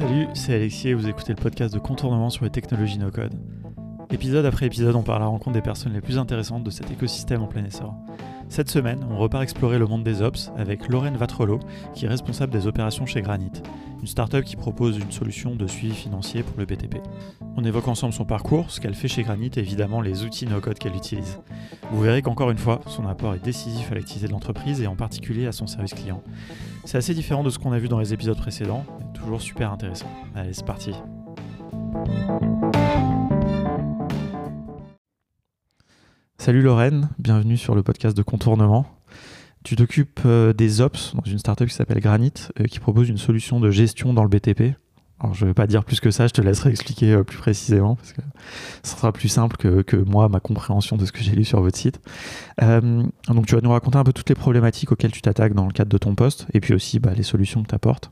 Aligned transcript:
Salut, 0.00 0.28
c'est 0.32 0.54
Alexis 0.54 0.88
et 0.88 0.94
vous 0.94 1.08
écoutez 1.08 1.34
le 1.34 1.42
podcast 1.42 1.74
de 1.74 1.78
Contournement 1.78 2.30
sur 2.30 2.44
les 2.44 2.50
technologies 2.50 2.98
no-code. 2.98 3.34
Épisode 4.10 4.46
après 4.46 4.64
épisode, 4.64 4.96
on 4.96 5.02
part 5.02 5.16
à 5.16 5.18
la 5.18 5.26
rencontre 5.26 5.52
des 5.52 5.60
personnes 5.60 5.92
les 5.92 6.00
plus 6.00 6.16
intéressantes 6.16 6.64
de 6.64 6.70
cet 6.70 6.90
écosystème 6.90 7.42
en 7.42 7.46
plein 7.46 7.66
essor. 7.66 7.94
Cette 8.48 8.70
semaine, 8.70 9.04
on 9.10 9.18
repart 9.18 9.42
explorer 9.42 9.78
le 9.78 9.86
monde 9.86 10.02
des 10.02 10.22
ops 10.22 10.50
avec 10.56 10.88
Lorraine 10.88 11.18
Vatrelot, 11.18 11.60
qui 11.94 12.06
est 12.06 12.08
responsable 12.08 12.50
des 12.50 12.66
opérations 12.66 13.04
chez 13.04 13.20
Granite, 13.20 13.62
une 14.00 14.06
startup 14.06 14.42
qui 14.42 14.56
propose 14.56 14.96
une 14.96 15.12
solution 15.12 15.54
de 15.54 15.66
suivi 15.66 15.94
financier 15.94 16.42
pour 16.42 16.58
le 16.58 16.64
BTP. 16.64 16.96
On 17.56 17.64
évoque 17.64 17.86
ensemble 17.86 18.14
son 18.14 18.24
parcours, 18.24 18.70
ce 18.70 18.80
qu'elle 18.80 18.94
fait 18.94 19.06
chez 19.06 19.22
Granite 19.22 19.58
et 19.58 19.60
évidemment 19.60 20.00
les 20.00 20.24
outils 20.24 20.46
no-code 20.46 20.78
qu'elle 20.78 20.96
utilise. 20.96 21.38
Vous 21.92 22.00
verrez 22.00 22.22
qu'encore 22.22 22.50
une 22.50 22.58
fois, 22.58 22.80
son 22.86 23.06
apport 23.06 23.34
est 23.34 23.44
décisif 23.44 23.92
à 23.92 23.96
l'activité 23.96 24.28
de 24.28 24.32
l'entreprise 24.32 24.80
et 24.80 24.86
en 24.86 24.96
particulier 24.96 25.46
à 25.46 25.52
son 25.52 25.66
service 25.66 25.92
client. 25.92 26.22
C'est 26.84 26.98
assez 26.98 27.14
différent 27.14 27.42
de 27.42 27.50
ce 27.50 27.58
qu'on 27.58 27.72
a 27.72 27.78
vu 27.78 27.88
dans 27.88 27.98
les 27.98 28.12
épisodes 28.14 28.36
précédents, 28.36 28.84
toujours 29.14 29.40
super 29.40 29.72
intéressant. 29.72 30.10
Allez, 30.34 30.52
c'est 30.52 30.64
parti. 30.64 30.92
Salut 36.38 36.62
Lorraine, 36.62 37.10
bienvenue 37.18 37.58
sur 37.58 37.74
le 37.74 37.82
podcast 37.82 38.16
de 38.16 38.22
Contournement. 38.22 38.86
Tu 39.62 39.76
t'occupes 39.76 40.20
euh, 40.24 40.54
des 40.54 40.80
ops 40.80 41.14
dans 41.14 41.30
une 41.30 41.38
startup 41.38 41.68
qui 41.68 41.74
s'appelle 41.74 42.00
Granite, 42.00 42.50
euh, 42.58 42.64
qui 42.64 42.80
propose 42.80 43.10
une 43.10 43.18
solution 43.18 43.60
de 43.60 43.70
gestion 43.70 44.14
dans 44.14 44.22
le 44.22 44.30
BTP. 44.30 44.74
Alors 45.20 45.34
je 45.34 45.44
ne 45.44 45.50
vais 45.50 45.54
pas 45.54 45.66
dire 45.66 45.84
plus 45.84 46.00
que 46.00 46.10
ça, 46.10 46.26
je 46.26 46.32
te 46.32 46.40
laisserai 46.40 46.70
expliquer 46.70 47.12
euh, 47.12 47.24
plus 47.24 47.36
précisément, 47.36 47.96
parce 47.96 48.14
que 48.14 48.22
ce 48.82 48.96
sera 48.96 49.12
plus 49.12 49.28
simple 49.28 49.56
que, 49.58 49.82
que, 49.82 49.96
moi, 49.96 50.30
ma 50.30 50.40
compréhension 50.40 50.96
de 50.96 51.04
ce 51.04 51.12
que 51.12 51.20
j'ai 51.20 51.32
lu 51.32 51.44
sur 51.44 51.60
votre 51.60 51.76
site. 51.76 52.00
Euh, 52.62 53.02
donc 53.28 53.46
tu 53.46 53.54
vas 53.54 53.60
nous 53.60 53.70
raconter 53.70 53.98
un 53.98 54.04
peu 54.04 54.14
toutes 54.14 54.30
les 54.30 54.34
problématiques 54.34 54.92
auxquelles 54.92 55.12
tu 55.12 55.20
t'attaques 55.20 55.52
dans 55.52 55.66
le 55.66 55.72
cadre 55.72 55.90
de 55.90 55.98
ton 55.98 56.14
poste, 56.14 56.46
et 56.54 56.60
puis 56.60 56.72
aussi 56.72 57.00
bah, 57.00 57.12
les 57.14 57.22
solutions 57.22 57.62
que 57.62 57.68
tu 57.68 57.74
apportes. 57.74 58.10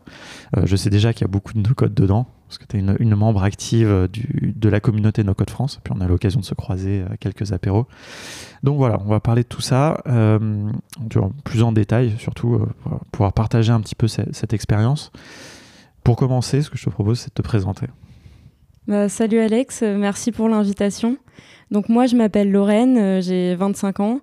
Euh, 0.56 0.62
je 0.66 0.76
sais 0.76 0.90
déjà 0.90 1.14
qu'il 1.14 1.22
y 1.22 1.24
a 1.24 1.28
beaucoup 1.28 1.54
de 1.54 1.60
no-code 1.60 1.94
dedans, 1.94 2.26
parce 2.46 2.58
que 2.58 2.66
tu 2.66 2.76
es 2.76 2.80
une, 2.80 3.14
membre 3.14 3.42
active 3.42 4.08
de 4.42 4.68
la 4.68 4.80
communauté 4.80 5.24
No-Code 5.24 5.50
France, 5.50 5.80
puis 5.82 5.94
on 5.96 6.00
a 6.00 6.08
l'occasion 6.08 6.40
de 6.40 6.44
se 6.44 6.54
croiser 6.54 7.04
à 7.10 7.16
quelques 7.16 7.52
apéros. 7.52 7.86
Donc 8.62 8.78
voilà, 8.78 9.00
on 9.04 9.08
va 9.08 9.20
parler 9.20 9.42
de 9.42 9.48
tout 9.48 9.60
ça, 9.60 10.02
plus 11.44 11.62
en 11.62 11.72
détail, 11.72 12.14
surtout 12.18 12.58
pour 12.82 13.00
pouvoir 13.12 13.32
partager 13.34 13.70
un 13.70 13.80
petit 13.82 13.94
peu 13.94 14.08
cette 14.08 14.54
expérience. 14.54 15.12
Pour 16.04 16.16
commencer, 16.16 16.62
ce 16.62 16.70
que 16.70 16.78
je 16.78 16.84
te 16.84 16.90
propose, 16.90 17.20
c'est 17.20 17.28
de 17.28 17.34
te 17.34 17.42
présenter. 17.42 17.86
Bah, 18.86 19.08
salut 19.08 19.38
Alex, 19.38 19.82
merci 19.82 20.32
pour 20.32 20.48
l'invitation. 20.48 21.18
Donc 21.70 21.88
moi, 21.90 22.06
je 22.06 22.16
m'appelle 22.16 22.50
Lorraine, 22.50 22.96
euh, 22.96 23.20
j'ai 23.20 23.54
25 23.54 24.00
ans. 24.00 24.20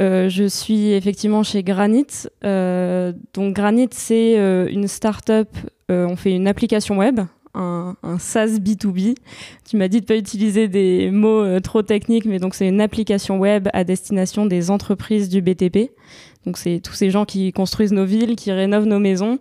Euh, 0.00 0.28
je 0.28 0.44
suis 0.44 0.92
effectivement 0.92 1.42
chez 1.42 1.62
Granite. 1.62 2.30
Euh, 2.44 3.12
donc 3.34 3.54
Granite, 3.54 3.94
c'est 3.94 4.38
euh, 4.38 4.68
une 4.70 4.88
start-up, 4.88 5.48
on 5.88 6.16
fait 6.16 6.32
une 6.32 6.48
application 6.48 6.96
web, 6.96 7.20
un, 7.52 7.94
SaaS 8.18 8.58
B2B. 8.58 9.14
Tu 9.68 9.76
m'as 9.76 9.88
dit 9.88 10.00
de 10.00 10.06
pas 10.06 10.16
utiliser 10.16 10.68
des 10.68 11.10
mots 11.10 11.60
trop 11.60 11.82
techniques, 11.82 12.24
mais 12.24 12.38
donc 12.38 12.54
c'est 12.54 12.66
une 12.66 12.80
application 12.80 13.38
web 13.38 13.68
à 13.74 13.84
destination 13.84 14.46
des 14.46 14.70
entreprises 14.70 15.28
du 15.28 15.42
BTP. 15.42 15.90
Donc 16.46 16.56
c'est 16.56 16.80
tous 16.82 16.94
ces 16.94 17.10
gens 17.10 17.26
qui 17.26 17.52
construisent 17.52 17.92
nos 17.92 18.06
villes, 18.06 18.36
qui 18.36 18.52
rénovent 18.52 18.86
nos 18.86 18.98
maisons. 18.98 19.38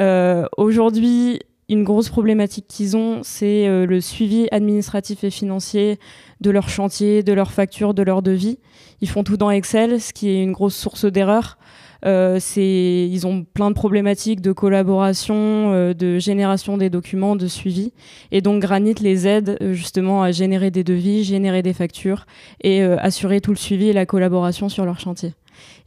Euh, 0.00 0.46
Aujourd'hui, 0.56 1.40
une 1.68 1.84
grosse 1.84 2.08
problématique 2.08 2.66
qu'ils 2.66 2.96
ont, 2.96 3.20
c'est 3.22 3.68
euh, 3.68 3.86
le 3.86 4.00
suivi 4.00 4.48
administratif 4.50 5.22
et 5.24 5.30
financier 5.30 5.98
de 6.40 6.50
leur 6.50 6.68
chantier, 6.68 7.22
de 7.22 7.32
leurs 7.32 7.52
factures, 7.52 7.94
de 7.94 8.02
leurs 8.02 8.22
devis. 8.22 8.58
Ils 9.02 9.08
font 9.08 9.22
tout 9.22 9.36
dans 9.36 9.50
Excel, 9.50 10.00
ce 10.00 10.12
qui 10.12 10.30
est 10.30 10.42
une 10.42 10.52
grosse 10.52 10.74
source 10.74 11.04
d'erreur. 11.04 11.58
Euh, 12.06 12.40
ils 12.56 13.26
ont 13.26 13.44
plein 13.44 13.68
de 13.68 13.74
problématiques 13.74 14.40
de 14.40 14.52
collaboration, 14.52 15.92
de 15.92 16.18
génération 16.18 16.78
des 16.78 16.88
documents, 16.88 17.36
de 17.36 17.46
suivi. 17.46 17.92
Et 18.32 18.40
donc 18.40 18.62
Granite 18.62 19.00
les 19.00 19.28
aide 19.28 19.58
justement 19.72 20.22
à 20.22 20.32
générer 20.32 20.70
des 20.70 20.82
devis, 20.82 21.24
générer 21.24 21.62
des 21.62 21.74
factures 21.74 22.24
et 22.62 22.82
assurer 22.82 23.42
tout 23.42 23.50
le 23.50 23.58
suivi 23.58 23.88
et 23.88 23.92
la 23.92 24.06
collaboration 24.06 24.70
sur 24.70 24.86
leur 24.86 24.98
chantier. 24.98 25.34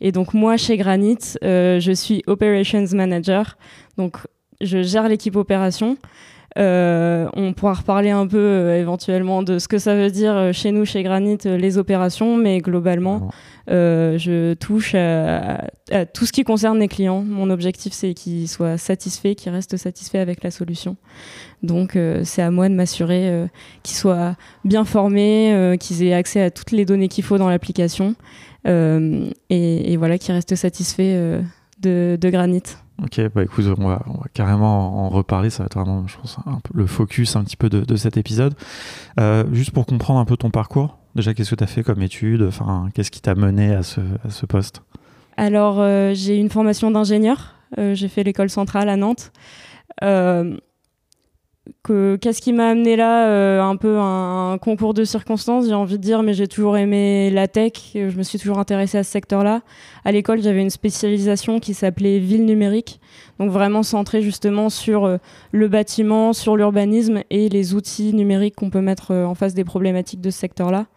Et 0.01 0.11
donc 0.11 0.33
moi, 0.33 0.57
chez 0.57 0.77
Granite, 0.77 1.37
euh, 1.43 1.79
je 1.79 1.91
suis 1.91 2.23
Operations 2.27 2.85
Manager. 2.93 3.57
Donc 3.97 4.17
je 4.61 4.81
gère 4.81 5.07
l'équipe 5.07 5.35
opération. 5.35 5.97
Euh, 6.57 7.27
on 7.33 7.53
pourra 7.53 7.73
reparler 7.73 8.11
un 8.11 8.27
peu 8.27 8.37
euh, 8.37 8.79
éventuellement 8.79 9.41
de 9.41 9.57
ce 9.57 9.67
que 9.67 9.79
ça 9.79 9.95
veut 9.95 10.11
dire 10.11 10.51
chez 10.53 10.71
nous, 10.71 10.85
chez 10.85 11.01
Granite, 11.01 11.45
les 11.45 11.79
opérations, 11.79 12.37
mais 12.37 12.59
globalement, 12.59 13.31
euh, 13.71 14.17
je 14.19 14.53
touche 14.53 14.93
à, 14.93 15.65
à, 15.91 16.05
tout 16.05 16.25
ce 16.25 16.31
qui 16.31 16.43
concerne 16.43 16.79
les 16.79 16.87
clients. 16.87 17.23
Mon 17.23 17.49
objectif, 17.49 17.93
c'est 17.93 18.13
qu'ils 18.13 18.47
soient 18.47 18.77
satisfaits, 18.77 19.33
qu'ils 19.35 19.51
restent 19.51 19.77
satisfaits 19.77 20.17
avec 20.17 20.43
la 20.43 20.51
solution. 20.51 20.95
Donc, 21.63 21.95
euh, 21.95 22.21
c'est 22.25 22.41
à 22.41 22.51
moi 22.51 22.67
de 22.67 22.73
m'assurer 22.73 23.29
euh, 23.29 23.47
qu'ils 23.83 23.95
soient 23.95 24.35
bien 24.65 24.83
formés, 24.83 25.53
euh, 25.53 25.77
qu'ils 25.77 26.03
aient 26.03 26.13
accès 26.13 26.41
à 26.41 26.51
toutes 26.51 26.71
les 26.71 26.83
données 26.83 27.07
qu'il 27.07 27.23
faut 27.23 27.37
dans 27.37 27.49
l'application, 27.49 28.15
et, 28.65 29.31
et, 29.49 29.97
voilà, 29.97 30.17
qu'ils 30.17 30.33
restent 30.33 30.55
satisfaits 30.55 31.41
de, 31.81 32.17
de 32.19 32.29
Granite. 32.29 32.77
Ok, 33.01 33.19
bah 33.33 33.43
écoute, 33.43 33.65
on 33.77 33.87
va, 33.87 34.01
on 34.07 34.13
va, 34.13 34.25
carrément 34.33 35.05
en 35.05 35.09
reparler. 35.09 35.49
Ça 35.49 35.63
va 35.63 35.65
être 35.65 35.75
vraiment, 35.75 36.07
je 36.07 36.17
pense, 36.17 36.37
un 36.45 36.59
peu 36.59 36.77
le 36.77 36.85
focus 36.85 37.35
un 37.35 37.43
petit 37.43 37.57
peu 37.57 37.69
de, 37.69 37.81
de 37.81 37.95
cet 37.95 38.17
épisode. 38.17 38.53
Euh, 39.19 39.43
juste 39.51 39.71
pour 39.71 39.85
comprendre 39.85 40.19
un 40.19 40.25
peu 40.25 40.37
ton 40.37 40.51
parcours, 40.51 40.97
déjà, 41.15 41.33
qu'est-ce 41.33 41.51
que 41.51 41.55
tu 41.55 41.63
as 41.63 41.67
fait 41.67 41.83
comme 41.83 42.01
étude 42.01 42.43
Enfin, 42.43 42.89
qu'est-ce 42.93 43.11
qui 43.11 43.21
t'a 43.21 43.35
mené 43.35 43.73
à 43.73 43.83
ce, 43.83 43.99
à 44.25 44.29
ce 44.29 44.45
poste? 44.45 44.81
Alors, 45.37 45.79
euh, 45.79 46.13
j'ai 46.13 46.37
une 46.37 46.49
formation 46.49 46.91
d'ingénieur. 46.91 47.55
Euh, 47.79 47.95
j'ai 47.95 48.07
fait 48.07 48.23
l'école 48.23 48.49
centrale 48.49 48.87
à 48.89 48.95
Nantes. 48.95 49.31
Que 51.81 52.17
qu'est-ce 52.17 52.41
qui 52.41 52.51
m'a 52.51 52.67
amené 52.67 52.97
là 52.97 53.29
euh, 53.29 53.61
un 53.61 53.77
peu 53.77 53.97
un, 53.97 54.57
concours 54.57 54.93
de 54.93 55.05
circonstances 55.05 55.65
j'ai 55.65 55.73
envie 55.73 55.97
de 55.97 56.03
dire 56.03 56.21
mais 56.21 56.33
j'ai 56.33 56.49
toujours 56.49 56.75
aimé 56.75 57.29
la 57.29 57.47
tech 57.47 57.71
je 57.93 58.17
me 58.17 58.23
suis 58.23 58.37
toujours 58.37 58.59
intéressée 58.59 58.97
à 58.97 59.03
ce 59.03 59.11
secteur 59.11 59.45
là 59.45 59.61
à 60.03 60.11
l'école 60.11 60.41
j'avais 60.41 60.61
une 60.61 60.69
spécialisation 60.69 61.61
qui 61.61 61.73
s'appelait 61.73 62.19
ville 62.19 62.43
numérique 62.43 62.99
donc 63.39 63.49
vraiment 63.49 63.81
centrée 63.81 64.21
justement 64.21 64.69
sur 64.69 65.05
euh, 65.05 65.17
le 65.53 65.69
bâtiment 65.69 66.33
sur 66.33 66.57
l'urbanisme 66.57 67.23
et 67.29 67.47
les 67.47 67.73
outils 67.73 68.13
numériques 68.13 68.55
qu'on 68.55 68.69
peut 68.69 68.81
mettre 68.81 69.11
euh, 69.11 69.23
en 69.23 69.33
face 69.33 69.53
des 69.53 69.63
problématiques 69.63 70.19
de 70.19 70.31
ce 70.31 70.39
secteur 70.39 70.69
là 70.69 70.87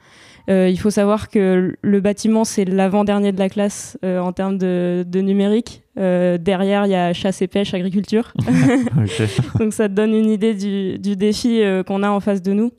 il 0.49 0.79
faut 0.79 0.91
savoir 0.91 1.29
que 1.29 1.77
le 1.81 2.01
bâtiment, 2.01 2.45
c'est 2.45 2.65
l'avant-dernier 2.65 3.33
de 3.33 3.39
la 3.39 3.49
classe 3.49 3.99
euh, 4.05 4.19
en 4.21 4.33
termes 4.33 4.59
de, 4.59 5.05
de 5.07 5.21
numérique. 5.21 5.83
Euh, 5.99 6.39
derrière, 6.39 6.87
il 6.87 6.91
y 6.91 6.95
a 6.95 7.12
chasse 7.12 7.43
et 7.43 7.49
pêche, 7.49 7.75
agriculture. 7.75 8.33
okay. 9.03 9.27
Donc 9.59 9.73
ça 9.73 9.89
te 9.89 9.95
donne 9.95 10.15
une 10.15 10.31
idée 10.31 10.55
du, 10.55 10.99
du 10.99 11.17
défi 11.17 11.62
euh, 11.62 11.83
qu'on 11.83 12.03
a 12.03 12.11
en 12.11 12.21
face 12.21 12.43
de 12.43 12.53
nous. 12.53 12.71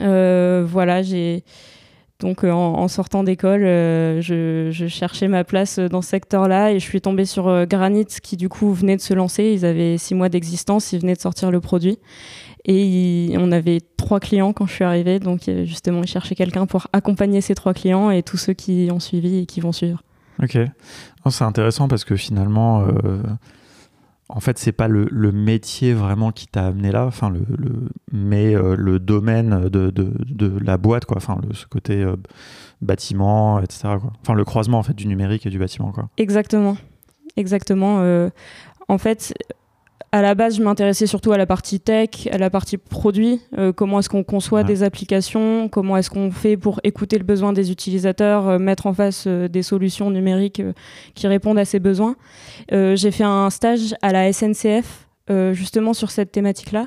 Euh, 0.00 0.64
voilà, 0.66 1.02
j'ai 1.02 1.44
donc 2.20 2.42
en, 2.44 2.54
en 2.54 2.88
sortant 2.88 3.22
d'école, 3.22 3.62
je, 3.62 4.68
je, 4.70 4.86
cherchais 4.86 5.28
ma 5.28 5.44
place 5.44 5.78
dans 5.78 6.00
ce 6.00 6.08
secteur-là 6.10 6.72
et 6.72 6.78
je 6.78 6.84
suis 6.84 7.00
tombée 7.00 7.26
sur 7.26 7.66
Granite 7.66 8.20
qui 8.22 8.36
du 8.36 8.48
coup 8.48 8.72
venait 8.72 8.96
de 8.96 9.02
se 9.02 9.12
lancer. 9.12 9.52
Ils 9.52 9.66
avaient 9.66 9.98
six 9.98 10.14
mois 10.14 10.30
d'existence, 10.30 10.92
ils 10.92 11.00
venaient 11.00 11.16
de 11.16 11.20
sortir 11.20 11.50
le 11.50 11.60
produit. 11.60 11.98
Et 12.66 12.84
il, 12.84 13.38
on 13.38 13.52
avait 13.52 13.80
trois 13.96 14.20
clients 14.20 14.52
quand 14.52 14.66
je 14.66 14.72
suis 14.72 14.84
arrivée, 14.84 15.18
donc 15.18 15.42
justement, 15.64 16.02
ils 16.02 16.08
cherchaient 16.08 16.34
quelqu'un 16.34 16.66
pour 16.66 16.86
accompagner 16.92 17.40
ces 17.40 17.54
trois 17.54 17.74
clients 17.74 18.10
et 18.10 18.22
tous 18.22 18.38
ceux 18.38 18.54
qui 18.54 18.88
ont 18.90 19.00
suivi 19.00 19.38
et 19.40 19.46
qui 19.46 19.60
vont 19.60 19.72
suivre. 19.72 20.02
Ok, 20.42 20.58
oh, 21.24 21.30
c'est 21.30 21.44
intéressant 21.44 21.88
parce 21.88 22.04
que 22.04 22.16
finalement, 22.16 22.82
euh, 22.82 23.22
en 24.28 24.40
fait, 24.40 24.58
c'est 24.58 24.72
pas 24.72 24.88
le, 24.88 25.06
le, 25.10 25.32
métier 25.32 25.92
vraiment 25.92 26.32
qui 26.32 26.46
t'a 26.46 26.66
amené 26.66 26.90
là, 26.90 27.06
enfin 27.06 27.30
le, 27.30 27.44
le 27.56 27.88
mais 28.10 28.54
euh, 28.54 28.74
le 28.76 28.98
domaine 28.98 29.68
de, 29.68 29.90
de, 29.90 30.12
de, 30.24 30.58
la 30.60 30.78
boîte, 30.78 31.04
quoi, 31.04 31.18
enfin 31.18 31.40
ce 31.52 31.66
côté 31.66 32.02
euh, 32.02 32.16
bâtiment, 32.80 33.60
etc. 33.60 33.96
Quoi. 34.00 34.12
Enfin 34.22 34.34
le 34.34 34.44
croisement 34.44 34.78
en 34.78 34.82
fait 34.82 34.94
du 34.94 35.06
numérique 35.06 35.44
et 35.46 35.50
du 35.50 35.58
bâtiment, 35.58 35.92
quoi. 35.92 36.08
Exactement, 36.16 36.76
exactement. 37.36 38.00
Euh, 38.00 38.30
en 38.88 38.98
fait 38.98 39.34
à 40.14 40.22
la 40.22 40.36
base, 40.36 40.58
je 40.58 40.62
m'intéressais 40.62 41.08
surtout 41.08 41.32
à 41.32 41.38
la 41.38 41.44
partie 41.44 41.80
tech, 41.80 42.28
à 42.30 42.38
la 42.38 42.48
partie 42.48 42.78
produit. 42.78 43.40
Euh, 43.58 43.72
comment 43.72 43.98
est-ce 43.98 44.08
qu'on 44.08 44.22
conçoit 44.22 44.60
ouais. 44.60 44.64
des 44.64 44.84
applications? 44.84 45.68
Comment 45.68 45.96
est-ce 45.96 46.08
qu'on 46.08 46.30
fait 46.30 46.56
pour 46.56 46.78
écouter 46.84 47.18
le 47.18 47.24
besoin 47.24 47.52
des 47.52 47.72
utilisateurs, 47.72 48.46
euh, 48.46 48.58
mettre 48.60 48.86
en 48.86 48.94
face 48.94 49.24
euh, 49.26 49.48
des 49.48 49.64
solutions 49.64 50.10
numériques 50.10 50.62
qui 51.16 51.26
répondent 51.26 51.58
à 51.58 51.64
ces 51.64 51.80
besoins? 51.80 52.14
J'ai 52.70 53.10
fait 53.10 53.24
un 53.24 53.50
stage 53.50 53.96
à 54.02 54.12
la 54.12 54.32
SNCF, 54.32 55.08
justement 55.50 55.92
sur 55.94 56.12
cette 56.12 56.30
thématique-là. 56.30 56.86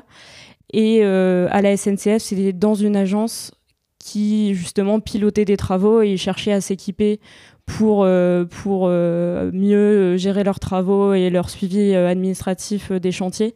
Et 0.72 1.02
à 1.02 1.60
la 1.60 1.76
SNCF, 1.76 2.18
c'était 2.18 2.54
dans 2.54 2.74
une 2.74 2.96
agence 2.96 3.52
qui 3.98 4.54
justement 4.54 5.00
pilotait 5.00 5.44
des 5.44 5.58
travaux 5.58 6.00
et 6.00 6.16
cherchait 6.16 6.52
à 6.52 6.62
s'équiper 6.62 7.20
pour, 7.68 8.02
euh, 8.02 8.44
pour 8.46 8.86
euh, 8.86 9.50
mieux 9.52 10.16
gérer 10.16 10.42
leurs 10.42 10.58
travaux 10.58 11.12
et 11.12 11.30
leur 11.30 11.50
suivi 11.50 11.94
euh, 11.94 12.08
administratif 12.08 12.90
des 12.90 13.12
chantiers. 13.12 13.54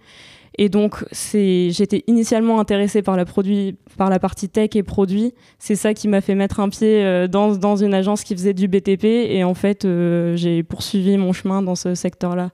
Et 0.59 0.69
donc, 0.69 1.03
j'étais 1.13 2.05
initialement 2.09 2.61
intéressée 2.61 3.01
par 3.01 3.17
la, 3.17 3.25
produit, 3.25 3.79
par 3.97 4.11
la 4.11 4.19
partie 4.19 4.51
tech 4.51 4.69
et 4.75 4.83
produit. 4.83 5.33
C'est 5.59 5.77
ça 5.77 5.95
qui 5.95 6.09
m'a 6.09 6.21
fait 6.21 6.35
mettre 6.35 6.61
un 6.61 6.69
pied 6.69 7.27
dans, 7.27 7.57
dans 7.57 7.77
une 7.77 7.95
agence 7.95 8.23
qui 8.23 8.35
faisait 8.35 8.53
du 8.53 8.69
BTP. 8.69 9.05
Et 9.05 9.45
en 9.45 9.55
fait, 9.55 9.89
j'ai 10.35 10.63
poursuivi 10.63 11.17
mon 11.17 11.33
chemin 11.33 11.63
dans 11.63 11.75
ce 11.75 11.95
secteur-là. 11.95 12.51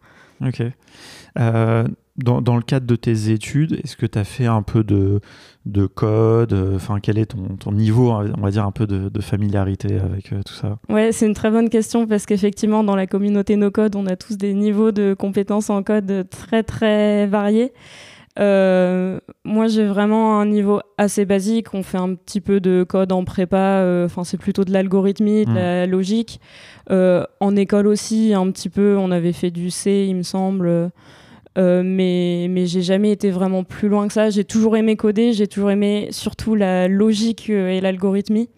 Ok. 0.46 0.62
Euh, 2.18 2.22
dans, 2.22 2.40
dans, 2.40 2.56
le 2.56 2.62
cadre 2.62 2.86
de 2.86 2.96
tes 2.96 3.30
études, 3.30 3.80
est-ce 3.84 3.96
que 3.96 4.06
tu 4.06 4.18
as 4.18 4.24
fait 4.24 4.46
un 4.46 4.62
peu 4.62 4.84
de, 4.84 5.20
de 5.66 5.86
code 5.86 6.54
Enfin, 6.74 6.98
quel 7.00 7.18
est 7.18 7.26
ton, 7.26 7.56
ton, 7.58 7.72
niveau, 7.72 8.10
on 8.10 8.40
va 8.40 8.50
dire, 8.50 8.64
un 8.64 8.72
peu 8.72 8.86
de, 8.86 9.08
de 9.08 9.20
familiarité 9.20 9.98
avec 9.98 10.30
tout 10.44 10.54
ça? 10.54 10.78
Ouais, 10.88 11.12
c'est 11.12 11.26
une 11.26 11.34
très 11.34 11.50
bonne 11.50 11.68
question 11.68 12.06
parce 12.06 12.26
qu'effectivement, 12.26 12.84
dans 12.84 12.96
la 12.96 13.06
communauté 13.06 13.56
no 13.56 13.70
code, 13.70 13.96
on 13.96 14.06
a 14.06 14.16
tous 14.16 14.36
des 14.36 14.54
niveaux 14.54 14.92
de 14.92 15.14
compétences 15.14 15.70
en 15.70 15.82
code 15.82 16.26
très 16.30 16.62
très 16.62 17.26
variés. 17.26 17.72
Euh, 18.38 19.18
moi, 19.44 19.66
j'ai 19.66 19.84
vraiment 19.84 20.40
un 20.40 20.46
niveau 20.46 20.80
assez 20.96 21.24
basique. 21.24 21.74
On 21.74 21.82
fait 21.82 21.98
un 21.98 22.14
petit 22.14 22.40
peu 22.40 22.60
de 22.60 22.84
code 22.84 23.12
en 23.12 23.24
prépa. 23.24 23.56
Euh, 23.56 24.06
enfin, 24.06 24.24
c'est 24.24 24.36
plutôt 24.36 24.64
de 24.64 24.72
l'algorithmie, 24.72 25.44
de 25.44 25.54
la 25.54 25.86
mmh. 25.86 25.90
logique. 25.90 26.40
Euh, 26.90 27.24
en 27.40 27.56
école 27.56 27.86
aussi, 27.86 28.34
un 28.34 28.50
petit 28.50 28.68
peu. 28.68 28.96
On 28.96 29.10
avait 29.10 29.32
fait 29.32 29.50
du 29.50 29.70
C, 29.70 30.06
il 30.08 30.16
me 30.16 30.22
semble. 30.22 30.90
Mais 31.56 32.46
mais 32.50 32.66
j'ai 32.66 32.82
jamais 32.82 33.10
été 33.10 33.30
vraiment 33.30 33.64
plus 33.64 33.88
loin 33.88 34.06
que 34.06 34.12
ça. 34.12 34.30
J'ai 34.30 34.44
toujours 34.44 34.76
aimé 34.76 34.96
coder. 34.96 35.32
J'ai 35.32 35.46
toujours 35.46 35.70
aimé 35.70 36.08
surtout 36.10 36.54
la 36.54 36.88
logique 36.88 37.50
et 37.50 37.80
l'algorithmie. 37.80 38.48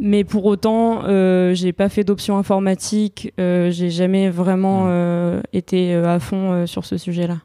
Mais 0.00 0.22
pour 0.22 0.44
autant, 0.44 1.02
euh, 1.04 1.54
j'ai 1.54 1.72
pas 1.72 1.88
fait 1.88 2.04
d'option 2.04 2.38
informatique. 2.38 3.32
j'ai 3.38 3.90
jamais 3.90 4.30
vraiment 4.30 4.84
mmh. 4.84 5.42
été 5.52 5.94
à 5.94 6.20
fond 6.20 6.66
sur 6.66 6.84
ce 6.84 6.96
sujet-là. 6.96 7.38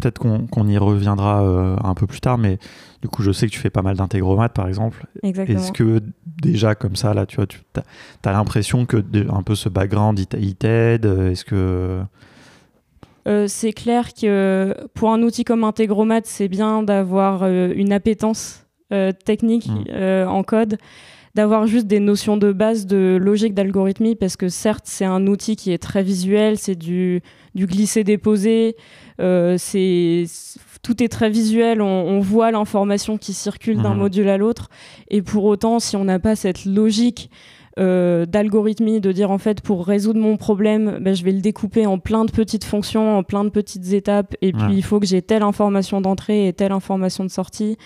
Peut-être 0.00 0.18
qu'on 0.18 0.68
y 0.68 0.78
reviendra 0.78 1.42
euh, 1.42 1.76
un 1.82 1.94
peu 1.94 2.06
plus 2.06 2.20
tard, 2.20 2.38
mais 2.38 2.58
du 3.02 3.08
coup, 3.08 3.22
je 3.22 3.32
sais 3.32 3.48
que 3.48 3.52
tu 3.52 3.58
fais 3.58 3.70
pas 3.70 3.82
mal 3.82 3.96
d'intégromates, 3.96 4.52
par 4.52 4.68
exemple. 4.68 5.06
Est-ce 5.24 5.72
que 5.72 6.00
déjà, 6.24 6.76
comme 6.76 6.94
ça, 6.94 7.14
là, 7.14 7.26
tu 7.26 7.36
vois, 7.36 7.48
tu 7.48 7.58
as, 8.24 8.32
l'impression 8.32 8.86
que 8.86 9.02
un 9.28 9.42
peu 9.42 9.56
ce 9.56 9.68
background, 9.68 10.20
il 10.38 10.54
t'aide 10.54 11.04
Est-ce 11.04 11.44
que. 11.44 12.00
Euh, 13.28 13.46
c'est 13.46 13.72
clair 13.72 14.14
que 14.14 14.74
pour 14.94 15.12
un 15.12 15.22
outil 15.22 15.44
comme 15.44 15.62
Integromat, 15.62 16.22
c'est 16.24 16.48
bien 16.48 16.82
d'avoir 16.82 17.42
euh, 17.42 17.72
une 17.74 17.92
appétence 17.92 18.64
technique 19.26 19.68
mmh. 19.68 20.26
en 20.26 20.42
code 20.42 20.78
d'avoir 21.38 21.68
juste 21.68 21.86
des 21.86 22.00
notions 22.00 22.36
de 22.36 22.50
base 22.50 22.84
de 22.84 23.16
logique 23.20 23.54
d'algorithmie 23.54 24.16
parce 24.16 24.36
que 24.36 24.48
certes 24.48 24.86
c'est 24.86 25.04
un 25.04 25.28
outil 25.28 25.54
qui 25.54 25.72
est 25.72 25.78
très 25.78 26.02
visuel, 26.02 26.58
c'est 26.58 26.74
du, 26.74 27.22
du 27.54 27.66
glisser-déposer, 27.66 28.74
euh, 29.20 29.56
c'est 29.56 30.24
tout 30.82 31.00
est 31.00 31.08
très 31.08 31.30
visuel, 31.30 31.80
on, 31.80 32.18
voit 32.18 32.50
l'information 32.50 33.18
qui 33.18 33.34
circule 33.34 33.82
d'un 33.82 33.94
mhm. 33.94 34.00
module 34.00 34.28
à 34.28 34.36
l'autre, 34.36 34.68
et 35.10 35.22
pour 35.22 35.44
autant, 35.44 35.78
si 35.78 35.96
on 35.96 36.04
n'a 36.04 36.18
pas 36.18 36.34
cette 36.34 36.64
logique 36.64 37.30
euh, 37.78 38.26
d'algorithmie, 38.26 39.00
de 39.00 39.12
dire 39.12 39.30
en 39.30 39.38
fait 39.38 39.60
pour 39.60 39.86
résoudre 39.86 40.20
mon 40.20 40.36
problème, 40.36 40.98
ben, 41.00 41.14
je 41.14 41.24
vais 41.24 41.32
le 41.32 41.40
découper 41.40 41.86
en 41.86 41.98
plein 41.98 42.24
de 42.24 42.30
petites 42.30 42.64
fonctions, 42.64 43.18
en 43.18 43.22
plein 43.22 43.44
de 43.44 43.50
petites 43.50 43.92
étapes, 43.92 44.34
et 44.42 44.52
puis 44.52 44.74
il 44.74 44.82
faut 44.82 45.00
que 45.00 45.06
j'ai 45.06 45.22
telle 45.22 45.42
information 45.42 46.00
d'entrée 46.00 46.48
et 46.48 46.52
telle 46.52 46.72
information 46.72 47.24
de 47.24 47.30
sortie 47.30 47.76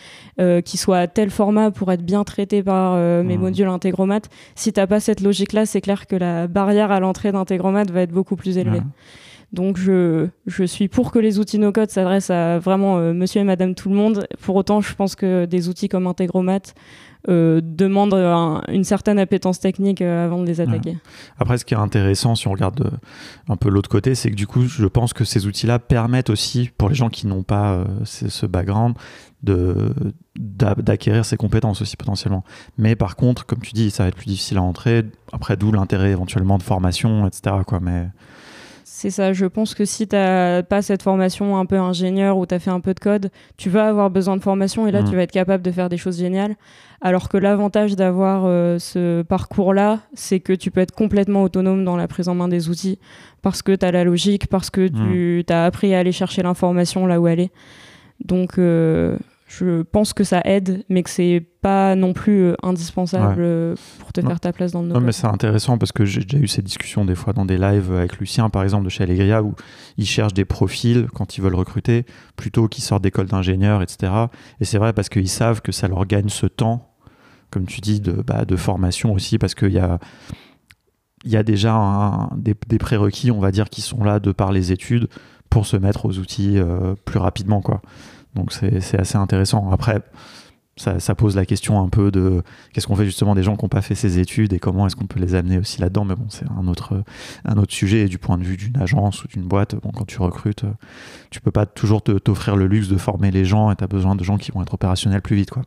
euh, 0.41 0.61
qui 0.61 0.77
soit 0.77 0.99
à 0.99 1.07
tel 1.07 1.31
format 1.31 1.71
pour 1.71 1.93
être 1.93 2.05
bien 2.05 2.25
traité 2.25 2.63
par 2.63 2.97
mes 3.23 3.37
modules 3.37 3.69
Integromat. 3.69 4.23
Si 4.55 4.73
t'as 4.73 4.87
pas 4.87 5.01
cette 5.01 5.21
logique-là, 5.21 5.67
c'est 5.67 5.81
clair 5.81 6.07
que 6.07 6.17
la 6.17 6.47
barrière 6.47 6.91
à 6.91 7.01
l'entrée 7.01 7.33
d'Integromat 7.33 7.85
va 7.85 8.03
être 8.03 8.13
beaucoup 8.13 8.37
plus 8.37 8.59
élevée. 8.59 8.81
Donc 9.53 9.77
je, 9.77 10.29
je, 10.47 10.65
suis 10.65 10.89
pour 10.89 11.13
que 11.13 11.19
les 11.19 11.39
outils 11.39 11.59
no-code 11.59 11.91
s'adressent 11.91 12.31
à 12.31 12.59
vraiment 12.59 12.99
euh, 12.99 13.13
monsieur 13.13 13.43
et 13.43 13.45
madame 13.45 13.75
tout 13.75 13.91
le 13.91 13.95
monde. 13.95 14.27
Pour 14.41 14.57
autant, 14.57 14.81
je 14.81 14.95
pense 14.95 15.15
que 15.15 15.45
des 15.45 15.69
outils 15.69 15.89
comme 15.89 16.07
Integromat 16.07 16.73
euh, 17.29 17.61
demandent 17.63 18.15
une 18.69 18.85
certaine 18.85 19.19
appétence 19.19 19.61
technique 19.61 20.03
euh, 20.03 20.25
avant 20.25 20.41
de 20.41 20.47
les 20.47 20.61
attaquer. 20.61 20.99
Après, 21.39 21.59
ce 21.59 21.65
qui 21.65 21.75
est 21.75 21.79
intéressant, 21.79 22.35
si 22.35 22.49
on 22.49 22.53
regarde 22.53 22.99
un 23.49 23.57
peu 23.57 23.69
l'autre 23.69 23.89
côté, 23.89 24.15
c'est 24.15 24.31
que 24.31 24.37
du 24.37 24.47
coup, 24.47 24.63
je 24.63 24.87
pense 24.87 25.13
que 25.13 25.25
ces 25.25 25.47
outils-là 25.47 25.79
permettent 25.79 26.31
aussi, 26.31 26.71
pour 26.77 26.89
les 26.89 26.95
gens 26.95 27.09
qui 27.09 27.27
n'ont 27.27 27.43
pas 27.43 27.85
ce 28.05 28.47
background, 28.47 28.95
d'acquérir 30.37 31.25
ces 31.25 31.37
compétences 31.37 31.83
aussi 31.83 31.97
potentiellement. 31.97 32.45
Mais 32.79 32.97
par 32.97 33.17
contre, 33.17 33.45
comme 33.45 33.61
tu 33.61 33.73
dis, 33.73 33.91
ça 33.91 34.05
va 34.05 34.09
être 34.09 34.17
plus 34.17 34.27
difficile 34.27 34.59
à 34.59 34.63
entrer. 34.63 35.05
Après, 35.33 35.57
d'où 35.57 35.73
l'intérêt 35.73 36.11
éventuellement 36.11 36.59
de 36.59 36.63
formation, 36.63 37.27
etc. 37.27 37.57
Quoi. 37.67 37.81
Mais 37.81 38.09
c'est 39.03 39.11
ça, 39.11 39.33
je 39.33 39.47
pense 39.47 39.75
que 39.75 39.85
si 39.85 40.07
tu 40.07 40.15
n'as 40.15 40.63
pas 40.63 40.81
cette 40.81 41.03
formation 41.03 41.59
un 41.59 41.67
peu 41.67 41.77
ingénieur 41.77 42.39
ou 42.39 42.47
tu 42.47 42.55
as 42.55 42.61
fait 42.61 42.71
un 42.71 42.79
peu 42.79 42.95
de 42.95 43.01
code, 43.01 43.33
tu 43.57 43.69
vas 43.69 43.89
avoir 43.89 44.11
besoin 44.11 44.37
de 44.37 44.43
formation 44.43 44.87
et 44.87 44.93
là, 44.93 45.03
mmh. 45.03 45.11
tu 45.11 45.17
vas 45.17 45.23
être 45.23 45.33
capable 45.33 45.65
de 45.65 45.73
faire 45.73 45.89
des 45.89 45.97
choses 45.97 46.21
géniales. 46.21 46.55
Alors 47.01 47.29
que 47.29 47.37
l'avantage 47.37 47.97
d'avoir 47.97 48.45
euh, 48.47 48.79
ce 48.79 49.23
parcours-là, 49.23 50.03
c'est 50.15 50.39
que 50.39 50.53
tu 50.53 50.71
peux 50.71 50.81
être 50.81 50.95
complètement 50.95 51.43
autonome 51.43 51.85
dans 51.85 51.97
la 51.97 52.07
prise 52.07 52.29
en 52.29 52.37
main 52.37 52.47
des 52.47 52.69
outils 52.69 53.01
parce 53.43 53.61
que 53.61 53.75
tu 53.75 53.85
as 53.85 53.91
la 53.91 54.05
logique, 54.05 54.47
parce 54.47 54.71
que 54.71 54.87
tu 54.87 55.45
mmh. 55.49 55.53
as 55.53 55.65
appris 55.65 55.97
à 55.97 55.99
aller 55.99 56.13
chercher 56.13 56.45
l'information 56.45 57.05
là 57.05 57.21
où 57.21 57.27
elle 57.27 57.41
est. 57.41 57.51
Donc, 58.25 58.57
euh, 58.57 59.19
je 59.59 59.83
pense 59.83 60.15
que 60.15 60.25
ça 60.25 60.41
aide, 60.45 60.83
mais 60.89 61.03
que 61.03 61.11
c'est 61.11 61.45
pas 61.61 61.95
non 61.95 62.15
plus 62.15 62.45
euh, 62.45 62.55
indispensable 62.63 63.43
euh, 63.43 63.75
pour 63.99 64.13
te 64.13 64.23
faire 64.23 64.41
ta 64.41 64.51
place 64.53 64.73
dans 64.73 64.81
le 64.83 64.89
non, 64.89 65.01
mais 65.01 65.13
c'est 65.13 65.27
intéressant 65.27 65.77
parce 65.77 65.93
que 65.93 66.07
j'ai 66.07 66.23
déjà 66.23 66.39
eu 66.39 66.49
cette 66.49 66.65
discussion 66.65 67.05
des 67.05 67.15
fois 67.15 67.35
dans 67.35 67.45
des 67.45 67.59
lives 67.59 67.93
avec 67.93 68.19
Lucien, 68.19 68.49
par 68.49 68.63
exemple, 68.63 68.85
de 68.85 68.89
chez 68.89 69.03
Allegria, 69.03 69.43
où 69.43 69.55
ils 69.99 70.07
cherchent 70.07 70.33
des 70.33 70.47
profils 70.47 71.07
quand 71.13 71.37
ils 71.37 71.43
veulent 71.43 71.55
recruter, 71.55 72.07
plutôt 72.35 72.67
qu'ils 72.67 72.83
sortent 72.83 73.03
d'école 73.03 73.27
d'ingénieur, 73.27 73.83
etc. 73.83 74.13
Et 74.61 74.65
c'est 74.65 74.79
vrai 74.79 74.95
parce 74.95 75.11
qu'ils 75.11 75.29
savent 75.29 75.61
que 75.61 75.71
ça 75.71 75.87
leur 75.87 76.07
gagne 76.07 76.31
ce 76.31 76.47
temps, 76.47 76.95
comme 77.51 77.67
tu 77.67 77.83
dis, 77.83 78.01
de, 78.01 78.13
bah, 78.13 78.47
de 78.47 78.57
formation 78.57 79.13
aussi, 79.13 79.37
parce 79.37 79.55
qu'il 79.55 79.73
y 79.73 79.79
a, 79.79 79.99
y 81.27 81.37
a 81.37 81.43
déjà 81.43 82.31
des, 82.37 82.55
prérequis, 82.79 83.31
on 83.31 83.41
va 83.41 83.51
dire, 83.51 83.69
qui 83.69 83.83
sont 83.83 84.03
là 84.03 84.19
de 84.19 84.33
par 84.33 84.51
les 84.51 84.73
études 84.73 85.09
pour 85.51 85.67
se 85.67 85.77
mettre 85.77 86.07
aux 86.07 86.19
outils 86.19 86.59
euh, 86.59 86.95
plus 87.05 87.19
rapidement, 87.19 87.61
quoi. 87.61 87.83
Donc 88.35 88.53
c'est 88.53 88.99
assez 88.99 89.17
intéressant. 89.17 89.71
Après, 89.71 90.03
ça, 90.77 91.15
pose 91.15 91.37
la 91.37 91.45
question 91.45 91.81
un 91.83 91.89
peu 91.89 92.11
de 92.11 92.43
qu'est-ce 92.73 92.87
qu'on 92.87 92.97
fait 92.97 93.05
justement 93.05 93.35
des 93.35 93.43
gens 93.43 93.57
qui 93.57 93.65
n'ont 93.65 93.69
pas 93.69 93.83
fait 93.83 93.95
ces 93.95 94.19
études 94.19 94.53
et 94.55 94.59
comment 94.59 94.87
est-ce 94.87 94.97
qu'on 94.97 95.07
peut 95.07 95.21
les 95.21 95.35
amener 95.35 95.59
aussi 95.59 95.81
là-dedans. 95.81 96.05
Mais 96.05 96.15
bon, 96.15 96.27
c'est 96.29 96.47
un 96.49 96.67
autre, 96.67 97.05
sujet. 97.69 98.01
Et 98.01 98.09
du 98.09 98.19
point 98.19 98.39
de 98.39 98.45
vue 98.45 98.57
d'une 98.57 98.79
agence 98.79 99.23
ou 99.25 99.29
d'une 99.29 99.43
boîte, 99.43 99.75
bon, 99.77 99.91
quand 99.91 100.07
tu 100.07 100.19
recrutes, 100.21 100.65
tu 101.31 101.41
peux 101.41 101.51
pas 101.51 101.67
toujours 101.67 102.03
t'offrir 102.03 102.57
le 102.57 102.67
luxe 102.67 102.89
de 102.89 102.97
former 102.97 103.31
les 103.31 103.45
gens 103.45 103.71
et 103.71 103.77
tu 103.77 103.85
as 103.85 103.89
besoin 103.89 104.15
de 104.17 104.25
gens 104.25 104.39
qui 104.39 104.51
vont 104.51 104.63
être 104.63 104.75
opérationnels 104.75 105.23
plus 105.23 105.37
vite. 105.37 105.51
quoi. 105.51 105.63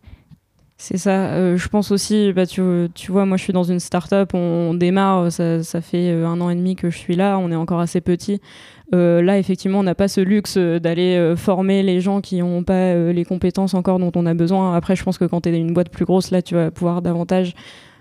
C'est 0.77 0.98
ça. 0.98 1.30
Euh, 1.31 1.56
je 1.57 1.69
pense 1.69 1.92
aussi, 1.92 2.33
bah, 2.33 2.45
tu, 2.45 2.62
tu, 2.94 3.12
vois, 3.12 3.25
moi 3.25 3.38
je 3.38 3.44
suis 3.44 3.54
dans 3.54 3.63
une 3.63 3.80
start-up, 3.80 4.33
on, 4.33 4.74
démarre, 4.74 5.31
ça, 5.31 5.63
ça, 5.63 5.80
fait 5.80 6.12
euh, 6.12 6.27
un 6.27 6.42
an 6.42 6.50
et 6.50 6.56
demi 6.56 6.75
que 6.75 6.89
je 6.89 6.98
suis 6.98 7.16
là, 7.16 7.38
on 7.39 7.50
est 7.50 7.56
encore 7.56 7.80
assez 7.80 8.01
petit. 8.01 8.42
Euh, 8.94 9.22
là, 9.22 9.39
effectivement, 9.39 9.79
on 9.79 9.84
n'a 9.84 9.96
pas 9.96 10.10
ce 10.10 10.20
luxe 10.20 10.58
d'aller 10.58 11.34
former 11.38 11.82
les 11.82 12.01
gens 12.01 12.20
qui 12.20 12.39
n'ont 12.39 12.63
pas 12.63 12.94
les 12.94 13.25
compétences 13.25 13.74
encore 13.74 14.00
dont 14.00 14.12
on 14.15 14.25
a 14.25 14.34
besoin. 14.34 14.75
Après, 14.75 14.96
je 14.96 15.03
pense 15.03 15.17
que 15.17 15.25
quand 15.25 15.41
tu 15.41 15.50
es 15.50 15.58
une 15.58 15.74
boîte 15.74 15.89
plus 15.89 16.05
grosse, 16.05 16.29
là, 16.29 16.41
tu 16.41 16.55
vas 16.55 16.72
pouvoir 16.72 17.01
davantage 17.01 17.53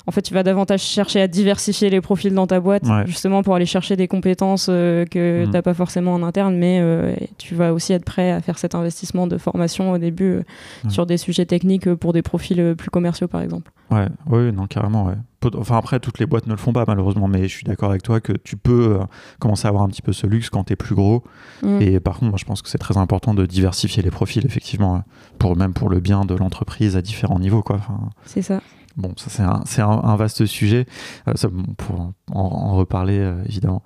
en 0.07 0.11
fait, 0.11 0.21
tu 0.21 0.35
vas 0.35 0.43
davantage 0.43 0.83
chercher 0.83 1.23
à 1.23 1.29
diversifier 1.29 1.89
les 1.89 2.03
profils 2.03 2.35
dans 2.35 2.47
ta 2.47 2.61
boîte, 2.61 2.85
justement 3.07 3.43
pour 3.43 3.55
aller 3.55 3.65
chercher 3.65 3.97
des 3.97 4.07
compétences 4.07 4.67
euh, 4.69 5.07
que 5.07 5.43
mmh. 5.43 5.45
tu 5.47 5.51
n'as 5.51 5.63
pas 5.63 5.73
forcément 5.73 6.15
en 6.15 6.23
interne, 6.23 6.57
mais 6.57 6.79
euh, 6.81 7.15
tu 7.39 7.55
vas 7.55 7.73
aussi 7.73 7.95
être 7.95 8.05
prêt 8.05 8.31
à 8.31 8.43
faire 8.43 8.59
cet 8.59 8.75
investissement 8.75 9.27
de 9.27 9.39
formation 9.39 9.93
au 9.93 9.99
début 9.99 10.33
euh, 10.33 10.43
sur 10.91 11.07
des 11.07 11.17
sujets 11.17 11.47
techniques 11.47 11.93
pour 11.95 12.13
des 12.13 12.21
profils 12.21 12.75
plus 12.77 12.91
commerciaux, 12.91 13.29
par 13.29 13.41
exemple. 13.41 13.71
Ouais, 13.91 14.09
oui, 14.27 14.53
non, 14.53 14.67
carrément, 14.67 15.07
ouais. 15.07 15.17
Enfin, 15.59 15.77
après, 15.77 16.01
toutes 16.01 16.19
les 16.19 16.27
boîtes 16.27 16.47
ne 16.47 16.53
le 16.53 16.59
font 16.59 16.73
pas, 16.73 16.85
malheureusement, 16.87 17.29
mais 17.29 17.49
je 17.49 17.55
suis 17.55 17.65
d'accord 17.65 17.91
avec 17.91 18.03
toi 18.03 18.21
que 18.21 18.33
tu 18.33 18.57
peux 18.57 18.99
commencer 19.39 19.67
à 19.67 19.69
avoir 19.69 19.85
un 19.85 19.89
petit 19.89 20.01
peu 20.01 20.13
ce 20.13 20.27
luxe 20.27 20.49
quand 20.49 20.65
tu 20.65 20.73
es 20.73 20.77
plus 20.77 20.95
gros. 20.95 21.23
Mmh. 21.63 21.83
Et 21.83 22.01
par 22.01 22.15
contre, 22.19 22.31
moi, 22.31 22.39
je 22.39 22.47
pense 22.47 22.63
que 22.63 22.69
c'est 22.69 22.79
très 22.79 22.97
important 22.97 23.35
de 23.35 23.45
diversifier 23.45 24.03
les 24.03 24.11
profils, 24.11 24.45
effectivement, 24.45 25.03
pour, 25.39 25.57
même 25.57 25.75
pour 25.75 25.91
le 25.91 26.01
bien 26.01 26.25
de 26.25 26.35
l'entreprise 26.35 26.97
à 26.97 27.03
différents 27.03 27.39
niveaux, 27.39 27.63
quoi. 27.63 27.81
c'est 28.25 28.43
ça. 28.43 28.61
Bon, 28.97 29.13
ça 29.17 29.29
c'est 29.67 29.83
un, 29.83 29.91
un, 29.91 30.17
vaste 30.17 30.47
sujet, 30.47 30.87
euh, 31.27 31.33
ça, 31.35 31.49
pour 31.77 32.13
en, 32.31 32.77
reparler 32.77 33.19
euh, 33.19 33.43
évidemment. 33.47 33.83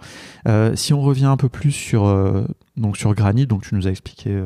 Euh, 0.46 0.76
si 0.76 0.92
on 0.92 1.00
revient 1.00 1.24
un 1.24 1.38
peu 1.38 1.48
plus 1.48 1.72
sur, 1.72 2.04
donc 2.76 2.96
sur 2.98 3.14
Granit, 3.14 3.46
donc 3.46 3.62
tu 3.62 3.74
nous 3.74 3.86
as 3.86 3.90
expliqué 3.90 4.38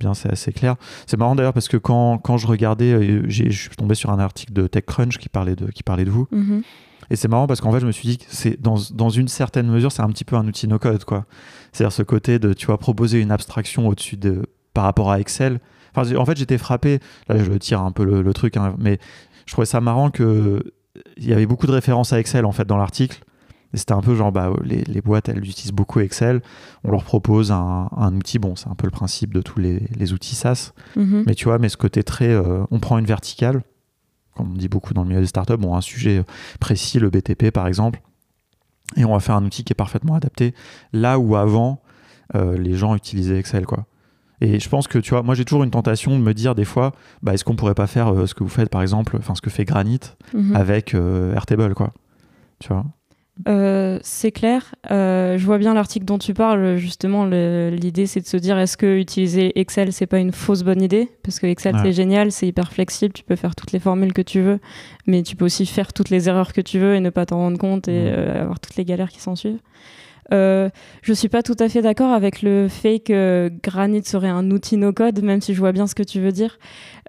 bien, 0.00 0.14
c'est 0.14 0.30
assez 0.30 0.52
clair. 0.52 0.76
C'est 1.06 1.16
marrant 1.16 1.36
d'ailleurs 1.36 1.52
parce 1.52 1.68
que 1.68 1.76
quand, 1.76 2.18
quand 2.18 2.36
je 2.36 2.46
regardais, 2.46 3.28
je 3.28 3.50
suis 3.50 3.76
tombé 3.76 3.94
sur 3.94 4.10
un 4.10 4.18
article 4.18 4.52
de 4.52 4.66
TechCrunch 4.66 5.18
qui 5.18 5.28
parlait 5.28 5.56
de, 5.56 5.66
qui 5.70 5.82
parlait 5.82 6.04
de 6.04 6.10
vous. 6.10 6.26
Mm-hmm. 6.32 6.62
Et 7.10 7.16
c'est 7.16 7.28
marrant 7.28 7.46
parce 7.46 7.60
qu'en 7.60 7.70
fait, 7.72 7.80
je 7.80 7.86
me 7.86 7.92
suis 7.92 8.08
dit 8.08 8.18
que 8.18 8.24
c'est 8.28 8.60
dans, 8.60 8.76
dans, 8.94 9.10
une 9.10 9.28
certaine 9.28 9.68
mesure, 9.68 9.92
c'est 9.92 10.02
un 10.02 10.08
petit 10.08 10.24
peu 10.24 10.36
un 10.36 10.46
outil 10.46 10.66
no-code, 10.66 11.04
quoi. 11.04 11.26
C'est-à-dire 11.72 11.92
ce 11.92 12.02
côté 12.02 12.38
de, 12.38 12.54
tu 12.54 12.66
vois, 12.66 12.78
proposer 12.78 13.20
une 13.20 13.30
abstraction 13.30 13.86
au-dessus 13.86 14.16
de, 14.16 14.46
par 14.72 14.84
rapport 14.84 15.10
à 15.10 15.20
Excel. 15.20 15.60
Enfin, 15.94 16.16
en 16.16 16.24
fait, 16.24 16.36
j'étais 16.38 16.58
frappé. 16.58 17.00
Là, 17.28 17.36
je 17.36 17.52
tire 17.52 17.82
un 17.82 17.92
peu 17.92 18.04
le, 18.04 18.22
le 18.22 18.32
truc, 18.32 18.56
hein, 18.56 18.74
mais 18.78 18.98
je 19.46 19.52
trouvais 19.52 19.66
ça 19.66 19.80
marrant 19.80 20.10
que 20.10 20.62
il 21.16 21.28
y 21.28 21.32
avait 21.32 21.46
beaucoup 21.46 21.66
de 21.66 21.72
références 21.72 22.12
à 22.12 22.20
Excel 22.20 22.44
en 22.44 22.52
fait 22.52 22.66
dans 22.66 22.76
l'article. 22.76 23.22
Et 23.74 23.78
c'était 23.78 23.92
un 23.92 24.02
peu 24.02 24.14
genre, 24.14 24.32
bah, 24.32 24.52
les, 24.62 24.84
les, 24.84 25.00
boîtes, 25.00 25.30
elles 25.30 25.38
utilisent 25.38 25.72
beaucoup 25.72 26.00
Excel. 26.00 26.42
On 26.84 26.90
leur 26.90 27.04
propose 27.04 27.52
un, 27.52 27.88
un 27.96 28.14
outil. 28.14 28.38
Bon, 28.38 28.54
c'est 28.54 28.68
un 28.68 28.74
peu 28.74 28.86
le 28.86 28.90
principe 28.90 29.32
de 29.32 29.40
tous 29.40 29.60
les, 29.60 29.88
les 29.96 30.12
outils 30.12 30.34
SaaS. 30.34 30.72
Mhm. 30.96 31.24
Mais 31.26 31.34
tu 31.34 31.46
vois, 31.46 31.58
mais 31.58 31.70
ce 31.70 31.78
côté 31.78 32.02
très. 32.02 32.28
Euh, 32.28 32.64
on 32.70 32.80
prend 32.80 32.98
une 32.98 33.06
verticale, 33.06 33.62
comme 34.36 34.52
on 34.52 34.54
dit 34.54 34.68
beaucoup 34.68 34.92
dans 34.92 35.02
le 35.02 35.08
milieu 35.08 35.20
des 35.22 35.26
startups, 35.26 35.56
bon, 35.56 35.74
un 35.74 35.80
sujet 35.80 36.22
précis, 36.60 36.98
le 36.98 37.08
BTP 37.08 37.50
par 37.50 37.66
exemple. 37.66 38.02
Et 38.98 39.06
on 39.06 39.14
va 39.14 39.20
faire 39.20 39.36
un 39.36 39.44
outil 39.44 39.64
qui 39.64 39.72
est 39.72 39.74
parfaitement 39.74 40.16
adapté. 40.16 40.54
Là 40.92 41.18
où 41.18 41.34
avant, 41.34 41.80
les 42.34 42.74
gens 42.74 42.94
utilisaient 42.94 43.38
Excel, 43.38 43.64
quoi. 43.64 43.86
Et 44.44 44.58
je 44.58 44.68
pense 44.68 44.88
que, 44.88 44.98
tu 44.98 45.10
vois, 45.10 45.22
moi 45.22 45.34
j'ai 45.34 45.44
toujours 45.44 45.62
une 45.62 45.70
tentation 45.70 46.18
de 46.18 46.22
me 46.22 46.34
dire 46.34 46.54
des 46.54 46.64
fois, 46.64 46.92
bah, 47.22 47.32
est-ce 47.32 47.44
qu'on 47.44 47.54
pourrait 47.54 47.74
pas 47.74 47.86
faire 47.86 48.26
ce 48.26 48.34
que 48.34 48.42
vous 48.42 48.50
faites 48.50 48.68
par 48.70 48.82
exemple, 48.82 49.16
enfin 49.18 49.34
ce 49.36 49.40
que 49.40 49.50
fait 49.50 49.64
Granite 49.64 50.16
Mhm. 50.34 50.56
avec 50.56 50.94
Airtable, 50.94 51.74
quoi. 51.74 51.92
Tu 52.58 52.68
vois? 52.68 52.84
Euh, 53.48 53.98
c'est 54.02 54.30
clair. 54.30 54.74
Euh, 54.90 55.38
je 55.38 55.44
vois 55.46 55.56
bien 55.58 55.72
l'article 55.74 56.04
dont 56.04 56.18
tu 56.18 56.34
parles. 56.34 56.76
Justement, 56.76 57.24
l'idée 57.24 58.06
c'est 58.06 58.20
de 58.20 58.26
se 58.26 58.36
dire 58.36 58.58
est-ce 58.58 58.76
que 58.76 58.98
utiliser 58.98 59.58
Excel 59.58 59.92
c'est 59.92 60.06
pas 60.06 60.18
une 60.18 60.32
fausse 60.32 60.62
bonne 60.64 60.82
idée? 60.82 61.08
Parce 61.22 61.40
que 61.40 61.46
Excel 61.46 61.74
Ouais. 61.74 61.80
c'est 61.82 61.92
génial, 61.92 62.30
c'est 62.30 62.46
hyper 62.46 62.70
flexible, 62.72 63.12
tu 63.14 63.24
peux 63.24 63.36
faire 63.36 63.54
toutes 63.56 63.72
les 63.72 63.78
formules 63.78 64.12
que 64.12 64.22
tu 64.22 64.40
veux, 64.42 64.58
mais 65.06 65.22
tu 65.22 65.34
peux 65.34 65.46
aussi 65.46 65.64
faire 65.66 65.92
toutes 65.92 66.10
les 66.10 66.28
erreurs 66.28 66.52
que 66.52 66.60
tu 66.60 66.78
veux 66.78 66.94
et 66.94 67.00
ne 67.00 67.10
pas 67.10 67.24
t'en 67.26 67.38
rendre 67.38 67.58
compte 67.58 67.88
et 67.88 67.92
euh, 68.12 68.42
avoir 68.42 68.60
toutes 68.60 68.76
les 68.76 68.84
galères 68.84 69.08
qui 69.10 69.20
s'en 69.20 69.34
suivent. 69.34 69.60
Euh, 70.32 70.68
je 71.02 71.12
suis 71.12 71.28
pas 71.28 71.42
tout 71.42 71.56
à 71.58 71.68
fait 71.68 71.82
d'accord 71.82 72.12
avec 72.12 72.42
le 72.42 72.68
fait 72.68 73.00
que 73.00 73.50
Granite 73.62 74.06
serait 74.06 74.28
un 74.28 74.50
outil 74.50 74.76
no-code, 74.76 75.22
même 75.22 75.40
si 75.40 75.52
je 75.54 75.58
vois 75.58 75.72
bien 75.72 75.86
ce 75.86 75.94
que 75.94 76.02
tu 76.02 76.20
veux 76.20 76.32
dire. 76.32 76.58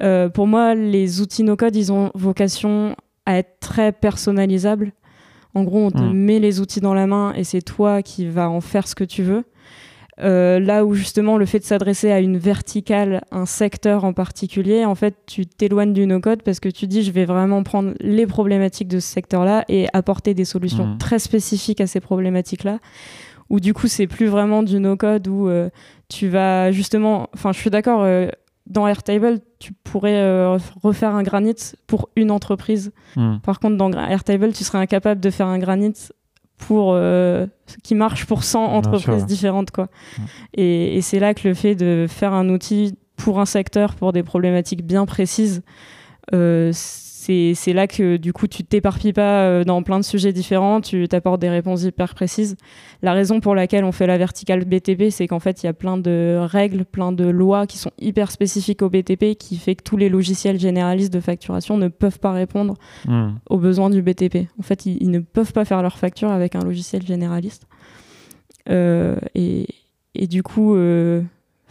Euh, 0.02 0.30
pour 0.30 0.48
moi, 0.48 0.76
les 0.76 1.22
outils 1.22 1.44
no-code, 1.44 1.76
ils 1.76 1.92
ont 1.94 2.12
vocation 2.16 2.96
à 3.26 3.38
être 3.38 3.60
très 3.60 3.92
personnalisables. 3.92 4.92
En 5.54 5.64
gros, 5.64 5.86
on 5.86 5.92
te 5.92 6.02
Mm. 6.02 6.14
met 6.14 6.40
les 6.40 6.60
outils 6.60 6.82
dans 6.82 6.96
la 6.96 7.06
main 7.08 7.34
et 7.36 7.44
c'est 7.44 7.62
toi 7.62 8.02
qui 8.02 8.26
vas 8.28 8.50
en 8.50 8.60
faire 8.62 8.88
ce 8.88 8.96
que 8.96 9.04
tu 9.04 9.22
veux. 9.24 9.44
Euh, 10.22 10.60
là 10.60 10.86
où 10.86 10.94
justement 10.94 11.38
le 11.38 11.46
fait 11.48 11.58
de 11.60 11.64
s'adresser 11.64 12.12
à 12.12 12.20
une 12.20 12.38
verticale, 12.38 13.24
un 13.32 13.46
secteur 13.48 14.04
en 14.04 14.14
particulier, 14.14 14.86
en 14.86 14.94
fait, 14.94 15.16
tu 15.26 15.46
t'éloignes 15.48 15.94
du 15.94 16.06
no-code 16.06 16.44
parce 16.44 16.60
que 16.60 16.70
tu 16.70 16.86
dis 16.86 17.02
je 17.02 17.12
vais 17.12 17.26
vraiment 17.26 17.64
prendre 17.64 17.94
les 18.00 18.28
problématiques 18.28 18.88
de 18.90 19.00
ce 19.00 19.08
secteur-là 19.08 19.66
et 19.70 19.88
apporter 19.94 20.34
des 20.36 20.46
solutions 20.46 20.86
Mhm. 20.86 20.98
très 21.00 21.18
spécifiques 21.20 21.82
à 21.82 21.88
ces 21.88 22.00
problématiques-là. 22.00 22.78
Ou 23.50 23.60
du 23.60 23.74
coup, 23.74 23.88
c'est 23.88 24.08
plus 24.08 24.28
vraiment 24.28 24.62
du 24.64 24.80
no-code 24.80 25.28
où 25.28 25.48
euh, 25.50 25.70
tu 26.10 26.28
vas 26.28 26.72
justement. 26.72 27.28
Enfin, 27.34 27.52
je 27.52 27.60
suis 27.60 27.70
d'accord. 27.70 28.04
euh, 28.04 28.28
dans 28.66 28.88
Airtable, 28.88 29.40
tu 29.60 29.74
pourrais 29.84 30.16
euh, 30.22 30.58
refaire 30.82 31.14
un 31.14 31.22
granite 31.24 31.76
pour 31.86 32.08
une 32.16 32.32
entreprise. 32.32 32.94
Hmm. 33.18 33.40
Par 33.44 33.60
contre, 33.60 33.76
dans 33.76 33.92
Airtable, 33.92 34.54
tu 34.54 34.64
serais 34.64 34.78
incapable 34.78 35.20
de 35.20 35.30
faire 35.30 35.48
un 35.48 35.60
granite 35.60 36.14
pour 36.58 36.94
euh, 36.94 37.46
qui 37.84 37.96
marche 37.96 38.26
pour 38.26 38.44
100 38.44 38.68
Bien 38.68 38.78
entreprises 38.78 39.04
sûr, 39.04 39.14
ouais. 39.14 39.24
différentes 39.24 39.72
quoi. 39.72 39.90
Ouais. 40.18 40.24
Et, 40.56 40.98
et 40.98 41.02
c'est 41.02 41.20
là 41.20 41.34
que 41.34 41.48
le 41.48 41.54
fait 41.54 41.76
de 41.76 42.06
faire 42.10 42.34
un 42.34 42.50
outil 42.50 42.96
pour 43.16 43.40
un 43.40 43.46
secteur 43.46 43.96
pour 43.96 44.14
des 44.14 44.24
problématiques 44.24 44.86
bien 44.86 45.06
précises 45.06 45.62
euh, 46.34 46.72
c'est 47.24 47.74
là 47.74 47.88
que 47.88 48.18
du 48.18 48.34
coup 48.34 48.48
tu 48.48 48.64
t'éparpilles 48.64 49.14
pas 49.14 49.44
euh, 49.46 49.64
dans 49.64 49.82
plein 49.84 50.00
de 50.00 50.04
sujets 50.04 50.34
différents, 50.34 50.82
tu 50.82 51.08
t'apportes 51.08 51.40
des 51.40 51.50
réponses 51.50 51.84
hyper 51.84 52.14
précises. 52.16 52.56
La 53.02 53.14
raison 53.14 53.40
pour 53.40 53.56
laquelle 53.56 53.84
on 53.86 53.92
fait 53.92 54.08
la 54.08 54.18
verticale 54.18 54.66
BTP, 54.66 55.10
c'est 55.10 55.28
qu'en 55.28 55.40
fait 55.40 55.64
il 55.64 55.68
y 55.68 55.70
a 55.70 55.74
plein 55.74 55.98
de 55.98 56.38
règles, 56.40 56.86
plein 56.86 57.12
de 57.12 57.26
lois 57.26 57.66
qui 57.68 57.78
sont 57.78 57.92
hyper 58.00 58.32
spécifiques 58.32 58.82
au 58.82 58.90
BTP, 58.90 59.36
qui 59.38 59.58
fait 59.58 59.76
que 59.76 59.84
tous 59.84 59.98
les 59.98 60.10
logiciels 60.10 60.60
généralistes 60.60 61.14
de 61.14 61.20
facturation 61.20 61.78
ne 61.78 61.88
peuvent 61.88 62.20
pas 62.20 62.32
répondre 62.32 62.74
Hmm. 63.06 63.32
aux 63.50 63.58
besoins 63.58 63.90
du 63.90 64.02
BTP. 64.02 64.48
En 64.60 64.64
fait, 64.64 64.86
ils, 64.86 64.98
ils 65.02 65.10
ne 65.12 65.20
peuvent 65.20 65.54
pas 65.54 65.66
faire 65.66 65.82
leur 65.82 65.98
facture 65.98 66.30
avec 66.32 66.56
un 66.56 66.62
logiciel 66.64 67.06
généraliste. 67.06 67.68
Euh, 68.70 69.16
et, 69.36 69.68
et 70.16 70.28
du 70.28 70.44
coup, 70.44 70.76
euh, 70.76 71.22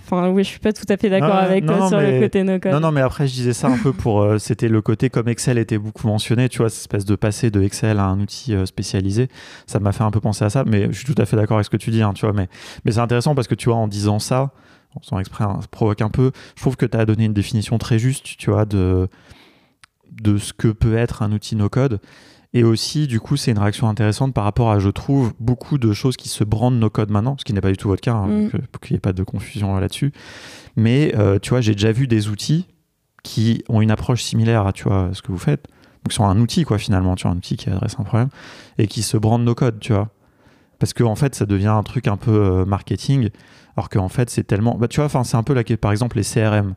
enfin, 0.05 0.29
oui, 0.31 0.45
je 0.45 0.49
suis 0.51 0.59
pas 0.59 0.73
tout 0.73 0.85
à 0.89 0.97
fait 0.97 1.09
d'accord 1.11 1.35
avec 1.35 1.65
non, 1.65 1.73
toi 1.75 1.79
non, 1.83 1.89
sur 1.89 1.99
mais- 1.99 2.13
le 2.19 2.21
côté 2.21 2.43
no 2.45 2.59
code. 2.59 2.73
Non, 2.73 2.81
non, 2.81 2.93
mais 2.93 3.01
après, 3.01 3.27
je 3.27 3.33
disais 3.33 3.53
ça 3.53 3.69
un 3.69 3.79
peu 3.79 3.93
pour. 3.93 4.23
euh, 4.23 4.39
C'était 4.39 4.69
le 4.69 4.81
côté, 4.83 5.09
comme 5.11 5.29
Excel 5.29 5.59
était 5.59 5.79
beaucoup 5.79 6.07
mentionné, 6.07 6.49
tu 6.49 6.59
vois, 6.59 6.71
cette 6.71 6.81
espèce 6.81 7.05
de 7.05 7.15
passer 7.17 7.51
de 7.51 7.63
Excel 7.63 7.99
à 7.99 8.05
un 8.07 8.21
outil 8.21 8.55
euh, 8.55 8.67
spécialisé. 8.67 9.29
Ça 9.67 9.81
m'a 9.81 9.93
fait 9.93 10.05
un 10.05 10.11
peu 10.11 10.21
penser 10.21 10.45
à 10.45 10.51
ça, 10.51 10.65
mais 10.67 10.87
je 10.93 10.99
suis 10.99 11.13
tout 11.15 11.21
à 11.21 11.27
fait 11.27 11.37
d'accord 11.37 11.57
avec 11.57 11.65
ce 11.67 11.71
que 11.71 11.77
tu 11.77 11.91
dis, 11.91 12.03
hein, 12.03 12.13
tu 12.15 12.27
vois. 12.27 12.35
Mais, 12.35 12.49
mais 12.85 12.93
c'est 12.93 13.01
intéressant 13.01 13.35
parce 13.35 13.49
que, 13.49 13.55
tu 13.55 13.69
vois, 13.69 13.77
en 13.77 13.89
disant 13.89 14.19
ça, 14.19 14.51
en 14.95 15.01
faisant 15.01 15.19
exprès, 15.19 15.45
hein, 15.45 15.59
ça 15.61 15.69
provoque 15.71 16.03
un 16.03 16.11
peu. 16.11 16.33
Je 16.57 16.61
trouve 16.63 16.77
que 16.77 16.87
tu 16.87 16.97
as 16.97 17.05
donné 17.07 17.25
une 17.25 17.33
définition 17.33 17.79
très 17.79 17.99
juste, 17.99 18.37
tu 18.37 18.51
vois, 18.51 18.65
de, 18.67 19.09
de 20.11 20.37
ce 20.37 20.53
que 20.53 20.69
peut 20.69 20.97
être 20.97 21.23
un 21.23 21.33
outil 21.33 21.57
no-code. 21.57 22.01
Et 22.55 22.65
aussi, 22.65 23.07
du 23.07 23.19
coup, 23.19 23.37
c'est 23.37 23.51
une 23.51 23.59
réaction 23.59 23.89
intéressante 23.89 24.35
par 24.35 24.45
rapport 24.45 24.71
à, 24.71 24.79
je 24.79 24.91
trouve, 24.91 25.33
beaucoup 25.41 25.79
de 25.79 25.93
choses 25.95 26.17
qui 26.19 26.29
se 26.29 26.45
brandent 26.45 26.79
no-code 26.79 27.11
maintenant, 27.11 27.37
ce 27.39 27.45
qui 27.45 27.55
n'est 27.55 27.63
pas 27.63 27.71
du 27.71 27.79
tout 27.79 27.89
votre 27.89 28.03
cas, 28.03 28.13
hein, 28.13 28.27
Mm. 28.29 28.51
pour 28.71 28.81
qu'il 28.81 28.95
n'y 28.95 28.99
ait 28.99 29.01
pas 29.01 29.15
de 29.15 29.23
confusion 29.23 29.75
euh, 29.77 29.81
là-dessus. 29.81 30.13
Mais 30.77 31.15
euh, 31.17 31.39
tu 31.39 31.51
vois, 31.51 31.63
j'ai 31.63 31.73
déjà 31.73 31.93
vu 31.93 32.07
des 32.07 32.29
outils 32.29 32.67
qui 33.23 33.65
ont 33.69 33.81
une 33.81 33.91
approche 33.91 34.23
similaire 34.23 34.67
à 34.67 34.73
tu 34.73 34.85
vois, 34.85 35.11
ce 35.15 35.23
que 35.23 35.33
vous 35.33 35.39
faites. 35.39 35.67
Donc, 36.05 36.11
qui 36.11 36.17
sont 36.17 36.27
un 36.27 36.39
outil, 36.41 36.65
quoi, 36.65 36.77
finalement, 36.79 37.15
tu 37.15 37.23
vois, 37.23 37.31
un 37.33 37.37
outil 37.39 37.57
qui 37.57 37.71
adresse 37.71 37.97
un 37.99 38.03
problème 38.05 38.29
et 38.77 38.87
qui 38.87 39.03
se 39.03 39.17
brandent 39.17 39.45
no-code, 39.45 39.79
tu 39.81 39.93
vois. 39.93 40.11
Parce 40.79 40.93
qu'en 40.93 41.13
en 41.13 41.15
fait, 41.17 41.35
ça 41.35 41.47
devient 41.47 41.69
un 41.69 41.85
truc 41.85 42.07
un 42.09 42.17
peu 42.17 42.33
euh, 42.33 42.65
marketing, 42.67 43.31
alors 43.77 43.89
qu'en 43.89 44.09
fait, 44.09 44.29
c'est 44.29 44.45
tellement. 44.45 44.77
Bah, 44.77 44.89
tu 44.89 45.01
vois, 45.01 45.09
c'est 45.25 45.37
un 45.37 45.43
peu 45.43 45.55
là, 45.55 45.63
par 45.81 45.93
exemple, 45.93 46.19
les 46.19 46.25
CRM. 46.25 46.75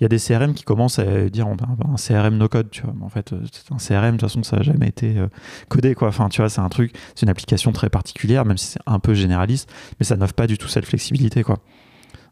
Il 0.00 0.04
y 0.04 0.06
a 0.06 0.08
des 0.08 0.18
CRM 0.18 0.52
qui 0.52 0.62
commencent 0.64 0.98
à 0.98 1.28
dire 1.30 1.46
va 1.46 1.52
avoir 1.72 1.90
un 1.90 1.96
CRM 1.96 2.36
no 2.36 2.48
code, 2.48 2.70
tu 2.70 2.82
en 3.02 3.08
fait, 3.08 3.32
euh, 3.32 3.40
un 3.70 3.76
CRM, 3.78 4.12
de 4.16 4.20
toute 4.20 4.20
façon, 4.28 4.42
ça 4.42 4.56
n'a 4.56 4.62
jamais 4.62 4.88
été 4.88 5.16
euh, 5.16 5.28
codé, 5.68 5.94
quoi. 5.94 6.08
Enfin, 6.08 6.28
tu 6.28 6.40
vois, 6.42 6.50
c'est 6.50 6.60
un 6.60 6.68
truc, 6.68 6.92
c'est 7.14 7.22
une 7.24 7.30
application 7.30 7.72
très 7.72 7.88
particulière, 7.88 8.44
même 8.44 8.58
si 8.58 8.66
c'est 8.66 8.80
un 8.86 8.98
peu 8.98 9.14
généraliste, 9.14 9.72
mais 9.98 10.04
ça 10.04 10.16
n'offre 10.16 10.34
pas 10.34 10.46
du 10.46 10.58
tout 10.58 10.68
cette 10.68 10.84
flexibilité, 10.84 11.42
quoi. 11.42 11.58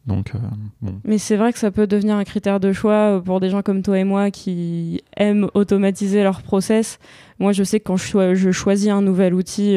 Donc, 0.06 0.32
euh, 0.34 0.38
bon. 0.82 1.00
Mais 1.04 1.16
c'est 1.16 1.36
vrai 1.36 1.54
que 1.54 1.58
ça 1.58 1.70
peut 1.70 1.86
devenir 1.86 2.16
un 2.16 2.24
critère 2.24 2.60
de 2.60 2.74
choix 2.74 3.22
pour 3.24 3.40
des 3.40 3.48
gens 3.48 3.62
comme 3.62 3.80
toi 3.80 3.98
et 3.98 4.04
moi 4.04 4.30
qui 4.30 5.02
aiment 5.16 5.48
automatiser 5.54 6.22
leur 6.22 6.42
process. 6.42 6.98
Moi, 7.38 7.52
je 7.52 7.64
sais 7.64 7.80
que 7.80 7.84
quand 7.84 7.96
je, 7.96 8.04
choi- 8.04 8.34
je 8.34 8.50
choisis 8.50 8.90
un 8.90 9.00
nouvel 9.00 9.32
outil, 9.32 9.74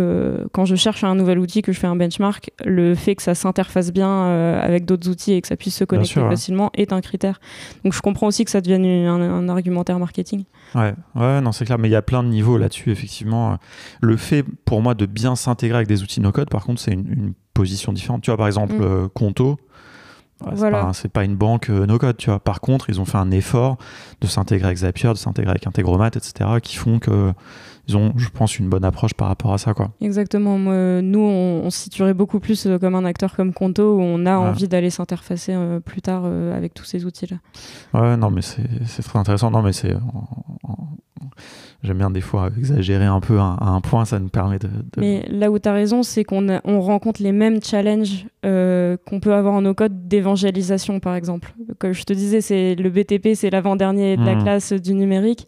euh, 0.00 0.44
quand 0.52 0.64
je 0.64 0.74
cherche 0.74 1.04
un 1.04 1.14
nouvel 1.14 1.38
outil, 1.38 1.62
que 1.62 1.72
je 1.72 1.78
fais 1.78 1.86
un 1.86 1.94
benchmark, 1.96 2.50
le 2.64 2.94
fait 2.94 3.14
que 3.14 3.22
ça 3.22 3.34
s'interface 3.34 3.92
bien 3.92 4.08
euh, 4.10 4.60
avec 4.60 4.84
d'autres 4.84 5.08
outils 5.08 5.32
et 5.34 5.40
que 5.40 5.46
ça 5.48 5.56
puisse 5.56 5.76
se 5.76 5.84
connecter 5.84 6.12
sûr, 6.14 6.22
ouais. 6.24 6.30
facilement 6.30 6.70
est 6.74 6.92
un 6.92 7.00
critère. 7.00 7.40
Donc 7.84 7.92
je 7.92 8.00
comprends 8.00 8.26
aussi 8.26 8.44
que 8.44 8.50
ça 8.50 8.60
devienne 8.60 8.84
une- 8.84 9.06
un, 9.06 9.20
un 9.20 9.48
argumentaire 9.48 9.98
marketing. 9.98 10.44
Ouais, 10.74 10.94
ouais, 11.14 11.40
non, 11.40 11.52
c'est 11.52 11.64
clair, 11.64 11.78
mais 11.78 11.88
il 11.88 11.92
y 11.92 11.96
a 11.96 12.02
plein 12.02 12.22
de 12.22 12.28
niveaux 12.28 12.58
là-dessus, 12.58 12.90
effectivement. 12.90 13.58
Le 14.00 14.16
fait, 14.16 14.44
pour 14.64 14.82
moi, 14.82 14.94
de 14.94 15.06
bien 15.06 15.36
s'intégrer 15.36 15.76
avec 15.76 15.88
des 15.88 16.02
outils 16.02 16.20
no-code, 16.20 16.48
par 16.50 16.64
contre, 16.64 16.80
c'est 16.80 16.92
une, 16.92 17.06
une 17.12 17.32
position 17.54 17.92
différente. 17.92 18.22
Tu 18.22 18.30
vois, 18.30 18.38
par 18.38 18.46
exemple, 18.46 18.74
Mm. 18.74 18.82
euh, 18.82 19.08
Conto, 19.12 19.50
ouais, 19.50 19.56
c'est 20.50 20.54
Voilà. 20.56 20.84
pas 20.86 20.92
c'est 20.92 21.10
pas, 21.12 21.24
une 21.24 21.36
banque 21.36 21.68
euh, 21.70 21.86
no-code, 21.86 22.16
tu 22.16 22.30
vois. 22.30 22.38
Par 22.38 22.60
contre, 22.60 22.88
ils 22.88 23.00
ont 23.00 23.04
fait 23.04 23.18
un 23.18 23.30
effort 23.32 23.76
de 24.20 24.26
s'intégrer 24.26 24.66
avec 24.66 24.78
Zapier, 24.78 25.10
de 25.10 25.14
s'intégrer 25.18 25.50
avec 25.50 25.66
Integromat, 25.66 26.08
etc., 26.14 26.32
qui 26.62 26.76
font 26.76 26.98
que 26.98 27.32
ils 27.90 27.96
ont, 27.96 28.12
je 28.16 28.28
pense, 28.28 28.58
une 28.58 28.68
bonne 28.68 28.84
approche 28.84 29.14
par 29.14 29.28
rapport 29.28 29.52
à 29.52 29.58
ça, 29.58 29.74
quoi. 29.74 29.90
Exactement. 30.00 30.58
Moi, 30.58 31.02
nous, 31.02 31.20
on, 31.20 31.62
on 31.64 31.70
se 31.70 31.78
situerait 31.80 32.14
beaucoup 32.14 32.40
plus 32.40 32.66
euh, 32.66 32.78
comme 32.78 32.94
un 32.94 33.04
acteur 33.04 33.34
comme 33.36 33.52
Conto 33.52 33.96
où 33.96 34.00
on 34.00 34.24
a 34.26 34.38
Ouais. 34.38 34.46
envie 34.48 34.68
d'aller 34.68 34.90
s'interfacer 34.90 35.52
euh, 35.54 35.80
plus 35.80 36.00
tard 36.02 36.22
euh, 36.24 36.56
avec 36.56 36.72
tous 36.74 36.84
ces 36.84 37.04
outils-là. 37.04 37.36
Ouais, 38.00 38.16
non, 38.16 38.30
mais 38.30 38.42
c'est 38.42 39.02
très 39.02 39.18
intéressant. 39.18 39.50
Non, 39.50 39.62
mais 39.62 39.72
c'est. 39.72 39.94
J'aime 41.82 41.96
bien 41.98 42.10
des 42.10 42.20
fois 42.20 42.50
exagérer 42.58 43.06
un 43.06 43.20
peu 43.20 43.38
à, 43.38 43.56
un 43.60 43.80
point, 43.80 44.04
ça 44.04 44.18
nous 44.18 44.28
permet 44.28 44.58
de. 44.58 44.68
de- 44.68 45.00
Mais 45.00 45.24
là 45.30 45.50
où 45.50 45.58
tu 45.58 45.66
as 45.68 45.72
raison, 45.72 46.02
c'est 46.02 46.24
qu'on 46.24 46.46
on 46.64 46.80
rencontre 46.82 47.22
les 47.22 47.32
mêmes 47.32 47.62
challenges 47.62 48.26
euh, 48.44 48.98
qu'on 49.06 49.18
peut 49.18 49.32
avoir 49.34 49.54
en 49.54 49.62
no-code 49.62 50.06
d'évangélisation, 50.06 51.00
par 51.00 51.14
exemple. 51.14 51.54
Comme 51.78 51.92
je 51.92 52.04
te 52.04 52.12
disais, 52.12 52.42
c'est 52.42 52.74
le 52.74 52.90
BTP, 52.90 53.34
c'est 53.34 53.48
l'avant-dernier 53.50 54.16
de 54.18 54.24
la 54.24 54.34
Mhm. 54.34 54.42
classe 54.42 54.72
du 54.74 54.92
numérique. 54.94 55.46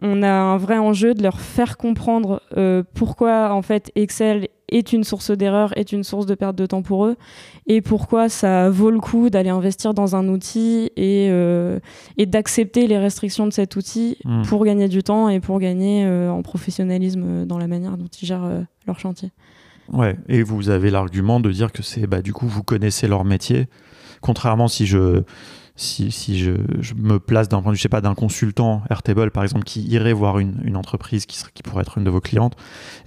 On 0.00 0.22
a 0.22 0.30
un 0.30 0.56
vrai 0.58 0.78
enjeu 0.78 1.12
de 1.14 1.22
leur 1.24 1.40
faire 1.40 1.76
comprendre 1.76 2.40
euh, 2.56 2.84
pourquoi 2.94 3.52
en 3.52 3.62
fait 3.62 3.90
Excel 3.96 4.48
est 4.70 4.92
une 4.92 5.02
source 5.02 5.30
d'erreur, 5.32 5.76
est 5.76 5.92
une 5.92 6.04
source 6.04 6.24
de 6.26 6.34
perte 6.36 6.54
de 6.54 6.66
temps 6.66 6.82
pour 6.82 7.06
eux, 7.06 7.16
et 7.66 7.80
pourquoi 7.80 8.28
ça 8.28 8.68
vaut 8.70 8.90
le 8.90 9.00
coup 9.00 9.28
d'aller 9.30 9.48
investir 9.48 9.94
dans 9.94 10.14
un 10.14 10.28
outil 10.28 10.90
et, 10.96 11.28
euh, 11.30 11.80
et 12.16 12.26
d'accepter 12.26 12.86
les 12.86 12.98
restrictions 12.98 13.46
de 13.46 13.52
cet 13.52 13.74
outil 13.76 14.18
Mhm. 14.24 14.44
pour 14.44 14.64
gagner 14.64 14.88
du 14.88 15.02
temps 15.02 15.28
et 15.30 15.40
pour 15.40 15.58
gagner 15.58 16.04
euh, 16.04 16.30
en 16.30 16.42
professionnalisme 16.42 17.46
dans 17.46 17.58
la 17.58 17.66
manière 17.66 17.96
dont 17.96 18.06
ils 18.22 18.26
gèrent 18.26 18.48
leur 18.86 19.00
chantier. 19.00 19.30
Ouais, 19.90 20.16
et 20.28 20.42
vous 20.42 20.68
avez 20.68 20.90
l'argument 20.90 21.40
de 21.40 21.50
dire 21.50 21.72
que 21.72 21.82
c'est 21.82 22.06
bah 22.06 22.20
du 22.20 22.34
coup 22.34 22.46
vous 22.46 22.62
connaissez 22.62 23.08
leur 23.08 23.24
métier, 23.24 23.68
contrairement 24.20 24.68
si 24.68 24.84
je 24.86 25.22
si, 25.78 26.10
si 26.10 26.40
je, 26.40 26.52
je 26.80 26.94
me 26.94 27.20
place 27.20 27.48
d'un 27.48 27.62
point 27.62 27.70
de 27.70 27.74
vue 27.74 27.78
je 27.78 27.82
sais 27.82 27.88
pas 27.88 28.00
d'un 28.00 28.16
consultant 28.16 28.82
Airtable 28.90 29.30
par 29.30 29.44
exemple 29.44 29.64
qui 29.64 29.82
irait 29.82 30.12
voir 30.12 30.40
une, 30.40 30.60
une 30.64 30.76
entreprise 30.76 31.24
qui 31.24 31.36
serait, 31.38 31.52
qui 31.54 31.62
pourrait 31.62 31.82
être 31.82 31.98
une 31.98 32.04
de 32.04 32.10
vos 32.10 32.20
clientes 32.20 32.56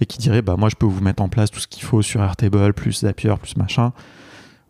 et 0.00 0.06
qui 0.06 0.16
dirait 0.18 0.40
bah 0.40 0.56
moi 0.58 0.70
je 0.70 0.76
peux 0.76 0.86
vous 0.86 1.02
mettre 1.02 1.22
en 1.22 1.28
place 1.28 1.50
tout 1.50 1.60
ce 1.60 1.68
qu'il 1.68 1.82
faut 1.82 2.00
sur 2.00 2.22
Airtable 2.22 2.72
plus 2.72 3.00
Zapier 3.00 3.34
plus 3.40 3.56
machin. 3.56 3.92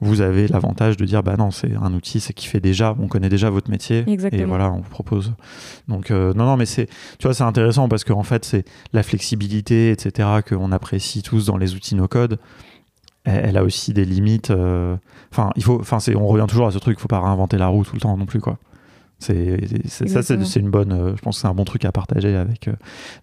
Vous 0.00 0.20
avez 0.20 0.48
l'avantage 0.48 0.96
de 0.96 1.04
dire 1.04 1.22
bah 1.22 1.36
non 1.38 1.52
c'est 1.52 1.76
un 1.76 1.94
outil 1.94 2.18
c'est 2.18 2.32
qui 2.32 2.48
fait 2.48 2.58
déjà 2.58 2.96
on 2.98 3.06
connaît 3.06 3.28
déjà 3.28 3.50
votre 3.50 3.70
métier 3.70 4.02
et 4.04 4.10
Exactement. 4.10 4.48
voilà 4.48 4.72
on 4.72 4.80
vous 4.80 4.90
propose 4.90 5.32
donc 5.86 6.10
euh, 6.10 6.34
non 6.34 6.44
non 6.44 6.56
mais 6.56 6.66
c'est 6.66 6.86
tu 6.86 7.28
vois 7.28 7.34
c'est 7.34 7.44
intéressant 7.44 7.88
parce 7.88 8.02
qu'en 8.02 8.24
fait 8.24 8.44
c'est 8.44 8.64
la 8.92 9.04
flexibilité 9.04 9.92
etc 9.92 10.40
qu'on 10.48 10.72
apprécie 10.72 11.22
tous 11.22 11.46
dans 11.46 11.56
les 11.56 11.76
outils 11.76 11.94
no 11.94 12.08
code 12.08 12.40
elle, 13.24 13.56
a 13.56 13.62
aussi 13.62 13.92
des 13.92 14.04
limites 14.04 14.50
euh, 14.50 14.96
enfin 15.30 15.50
il 15.56 15.62
faut 15.62 15.78
enfin 15.80 15.98
on 16.14 16.26
revient 16.26 16.46
toujours 16.48 16.66
à 16.66 16.72
ce 16.72 16.78
truc 16.78 16.98
il 16.98 17.00
faut 17.00 17.08
pas 17.08 17.20
réinventer 17.20 17.56
la 17.56 17.68
roue 17.68 17.84
tout 17.84 17.94
le 17.94 18.00
temps 18.00 18.16
non 18.16 18.26
plus 18.26 18.40
quoi 18.40 18.58
c'est 19.18 19.60
ça 19.86 20.22
c'est 20.22 20.56
une 20.56 20.70
bonne 20.70 20.92
euh, 20.92 21.16
je 21.16 21.22
pense 21.22 21.36
que 21.36 21.42
c'est 21.42 21.48
un 21.48 21.54
bon 21.54 21.64
truc 21.64 21.84
à 21.84 21.92
partager 21.92 22.34
avec 22.34 22.66
euh, 22.66 22.72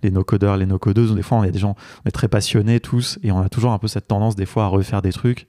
les 0.01 0.11
no 0.11 0.23
codeurs 0.23 0.55
les 0.55 0.65
no 0.65 0.79
codeuses 0.79 1.13
des 1.13 1.21
fois 1.21 1.45
y 1.45 1.49
a 1.49 1.51
des 1.51 1.59
gens 1.59 1.75
on 2.05 2.07
est 2.07 2.11
très 2.11 2.29
passionnés 2.29 2.79
tous 2.79 3.19
et 3.23 3.31
on 3.31 3.41
a 3.41 3.49
toujours 3.49 3.71
un 3.71 3.77
peu 3.79 3.87
cette 3.87 4.07
tendance 4.07 4.35
des 4.35 4.45
fois 4.45 4.65
à 4.65 4.67
refaire 4.67 5.01
des 5.01 5.11
trucs 5.11 5.47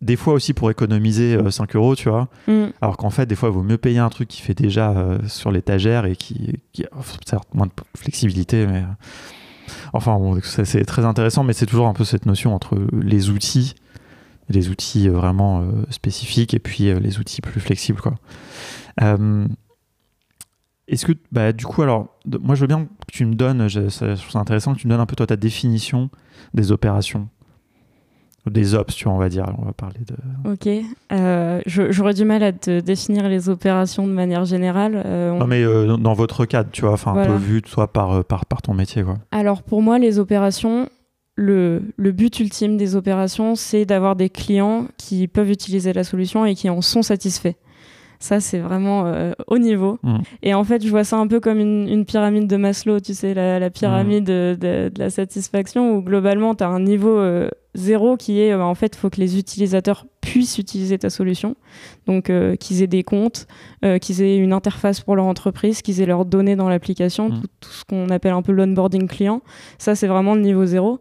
des 0.00 0.16
fois 0.16 0.34
aussi 0.34 0.54
pour 0.54 0.70
économiser 0.70 1.38
5 1.50 1.74
euros, 1.74 1.96
tu 1.96 2.08
vois. 2.08 2.28
Mm. 2.46 2.66
Alors 2.80 2.96
qu'en 2.96 3.10
fait, 3.10 3.26
des 3.26 3.34
fois, 3.34 3.48
il 3.48 3.52
vaut 3.52 3.62
mieux 3.62 3.78
payer 3.78 3.98
un 3.98 4.10
truc 4.10 4.28
qui 4.28 4.42
fait 4.42 4.54
déjà 4.54 4.90
euh, 4.90 5.18
sur 5.26 5.50
l'étagère 5.50 6.04
et 6.06 6.14
qui, 6.14 6.54
certes 7.26 7.52
moins 7.54 7.66
de 7.66 7.72
flexibilité, 7.96 8.66
mais. 8.66 8.84
Enfin, 9.92 10.18
c'est 10.42 10.84
très 10.84 11.04
intéressant, 11.04 11.44
mais 11.44 11.52
c'est 11.52 11.66
toujours 11.66 11.88
un 11.88 11.94
peu 11.94 12.04
cette 12.04 12.26
notion 12.26 12.54
entre 12.54 12.78
les 12.92 13.30
outils, 13.30 13.74
les 14.48 14.68
outils 14.68 15.08
euh, 15.08 15.12
vraiment 15.12 15.60
euh, 15.60 15.84
spécifiques 15.90 16.54
et 16.54 16.58
puis 16.58 16.88
euh, 16.88 16.98
les 16.98 17.18
outils 17.18 17.40
plus 17.40 17.60
flexibles, 17.60 18.00
Est-ce 20.88 21.04
que, 21.04 21.12
bah, 21.32 21.52
du 21.52 21.66
coup, 21.66 21.82
alors, 21.82 22.08
moi, 22.40 22.54
je 22.54 22.62
veux 22.62 22.66
bien 22.66 22.84
que 22.84 23.12
tu 23.12 23.24
me 23.26 23.34
donnes, 23.34 23.68
je, 23.68 23.88
je 23.88 24.14
trouve 24.14 24.30
ça 24.30 24.38
intéressant 24.38 24.74
que 24.74 24.80
tu 24.80 24.86
me 24.86 24.92
donnes 24.92 25.00
un 25.00 25.06
peu 25.06 25.16
toi 25.16 25.26
ta 25.26 25.36
définition 25.36 26.10
des 26.54 26.72
opérations, 26.72 27.28
des 28.50 28.74
ops, 28.74 28.94
tu 28.94 29.04
vois, 29.04 29.12
on 29.14 29.18
va 29.18 29.28
dire. 29.28 29.46
On 29.58 29.64
va 29.66 29.72
parler 29.72 30.00
de. 30.06 30.50
Ok. 30.52 30.68
Euh, 31.12 31.60
J'aurais 31.66 32.14
du 32.14 32.24
mal 32.24 32.42
à 32.42 32.52
te 32.52 32.80
définir 32.80 33.28
les 33.28 33.48
opérations 33.48 34.06
de 34.06 34.12
manière 34.12 34.44
générale. 34.44 35.02
Euh, 35.04 35.32
on- 35.32 35.38
Non, 35.38 35.46
mais 35.46 35.62
euh, 35.62 35.96
dans- 35.96 36.14
votre 36.14 36.44
cadre, 36.46 36.70
tu 36.72 36.82
vois, 36.82 36.92
enfin, 36.92 37.10
un 37.12 37.14
Voilà. 37.14 37.28
peu 37.32 37.36
vu, 37.36 37.62
toi, 37.62 37.86
par, 37.92 38.24
par, 38.24 38.46
par 38.46 38.62
ton 38.62 38.74
métier, 38.74 39.02
quoi. 39.02 39.18
Alors 39.30 39.62
pour 39.62 39.82
moi, 39.82 39.98
les 39.98 40.18
opérations, 40.18 40.88
le, 41.36 41.82
le 41.96 42.12
but 42.12 42.40
ultime 42.40 42.76
des 42.76 42.96
opérations, 42.96 43.54
c'est 43.54 43.84
d'avoir 43.84 44.16
des 44.16 44.28
clients 44.28 44.86
qui 44.96 45.28
peuvent 45.28 45.50
utiliser 45.50 45.92
la 45.92 46.02
solution 46.04 46.44
et 46.44 46.54
qui 46.54 46.68
en 46.68 46.80
sont 46.80 47.02
satisfaits. 47.02 47.54
Ça, 48.20 48.40
c'est 48.40 48.58
vraiment 48.58 49.04
euh, 49.06 49.30
haut 49.46 49.58
niveau. 49.58 50.00
Mm. 50.02 50.16
Et 50.42 50.52
en 50.52 50.64
fait, 50.64 50.84
je 50.84 50.90
vois 50.90 51.04
ça 51.04 51.16
un 51.18 51.28
peu 51.28 51.38
comme 51.38 51.60
une, 51.60 51.86
une 51.88 52.04
pyramide 52.04 52.48
de 52.48 52.56
Maslow, 52.56 52.98
tu 52.98 53.14
sais, 53.14 53.32
la, 53.32 53.60
la 53.60 53.70
pyramide 53.70 54.24
de, 54.24 54.56
de- 54.60 54.88
de 54.92 54.98
la 54.98 55.08
satisfaction, 55.10 55.94
où 55.96 56.02
globalement, 56.02 56.56
tu 56.56 56.64
as 56.64 56.68
un 56.68 56.80
niveau 56.80 57.16
euh, 57.16 57.48
zéro 57.78 58.16
qui 58.16 58.40
est, 58.40 58.52
euh, 58.52 58.62
en 58.62 58.74
fait, 58.74 58.96
il 58.96 58.98
faut 58.98 59.08
que 59.10 59.20
les 59.20 59.38
utilisateurs 59.38 60.04
puissent 60.20 60.58
utiliser 60.58 60.98
ta 60.98 61.08
solution. 61.10 61.56
Donc, 62.06 62.28
euh, 62.28 62.56
qu'ils 62.56 62.82
aient 62.82 62.86
des 62.86 63.02
comptes, 63.04 63.46
euh, 63.84 63.98
qu'ils 63.98 64.20
aient 64.20 64.36
une 64.36 64.52
interface 64.52 65.00
pour 65.00 65.16
leur 65.16 65.24
entreprise, 65.24 65.80
qu'ils 65.80 66.00
aient 66.02 66.06
leurs 66.06 66.24
données 66.24 66.56
dans 66.56 66.68
l'application, 66.68 67.28
Mm. 67.30 67.40
tout, 67.40 67.46
tout 67.60 67.70
ce 67.70 67.84
qu'on 67.84 68.08
appelle 68.10 68.32
un 68.32 68.42
peu 68.42 68.52
l'onboarding 68.52 69.08
client. 69.08 69.40
Ça, 69.78 69.94
c'est 69.94 70.06
vraiment 70.06 70.34
le 70.34 70.42
niveau 70.42 70.66
zéro. 70.66 71.00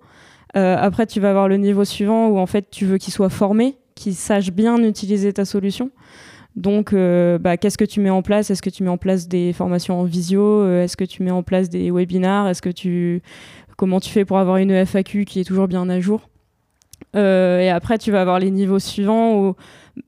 Euh, 0.55 0.77
après, 0.79 1.05
tu 1.05 1.19
vas 1.19 1.29
avoir 1.31 1.47
le 1.49 1.57
niveau 1.57 1.83
suivant 1.83 2.27
où, 2.29 2.37
en 2.37 2.45
fait, 2.45 2.69
tu 2.71 2.85
veux 2.85 2.97
qu'ils 2.97 3.13
soient 3.13 3.29
formés, 3.29 3.77
qu'ils 3.95 4.15
sachent 4.15 4.51
bien 4.51 4.77
utiliser 4.83 5.33
ta 5.33 5.43
solution. 5.43 5.91
Donc, 6.55 6.93
euh, 6.93 7.37
bah, 7.37 7.57
qu'est-ce 7.57 7.77
que 7.77 7.85
tu 7.85 7.99
mets 7.99 8.09
en 8.09 8.21
place? 8.21 8.49
Est-ce 8.49 8.61
que 8.61 8.69
tu 8.69 8.81
mets 8.83 8.89
en 8.89 8.97
place 8.97 9.27
des 9.27 9.53
formations 9.53 9.99
en 9.99 10.05
visio? 10.05 10.67
Est-ce 10.69 10.97
que 10.97 11.03
tu 11.03 11.21
mets 11.21 11.31
en 11.31 11.43
place 11.43 11.69
des 11.69 11.91
webinars? 11.91 12.47
Est-ce 12.47 12.61
que 12.61 12.69
tu 12.69 13.21
comment 13.77 13.99
tu 13.99 14.09
fais 14.09 14.25
pour 14.25 14.39
avoir 14.39 14.57
une 14.57 14.71
FAQ 14.71 15.25
qui 15.25 15.39
est 15.39 15.43
toujours 15.43 15.67
bien 15.67 15.87
à 15.89 15.99
jour? 15.99 16.21
Euh, 17.15 17.59
Et 17.59 17.69
après, 17.69 17.97
tu 17.97 18.11
vas 18.11 18.21
avoir 18.21 18.39
les 18.39 18.51
niveaux 18.51 18.79
suivants 18.79 19.39
où 19.39 19.55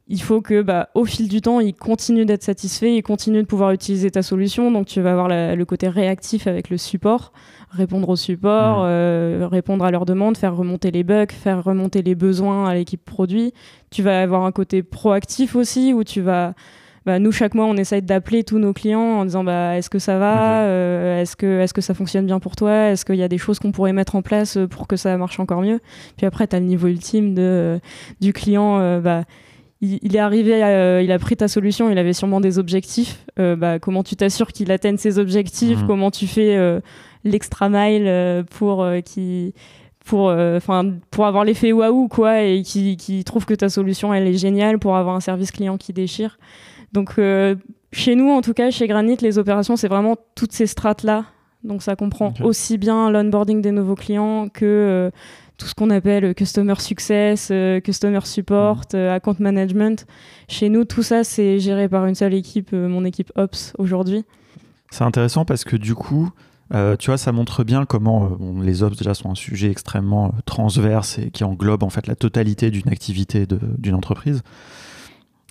il 0.07 0.21
faut 0.21 0.41
que, 0.41 0.61
bah, 0.61 0.89
au 0.93 1.05
fil 1.05 1.27
du 1.27 1.41
temps, 1.41 1.59
ils 1.59 1.73
continuent 1.73 2.25
d'être 2.25 2.43
satisfaits, 2.43 2.93
ils 2.97 3.01
continuent 3.01 3.41
de 3.41 3.47
pouvoir 3.47 3.71
utiliser 3.71 4.11
ta 4.11 4.21
solution. 4.21 4.71
Donc, 4.71 4.85
tu 4.85 5.01
vas 5.01 5.11
avoir 5.11 5.27
la- 5.27 5.55
le 5.55 5.65
côté 5.65 5.87
réactif 5.87 6.45
avec 6.45 6.69
le 6.69 6.77
support, 6.77 7.31
répondre 7.71 8.09
au 8.09 8.15
support, 8.15 8.81
euh, 8.83 9.47
répondre 9.49 9.85
à 9.85 9.91
leurs 9.91 10.05
demandes, 10.05 10.37
faire 10.37 10.55
remonter 10.55 10.91
les 10.91 11.03
bugs, 11.03 11.25
faire 11.31 11.63
remonter 11.63 12.01
les 12.03 12.15
besoins 12.15 12.67
à 12.67 12.75
l'équipe 12.75 13.03
produit. 13.03 13.53
Tu 13.89 14.03
vas 14.03 14.21
avoir 14.21 14.43
un 14.45 14.51
côté 14.51 14.83
proactif 14.83 15.55
aussi 15.55 15.93
où 15.93 16.03
tu 16.03 16.21
vas 16.21 16.53
bah, 17.09 17.17
nous 17.17 17.31
chaque 17.31 17.55
mois 17.55 17.65
on 17.65 17.75
essaye 17.75 18.03
d'appeler 18.03 18.43
tous 18.43 18.59
nos 18.59 18.71
clients 18.71 18.99
en 18.99 19.25
disant 19.25 19.43
bah 19.43 19.75
est-ce 19.75 19.89
que 19.89 19.97
ça 19.97 20.19
va. 20.19 20.61
Euh, 20.61 21.19
est-ce 21.19 21.35
que 21.35 21.59
est-ce 21.61 21.73
que 21.73 21.81
ça 21.81 21.95
fonctionne 21.95 22.27
bien 22.27 22.39
pour 22.39 22.55
toi? 22.55 22.89
Est-ce 22.89 23.03
qu'il 23.03 23.15
y 23.15 23.23
a 23.23 23.27
des 23.27 23.39
choses 23.39 23.57
qu'on 23.57 23.71
pourrait 23.71 23.93
mettre 23.93 24.15
en 24.15 24.21
place 24.21 24.57
euh, 24.57 24.67
pour 24.67 24.85
que 24.87 24.95
ça 24.95 25.17
marche 25.17 25.39
encore 25.39 25.61
mieux? 25.61 25.79
Puis 26.17 26.27
après 26.27 26.45
tu 26.45 26.55
as 26.55 26.59
le 26.59 26.67
niveau 26.67 26.87
ultime 26.87 27.33
de 27.33 27.41
euh, 27.41 27.79
du 28.21 28.31
client 28.31 29.01
bah 29.01 29.23
il, 29.81 30.15
est 30.15 30.19
arrivé, 30.19 30.57
il 31.03 31.11
a 31.11 31.19
pris 31.19 31.37
ta 31.37 31.47
solution, 31.47 31.89
il 31.89 31.97
avait 31.97 32.13
sûrement 32.13 32.41
des 32.41 32.59
objectifs. 32.59 33.25
Euh, 33.39 33.55
bah, 33.55 33.79
comment 33.79 34.03
tu 34.03 34.15
t'assures 34.15 34.51
qu'il 34.51 34.71
atteigne 34.71 34.97
ses 34.97 35.19
objectifs? 35.19 35.81
Mhm. 35.81 35.87
Comment 35.87 36.11
tu 36.11 36.27
fais 36.27 36.57
euh, 36.57 36.81
l'extra 37.23 37.69
mile 37.69 38.05
euh, 38.05 38.43
pour 38.43 38.85
pour, 40.05 40.33
pour 41.11 41.25
avoir 41.25 41.43
l'effet 41.45 41.71
waouh 41.71 42.07
quoi 42.07 42.41
et 42.41 42.63
qui, 42.63 42.97
qui 42.97 43.23
trouve 43.23 43.45
que 43.45 43.53
ta 43.53 43.69
solution 43.69 44.13
elle 44.13 44.27
est 44.27 44.37
géniale 44.37 44.79
pour 44.79 44.97
avoir 44.97 45.15
un 45.15 45.19
service 45.19 45.51
client 45.51 45.77
qui 45.77 45.93
déchire? 45.93 46.37
Donc 46.93 47.13
euh, 47.17 47.55
chez 47.91 48.15
nous 48.15 48.29
en 48.29 48.41
tout 48.41 48.53
cas 48.53 48.71
chez 48.71 48.87
Granit 48.87 49.17
les 49.21 49.37
opérations 49.37 49.75
c'est 49.75 49.87
vraiment 49.87 50.17
toutes 50.35 50.53
ces 50.53 50.67
strates 50.67 51.03
là. 51.03 51.25
Donc 51.63 51.83
ça 51.83 51.95
comprend 51.95 52.33
aussi 52.41 52.77
bien 52.77 53.11
l'onboarding 53.11 53.61
des 53.61 53.71
nouveaux 53.71 53.95
clients 53.95 54.47
que 54.47 54.65
euh, 54.65 55.11
tout 55.59 55.67
ce 55.67 55.75
qu'on 55.75 55.89
appelle 55.89 56.33
customer 56.33 56.75
success, 56.79 57.49
euh, 57.51 57.81
customer 57.81 58.21
support, 58.23 58.81
euh, 58.93 59.13
account 59.13 59.35
management. 59.39 60.07
Chez 60.47 60.69
nous 60.69 60.85
tout 60.85 61.03
ça 61.03 61.23
c'est 61.23 61.59
géré 61.59 61.89
par 61.89 62.05
une 62.05 62.15
seule 62.15 62.33
équipe, 62.33 62.69
euh, 62.73 62.87
mon 62.87 63.03
équipe 63.05 63.31
Ops 63.35 63.73
aujourd'hui. 63.77 64.23
C'est 64.89 65.03
intéressant 65.03 65.45
parce 65.45 65.65
que 65.65 65.75
du 65.75 65.93
coup, 65.93 66.31
tu 66.99 67.07
vois, 67.07 67.17
ça 67.17 67.31
montre 67.31 67.63
bien 67.63 67.85
comment 67.85 68.25
bon, 68.25 68.61
les 68.61 68.81
ops 68.81 68.97
déjà 68.97 69.13
sont 69.13 69.29
un 69.29 69.35
sujet 69.35 69.69
extrêmement 69.69 70.33
transverse 70.45 71.19
et 71.19 71.29
qui 71.29 71.43
englobe 71.43 71.83
en 71.83 71.89
fait 71.89 72.07
la 72.07 72.15
totalité 72.15 72.71
d'une 72.71 72.87
activité 72.89 73.45
d'une 73.77 73.93
entreprise. 73.93 74.41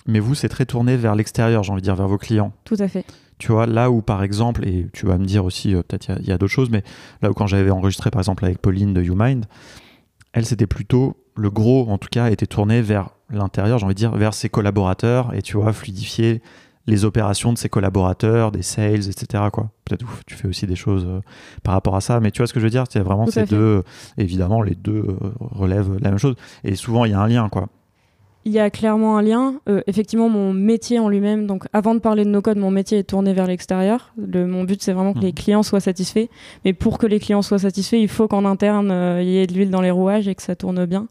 Mais 0.05 0.19
vous, 0.19 0.33
c'est 0.35 0.49
très 0.49 0.65
tourné 0.65 0.97
vers 0.97 1.15
l'extérieur, 1.15 1.63
j'ai 1.63 1.71
envie 1.71 1.81
de 1.81 1.85
dire, 1.85 1.95
vers 1.95 2.07
vos 2.07 2.17
clients. 2.17 2.51
Tout 2.65 2.77
à 2.79 2.87
fait. 2.87 3.05
Tu 3.37 3.51
vois, 3.51 3.65
là 3.67 3.89
où 3.91 4.01
par 4.01 4.23
exemple, 4.23 4.67
et 4.67 4.87
tu 4.93 5.05
vas 5.05 5.17
me 5.17 5.25
dire 5.25 5.45
aussi, 5.45 5.73
euh, 5.73 5.81
peut-être 5.83 6.09
il 6.19 6.27
y 6.27 6.31
a- 6.31 6.37
d'autres 6.37 6.51
choses, 6.51 6.69
mais 6.69 6.83
là 7.21 7.29
où 7.29 7.33
quand 7.33 7.47
j'avais 7.47 7.69
enregistré 7.71 8.09
par 8.11 8.19
exemple 8.19 8.43
avec 8.45 8.59
Pauline 8.59 8.93
de 8.93 9.01
YouMind, 9.01 9.45
elle 10.33 10.45
c'était 10.45 10.67
plutôt, 10.67 11.15
le 11.37 11.49
gros 11.49 11.87
en 11.89 11.97
tout 11.97 12.09
cas, 12.11 12.29
était 12.29 12.45
tourné 12.47 12.81
vers 12.81 13.09
l'intérieur, 13.29 13.77
j'ai 13.79 13.85
envie 13.85 13.93
de 13.95 13.99
dire, 13.99 14.11
vers 14.15 14.33
ses 14.33 14.49
collaborateurs 14.49 15.33
et 15.33 15.41
tu 15.41 15.55
vois, 15.57 15.71
fluidifier 15.73 16.41
les 16.87 17.05
opérations 17.05 17.53
de 17.53 17.57
ses 17.57 17.69
collaborateurs, 17.69 18.51
des 18.51 18.63
sales, 18.63 19.07
etc. 19.07 19.43
Quoi. 19.53 19.69
Peut-être 19.85 20.05
tu 20.25 20.35
fais 20.35 20.47
aussi 20.47 20.65
des 20.65 20.75
choses 20.75 21.05
euh, 21.07 21.21
par 21.63 21.75
rapport 21.75 21.95
à 21.95 22.01
ça, 22.01 22.19
mais 22.19 22.31
tu 22.31 22.39
vois 22.39 22.47
ce 22.47 22.53
que 22.53 22.59
je 22.59 22.65
veux 22.65 22.71
dire 22.71 22.85
C'est 22.89 22.99
vraiment 22.99 23.25
Tout 23.25 23.31
ces 23.31 23.41
deux, 23.45 23.83
évidemment, 24.17 24.61
les 24.63 24.73
deux 24.75 25.05
euh, 25.07 25.15
relèvent 25.39 25.97
la 26.01 26.09
même 26.09 26.17
chose. 26.17 26.35
Et 26.63 26.75
souvent, 26.75 27.05
il 27.05 27.11
y 27.11 27.13
a 27.13 27.19
un 27.21 27.27
lien, 27.27 27.47
quoi. 27.49 27.67
Il 28.45 28.53
y 28.53 28.59
a 28.59 28.69
clairement 28.69 29.17
un 29.17 29.21
lien. 29.21 29.55
Euh, 29.67 29.81
effectivement, 29.85 30.29
mon 30.29 30.53
métier 30.53 30.97
en 30.97 31.09
lui-même, 31.09 31.45
donc 31.45 31.65
avant 31.73 31.93
de 31.93 31.99
parler 31.99 32.23
de 32.23 32.29
nos 32.29 32.41
codes, 32.41 32.57
mon 32.57 32.71
métier 32.71 32.97
est 32.99 33.03
tourné 33.03 33.33
vers 33.33 33.45
l'extérieur. 33.47 34.13
Le- 34.17 34.47
mon 34.47 34.63
but, 34.63 34.81
c'est 34.81 34.93
vraiment 34.93 35.13
que 35.13 35.19
les 35.19 35.33
clients 35.33 35.61
soient 35.61 35.81
satisfaits. 35.81 36.27
Mais 36.63 36.73
pour 36.73 36.97
que 36.97 37.05
les 37.05 37.19
clients 37.19 37.41
soient 37.41 37.59
satisfaits, 37.59 37.97
il 37.97 38.07
faut 38.07 38.27
qu'en 38.27 38.45
interne, 38.45 38.91
euh, 38.91 39.21
il 39.21 39.27
y 39.29 39.37
ait 39.37 39.45
de 39.47 39.53
l'huile 39.53 39.69
dans 39.69 39.81
les 39.81 39.91
rouages 39.91 40.27
et 40.27 40.35
que 40.35 40.41
ça 40.41 40.55
tourne 40.55 40.85
bien. 40.85 41.07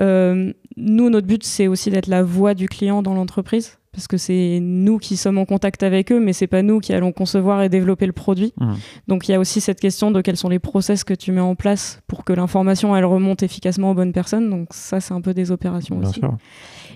Euh, 0.00 0.52
nous, 0.76 1.10
notre 1.10 1.26
but, 1.26 1.44
c'est 1.44 1.68
aussi 1.68 1.90
d'être 1.90 2.06
la 2.08 2.22
voix 2.22 2.54
du 2.54 2.68
client 2.68 3.02
dans 3.02 3.14
l'entreprise. 3.14 3.78
Parce 3.96 4.08
que 4.08 4.18
c'est 4.18 4.58
nous 4.60 4.98
qui 4.98 5.16
sommes 5.16 5.38
en 5.38 5.46
contact 5.46 5.82
avec 5.82 6.12
eux, 6.12 6.20
mais 6.20 6.34
c'est 6.34 6.46
pas 6.46 6.60
nous 6.60 6.80
qui 6.80 6.92
allons 6.92 7.12
concevoir 7.12 7.62
et 7.62 7.70
développer 7.70 8.04
le 8.04 8.12
produit. 8.12 8.52
Mhm. 8.60 8.76
Donc 9.08 9.26
il 9.26 9.32
y 9.32 9.34
a 9.34 9.40
aussi 9.40 9.62
cette 9.62 9.80
question 9.80 10.10
de 10.10 10.20
quels 10.20 10.36
sont 10.36 10.50
les 10.50 10.58
process 10.58 11.02
que 11.02 11.14
tu 11.14 11.32
mets 11.32 11.40
en 11.40 11.54
place 11.54 12.02
pour 12.06 12.22
que 12.22 12.34
l'information 12.34 12.94
elle 12.94 13.06
remonte 13.06 13.42
efficacement 13.42 13.92
aux 13.92 13.94
bonnes 13.94 14.12
personnes. 14.12 14.50
Donc 14.50 14.68
ça 14.72 15.00
c'est 15.00 15.14
un 15.14 15.22
peu 15.22 15.32
des 15.32 15.50
opérations 15.50 15.96
Bien 15.96 16.10
aussi. 16.10 16.20
sûr. 16.20 16.36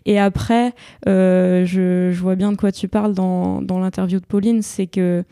Et 0.04 0.18
après, 0.18 0.74
euh, 1.08 1.64
je, 1.64 2.10
je 2.12 2.20
vois 2.20 2.36
bien 2.36 2.52
de 2.52 2.58
quoi 2.58 2.70
tu 2.70 2.86
parles 2.86 3.14
dans, 3.14 3.62
dans 3.62 3.78
l'interview 3.78 4.20
de 4.20 4.26
Pauline, 4.26 4.60
c'est 4.60 4.86
que 4.86 5.24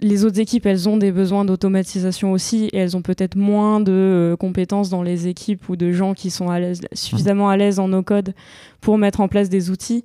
les 0.00 0.24
autres 0.24 0.40
équipes, 0.40 0.66
elles 0.66 0.88
ont 0.88 0.96
des 0.96 1.12
besoins 1.12 1.44
d'automatisation 1.44 2.32
aussi, 2.32 2.70
et 2.72 2.78
elles 2.78 2.96
ont 2.96 3.02
peut-être 3.02 3.36
moins 3.36 3.80
de 3.80 3.92
euh, 3.92 4.36
compétences 4.36 4.88
dans 4.88 5.02
les 5.02 5.28
équipes 5.28 5.68
ou 5.68 5.76
de 5.76 5.92
gens 5.92 6.14
qui 6.14 6.30
sont 6.30 6.48
à 6.48 6.58
suffisamment 6.94 7.48
à 7.48 7.56
l'aise 7.56 7.78
en 7.78 7.88
no 7.88 8.02
code 8.02 8.34
pour 8.80 8.98
mettre 8.98 9.20
en 9.20 9.28
place 9.28 9.48
des 9.48 9.70
outils. 9.70 10.04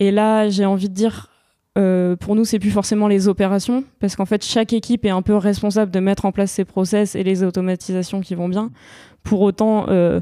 Et 0.00 0.10
là, 0.10 0.48
j'ai 0.48 0.64
envie 0.64 0.88
de 0.88 0.94
dire, 0.94 1.30
euh, 1.78 2.16
pour 2.16 2.34
nous, 2.36 2.44
c'est 2.44 2.58
plus 2.58 2.70
forcément 2.70 3.08
les 3.08 3.28
opérations, 3.28 3.84
parce 4.00 4.16
qu'en 4.16 4.26
fait, 4.26 4.44
chaque 4.44 4.72
équipe 4.72 5.04
est 5.04 5.10
un 5.10 5.22
peu 5.22 5.36
responsable 5.36 5.90
de 5.90 6.00
mettre 6.00 6.24
en 6.24 6.32
place 6.32 6.50
ses 6.50 6.64
process 6.64 7.14
et 7.14 7.22
les 7.22 7.42
automatisations 7.42 8.20
qui 8.20 8.34
vont 8.34 8.48
bien. 8.48 8.70
Pour 9.22 9.40
autant, 9.40 9.86
euh, 9.88 10.20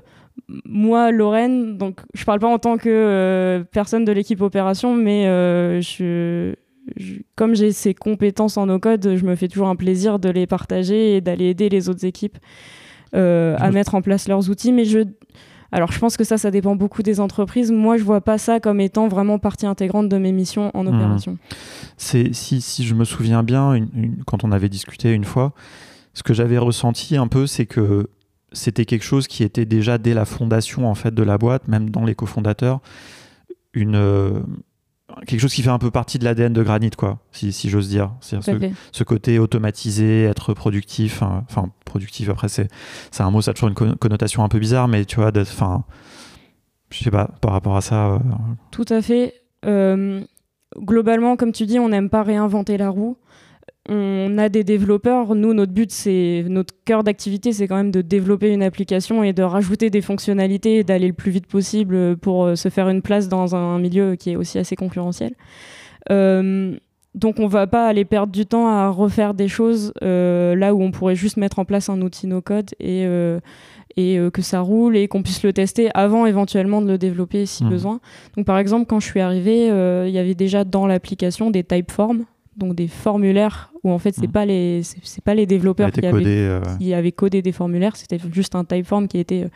moi, 0.64 1.10
Lorraine, 1.10 1.76
donc 1.78 2.00
je 2.14 2.24
parle 2.24 2.38
pas 2.40 2.48
en 2.48 2.58
tant 2.58 2.76
que 2.78 2.88
euh, 2.88 3.64
personne 3.72 4.04
de 4.04 4.12
l'équipe 4.12 4.40
opération, 4.40 4.94
mais 4.94 5.24
je, 5.80 6.54
je- 6.96 7.14
comme 7.36 7.54
j'ai 7.54 7.72
ces 7.72 7.94
compétences 7.94 8.56
en 8.56 8.66
no-code, 8.66 9.16
je 9.16 9.24
me 9.24 9.34
fais 9.36 9.48
toujours 9.48 9.68
un 9.68 9.76
plaisir 9.76 10.18
de 10.18 10.28
les 10.28 10.46
partager 10.46 11.16
et 11.16 11.20
d'aller 11.20 11.46
aider 11.50 11.68
les 11.68 11.88
autres 11.88 12.04
équipes 12.04 12.38
euh, 13.14 13.56
à 13.58 13.70
mettre 13.70 13.94
en 13.94 14.02
place 14.02 14.26
leurs 14.28 14.48
outils. 14.48 14.72
Mais 14.72 14.84
je, 14.84 15.00
alors 15.72 15.90
je 15.90 15.98
pense 15.98 16.16
que 16.16 16.24
ça, 16.24 16.38
ça 16.38 16.50
dépend 16.50 16.76
beaucoup 16.76 17.02
des 17.02 17.18
entreprises. 17.18 17.72
Moi, 17.72 17.96
je 17.96 18.04
vois 18.04 18.20
pas 18.20 18.38
ça 18.38 18.60
comme 18.60 18.80
étant 18.80 19.08
vraiment 19.08 19.38
partie 19.38 19.66
intégrante 19.66 20.08
de 20.08 20.18
mes 20.18 20.32
missions 20.32 20.70
en 20.74 20.84
Mhm. 20.84 20.94
opération. 20.94 21.38
C'est 21.96 22.32
si, 22.34 22.60
si 22.60 22.84
je 22.84 22.94
me 22.94 23.04
souviens 23.04 23.42
bien, 23.42 23.72
une- 23.74 23.88
une- 23.94 24.24
quand 24.24 24.44
on 24.44 24.52
avait 24.52 24.68
discuté 24.68 25.12
une 25.12 25.24
fois, 25.24 25.52
ce 26.14 26.22
que 26.22 26.34
j'avais 26.34 26.58
ressenti 26.58 27.16
un 27.16 27.26
peu, 27.26 27.46
c'est 27.46 27.66
que 27.66 28.08
c'était 28.52 28.84
quelque 28.84 29.04
chose 29.04 29.26
qui 29.28 29.42
était 29.44 29.64
déjà 29.64 29.96
dès 29.96 30.12
la 30.12 30.26
fondation 30.26 30.86
en 30.90 30.94
fait 30.94 31.14
de 31.14 31.22
la 31.22 31.38
boîte, 31.38 31.68
même 31.68 31.88
dans 31.88 32.04
les 32.04 32.14
cofondateurs, 32.14 32.80
une 33.72 33.94
euh, 33.96 34.40
quelque 35.26 35.40
chose 35.40 35.52
qui 35.54 35.62
fait 35.62 35.70
un 35.70 35.78
peu 35.78 35.90
partie 35.90 36.18
de 36.18 36.24
l'ADN 36.24 36.52
de 36.52 36.62
Granit, 36.62 36.90
quoi, 36.90 37.18
si, 37.32 37.52
si 37.52 37.68
j'ose 37.70 37.88
dire. 37.88 38.04
À 38.06 38.16
ce, 38.20 38.36
ce 38.92 39.04
côté 39.04 39.38
automatisé, 39.38 40.24
être 40.24 40.54
productif, 40.54 41.22
hein, 41.22 41.44
enfin 41.50 41.70
productif. 41.84 42.28
Après, 42.28 42.48
c'est 42.48 42.68
c'est 43.10 43.22
un 43.22 43.30
mot, 43.30 43.40
ça 43.42 43.50
a 43.52 43.54
toujours 43.54 43.68
une 43.68 43.74
con- 43.74 43.96
connotation 43.98 44.42
un 44.44 44.48
peu 44.48 44.58
bizarre, 44.58 44.88
mais 44.88 45.04
tu 45.04 45.16
vois, 45.16 45.30
enfin, 45.36 45.84
Je 46.90 47.02
sais 47.04 47.10
pas, 47.10 47.30
par 47.40 47.52
rapport 47.52 47.76
à 47.76 47.80
ça. 47.80 48.20
Tout 48.70 48.86
à 48.88 49.00
fait. 49.02 49.34
globalement, 50.78 51.36
comme 51.36 51.52
tu 51.52 51.66
dis, 51.66 51.78
on 51.78 51.88
n'aime 51.88 52.08
pas 52.10 52.22
réinventer 52.22 52.76
la 52.76 52.88
roue 52.90 53.16
on 53.88 54.38
a 54.38 54.48
des 54.48 54.62
développeurs. 54.62 55.34
Nous, 55.34 55.54
notre 55.54 55.72
but, 55.72 55.90
c'est 55.90 56.44
notre 56.48 56.74
cœur 56.84 57.02
d'activité, 57.02 57.52
c'est 57.52 57.66
quand 57.66 57.76
même 57.76 57.90
de 57.90 58.00
développer 58.00 58.52
une 58.52 58.62
application 58.62 59.24
et 59.24 59.32
de 59.32 59.42
rajouter 59.42 59.90
des 59.90 60.00
fonctionnalités 60.00 60.76
et 60.76 60.84
d'aller 60.84 61.08
le 61.08 61.12
plus 61.12 61.32
vite 61.32 61.46
possible 61.46 62.16
pour 62.16 62.44
euh, 62.44 62.54
se 62.54 62.68
faire 62.68 62.88
une 62.88 63.02
place 63.02 63.28
dans 63.28 63.56
un 63.56 63.78
milieu 63.80 64.14
qui 64.14 64.30
est 64.30 64.36
aussi 64.36 64.58
assez 64.58 64.76
concurrentiel. 64.76 65.34
Euh, 66.10 66.76
donc, 67.16 67.40
on 67.40 67.48
va 67.48 67.66
pas 67.66 67.88
aller 67.88 68.04
perdre 68.04 68.32
du 68.32 68.46
temps 68.46 68.68
à 68.68 68.88
refaire 68.88 69.34
des 69.34 69.48
choses 69.48 69.92
euh, 70.02 70.54
là 70.54 70.74
où 70.74 70.80
on 70.80 70.92
pourrait 70.92 71.16
juste 71.16 71.36
mettre 71.36 71.58
en 71.58 71.64
place 71.64 71.90
un 71.90 72.00
outil 72.00 72.26
no-code 72.26 72.70
et, 72.80 73.04
et 73.96 74.18
que 74.32 74.40
ça 74.40 74.60
roule 74.60 74.96
et 74.96 75.08
qu'on 75.08 75.22
puisse 75.22 75.42
le 75.42 75.52
tester 75.52 75.90
avant 75.92 76.24
éventuellement 76.24 76.80
de 76.80 76.86
le 76.86 76.96
développer 76.96 77.44
si 77.44 77.64
mmh. 77.64 77.68
besoin. 77.68 78.00
Donc, 78.34 78.46
par 78.46 78.56
exemple, 78.56 78.86
quand 78.86 78.98
je 78.98 79.06
suis 79.06 79.20
arrivée, 79.20 79.66
il 79.66 80.10
y 80.10 80.18
avait 80.18 80.34
déjà 80.34 80.64
dans 80.64 80.86
l'application 80.86 81.50
des 81.50 81.64
typeforms 81.64 82.24
donc 82.56 82.74
des 82.74 82.88
formulaires 82.88 83.72
où 83.82 83.90
en 83.90 83.98
fait 83.98 84.14
c'est 84.14 84.28
mmh. 84.28 84.32
pas 84.32 84.44
les 84.44 84.82
c'est 84.82 85.24
pas 85.24 85.34
les 85.34 85.46
développeurs 85.46 85.90
qui, 85.90 86.04
avaient, 86.04 86.24
euh, 86.26 86.60
qui, 86.78 86.92
avaient, 86.92 87.12
codé 87.12 87.42
des 87.42 87.52
formulaires. 87.52 87.96
C'était 87.96 88.18
juste 88.32 88.54
un 88.54 88.64
typeform 88.64 89.08
qui 89.08 89.18
était 89.18 89.44
euh, 89.44 89.48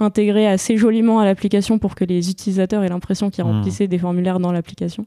intégré 0.00 0.46
assez 0.46 0.76
joliment 0.76 1.20
à 1.20 1.24
l'application 1.24 1.78
pour 1.78 1.94
que 1.94 2.04
les 2.04 2.30
utilisateurs 2.30 2.82
aient 2.82 2.88
l'impression 2.88 3.30
qu'ils 3.30 3.44
mmh. 3.44 3.48
remplissaient 3.48 3.88
des 3.88 3.98
formulaires 3.98 4.40
dans 4.40 4.52
l'application. 4.52 5.06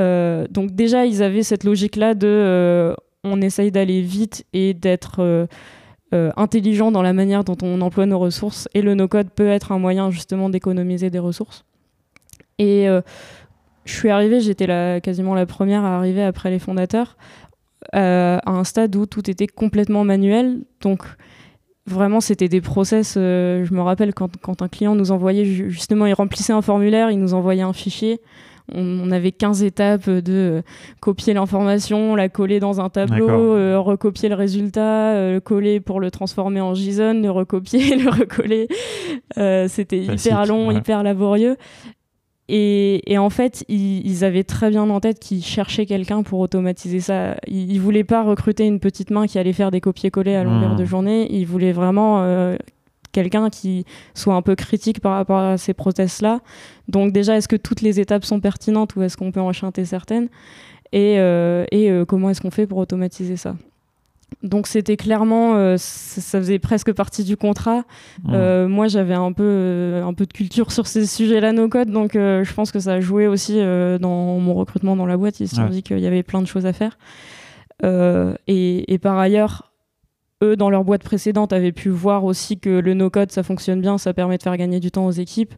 Euh, 0.00 0.46
donc 0.50 0.72
déjà 0.72 1.06
ils 1.06 1.22
avaient 1.22 1.42
cette 1.42 1.64
logique 1.64 1.96
là 1.96 2.14
de 2.14 2.94
on 3.24 3.40
essaye 3.40 3.70
d'aller 3.70 4.00
vite 4.00 4.46
et 4.52 4.72
d'être 4.72 5.48
intelligent 6.12 6.90
dans 6.90 7.02
la 7.02 7.12
manière 7.12 7.44
dont 7.44 7.56
on 7.62 7.80
emploie 7.80 8.06
nos 8.06 8.18
ressources. 8.18 8.68
Et 8.74 8.82
le 8.82 8.94
no-code 8.94 9.30
peut 9.30 9.48
être 9.48 9.72
un 9.72 9.78
moyen 9.78 10.10
justement 10.10 10.48
d'économiser 10.48 11.10
des 11.10 11.18
ressources. 11.18 11.64
Et 12.58 12.88
je 13.84 13.94
suis 13.94 14.10
arrivée, 14.10 14.40
j'étais 14.40 15.00
quasiment 15.02 15.34
la 15.34 15.46
première 15.46 15.84
à 15.84 15.96
arriver 15.96 16.22
après 16.22 16.50
les 16.50 16.58
fondateurs, 16.58 17.16
euh, 17.94 18.38
à 18.44 18.50
un 18.50 18.64
stade 18.64 18.94
où 18.96 19.06
tout 19.06 19.30
était 19.30 19.46
complètement 19.46 20.04
manuel. 20.04 20.60
Donc, 20.80 21.02
vraiment, 21.86 22.20
c'était 22.20 22.48
des 22.48 22.60
process. 22.60 23.14
Euh, 23.16 23.64
je 23.64 23.74
me 23.74 23.80
rappelle 23.80 24.12
quand, 24.14 24.62
un 24.62 24.68
client 24.68 24.94
nous 24.94 25.10
envoyait, 25.12 25.44
justement, 25.44 26.06
il 26.06 26.12
remplissait 26.12 26.52
un 26.52 26.62
formulaire, 26.62 27.10
il 27.10 27.18
nous 27.18 27.34
envoyait 27.34 27.62
un 27.62 27.72
fichier. 27.72 28.20
On, 28.72 29.10
avait 29.10 29.32
15 29.32 29.64
étapes 29.64 30.08
de 30.08 30.62
copier 31.00 31.34
l'information, 31.34 32.14
la 32.14 32.28
coller 32.28 32.60
dans 32.60 32.80
un 32.80 32.88
tableau, 32.88 33.28
euh, 33.28 33.80
recopier 33.80 34.28
le 34.28 34.36
résultat, 34.36 35.32
le 35.32 35.40
coller 35.40 35.80
pour 35.80 35.98
le 35.98 36.12
transformer 36.12 36.60
en 36.60 36.74
JSON, 36.74 37.14
le 37.14 37.30
recopier, 37.32 37.96
le 37.96 38.08
recoller. 38.08 38.68
c'était 39.68 39.98
hyper 39.98 40.46
long, 40.46 40.70
hyper 40.70 41.02
laborieux. 41.02 41.56
Et, 42.52 43.16
en 43.16 43.30
fait, 43.30 43.64
ils, 43.68 44.24
avaient 44.24 44.42
très 44.42 44.70
bien 44.70 44.88
en 44.90 44.98
tête 44.98 45.20
qu'ils 45.20 45.44
cherchaient 45.44 45.86
quelqu'un 45.86 46.24
pour 46.24 46.40
automatiser 46.40 46.98
ça. 46.98 47.36
Ils, 47.46 47.74
ne 47.74 47.80
voulaient 47.80 48.02
pas 48.02 48.24
recruter 48.24 48.66
une 48.66 48.80
petite 48.80 49.10
main 49.10 49.28
qui 49.28 49.38
allait 49.38 49.52
faire 49.52 49.70
des 49.70 49.80
copier-coller 49.80 50.34
à 50.34 50.42
longueur 50.42 50.74
de 50.74 50.82
mmh. 50.82 50.86
journée. 50.86 51.32
Ils 51.32 51.46
voulaient 51.46 51.70
vraiment 51.70 52.22
euh, 52.22 52.56
quelqu'un 53.12 53.50
qui 53.50 53.84
soit 54.14 54.34
un 54.34 54.42
peu 54.42 54.56
critique 54.56 55.00
par 55.00 55.12
rapport 55.12 55.38
à 55.38 55.58
ces 55.58 55.74
process-là. 55.74 56.40
Donc 56.88 57.12
déjà, 57.12 57.36
est-ce 57.36 57.46
que 57.46 57.56
toutes 57.56 57.82
les 57.82 58.00
étapes 58.00 58.24
sont 58.24 58.40
pertinentes 58.40 58.96
ou 58.96 59.02
est-ce 59.02 59.16
qu'on 59.16 59.30
peut 59.30 59.40
en 59.40 59.52
chanter 59.52 59.84
certaines? 59.84 60.28
Et, 60.92 61.20
euh, 61.20 61.64
et 61.70 61.88
euh, 61.88 62.04
comment 62.04 62.30
est-ce 62.30 62.40
qu'on 62.40 62.50
fait 62.50 62.66
pour 62.66 62.78
automatiser 62.78 63.36
ça? 63.36 63.54
Donc 64.42 64.66
c'était 64.66 64.96
clairement, 64.96 65.54
euh, 65.56 65.76
ça, 65.78 66.38
faisait 66.38 66.58
presque 66.58 66.92
partie 66.92 67.24
du 67.24 67.36
contrat. 67.36 67.84
Euh, 68.30 68.68
moi 68.68 68.88
j'avais 68.88 69.14
un 69.14 69.32
peu, 69.32 69.44
euh, 69.44 70.04
un 70.04 70.14
peu 70.14 70.26
de 70.26 70.32
culture 70.32 70.72
sur 70.72 70.86
ces 70.86 71.06
sujets-là 71.06 71.52
no 71.52 71.68
code, 71.68 71.90
donc 71.90 72.12
je 72.14 72.52
pense 72.54 72.72
que 72.72 72.78
ça 72.78 72.94
a 72.94 73.00
joué 73.00 73.26
aussi 73.26 73.58
dans 73.58 74.38
mon 74.38 74.54
recrutement 74.54 74.96
dans 74.96 75.06
la 75.06 75.16
boîte. 75.16 75.40
Ils 75.40 75.48
se 75.48 75.56
sont 75.56 75.68
dit 75.68 75.82
qu'il 75.82 76.00
y 76.00 76.06
avait 76.06 76.22
plein 76.22 76.40
de 76.40 76.46
choses 76.46 76.66
à 76.66 76.72
faire. 76.72 76.98
Et, 77.82 78.92
et, 78.92 78.98
par 78.98 79.18
ailleurs, 79.18 79.72
eux 80.42 80.56
dans 80.56 80.70
leur 80.70 80.84
boîte 80.84 81.02
précédente 81.02 81.52
avaient 81.52 81.72
pu 81.72 81.88
voir 81.88 82.24
aussi 82.24 82.58
que 82.58 82.70
le 82.70 82.94
no 82.94 83.10
code 83.10 83.30
ça 83.32 83.42
fonctionne 83.42 83.80
bien, 83.80 83.98
ça 83.98 84.14
permet 84.14 84.38
de 84.38 84.42
faire 84.42 84.56
gagner 84.56 84.80
du 84.80 84.90
temps 84.90 85.06
aux 85.06 85.12
équipes. 85.12 85.54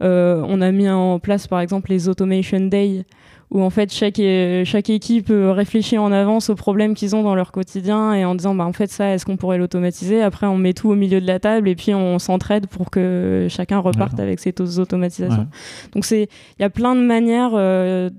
on 0.00 0.60
a 0.60 0.72
mis 0.72 0.88
en 0.88 1.20
place 1.20 1.46
par 1.46 1.60
exemple 1.60 1.90
les 1.90 2.08
automation 2.08 2.60
day 2.60 3.04
où 3.50 3.62
en 3.62 3.70
fait 3.70 3.92
chaque, 3.92 4.20
chaque 4.64 4.90
équipe 4.90 5.30
euh, 5.30 5.52
réfléchit 5.52 5.98
en 5.98 6.12
avance 6.12 6.50
aux 6.50 6.54
problèmes 6.54 6.94
qu'ils 6.94 7.14
ont 7.14 7.22
dans 7.22 7.34
leur 7.34 7.52
quotidien 7.52 8.14
et 8.14 8.24
en 8.24 8.34
disant 8.34 8.54
bah 8.54 8.64
en 8.64 8.72
fait 8.72 8.90
ça 8.90 9.14
est-ce 9.14 9.24
qu'on 9.24 9.36
pourrait 9.36 9.58
l'automatiser? 9.58 10.22
Après 10.22 10.46
on 10.46 10.56
met 10.56 10.72
tout 10.72 10.90
au 10.90 10.94
milieu 10.94 11.20
de 11.20 11.26
la 11.26 11.38
table 11.38 11.68
et 11.68 11.74
puis 11.74 11.94
on 11.94 12.18
s'entraide 12.18 12.66
pour 12.66 12.90
que 12.90 13.46
chacun 13.50 13.78
reparte 13.78 14.18
avec 14.18 14.40
ses 14.40 14.54
automatisations 14.78 15.48
donc 15.92 16.04
c'est 16.04 16.28
il 16.58 16.62
y 16.62 16.64
a 16.64 16.70
plein 16.70 16.94
de 16.94 17.00
manières 17.00 17.52
euh, 17.54 18.10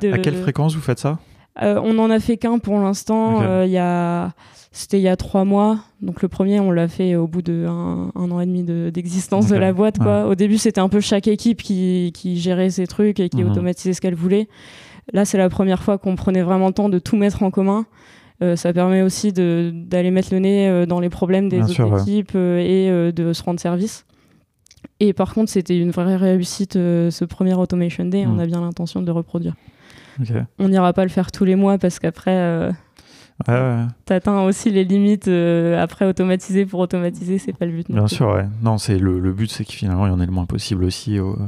de... 0.00 0.12
à 0.12 0.18
quelle 0.18 0.36
fréquence 0.36 0.74
vous 0.74 0.80
faites 0.80 0.98
ça? 0.98 1.18
Euh, 1.62 1.80
on 1.82 1.98
en 1.98 2.10
a 2.10 2.20
fait 2.20 2.36
qu'un 2.36 2.58
pour 2.58 2.78
l'instant 2.78 3.62
y 3.64 3.78
a 3.78 4.32
c'était 4.70 4.98
il 4.98 5.02
y 5.02 5.08
a 5.08 5.16
trois 5.16 5.44
mois. 5.44 5.78
Donc 6.02 6.22
le 6.22 6.28
premier, 6.28 6.60
on 6.60 6.70
l'a 6.70 6.88
fait 6.88 7.16
au 7.16 7.26
bout 7.26 7.42
d'un 7.42 8.12
un 8.14 8.30
an 8.30 8.40
et 8.40 8.46
demi 8.46 8.62
d'existence 8.92 9.48
de, 9.48 9.56
la 9.56 9.72
boîte. 9.72 9.98
Quoi. 9.98 10.26
Au 10.26 10.34
début, 10.34 10.58
c'était 10.58 10.80
un 10.80 10.88
peu 10.88 11.00
chaque 11.00 11.26
équipe 11.26 11.62
qui, 11.62 12.12
qui, 12.14 12.38
gérait 12.38 12.70
ses 12.70 12.86
trucs 12.86 13.18
et 13.18 13.28
qui 13.28 13.42
mhm. 13.42 13.50
automatisait 13.50 13.92
ce 13.92 14.00
qu'elle 14.00 14.14
voulait. 14.14 14.46
Là, 15.12 15.24
c'est 15.24 15.38
la 15.38 15.48
première 15.48 15.82
fois 15.82 15.98
qu'on 15.98 16.16
prenait 16.16 16.42
vraiment 16.42 16.68
le 16.68 16.74
temps 16.74 16.88
de 16.88 16.98
tout 16.98 17.16
mettre 17.16 17.42
en 17.42 17.50
commun. 17.50 17.86
Euh, 18.40 18.54
ça 18.54 18.72
permet 18.72 19.02
aussi 19.02 19.32
d'aller 19.32 20.10
mettre 20.10 20.32
le 20.32 20.38
nez 20.38 20.68
euh, 20.68 20.86
dans 20.86 21.00
les 21.00 21.08
problèmes 21.08 21.48
des 21.48 21.60
autres 21.60 22.02
équipes 22.02 22.32
euh, 22.36 23.08
et 23.08 23.12
de 23.12 23.32
se 23.32 23.42
rendre 23.42 23.58
service. 23.58 24.04
Et 25.00 25.12
par 25.12 25.34
contre, 25.34 25.50
c'était 25.50 25.78
une 25.78 25.90
vraie 25.90 26.16
réussite 26.16 26.74
ce 26.74 27.24
premier 27.24 27.54
Automation 27.54 28.04
Day. 28.04 28.26
On 28.26 28.34
mhm. 28.34 28.40
a 28.40 28.46
bien 28.46 28.60
l'intention 28.60 29.00
de 29.00 29.06
le 29.06 29.12
reproduire. 29.12 29.54
On 30.58 30.68
n'ira 30.68 30.92
pas 30.92 31.04
le 31.04 31.10
faire 31.10 31.32
tous 31.32 31.44
les 31.44 31.56
mois 31.56 31.78
parce 31.78 31.98
qu'après, 31.98 32.70
Ouais, 33.46 33.86
T'atteins 34.04 34.40
aussi 34.42 34.70
les 34.70 34.84
limites 34.84 35.28
euh, 35.28 35.80
après 35.80 36.06
automatiser 36.06 36.66
pour 36.66 36.80
automatiser, 36.80 37.38
c'est 37.38 37.52
pas 37.52 37.66
le 37.66 37.72
but. 37.72 37.90
Bien 37.90 38.08
sûr, 38.08 38.28
ouais. 38.30 38.46
Non, 38.62 38.78
c'est 38.78 38.98
le, 38.98 39.20
le, 39.20 39.32
but, 39.32 39.48
c'est 39.50 39.64
que 39.64 39.72
finalement 39.72 40.06
il 40.06 40.10
y 40.10 40.12
en 40.12 40.20
ait 40.20 40.26
le 40.26 40.32
moins 40.32 40.46
possible 40.46 40.82
aussi. 40.82 41.20
Au, 41.20 41.38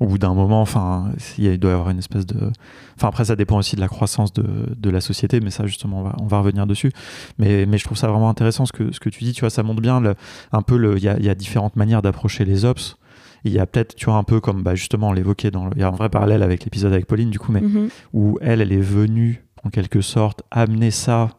au 0.00 0.06
bout 0.06 0.16
d'un 0.16 0.32
moment, 0.32 0.62
enfin, 0.62 1.10
il 1.36 1.58
doit 1.58 1.72
y 1.72 1.74
avoir 1.74 1.90
une 1.90 1.98
espèce 1.98 2.24
de. 2.24 2.50
Enfin, 2.96 3.08
après, 3.08 3.26
ça 3.26 3.36
dépend 3.36 3.58
aussi 3.58 3.76
de 3.76 3.80
la 3.80 3.88
croissance 3.88 4.32
de, 4.32 4.44
de 4.74 4.90
la 4.90 5.02
société, 5.02 5.40
mais 5.40 5.50
ça, 5.50 5.66
justement, 5.66 6.00
on 6.00 6.04
va, 6.04 6.16
on 6.20 6.26
va 6.26 6.38
revenir 6.38 6.66
dessus. 6.66 6.92
Mais, 7.38 7.66
mais 7.66 7.76
je 7.76 7.84
trouve 7.84 7.98
ça 7.98 8.08
vraiment 8.08 8.30
intéressant 8.30 8.64
ce 8.64 8.72
que, 8.72 8.92
ce 8.92 9.00
que 9.00 9.10
tu 9.10 9.24
dis. 9.24 9.32
Tu 9.32 9.40
vois, 9.40 9.50
ça 9.50 9.62
montre 9.62 9.82
bien 9.82 10.00
le, 10.00 10.14
un 10.52 10.62
peu 10.62 10.78
le. 10.78 10.96
Il 10.96 11.04
y 11.04 11.08
a, 11.08 11.18
y 11.18 11.28
a 11.28 11.34
différentes 11.34 11.76
manières 11.76 12.00
d'approcher 12.00 12.46
les 12.46 12.64
ops 12.64 12.96
il 13.44 13.52
y 13.52 13.58
a 13.58 13.66
peut-être, 13.66 13.94
tu 13.94 14.06
vois, 14.06 14.16
un 14.16 14.24
peu 14.24 14.40
comme 14.40 14.62
bah, 14.62 14.74
justement 14.74 15.08
on 15.08 15.12
l'évoquait, 15.12 15.50
dans 15.50 15.70
il 15.70 15.78
y 15.78 15.82
a 15.82 15.88
un 15.88 15.92
vrai 15.92 16.08
parallèle 16.08 16.42
avec 16.42 16.64
l'épisode 16.64 16.92
avec 16.92 17.06
Pauline, 17.06 17.30
du 17.30 17.38
coup, 17.38 17.52
mais 17.52 17.60
mm-hmm. 17.60 17.88
où 18.12 18.38
elle, 18.40 18.60
elle 18.60 18.72
est 18.72 18.80
venue 18.80 19.44
en 19.64 19.70
quelque 19.70 20.00
sorte, 20.00 20.42
amener 20.50 20.90
ça 20.90 21.30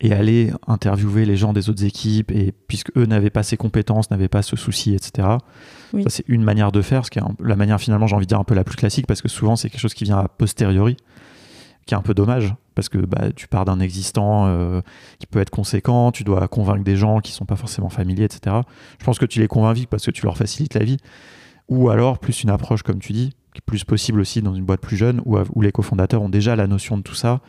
et 0.00 0.12
aller 0.12 0.50
interviewer 0.66 1.26
les 1.26 1.36
gens 1.36 1.52
des 1.52 1.68
autres 1.68 1.84
équipes, 1.84 2.30
et 2.30 2.52
puisque 2.52 2.96
eux 2.96 3.04
n'avaient 3.04 3.30
pas 3.30 3.42
ces 3.42 3.58
compétences, 3.58 4.10
n'avaient 4.10 4.28
pas 4.28 4.40
ce 4.40 4.56
souci, 4.56 4.94
etc. 4.94 5.28
Ça, 5.92 6.08
c'est 6.08 6.24
une 6.26 6.42
manière 6.42 6.72
de 6.72 6.80
faire, 6.80 7.04
ce 7.04 7.10
qui 7.10 7.18
est 7.18 7.22
la 7.40 7.56
manière 7.56 7.78
finalement, 7.78 8.06
j'ai 8.06 8.16
envie 8.16 8.24
de 8.24 8.28
dire, 8.28 8.38
un 8.38 8.44
peu 8.44 8.54
la 8.54 8.64
plus 8.64 8.76
classique, 8.76 9.06
parce 9.06 9.20
que 9.20 9.28
souvent, 9.28 9.56
c'est 9.56 9.68
quelque 9.68 9.80
chose 9.80 9.92
qui 9.92 10.04
vient 10.04 10.18
a 10.18 10.28
posteriori, 10.28 10.96
qui 11.84 11.92
est 11.92 11.98
un 11.98 12.02
peu 12.02 12.14
dommage, 12.14 12.54
parce 12.80 12.88
que 12.88 12.96
bah, 12.96 13.30
tu 13.36 13.46
pars 13.46 13.66
d'un 13.66 13.78
existant 13.78 14.46
euh, 14.46 14.80
qui 15.18 15.26
peut 15.26 15.38
être 15.38 15.50
conséquent, 15.50 16.12
tu 16.12 16.24
dois 16.24 16.48
convaincre 16.48 16.82
des 16.82 16.96
gens 16.96 17.20
qui 17.20 17.30
sont 17.30 17.44
pas 17.44 17.56
forcément 17.56 17.90
familiers, 17.90 18.24
etc. 18.24 18.56
Je 18.98 19.04
pense 19.04 19.18
que 19.18 19.26
tu 19.26 19.38
les 19.38 19.48
convaincs 19.48 19.86
parce 19.86 20.06
que 20.06 20.10
tu 20.10 20.24
leur 20.24 20.38
facilites 20.38 20.72
la 20.72 20.82
vie, 20.82 20.96
ou 21.68 21.90
alors 21.90 22.18
plus 22.18 22.42
une 22.42 22.48
approche, 22.48 22.82
comme 22.82 22.98
tu 22.98 23.12
dis, 23.12 23.34
qui 23.52 23.58
est 23.58 23.66
plus 23.66 23.84
possible 23.84 24.18
aussi 24.18 24.40
dans 24.40 24.54
une 24.54 24.64
boîte 24.64 24.80
plus 24.80 24.96
jeune 24.96 25.20
où, 25.26 25.36
où 25.54 25.60
les 25.60 25.72
cofondateurs 25.72 26.22
ont 26.22 26.30
déjà 26.30 26.56
la 26.56 26.66
notion 26.66 26.96
de 26.96 27.02
tout 27.02 27.14
ça. 27.14 27.42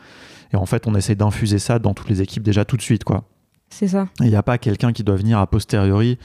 Et 0.52 0.56
en 0.56 0.66
fait, 0.66 0.86
on 0.86 0.94
essaie 0.94 1.14
d'infuser 1.14 1.58
ça 1.58 1.78
dans 1.78 1.94
toutes 1.94 2.10
les 2.10 2.20
équipes 2.20 2.42
déjà 2.42 2.66
tout 2.66 2.76
de 2.76 2.82
suite, 2.82 3.04
quoi. 3.04 3.24
C'est 3.70 3.88
ça. 3.88 4.08
Il 4.20 4.26
n'y 4.26 4.36
a 4.36 4.42
pas 4.42 4.58
quelqu'un 4.58 4.92
qui 4.92 5.02
doit 5.02 5.16
venir 5.16 5.38
a 5.38 5.46
posteriori 5.46 6.18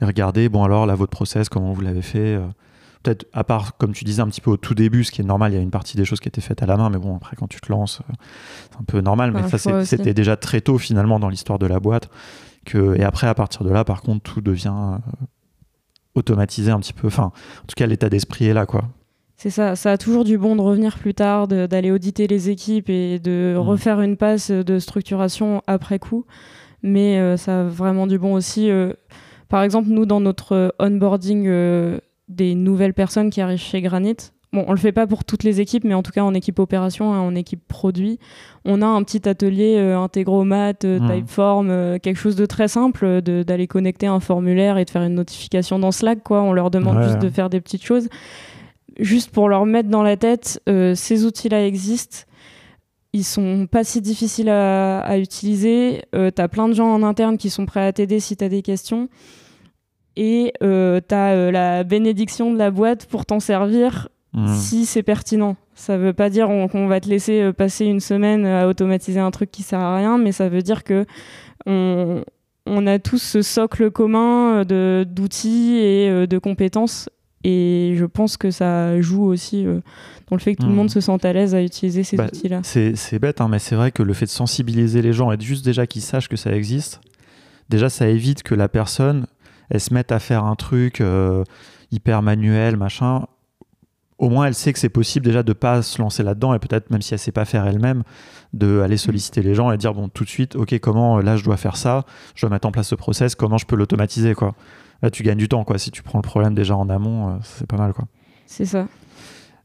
et 0.00 0.04
regarder, 0.06 0.48
bon 0.48 0.64
alors 0.64 0.86
là, 0.86 0.94
votre 0.94 1.10
process, 1.10 1.50
comment 1.50 1.74
vous 1.74 1.82
l'avez 1.82 2.00
fait. 2.00 2.36
Euh, 2.36 2.46
peut-être, 3.04 3.26
à 3.32 3.44
part, 3.44 3.76
comme 3.76 3.92
tu 3.92 4.04
disais 4.04 4.22
un 4.22 4.26
petit 4.26 4.40
peu 4.40 4.50
au 4.50 4.56
tout 4.56 4.74
début, 4.74 5.04
ce 5.04 5.12
qui 5.12 5.20
est 5.20 5.24
normal, 5.24 5.52
il 5.52 5.56
y 5.56 5.58
a 5.58 5.62
une 5.62 5.70
partie 5.70 5.96
des 5.96 6.04
choses 6.04 6.18
qui 6.18 6.28
étaient 6.28 6.40
faites 6.40 6.62
à 6.62 6.66
la 6.66 6.76
main, 6.76 6.90
mais 6.90 6.98
bon, 6.98 7.14
après, 7.16 7.36
quand 7.36 7.46
tu 7.46 7.60
te 7.60 7.70
lances, 7.70 8.00
euh, 8.00 8.14
c'est 8.70 8.80
un 8.80 8.84
peu 8.84 9.00
normal. 9.00 9.32
Mais 9.32 9.48
ça, 9.56 9.84
c'était 9.84 10.14
déjà 10.14 10.36
très 10.36 10.60
tôt, 10.60 10.78
finalement, 10.78 11.20
dans 11.20 11.28
l'histoire 11.28 11.58
de 11.58 11.66
la 11.66 11.78
boîte. 11.78 12.10
Que, 12.64 12.96
et 12.98 13.04
après, 13.04 13.26
à 13.26 13.34
partir 13.34 13.62
de 13.62 13.70
là, 13.70 13.84
par 13.84 14.00
contre, 14.00 14.22
tout 14.22 14.40
devient 14.40 14.72
euh, 14.74 15.26
automatisé 16.14 16.70
un 16.70 16.80
petit 16.80 16.94
peu. 16.94 17.06
Enfin, 17.06 17.24
en 17.24 17.66
tout 17.66 17.74
cas, 17.76 17.86
l'état 17.86 18.08
d'esprit 18.08 18.46
est 18.46 18.54
là, 18.54 18.66
quoi. 18.66 18.84
C'est 19.36 19.50
ça, 19.50 19.76
ça 19.76 19.92
a 19.92 19.98
toujours 19.98 20.24
du 20.24 20.38
bon 20.38 20.56
de 20.56 20.62
revenir 20.62 20.96
plus 20.96 21.12
tard, 21.12 21.48
d'aller 21.48 21.90
auditer 21.90 22.26
les 22.26 22.48
équipes 22.48 22.88
et 22.88 23.18
de 23.18 23.54
mmh. 23.54 23.58
refaire 23.58 24.00
une 24.00 24.16
passe 24.16 24.50
de 24.50 24.78
structuration 24.78 25.60
après 25.66 25.98
coup. 25.98 26.24
Mais 26.82 27.18
euh, 27.18 27.36
ça 27.36 27.60
a 27.60 27.64
vraiment 27.64 28.06
du 28.06 28.18
bon 28.18 28.34
aussi. 28.34 28.70
Euh, 28.70 28.92
par 29.48 29.62
exemple, 29.62 29.88
nous, 29.90 30.06
dans 30.06 30.20
notre 30.20 30.74
onboarding 30.78 31.46
des 32.28 32.54
nouvelles 32.54 32.94
personnes 32.94 33.30
qui 33.30 33.40
arrivent 33.40 33.58
chez 33.58 33.80
Granite, 33.82 34.32
bon, 34.52 34.64
on 34.68 34.72
le 34.72 34.78
fait 34.78 34.92
pas 34.92 35.06
pour 35.06 35.24
toutes 35.24 35.42
les 35.42 35.60
équipes, 35.60 35.84
mais 35.84 35.94
en 35.94 36.02
tout 36.02 36.12
cas 36.12 36.22
en 36.22 36.32
équipe 36.34 36.58
opération, 36.58 37.12
hein, 37.12 37.18
en 37.20 37.34
équipe 37.34 37.60
produit, 37.68 38.18
on 38.64 38.80
a 38.82 38.86
un 38.86 39.02
petit 39.02 39.28
atelier 39.28 39.76
euh, 39.78 39.98
intégromat, 39.98 40.72
euh, 40.84 41.00
Mhm. 41.00 41.10
Typeform, 41.10 41.70
euh, 41.70 41.98
quelque 41.98 42.16
chose 42.16 42.36
de 42.36 42.46
très 42.46 42.68
simple, 42.68 43.04
euh, 43.04 43.20
d'aller 43.42 43.66
connecter 43.66 44.06
un 44.06 44.20
formulaire 44.20 44.78
et 44.78 44.84
de 44.84 44.90
faire 44.90 45.02
une 45.02 45.14
notification 45.14 45.78
dans 45.78 45.92
Slack. 45.92 46.22
Quoi. 46.22 46.40
On 46.42 46.52
leur 46.52 46.70
demande 46.70 46.96
Ouais. 46.98 47.04
juste 47.04 47.18
de 47.18 47.28
faire 47.28 47.50
des 47.50 47.60
petites 47.60 47.84
choses, 47.84 48.08
juste 48.98 49.30
pour 49.30 49.48
leur 49.48 49.66
mettre 49.66 49.88
dans 49.88 50.02
la 50.02 50.16
tête, 50.16 50.60
ces 50.94 51.24
outils-là 51.24 51.66
existent. 51.66 52.18
Ils 53.12 53.22
sont 53.24 53.68
pas 53.70 53.84
si 53.84 54.00
difficiles 54.00 54.48
à, 54.48 54.98
à 55.00 55.18
utiliser. 55.18 56.02
Euh, 56.16 56.32
tu 56.34 56.42
as 56.42 56.48
plein 56.48 56.68
de 56.68 56.72
gens 56.74 56.88
en 56.92 57.02
interne 57.04 57.38
qui 57.38 57.48
sont 57.48 57.64
prêts 57.64 57.86
à 57.86 57.92
t'aider 57.92 58.18
si 58.18 58.36
tu 58.36 58.42
as 58.42 58.48
des 58.48 58.60
questions. 58.62 59.08
Et 60.16 60.52
euh, 60.62 61.00
tu 61.06 61.14
as 61.14 61.50
la 61.50 61.82
bénédiction 61.84 62.52
de 62.52 62.58
la 62.58 62.70
boîte 62.70 63.06
pour 63.06 63.26
t'en 63.26 63.40
servir 63.40 64.08
Hmm. 64.36 64.52
si 64.52 64.84
c'est 64.84 65.04
pertinent. 65.04 65.54
Ça 65.76 65.96
veut 65.96 66.12
pas 66.12 66.28
dire 66.28 66.50
on- 66.50 66.66
qu'on 66.66 66.88
va 66.88 67.00
te 67.00 67.08
laisser 67.08 67.40
euh, 67.40 67.52
passer 67.52 67.84
une 67.84 68.00
semaine 68.00 68.44
à 68.46 68.66
automatiser 68.66 69.20
un 69.20 69.30
truc 69.30 69.52
qui 69.52 69.62
sert 69.62 69.78
à 69.78 69.96
rien, 69.96 70.18
mais 70.18 70.32
ça 70.32 70.48
veut 70.48 70.60
dire 70.62 70.82
que 70.82 71.06
on, 71.66 72.24
on 72.66 72.86
a 72.88 72.98
tous 72.98 73.22
ce 73.22 73.42
socle 73.42 73.92
commun 73.92 74.56
euh, 74.56 74.64
de- 74.64 75.04
d'outils 75.08 75.76
et 75.76 76.08
euh, 76.10 76.26
de 76.26 76.38
compétences. 76.38 77.08
Et 77.44 77.94
je 77.96 78.04
pense 78.06 78.36
que 78.36 78.50
ça 78.50 79.00
joue 79.00 79.22
aussi 79.24 79.64
euh, 79.66 79.80
dans 80.30 80.34
le 80.36 80.40
fait 80.40 80.54
que 80.56 80.62
tout 80.62 80.66
le 80.66 80.72
Mhm. 80.72 80.78
monde 80.78 80.90
se 80.90 81.00
sente 81.00 81.24
à 81.24 81.32
l'aise 81.32 81.54
à 81.54 81.62
utiliser 81.62 82.02
ces 82.02 82.16
Bah, 82.16 82.26
outils-là. 82.26 82.60
C'est 82.64 82.96
c'est 82.96 83.20
bête, 83.20 83.40
hein, 83.40 83.46
mais 83.48 83.60
c'est 83.60 83.76
vrai 83.76 83.92
que 83.92 84.02
le 84.02 84.14
fait 84.14 84.26
de 84.26 84.30
sensibiliser 84.30 85.00
les 85.00 85.12
gens 85.12 85.30
et 85.30 85.36
de 85.36 85.42
juste 85.42 85.64
déjà 85.64 85.86
qu'ils 85.86 86.02
sachent 86.02 86.28
que 86.28 86.36
ça 86.36 86.50
existe, 86.56 87.00
déjà 87.68 87.88
ça 87.88 88.08
évite 88.08 88.42
que 88.42 88.56
la 88.56 88.68
personne 88.68 89.26
elle 89.70 89.80
se 89.80 89.92
mette 89.92 90.12
à 90.12 90.18
faire 90.18 90.44
un 90.44 90.56
truc 90.56 91.00
euh, 91.00 91.44
hyper 91.90 92.22
manuel, 92.22 92.76
machin. 92.76 93.26
Au 94.18 94.28
moins, 94.28 94.46
elle 94.46 94.54
sait 94.54 94.72
que 94.72 94.78
c'est 94.78 94.88
possible 94.88 95.26
déjà 95.26 95.42
de 95.42 95.52
pas 95.52 95.82
se 95.82 96.00
lancer 96.00 96.22
là-dedans 96.22 96.54
et 96.54 96.58
peut-être 96.58 96.90
même 96.90 97.02
si 97.02 97.14
elle 97.14 97.18
sait 97.18 97.32
pas 97.32 97.44
faire 97.44 97.66
elle-même, 97.66 98.04
de 98.52 98.80
aller 98.80 98.96
solliciter 98.96 99.42
les 99.42 99.54
gens 99.54 99.72
et 99.72 99.76
dire 99.76 99.92
bon 99.92 100.08
tout 100.08 100.24
de 100.24 100.28
suite, 100.28 100.54
ok 100.54 100.78
comment 100.78 101.18
euh, 101.18 101.22
là 101.22 101.36
je 101.36 101.44
dois 101.44 101.56
faire 101.56 101.76
ça, 101.76 102.04
je 102.36 102.42
dois 102.42 102.50
mettre 102.50 102.68
en 102.68 102.70
place 102.70 102.88
ce 102.88 102.94
process, 102.94 103.34
comment 103.34 103.58
je 103.58 103.66
peux 103.66 103.74
l'automatiser 103.76 104.34
quoi. 104.34 104.54
Là 105.02 105.10
tu 105.10 105.24
gagnes 105.24 105.38
du 105.38 105.48
temps 105.48 105.64
quoi. 105.64 105.78
Si 105.78 105.90
tu 105.90 106.02
prends 106.02 106.18
le 106.18 106.22
problème 106.22 106.54
déjà 106.54 106.76
en 106.76 106.88
amont, 106.88 107.30
euh, 107.30 107.36
c'est 107.42 107.66
pas 107.66 107.76
mal 107.76 107.92
quoi. 107.92 108.06
C'est 108.46 108.66
ça. 108.66 108.86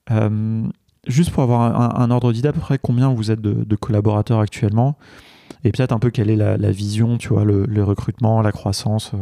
Euh, 0.10 0.64
juste 1.08 1.32
pour 1.32 1.44
avoir 1.44 1.62
un, 1.62 2.02
un 2.02 2.12
ordre 2.12 2.34
d'idée, 2.34 2.48
à 2.48 2.54
peu 2.54 2.60
près 2.60 2.80
combien 2.80 3.14
vous 3.14 3.30
êtes 3.30 3.42
de, 3.42 3.64
de 3.64 3.76
collaborateurs 3.76 4.40
actuellement 4.40 4.98
Et 5.64 5.72
peut-être 5.72 5.92
un 5.92 6.00
peu 6.00 6.10
quelle 6.10 6.30
est 6.30 6.36
la, 6.36 6.58
la 6.58 6.72
vision, 6.72 7.18
tu 7.18 7.30
vois, 7.30 7.44
le, 7.44 7.66
le 7.66 7.84
recrutement, 7.84 8.42
la 8.42 8.52
croissance 8.52 9.12
euh. 9.14 9.18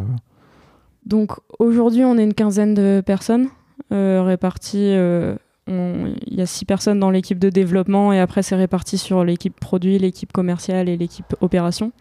Donc 1.08 1.32
aujourd'hui, 1.58 2.04
on 2.04 2.18
est 2.18 2.24
une 2.24 2.34
quinzaine 2.34 2.74
de 2.74 3.02
personnes 3.06 3.48
euh, 3.94 4.22
réparties. 4.24 4.92
euh, 4.94 5.36
Il 5.68 6.36
y 6.36 6.42
a 6.42 6.46
six 6.46 6.66
personnes 6.66 7.00
dans 7.00 7.12
l'équipe 7.12 7.40
de 7.40 7.50
développement 7.50 8.12
et 8.12 8.20
après 8.20 8.44
c'est 8.44 8.58
réparti 8.58 8.98
sur 8.98 9.24
l'équipe 9.24 9.58
produit, 9.58 9.98
l'équipe 9.98 10.34
commerciale 10.34 10.90
et 10.90 10.98
l'équipe 10.98 11.34
opération. 11.40 11.94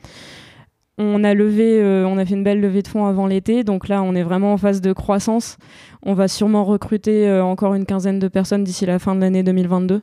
On 0.99 1.23
a 1.25 1.35
levé, 1.35 1.81
euh, 1.81 2.05
on 2.07 2.19
a 2.19 2.25
fait 2.25 2.35
une 2.35 2.43
belle 2.43 2.61
levée 2.61 2.83
de 2.83 2.89
fonds 2.89 3.07
avant 3.07 3.27
l'été, 3.27 3.63
donc 3.63 3.87
là 3.87 4.03
on 4.03 4.15
est 4.15 4.23
vraiment 4.25 4.55
en 4.55 4.57
phase 4.57 4.81
de 4.81 4.93
croissance. 4.93 5.57
On 6.03 6.15
va 6.15 6.27
sûrement 6.27 6.65
recruter 6.65 7.29
euh, 7.29 7.45
encore 7.45 7.75
une 7.75 7.87
quinzaine 7.87 8.19
de 8.19 8.29
personnes 8.29 8.65
d'ici 8.65 8.87
la 8.87 8.99
fin 8.99 9.15
de 9.15 9.21
l'année 9.21 9.45
2022. 9.45 10.03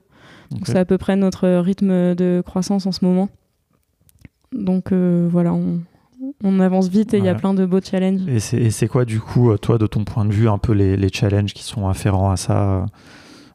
Donc 0.52 0.62
c'est 0.66 0.78
à 0.78 0.86
peu 0.86 0.98
près 0.98 1.18
notre 1.18 1.50
rythme 1.50 2.16
de 2.16 2.42
croissance 2.46 2.86
en 2.86 2.94
ce 2.94 3.04
moment. 3.04 3.28
Donc 4.54 4.92
euh, 4.92 5.28
voilà, 5.30 5.52
on, 5.52 5.80
on 6.43 6.59
avance 6.59 6.88
vite 6.89 7.13
et 7.13 7.17
il 7.17 7.25
y 7.25 7.29
a 7.29 7.36
plein 7.36 7.53
de 7.53 7.65
beaux 7.65 7.81
challenges. 7.81 8.21
Et 8.27 8.69
c'est 8.71 8.88
quoi, 8.88 9.05
du 9.05 9.19
coup, 9.19 9.51
euh, 9.51 9.57
toi, 9.57 9.77
de 9.77 9.88
ton 9.88 10.03
point 10.03 10.25
de 10.25 10.33
vue, 10.33 10.49
un 10.49 10.57
peu 10.57 10.73
les, 10.73 10.97
les 10.97 11.09
challenges 11.09 11.53
qui 11.53 11.63
sont 11.63 11.88
afférents 11.88 12.31
à 12.31 12.38
ça, 12.38 12.81
euh, 12.81 12.86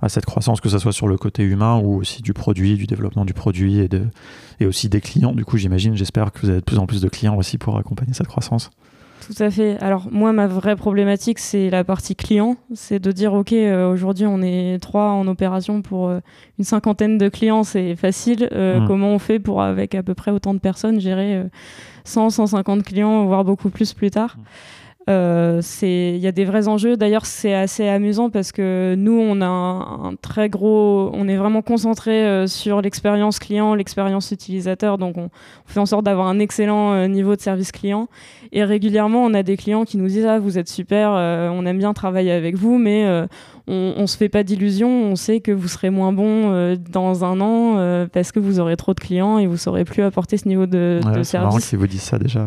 à 0.03 0.09
cette 0.09 0.27
croissance, 0.27 0.61
que 0.61 0.69
ce 0.69 0.79
soit 0.79 0.93
sur 0.93 1.09
le 1.09 1.17
côté 1.17 1.43
humain 1.43 1.81
ou 1.83 1.97
aussi 1.97 2.23
du 2.23 2.33
produit, 2.33 2.77
du 2.77 2.87
développement 2.87 3.25
du 3.25 3.35
produit 3.35 3.79
et, 3.79 3.89
de, 3.89 4.07
et 4.61 4.67
aussi 4.67 4.89
des 4.89 5.01
clients 5.01 5.33
Du 5.33 5.45
coup, 5.45 5.57
j'imagine, 5.57 5.97
j'espère 5.97 6.33
que 6.33 6.41
vous 6.41 6.51
avez 6.51 6.61
de 6.61 6.65
plus 6.65 6.79
en 6.79 6.87
plus 6.87 7.01
de 7.01 7.09
clients 7.09 7.37
aussi 7.37 7.59
pour 7.59 7.77
accompagner 7.79 8.13
cette 8.13 8.29
croissance. 8.29 8.71
Tout 9.27 9.43
à 9.43 9.51
fait. 9.51 9.77
Alors 9.81 10.09
moi, 10.11 10.33
ma 10.33 10.47
vraie 10.47 10.77
problématique, 10.77 11.39
c'est 11.39 11.71
la 11.71 11.85
partie 11.85 12.17
client. 12.17 12.57
C'est 12.75 12.99
de 12.99 13.13
dire, 13.13 13.35
OK, 13.35 13.53
euh, 13.53 13.93
aujourd'hui, 13.93 14.27
on 14.27 14.41
est 14.41 14.79
trois 14.81 15.11
en 15.11 15.27
opération 15.27 15.83
pour 15.83 16.09
euh, 16.09 16.21
une 16.59 16.65
cinquantaine 16.65 17.19
de 17.19 17.29
clients, 17.29 17.65
c'est 17.65 17.97
facile. 17.97 18.49
Euh, 18.53 18.79
Mm. 18.79 18.87
Comment 18.87 19.09
on 19.09 19.19
fait 19.19 19.39
pour, 19.39 19.63
avec 19.63 19.95
à 19.95 20.03
peu 20.03 20.15
près 20.15 20.31
autant 20.31 20.55
de 20.55 20.59
personnes, 20.59 21.01
gérer 21.01 21.37
euh, 21.37 21.45
100, 22.05 22.31
150 22.31 22.83
clients, 22.83 23.25
voire 23.27 23.45
beaucoup 23.45 23.71
plus 23.71 23.93
plus 23.93 24.11
tard? 24.11 24.37
Mm. 24.37 24.43
Euh, 25.09 25.63
Il 25.83 26.19
y 26.19 26.27
a 26.27 26.33
des 26.33 26.45
vrais 26.45 26.69
enjeux. 26.69 26.97
D'ailleurs, 26.97 27.25
c'est 27.27 27.55
assez 27.55 27.89
amusant 27.89 28.29
parce 28.31 28.53
que 28.53 28.95
nous, 28.97 29.19
on 29.19 29.41
a 29.41 29.47
un, 29.47 30.11
un 30.11 30.15
très 30.21 30.49
gros... 30.51 31.11
On 31.15 31.27
est 31.29 31.37
vraiment 31.37 31.63
concentré 31.63 32.27
euh, 32.27 32.47
sur 32.47 32.83
l'expérience 32.83 33.39
client, 33.39 33.75
l'expérience 33.75 34.31
utilisateur. 34.33 34.99
Donc, 34.99 35.17
on, 35.17 35.25
on 35.25 35.31
fait 35.67 35.81
en 35.81 35.87
sorte 35.87 36.05
d'avoir 36.05 36.27
un 36.27 36.39
excellent 36.39 36.93
euh, 36.93 37.07
niveau 37.07 37.35
de 37.37 37.41
service 37.41 37.73
client. 37.73 38.09
Et 38.53 38.63
régulièrement, 38.65 39.25
on 39.25 39.33
a 39.35 39.43
des 39.43 39.57
clients 39.57 39.85
qui 39.85 39.97
nous 39.97 40.09
disent 40.09 40.27
Ah, 40.27 40.39
vous 40.39 40.59
êtes 40.59 40.69
super, 40.69 41.11
on 41.11 41.65
aime 41.67 41.79
bien 41.79 41.93
travailler 41.95 42.33
avec 42.33 42.57
vous, 42.57 42.79
mais 42.79 43.07
on, 43.67 43.95
on 43.97 44.07
se 44.07 44.17
fait 44.17 44.29
pas 44.29 44.43
d'illusions. 44.43 44.89
On 44.91 45.17
sait 45.17 45.41
que 45.41 45.53
vous 45.53 45.69
serez 45.69 45.91
moins 45.91 46.13
bon 46.13 46.77
dans 46.91 47.25
un 47.25 47.41
an 47.41 48.07
parce 48.13 48.33
que 48.33 48.41
vous 48.41 48.59
aurez 48.61 48.77
trop 48.77 48.95
de 48.95 49.01
clients 49.01 49.39
et 49.39 49.47
vous 49.47 49.57
saurez 49.59 49.85
plus 49.85 50.03
apporter 50.03 50.37
ce 50.39 50.49
niveau 50.49 50.67
de, 50.67 51.01
Ouais, 51.05 51.19
de 51.19 51.23
c'est 51.23 51.37
marrant 51.39 51.51
service. 51.53 51.69
qu'ils 51.71 51.79
vous 51.79 51.87
disent 51.87 52.03
ça 52.03 52.19
déjà. 52.19 52.47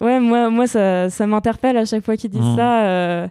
Ouais, 0.00 0.20
moi, 0.20 0.48
moi 0.50 0.66
ça, 0.66 1.10
ça 1.10 1.26
m'interpelle 1.26 1.76
à 1.76 1.84
chaque 1.84 2.04
fois 2.04 2.16
qu'ils 2.16 2.30
disent 2.30 2.40
Mhm. 2.40 2.56
ça. 2.56 2.84
euh, 2.86 3.28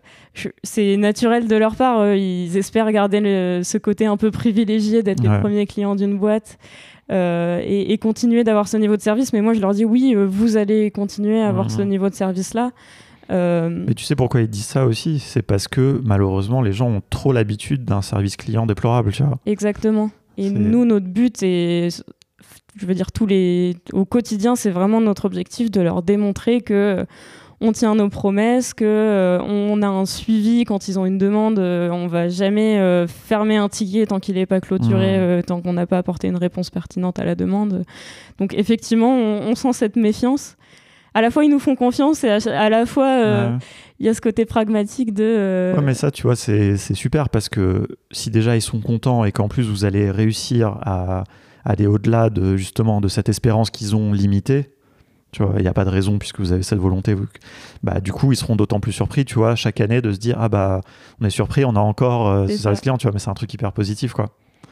c'est 0.63 0.97
naturel 0.97 1.47
de 1.47 1.55
leur 1.55 1.75
part. 1.75 1.99
euh, 1.99 2.15
ils 2.15 2.55
espèrent 2.57 2.91
garder 2.91 3.19
le- 3.21 3.61
ce 3.63 3.77
côté 3.77 4.05
un 4.05 4.17
peu 4.17 4.31
privilégié 4.31 5.01
d'être 5.03 5.23
Ouais. 5.23 5.33
les 5.33 5.39
premiers 5.39 5.65
clients 5.65 5.95
d'une 5.95 6.17
boîte 6.17 6.57
euh, 7.11 7.61
et, 7.63 7.93
et 7.93 7.97
continuer 7.97 8.43
d'avoir 8.43 8.67
ce 8.67 8.75
niveau 8.77 8.97
de 8.97 9.01
service. 9.01 9.31
Mais 9.33 9.41
moi, 9.41 9.53
je 9.53 9.61
leur 9.61 9.73
dis 9.73 9.85
oui, 9.85 10.13
euh, 10.15 10.25
vous 10.25 10.57
allez 10.57 10.91
continuer 10.91 11.41
à 11.41 11.47
avoir 11.47 11.71
ce 11.71 11.81
niveau 11.81 12.09
de 12.09 12.15
service-là. 12.15 12.71
Mais 13.29 13.93
tu 13.95 14.03
sais 14.03 14.15
pourquoi 14.15 14.41
ils 14.41 14.47
disent 14.49 14.65
ça 14.65 14.85
aussi? 14.85 15.19
C'est 15.19 15.41
parce 15.41 15.67
que 15.67 16.01
malheureusement, 16.03 16.61
les 16.61 16.71
gens 16.73 16.89
ont 16.89 17.01
trop 17.09 17.31
l'habitude 17.33 17.83
d'un 17.85 18.01
service 18.01 18.35
client 18.37 18.65
déplorable, 18.65 19.11
tu 19.11 19.23
vois. 19.23 19.37
Exactement. 19.45 20.09
Et 20.37 20.49
nous, 20.51 20.85
notre 20.85 21.07
but 21.07 21.41
est, 21.41 22.03
je 22.79 22.85
veux 22.85 22.93
dire, 22.95 23.11
tous 23.11 23.25
les, 23.25 23.75
au 23.93 24.05
quotidien, 24.05 24.55
c'est 24.55 24.69
vraiment 24.71 25.01
notre 25.01 25.25
objectif 25.25 25.71
de 25.71 25.81
leur 25.81 26.01
démontrer 26.03 26.61
que 26.61 26.73
euh, 26.73 27.05
on 27.59 27.71
tient 27.71 27.95
nos 27.95 28.07
promesses, 28.09 28.75
que 28.75 28.85
euh, 28.85 29.39
on 29.41 29.81
a 29.81 29.87
un 29.87 30.05
suivi 30.05 30.63
quand 30.63 30.87
ils 30.87 30.99
ont 30.99 31.05
une 31.07 31.17
demande. 31.17 31.57
euh, 31.57 31.89
on 31.89 32.05
va 32.07 32.29
jamais 32.29 32.77
euh, 32.77 33.07
fermer 33.07 33.57
un 33.57 33.67
ticket 33.67 34.05
tant 34.05 34.19
qu'il 34.19 34.35
n'est 34.35 34.45
pas 34.45 34.61
clôturé, 34.61 35.17
Mhm. 35.17 35.23
euh, 35.23 35.41
tant 35.41 35.61
qu'on 35.61 35.73
n'a 35.73 35.87
pas 35.87 35.97
apporté 35.97 36.27
une 36.27 36.37
réponse 36.37 36.69
pertinente 36.69 37.17
à 37.19 37.25
la 37.25 37.33
demande. 37.33 37.83
Donc 38.37 38.53
effectivement, 38.53 39.11
on, 39.15 39.41
on 39.49 39.55
sent 39.55 39.73
cette 39.73 39.95
méfiance. 39.95 40.55
À 41.15 41.21
la 41.23 41.31
fois, 41.31 41.43
ils 41.45 41.49
nous 41.49 41.57
font 41.57 41.75
confiance 41.75 42.23
et 42.23 42.29
à, 42.29 42.37
à 42.55 42.69
la 42.69 42.85
fois, 42.85 43.07
Ouais. 43.07 43.49
il 43.99 44.05
y 44.05 44.09
a 44.09 44.13
ce 44.13 44.21
côté 44.21 44.45
pragmatique 44.45 45.15
de. 45.15 45.73
Ouais, 45.75 45.81
mais 45.83 45.95
ça, 45.95 46.11
tu 46.11 46.21
vois, 46.23 46.35
c'est 46.35 46.77
super 46.93 47.29
parce 47.29 47.49
que 47.49 47.87
si 48.11 48.29
déjà 48.29 48.55
ils 48.55 48.61
sont 48.61 48.81
contents 48.81 49.25
et 49.25 49.31
qu'en 49.31 49.47
plus 49.47 49.63
vous 49.63 49.83
allez 49.83 50.11
réussir 50.11 50.77
à 50.83 51.23
aller 51.69 51.85
au-delà 51.87 52.29
de 52.29 52.55
justement 52.57 53.01
de 53.01 53.07
cette 53.07 53.29
espérance 53.29 53.69
qu'ils 53.69 53.95
ont 53.95 54.13
limitée, 54.13 54.69
tu 55.31 55.43
vois, 55.43 55.53
il 55.57 55.61
n'y 55.61 55.67
a 55.67 55.73
pas 55.73 55.83
de 55.85 55.89
raison 55.89 56.17
puisque 56.17 56.39
vous 56.39 56.53
avez 56.53 56.63
cette 56.63 56.79
volonté. 56.79 57.13
vous- 57.13 57.27
bah, 57.83 57.99
du 57.99 58.11
coup, 58.13 58.31
ils 58.31 58.35
seront 58.37 58.55
d'autant 58.55 58.79
plus 58.79 58.93
surpris, 58.93 59.25
tu 59.25 59.35
vois, 59.35 59.55
chaque 59.55 59.81
année 59.81 60.01
de 60.01 60.11
se 60.13 60.17
dire 60.17 60.37
ah 60.39 60.47
bah 60.49 60.81
on 61.21 61.25
est 61.25 61.29
surpris, 61.29 61.65
on 61.65 61.75
a 61.75 61.79
encore 61.81 62.29
euh, 62.29 62.47
ce 62.47 62.57
service 62.57 62.81
client, 62.81 62.97
tu 62.97 63.05
vois, 63.07 63.13
mais 63.13 63.19
c'est 63.19 63.29
un 63.29 63.33
truc 63.35 63.53
hyper 63.53 63.71
positif, 63.73 64.13
quoi. 64.13 64.29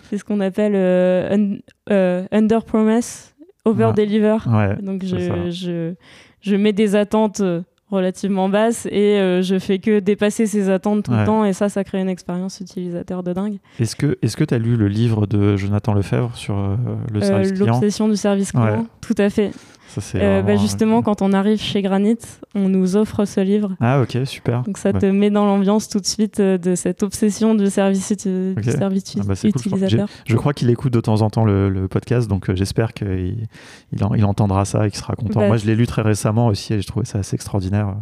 C'est 0.09 0.17
ce 0.17 0.23
qu'on 0.23 0.39
appelle 0.39 0.73
euh, 0.75 1.35
un- 1.35 1.57
euh, 1.91 2.25
under 2.31 2.63
promise, 2.63 3.33
over 3.65 3.91
deliver. 3.95 4.37
Ouais. 4.47 4.75
Donc 4.81 5.03
je, 5.03 5.49
je, 5.51 5.93
je 6.41 6.55
mets 6.55 6.73
des 6.73 6.95
attentes 6.95 7.41
euh, 7.41 7.61
relativement 7.91 8.49
basses 8.49 8.87
et 8.87 9.19
euh, 9.19 9.41
je 9.43 9.59
fais 9.59 9.77
que 9.79 9.99
dépasser 9.99 10.47
ces 10.47 10.69
attentes 10.69 11.05
tout 11.05 11.11
Ouais. 11.11 11.19
le 11.19 11.25
temps 11.25 11.45
et 11.45 11.53
ça, 11.53 11.69
ça 11.69 11.83
crée 11.83 11.99
une 12.01 12.09
expérience 12.09 12.59
utilisateur 12.59 13.21
de 13.21 13.31
dingue. 13.31 13.57
Est-ce 13.79 13.95
que 13.95 14.17
est-ce 14.21 14.35
que 14.35 14.43
tu 14.43 14.53
as 14.53 14.57
lu 14.57 14.75
le 14.75 14.87
livre 14.87 15.27
de 15.27 15.55
Jonathan 15.55 15.93
Lefebvre 15.93 16.35
sur 16.35 16.57
euh, 16.57 16.75
le 17.13 17.21
Euh, 17.21 17.25
service 17.25 17.51
client? 17.51 17.73
L'obsession 17.73 18.07
du 18.07 18.15
service 18.15 18.51
client, 18.51 18.65
Ouais. 18.79 18.85
tout 19.01 19.15
à 19.17 19.29
fait. 19.29 19.51
Ça 20.01 20.17
Euh, 20.17 20.37
bah, 20.37 20.41
vraiment- 20.53 20.61
justement, 20.61 21.01
quand 21.01 21.21
on 21.21 21.33
arrive 21.33 21.59
chez 21.59 21.81
Granit, 21.81 22.17
on 22.55 22.69
nous 22.69 22.95
offre 22.95 23.25
ce 23.25 23.39
livre. 23.41 23.75
Ah 23.79 24.01
ok 24.01 24.17
super. 24.25 24.63
Donc 24.63 24.77
ça 24.77 24.91
Ouais. 24.91 24.99
te 24.99 25.05
met 25.05 25.29
dans 25.29 25.45
l'ambiance 25.45 25.87
tout 25.89 25.99
de 25.99 26.05
suite 26.05 26.39
euh, 26.39 26.57
de 26.57 26.75
cette 26.75 27.03
obsession 27.03 27.55
du 27.55 27.67
service, 27.69 28.11
uti- 28.11 28.53
Ok. 28.57 28.63
du 28.63 28.71
service 28.71 29.15
Ah 29.19 29.23
bah, 29.25 29.35
c'est 29.35 29.51
cool, 29.51 29.61
je 29.63 29.67
crois 29.69 29.77
que 29.79 29.83
utilisateur. 29.85 30.09
Je 30.25 30.35
crois 30.35 30.53
qu'il 30.53 30.69
écoute 30.69 30.93
de 30.93 31.01
temps 31.01 31.21
en 31.21 31.29
temps 31.29 31.45
le, 31.45 31.69
le 31.69 31.87
podcast, 31.87 32.27
donc 32.29 32.49
euh, 32.49 32.55
j'espère 32.55 32.93
qu'il 32.93 33.47
il, 33.93 34.03
en- 34.03 34.13
il 34.13 34.25
entendra 34.25 34.65
ça 34.65 34.87
et 34.87 34.91
qu'il 34.91 34.99
sera 34.99 35.15
content. 35.15 35.39
Bah, 35.41 35.47
Moi, 35.47 35.57
je 35.57 35.65
l'ai 35.65 35.75
lu 35.75 35.87
très 35.87 36.01
récemment 36.01 36.47
aussi 36.47 36.73
et 36.73 36.79
j'ai 36.81 36.87
trouvé 36.87 37.05
ça 37.05 37.19
assez 37.19 37.35
extraordinaire. 37.35 37.95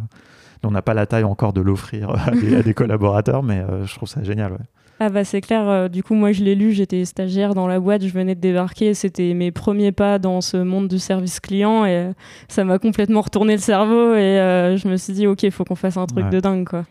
On 0.66 0.70
n'a 0.70 0.80
pas 0.80 0.94
la 0.94 1.04
taille 1.06 1.24
encore 1.24 1.52
de 1.52 1.60
l'offrir 1.60 2.08
à 2.10 2.30
des, 2.30 2.56
à 2.56 2.62
des 2.62 2.72
collaborateurs, 2.72 3.42
mais 3.42 3.58
euh, 3.60 3.84
je 3.84 3.94
trouve 3.94 4.08
ça 4.08 4.22
génial. 4.22 4.52
ouais. 4.52 4.58
Ah 5.00 5.08
bah 5.08 5.24
c'est 5.24 5.40
clair, 5.40 5.68
euh, 5.68 5.88
du 5.88 6.02
coup 6.04 6.14
moi 6.14 6.30
je 6.32 6.44
l'ai 6.44 6.54
lu, 6.54 6.72
j'étais 6.72 7.04
stagiaire 7.04 7.54
dans 7.54 7.66
la 7.66 7.80
boîte, 7.80 8.02
je 8.04 8.12
venais 8.12 8.34
de 8.36 8.40
débarquer, 8.40 8.94
c'était 8.94 9.34
mes 9.34 9.50
premiers 9.50 9.90
pas 9.90 10.20
dans 10.20 10.40
ce 10.40 10.56
monde 10.56 10.86
du 10.86 11.00
service 11.00 11.40
client 11.40 11.84
et 11.84 11.90
euh, 11.96 12.12
ça 12.48 12.62
m'a 12.64 12.78
complètement 12.78 13.20
retourné 13.20 13.54
le 13.54 13.60
cerveau 13.60 14.14
et 14.14 14.38
euh, 14.38 14.76
je 14.76 14.86
me 14.86 14.96
suis 14.96 15.12
dit 15.12 15.26
ok 15.26 15.42
il 15.42 15.50
faut 15.50 15.64
qu'on 15.64 15.74
fasse 15.74 15.96
un 15.96 16.06
truc 16.06 16.24
Ouais. 16.26 16.30
de 16.30 16.38
dingue 16.40 16.66
quoi. 16.68 16.84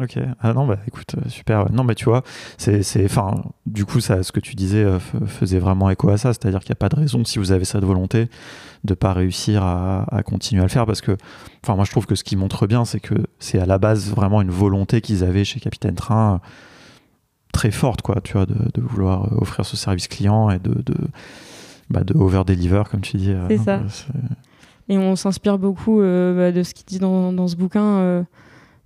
Ok. 0.00 0.18
Ah 0.40 0.52
non, 0.54 0.66
bah 0.66 0.78
écoute, 0.88 1.14
super. 1.28 1.70
Non, 1.70 1.84
mais 1.84 1.94
tu 1.94 2.06
vois, 2.06 2.24
c'est, 2.58 2.82
c'est, 2.82 3.04
enfin, 3.04 3.44
du 3.64 3.84
coup, 3.84 4.00
ça, 4.00 4.24
ce 4.24 4.32
que 4.32 4.40
tu 4.40 4.56
disais 4.56 4.82
euh, 4.82 4.98
f- 4.98 5.24
faisait 5.28 5.60
vraiment 5.60 5.88
écho 5.88 6.08
à 6.08 6.16
ça. 6.16 6.32
C'est-à-dire 6.32 6.58
qu'il 6.58 6.70
n'y 6.70 6.78
a 6.78 6.82
pas 6.82 6.88
de 6.88 6.96
raison, 6.96 7.24
si 7.24 7.38
vous 7.38 7.52
avez 7.52 7.64
cette 7.64 7.84
volonté, 7.84 8.26
de 8.82 8.94
pas 8.94 9.12
réussir 9.12 9.62
à, 9.62 10.04
à 10.12 10.24
continuer 10.24 10.62
à 10.62 10.64
le 10.64 10.68
faire. 10.68 10.84
Parce 10.84 11.00
que, 11.00 11.16
enfin, 11.62 11.76
moi, 11.76 11.84
je 11.84 11.92
trouve 11.92 12.06
que 12.06 12.16
ce 12.16 12.24
qui 12.24 12.34
montre 12.34 12.66
bien, 12.66 12.84
c'est 12.84 12.98
que 12.98 13.14
c'est 13.38 13.60
à 13.60 13.66
la 13.66 13.78
base 13.78 14.10
vraiment 14.10 14.42
une 14.42 14.50
volonté 14.50 15.00
qu'ils 15.00 15.22
avaient 15.22 15.44
chez 15.44 15.60
Capitaine 15.60 15.94
Train 15.94 16.40
euh, 16.42 16.48
très 17.54 17.70
forte, 17.70 18.02
quoi, 18.02 18.20
tu 18.22 18.34
vois, 18.34 18.44
de, 18.46 18.54
de 18.74 18.80
vouloir 18.82 19.24
euh, 19.32 19.36
offrir 19.40 19.64
ce 19.64 19.76
service 19.76 20.08
client 20.08 20.50
et 20.50 20.58
de, 20.58 20.74
de, 20.74 20.94
bah, 21.88 22.04
de 22.04 22.12
over-deliver, 22.14 22.82
comme 22.90 23.00
tu 23.00 23.16
dis. 23.16 23.30
euh, 23.30 23.46
C'est 23.48 23.56
ça. 23.58 23.80
c'est- 23.88 24.12
Et 24.90 24.98
on 24.98 25.16
s'inspire 25.16 25.58
beaucoup 25.58 26.00
euh, 26.02 26.36
bah, 26.36 26.52
de 26.52 26.62
ce 26.62 26.74
qu'il 26.74 26.84
dit 26.84 26.98
dans, 26.98 27.32
dans 27.32 27.48
ce 27.48 27.56
bouquin. 27.56 28.24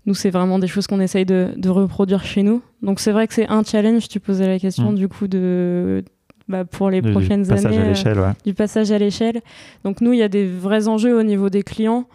nous, 0.06 0.14
c'est 0.14 0.30
vraiment 0.30 0.58
des 0.60 0.68
choses 0.68 0.86
qu'on 0.86 1.00
essaye 1.00 1.26
de, 1.26 1.48
de 1.56 1.68
reproduire 1.68 2.22
chez 2.24 2.42
nous. 2.42 2.62
Donc, 2.82 3.00
c'est 3.00 3.12
vrai 3.12 3.26
que 3.26 3.34
c'est 3.34 3.48
un 3.48 3.62
challenge. 3.64 4.08
Tu 4.08 4.20
posais 4.20 4.46
la 4.46 4.58
question, 4.58 4.92
Mm. 4.92 4.94
du 4.94 5.08
coup, 5.08 5.26
de, 5.28 6.04
bah, 6.48 6.64
pour 6.64 6.88
les 6.88 7.02
du 7.02 7.10
prochaines 7.10 7.46
passage 7.46 7.66
années. 7.66 7.78
à 7.78 8.12
ouais. 8.28 8.32
du 8.46 8.54
passage 8.54 8.90
à 8.92 8.98
l'échelle. 8.98 9.40
Donc 9.84 10.00
nous, 10.00 10.12
il 10.14 10.18
y 10.18 10.22
a 10.22 10.28
des 10.28 10.46
vrais 10.46 10.88
enjeux 10.88 11.18
au 11.18 11.22
niveau 11.22 11.50
des 11.50 11.62
clients. 11.62 12.06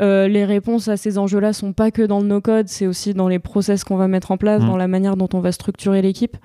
Euh, 0.00 0.28
les 0.28 0.44
réponses 0.44 0.88
à 0.88 0.96
ces 0.96 1.18
enjeux-là 1.18 1.52
sont 1.52 1.72
pas 1.72 1.90
que 1.90 2.02
dans 2.02 2.20
le 2.20 2.26
no-code, 2.26 2.68
c'est 2.68 2.86
aussi 2.86 3.14
dans 3.14 3.28
les 3.28 3.38
process 3.38 3.82
qu'on 3.84 3.96
va 3.96 4.08
mettre 4.08 4.30
en 4.30 4.36
place, 4.36 4.62
Mm. 4.62 4.66
dans 4.66 4.76
la 4.76 4.88
manière 4.88 5.16
dont 5.16 5.28
on 5.32 5.40
va 5.40 5.52
structurer 5.52 6.02
l'équipe. 6.02 6.36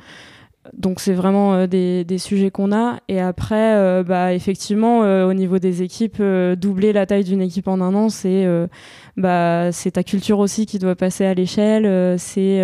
Donc 0.77 0.99
c'est 0.99 1.13
vraiment 1.13 1.53
euh, 1.53 1.67
des, 1.67 2.03
des 2.05 2.17
sujets 2.17 2.51
qu'on 2.51 2.71
a. 2.71 2.99
Et 3.07 3.19
après, 3.19 3.75
euh, 3.75 4.03
bah, 4.03 4.33
effectivement, 4.33 5.03
euh, 5.03 5.27
au 5.27 5.33
niveau 5.33 5.59
des 5.59 5.81
équipes, 5.81 6.21
doubler 6.57 6.93
la 6.93 7.05
taille 7.05 7.23
d'une 7.23 7.41
équipe 7.41 7.67
en 7.67 7.81
un 7.81 7.93
an, 7.95 8.09
c'est 8.09 8.47
bah, 9.17 9.71
c'est 9.71 9.91
ta 9.91 10.03
culture 10.03 10.39
aussi 10.39 10.65
qui 10.65 10.79
doit 10.79 10.95
passer 10.95 11.25
à 11.25 11.33
l'échelle. 11.33 12.17
c'est 12.19 12.61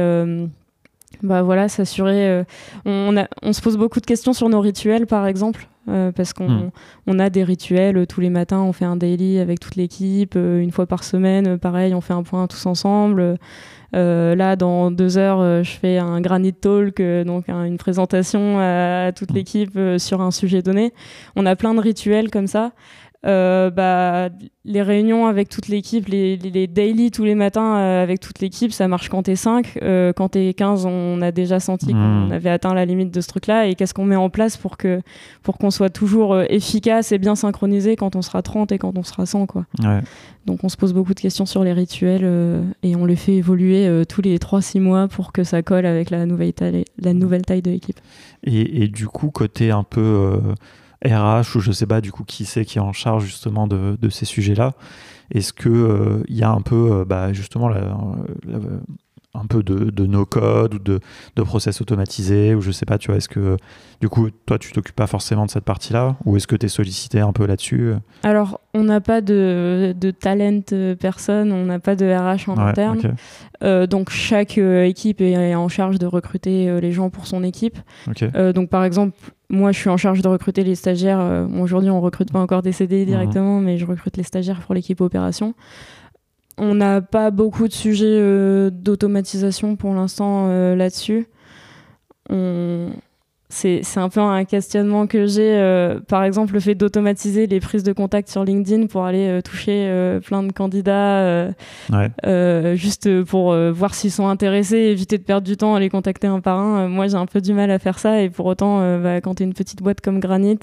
bah, 1.23 1.41
voilà, 1.41 1.67
s'assurer. 1.67 2.43
on 2.85 3.53
se 3.53 3.61
pose 3.61 3.77
beaucoup 3.77 3.99
de 3.99 4.05
questions 4.05 4.33
sur 4.33 4.49
nos 4.49 4.61
rituels, 4.61 5.07
par 5.07 5.25
exemple, 5.25 5.67
euh, 5.89 6.11
parce 6.11 6.33
qu'on 6.33 6.47
Mm. 6.49 6.71
on 7.07 7.19
a 7.19 7.29
des 7.29 7.43
rituels 7.43 8.05
tous 8.07 8.21
les 8.21 8.29
matins. 8.29 8.61
On 8.61 8.73
fait 8.73 8.85
un 8.85 8.95
daily 8.95 9.39
avec 9.39 9.59
toute 9.59 9.75
l'équipe. 9.75 10.35
euh, 10.35 10.59
une 10.59 10.71
fois 10.71 10.85
par 10.85 11.03
semaine, 11.03 11.47
euh, 11.47 11.57
pareil, 11.57 11.93
on 11.93 12.01
fait 12.01 12.13
un 12.13 12.23
point 12.23 12.47
tous 12.47 12.65
ensemble. 12.65 13.37
Euh, 13.95 14.35
là, 14.35 14.55
dans 14.57 14.91
deux 14.91 15.17
heures, 15.17 15.63
je 15.63 15.69
fais 15.71 15.97
un 15.97 16.19
granite 16.19 16.59
talk, 16.59 17.01
donc 17.25 17.47
un- 17.47 17.63
une 17.63 17.77
présentation 17.77 18.59
à, 18.59 19.05
à 19.07 19.11
toute 19.13 19.31
Mm. 19.31 19.35
l'équipe 19.35 19.79
sur 19.97 20.21
un 20.21 20.31
sujet 20.31 20.61
donné. 20.61 20.93
On 21.35 21.45
a 21.45 21.55
plein 21.55 21.73
de 21.73 21.79
rituels 21.79 22.29
comme 22.29 22.47
ça. 22.47 22.71
Euh, 23.25 23.71
bah, 23.71 24.29
les 24.63 24.81
réunions 24.81 25.25
avec 25.25 25.49
toute 25.49 25.67
l'équipe, 25.69 26.07
les, 26.07 26.37
les, 26.37 26.51
les 26.51 26.67
daily 26.67 27.09
tous 27.09 27.23
les 27.23 27.33
matins 27.33 27.77
euh, 27.77 28.03
avec 28.03 28.19
toute 28.19 28.39
l'équipe, 28.39 28.71
ça 28.71 28.87
marche 28.87 29.09
quand 29.09 29.23
t'es 29.23 29.35
5. 29.35 29.79
Euh, 29.81 30.13
quand 30.13 30.29
t'es 30.29 30.53
15, 30.53 30.85
on 30.85 31.21
a 31.21 31.31
déjà 31.31 31.59
senti 31.59 31.93
qu'on 31.93 32.29
avait 32.29 32.49
atteint 32.49 32.73
la 32.75 32.85
limite 32.85 33.11
de 33.11 33.19
ce 33.19 33.27
truc-là. 33.27 33.65
Et 33.65 33.75
qu'est-ce 33.75 33.93
qu'on 33.93 34.05
met 34.05 34.15
en 34.15 34.29
place 34.29 34.55
pour 34.55 34.77
que 34.77 35.01
pour 35.41 35.57
qu'on 35.57 35.71
soit 35.71 35.89
toujours 35.89 36.39
efficace 36.41 37.11
et 37.11 37.17
bien 37.17 37.35
synchronisé 37.35 37.95
quand 37.95 38.15
on 38.15 38.21
sera 38.21 38.41
30 38.41 38.71
et 38.71 38.77
quand 38.77 38.97
on 38.97 39.03
sera 39.03 39.25
100 39.25 39.47
quoi. 39.47 39.65
Ouais. 39.79 40.01
Donc 40.45 40.63
on 40.63 40.69
se 40.69 40.77
pose 40.77 40.93
beaucoup 40.93 41.13
de 41.13 41.19
questions 41.19 41.45
sur 41.45 41.63
les 41.63 41.73
rituels 41.73 42.21
euh, 42.23 42.61
et 42.83 42.95
on 42.95 43.05
les 43.05 43.15
fait 43.15 43.35
évoluer 43.35 44.03
tous 44.07 44.21
les 44.21 44.37
3-6 44.37 44.79
mois 44.79 45.07
pour 45.07 45.33
que 45.33 45.43
ça 45.43 45.63
colle 45.63 45.85
avec 45.85 46.11
la 46.11 46.25
nouvelle 46.25 46.53
taille, 46.53 46.85
la 46.99 47.13
nouvelle 47.13 47.41
taille 47.41 47.63
de 47.63 47.71
l'équipe. 47.71 47.99
Et, 48.43 48.83
et 48.83 48.87
du 48.87 49.07
coup, 49.07 49.31
côté 49.31 49.71
un 49.71 49.83
peu 49.83 50.39
RH 51.05 51.55
ou 51.55 51.59
je 51.59 51.71
sais 51.71 51.85
pas 51.85 52.01
du 52.01 52.11
coup 52.11 52.23
qui 52.23 52.45
c'est 52.45 52.65
qui 52.65 52.77
est 52.77 52.81
en 52.81 52.93
charge 52.93 53.25
justement 53.25 53.67
de, 53.67 54.09
ces 54.09 54.25
sujets-là, 54.25 54.73
est-ce 55.31 55.53
que 55.53 55.69
euh, 55.69 56.23
il 56.27 56.35
y 56.35 56.43
a 56.43 56.49
un 56.49 56.61
peu 56.61 56.91
euh, 56.91 57.05
bah, 57.05 57.33
justement 57.33 57.69
la- 57.69 57.97
un 59.41 59.45
peu 59.45 59.63
de, 59.63 59.89
de 59.91 60.05
no-code 60.05 60.73
ou 60.75 60.79
de, 60.79 60.99
de 61.35 61.41
process 61.43 61.81
automatisés 61.81 62.55
ou 62.55 62.61
je 62.61 62.71
sais 62.71 62.85
pas, 62.85 62.97
tu 62.97 63.07
vois, 63.07 63.17
est-ce 63.17 63.29
que 63.29 63.57
du 64.01 64.09
coup 64.09 64.29
toi 64.45 64.57
tu 64.59 64.71
t'occupes 64.71 64.95
pas 64.95 65.07
forcément 65.07 65.45
de 65.45 65.51
cette 65.51 65.63
partie-là 65.63 66.15
ou 66.25 66.37
est-ce 66.37 66.47
que 66.47 66.55
tu 66.55 66.65
es 66.65 66.69
sollicité 66.69 67.19
un 67.19 67.31
peu 67.33 67.45
là-dessus? 67.45 67.93
Alors 68.23 68.59
on 68.73 68.83
n'a 68.83 69.01
pas 69.01 69.21
de, 69.21 69.95
de 69.99 70.11
talent 70.11 70.61
euh, 70.73 70.95
personne, 70.95 71.51
on 71.51 71.65
n'a 71.65 71.79
pas 71.79 71.95
de 71.95 72.05
RH 72.05 72.49
en 72.49 72.55
Ouais, 72.57 72.69
interne. 72.71 73.15
Euh, 73.63 73.87
donc 73.87 74.09
chaque 74.11 74.57
euh, 74.57 74.83
équipe 74.85 75.19
est 75.21 75.55
en 75.55 75.67
charge 75.67 75.97
de 75.99 76.05
recruter 76.05 76.69
euh, 76.69 76.79
les 76.79 76.91
gens 76.91 77.09
pour 77.09 77.25
son 77.27 77.43
équipe. 77.43 77.77
donc 78.53 78.69
par 78.69 78.83
exemple, 78.83 79.15
moi 79.49 79.71
je 79.71 79.79
suis 79.79 79.89
en 79.89 79.97
charge 79.97 80.21
de 80.21 80.27
recruter 80.27 80.63
les 80.63 80.75
stagiaires. 80.75 81.45
Bon, 81.49 81.61
Aujourd'hui 81.61 81.89
on 81.89 82.01
recrute 82.01 82.31
pas 82.31 82.39
encore 82.39 82.61
des 82.61 82.71
CDI 82.71 83.01
Mhm. 83.01 83.05
directement, 83.05 83.59
mais 83.59 83.77
je 83.77 83.85
recrute 83.85 84.17
les 84.17 84.23
stagiaires 84.23 84.59
pour 84.61 84.73
l'équipe 84.75 85.01
opération. 85.01 85.53
On 86.59 86.73
n'a 86.75 87.01
pas 87.01 87.29
beaucoup 87.31 87.67
de 87.67 87.73
sujets 87.73 88.05
euh, 88.07 88.69
d'automatisation 88.71 89.75
pour 89.75 89.93
l'instant 89.93 90.47
euh, 90.49 90.75
là-dessus. 90.75 91.27
On... 92.29 92.89
C'est 93.49 93.81
un 93.95 94.09
peu 94.09 94.19
un 94.19 94.43
questionnement 94.43 95.07
que 95.07 95.25
j'ai. 95.25 95.53
euh, 95.55 96.01
par 96.01 96.23
exemple, 96.25 96.53
le 96.53 96.59
fait 96.59 96.75
d'automatiser 96.75 97.47
les 97.47 97.61
prises 97.61 97.83
de 97.83 97.93
contact 97.93 98.27
sur 98.27 98.43
LinkedIn 98.43 98.87
pour 98.87 99.05
aller 99.05 99.39
toucher 99.41 100.19
plein 100.25 100.43
de 100.43 100.51
candidats. 100.51 101.47
Ouais. 101.89 102.75
juste 102.75 103.23
pour 103.23 103.55
voir 103.71 103.95
s'ils 103.95 104.11
sont 104.11 104.27
intéressés, 104.27 104.75
éviter 104.77 105.17
de 105.17 105.23
perdre 105.23 105.47
du 105.47 105.55
temps 105.55 105.75
à 105.75 105.79
les 105.79 105.87
contacter 105.89 106.27
un 106.27 106.41
par 106.41 106.59
un. 106.59 106.89
Moi, 106.89 107.07
j'ai 107.07 107.15
un 107.15 107.25
peu 107.25 107.39
du 107.39 107.53
mal 107.53 107.71
à 107.71 107.79
faire 107.79 107.99
ça 107.99 108.21
et 108.21 108.29
pour 108.29 108.47
autant, 108.47 108.79
bah, 108.99 109.21
quand 109.21 109.35
tu 109.35 109.43
es 109.43 109.45
une 109.45 109.53
petite 109.53 109.81
boîte 109.81 110.01
comme 110.01 110.19
Granit, 110.19 110.59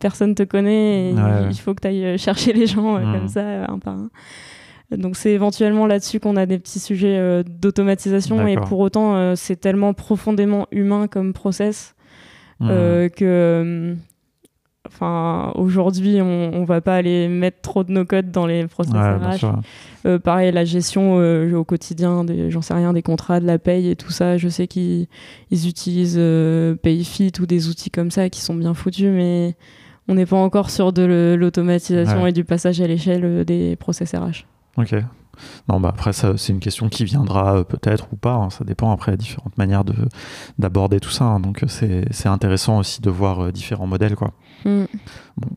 personne 0.00 0.34
te 0.34 0.42
connaît 0.42 1.10
et 1.10 1.14
Ouais, 1.14 1.22
ouais. 1.22 1.48
il 1.52 1.56
faut 1.60 1.72
que 1.72 1.82
tu 1.82 1.86
ailles 1.86 2.18
chercher 2.18 2.52
les 2.52 2.66
gens 2.66 2.96
euh, 2.96 3.00
Mhm. 3.00 3.12
comme 3.14 3.28
ça, 3.28 3.40
euh, 3.40 3.64
un 3.68 3.78
par 3.78 3.94
un. 3.94 4.08
Donc 4.90 5.16
c'est 5.16 5.32
éventuellement 5.32 5.86
là-dessus 5.86 6.20
qu'on 6.20 6.36
a 6.36 6.46
des 6.46 6.58
petits 6.58 6.78
sujets 6.78 7.16
euh, 7.18 7.42
d'automatisation 7.42 8.46
et 8.46 8.56
pour 8.56 8.78
autant 8.78 9.16
euh, 9.16 9.34
c'est 9.34 9.56
tellement 9.56 9.94
profondément 9.94 10.66
humain 10.70 11.08
comme 11.08 11.32
process 11.32 11.94
Mhm. 12.60 12.68
euh, 12.70 13.08
que 13.10 13.94
enfin 14.86 15.52
aujourd'hui 15.56 16.22
on, 16.22 16.52
on 16.54 16.64
va 16.64 16.80
pas 16.80 16.94
aller 16.94 17.28
mettre 17.28 17.60
trop 17.60 17.82
de 17.84 17.90
nos 17.92 18.04
codes 18.04 18.30
dans 18.30 18.46
les 18.46 18.66
process 18.66 18.94
Ouais, 18.94 20.14
RH. 20.14 20.18
pareil, 20.20 20.52
la 20.52 20.64
gestion 20.64 21.16
au 21.16 21.64
quotidien, 21.64 22.24
des, 22.24 22.50
j'en 22.50 22.62
sais 22.62 22.72
rien, 22.74 22.92
des 22.92 23.02
contrats, 23.02 23.40
de 23.40 23.46
la 23.46 23.58
paye 23.58 23.90
et 23.90 23.96
tout 23.96 24.10
ça. 24.12 24.38
Je 24.38 24.48
sais 24.48 24.68
qu'ils 24.68 25.08
ils 25.50 25.68
utilisent 25.68 26.20
Payfit 26.82 27.32
ou 27.40 27.46
des 27.46 27.68
outils 27.68 27.90
comme 27.90 28.10
ça 28.12 28.30
qui 28.30 28.40
sont 28.40 28.54
bien 28.54 28.72
foutus, 28.72 29.10
mais 29.12 29.56
on 30.08 30.14
n'est 30.14 30.26
pas 30.26 30.36
encore 30.36 30.70
sur 30.70 30.92
de 30.92 31.34
l'automatisation 31.38 32.22
Ouais. 32.22 32.30
et 32.30 32.32
du 32.32 32.44
passage 32.44 32.80
à 32.80 32.86
l'échelle 32.86 33.44
des 33.44 33.74
process 33.76 34.14
RH. 34.14 34.46
Ok. 34.76 34.94
Non, 35.68 35.80
bah 35.80 35.90
après, 35.90 36.14
c'est 36.14 36.48
une 36.48 36.60
question 36.60 36.88
qui 36.88 37.04
viendra 37.04 37.56
euh, 37.58 37.62
peut-être 37.64 38.08
ou 38.12 38.16
pas. 38.16 38.32
hein. 38.34 38.48
Ça 38.48 38.64
dépend 38.64 38.90
après 38.90 39.18
différentes 39.18 39.58
manières 39.58 39.84
de, 39.84 39.94
d'aborder 40.58 40.98
tout 40.98 41.10
ça. 41.10 41.24
hein. 41.24 41.40
Donc, 41.40 41.62
euh, 41.62 41.66
c'est, 42.10 42.26
intéressant 42.28 42.78
aussi 42.78 43.02
de 43.02 43.10
voir 43.10 43.40
euh, 43.40 43.52
différents 43.52 43.86
modèles. 43.86 44.16
Quoi. 44.16 44.32
Mm. 44.64 44.84
Bon, 45.36 45.48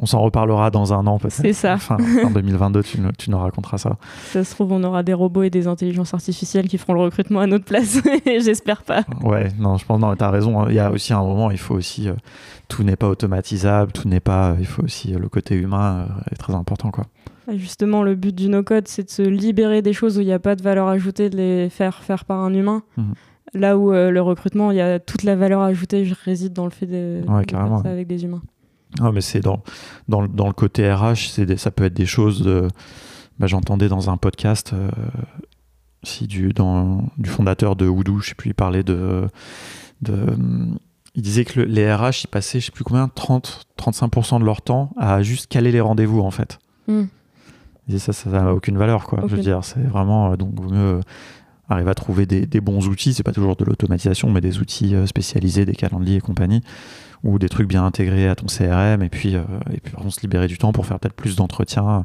on, 0.00 0.06
s'en, 0.06 0.20
reparlera 0.22 0.70
dans 0.70 0.94
un 0.94 1.06
an 1.06 1.18
peut-être. 1.18 1.34
C'est 1.34 1.52
ça. 1.52 1.76
Fin, 1.76 1.98
fin 1.98 2.30
2022, 2.30 2.82
tu, 2.82 2.98
nous- 2.98 3.12
tu 3.12 3.30
nous 3.30 3.38
raconteras 3.38 3.76
ça. 3.76 3.98
Ça 4.32 4.42
se 4.42 4.54
trouve, 4.54 4.72
on 4.72 4.82
aura 4.82 5.02
des 5.02 5.12
robots 5.12 5.42
et 5.42 5.50
des 5.50 5.66
intelligences 5.66 6.14
artificielles 6.14 6.66
qui 6.68 6.78
feront 6.78 6.94
le 6.94 7.00
recrutement 7.02 7.40
à 7.40 7.46
notre 7.46 7.66
place. 7.66 8.00
J'espère 8.24 8.82
pas. 8.84 9.04
Ouais, 9.22 9.50
non, 9.58 9.76
je 9.76 9.84
pense, 9.84 10.00
non, 10.00 10.16
t'as 10.16 10.30
raison. 10.30 10.60
hein. 10.62 10.66
Il 10.70 10.74
y 10.76 10.78
a 10.80 10.90
aussi 10.90 11.12
un 11.12 11.22
moment, 11.22 11.50
il 11.50 11.58
faut 11.58 11.74
aussi. 11.74 12.08
euh, 12.08 12.14
tout 12.68 12.82
n'est 12.84 12.96
pas 12.96 13.08
automatisable, 13.08 13.92
tout 13.92 14.08
n'est 14.08 14.20
pas. 14.20 14.56
il 14.58 14.66
faut 14.66 14.82
aussi. 14.82 15.08
le 15.12 15.28
côté 15.28 15.54
humain 15.56 16.08
est 16.32 16.36
très 16.36 16.54
important. 16.54 16.90
Quoi. 16.90 17.04
Justement, 17.54 18.02
le 18.02 18.14
but 18.14 18.34
du 18.34 18.48
no-code, 18.48 18.88
c'est 18.88 19.04
de 19.04 19.10
se 19.10 19.22
libérer 19.22 19.82
des 19.82 19.92
choses 19.92 20.18
où 20.18 20.20
il 20.20 20.26
n'y 20.26 20.32
a 20.32 20.38
pas 20.38 20.56
de 20.56 20.62
valeur 20.62 20.88
ajoutée, 20.88 21.30
de 21.30 21.36
les 21.36 21.70
faire 21.70 22.02
faire 22.02 22.24
par 22.24 22.40
un 22.40 22.52
humain. 22.52 22.82
Mhm. 22.96 23.14
Là 23.54 23.78
où 23.78 23.92
euh, 23.92 24.10
le 24.10 24.20
recrutement, 24.20 24.72
il 24.72 24.76
y 24.76 24.80
a 24.80 24.98
toute 24.98 25.22
la 25.22 25.36
valeur 25.36 25.62
ajoutée 25.62 26.04
je 26.04 26.14
réside 26.24 26.52
dans 26.52 26.64
le 26.64 26.70
fait 26.70 26.86
de, 26.86 27.22
Ouais, 27.28 27.42
de 27.42 27.46
carrément, 27.46 27.76
faire 27.76 27.84
ça 27.84 27.92
avec 27.92 28.06
des 28.08 28.24
humains. 28.24 28.42
Non, 29.00 29.12
mais 29.12 29.20
c'est 29.20 29.40
dans, 29.40 29.62
dans, 30.08 30.20
le- 30.22 30.28
dans 30.28 30.46
le 30.48 30.52
côté 30.52 30.92
RH, 30.92 31.30
c'est 31.32 31.46
des- 31.46 31.56
ça 31.56 31.70
peut 31.70 31.84
être 31.84 31.94
des 31.94 32.06
choses. 32.06 32.42
De, 32.42 32.68
bah, 33.38 33.46
J'entendais 33.46 33.88
dans 33.88 34.10
un 34.10 34.16
podcast 34.16 34.72
euh, 34.74 34.88
si 36.02 36.26
du, 36.26 36.52
dans, 36.52 37.04
du 37.18 37.28
fondateur 37.30 37.76
de 37.76 37.86
Houdou, 37.86 38.20
je 38.20 38.30
sais 38.30 38.34
plus, 38.34 38.50
il 38.50 38.54
parlait 38.54 38.82
de. 38.82 39.26
de 40.02 40.16
il 41.14 41.22
disait 41.22 41.44
que 41.44 41.60
le- 41.60 41.66
les 41.66 41.92
RH, 41.94 42.24
ils 42.24 42.28
passaient, 42.28 42.60
je 42.60 42.66
sais 42.66 42.72
plus 42.72 42.84
combien, 42.84 43.06
30-35% 43.06 44.38
de 44.40 44.44
leur 44.44 44.60
temps 44.62 44.90
à 44.98 45.22
juste 45.22 45.46
caler 45.46 45.72
les 45.72 45.80
rendez-vous, 45.80 46.20
en 46.20 46.30
fait. 46.30 46.58
Hmm. 46.88 47.04
Ça, 47.98 48.12
ça 48.12 48.30
n'a 48.30 48.52
aucune 48.52 48.76
valeur, 48.78 49.04
quoi. 49.04 49.20
Je 49.26 49.36
veux 49.36 49.42
dire, 49.42 49.62
c'est 49.62 49.80
vraiment. 49.82 50.32
euh, 50.32 50.36
donc, 50.36 50.54
vaut 50.60 50.70
mieux 50.70 51.00
arriver 51.68 51.90
à 51.90 51.94
trouver 51.94 52.26
des, 52.26 52.46
des 52.46 52.60
bons 52.60 52.86
outils. 52.88 53.14
C'est 53.14 53.22
pas 53.22 53.32
toujours 53.32 53.56
de 53.56 53.64
l'automatisation, 53.64 54.30
mais 54.30 54.40
des 54.40 54.58
outils 54.58 54.94
euh, 54.94 55.06
spécialisés, 55.06 55.64
des 55.64 55.74
calendriers 55.74 56.16
et 56.16 56.20
compagnie, 56.20 56.62
ou 57.24 57.38
des 57.38 57.48
trucs 57.48 57.68
bien 57.68 57.84
intégrés 57.84 58.28
à 58.28 58.34
ton 58.34 58.46
CRM, 58.46 59.02
et 59.02 59.08
puis, 59.08 59.34
euh, 59.36 59.42
et 59.72 59.80
puis 59.80 59.94
on 59.98 60.10
se 60.10 60.20
libérer 60.20 60.46
du 60.48 60.58
temps 60.58 60.72
pour 60.72 60.86
faire 60.86 60.98
peut-être 61.00 61.14
plus 61.14 61.34
d'entretiens. 61.36 62.04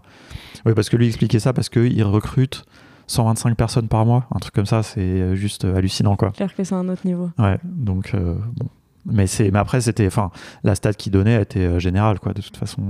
Oui, 0.65 0.73
parce 0.75 0.89
que 0.89 0.97
lui 0.97 1.07
expliquait 1.07 1.39
ça, 1.39 1.53
parce 1.53 1.69
qu'il 1.69 2.03
recrute 2.03 2.65
125 3.07 3.55
personnes 3.57 3.87
par 3.87 4.05
mois, 4.05 4.25
un 4.33 4.39
truc 4.39 4.53
comme 4.53 4.65
ça, 4.65 4.83
c'est 4.83 4.99
euh, 5.01 5.35
juste 5.35 5.65
hallucinant, 5.65 6.15
quoi. 6.15 6.31
Clair 6.31 6.55
que 6.55 6.63
c'est 6.63 6.75
un 6.75 6.87
autre 6.89 7.05
niveau. 7.05 7.29
Ouais, 7.37 7.57
donc, 7.63 8.11
euh, 8.13 8.35
bon, 8.55 8.67
mais 9.05 9.25
mais 9.51 9.59
après 9.59 9.81
c'était, 9.81 10.07
enfin, 10.07 10.29
la 10.63 10.75
stat 10.75 10.93
qui 10.93 11.09
donnait 11.09 11.41
était 11.41 11.79
générale, 11.79 12.19
quoi, 12.19 12.33
de 12.33 12.41
toute 12.41 12.57
façon. 12.57 12.81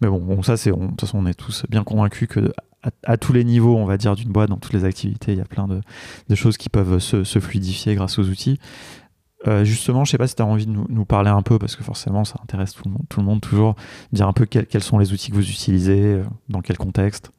Mais 0.00 0.08
bon, 0.08 0.42
ça 0.42 0.56
c'est, 0.56 0.70
de 0.70 0.76
toute 0.76 1.00
façon, 1.00 1.18
on 1.18 1.26
est 1.26 1.34
tous 1.34 1.64
bien 1.68 1.84
convaincus 1.84 2.28
que 2.28 2.52
à, 3.04 3.16
tous 3.16 3.32
les 3.32 3.44
niveaux, 3.44 3.76
on 3.76 3.84
va 3.84 3.96
dire, 3.96 4.14
d'une 4.14 4.30
boîte, 4.30 4.50
dans 4.50 4.58
toutes 4.58 4.72
les 4.72 4.84
activités, 4.84 5.32
il 5.32 5.38
y 5.38 5.40
a 5.40 5.44
plein 5.44 5.66
de, 5.66 6.34
choses 6.34 6.56
qui 6.56 6.68
peuvent 6.68 6.98
se, 6.98 7.40
fluidifier 7.40 7.94
grâce 7.94 8.18
aux 8.18 8.24
outils. 8.24 8.58
Euh, 9.46 9.64
justement, 9.64 10.04
je 10.04 10.10
sais 10.10 10.18
pas 10.18 10.26
si 10.26 10.34
tu 10.34 10.42
as 10.42 10.46
envie 10.46 10.66
de 10.66 10.72
nous, 10.72 11.04
parler 11.04 11.30
un 11.30 11.42
peu, 11.42 11.58
parce 11.58 11.76
que 11.76 11.84
forcément, 11.84 12.24
ça 12.24 12.36
intéresse 12.42 12.74
tout 12.74 12.84
le 13.20 13.24
monde, 13.24 13.40
toujours, 13.40 13.76
dire 14.12 14.28
un 14.28 14.32
peu 14.32 14.46
quels 14.46 14.82
sont 14.82 14.98
les 14.98 15.12
outils 15.12 15.30
que 15.30 15.36
vous 15.36 15.48
utilisez, 15.48 16.00
euh, 16.00 16.24
dans 16.48 16.60
quel 16.60 16.76
contexte. 16.76 17.30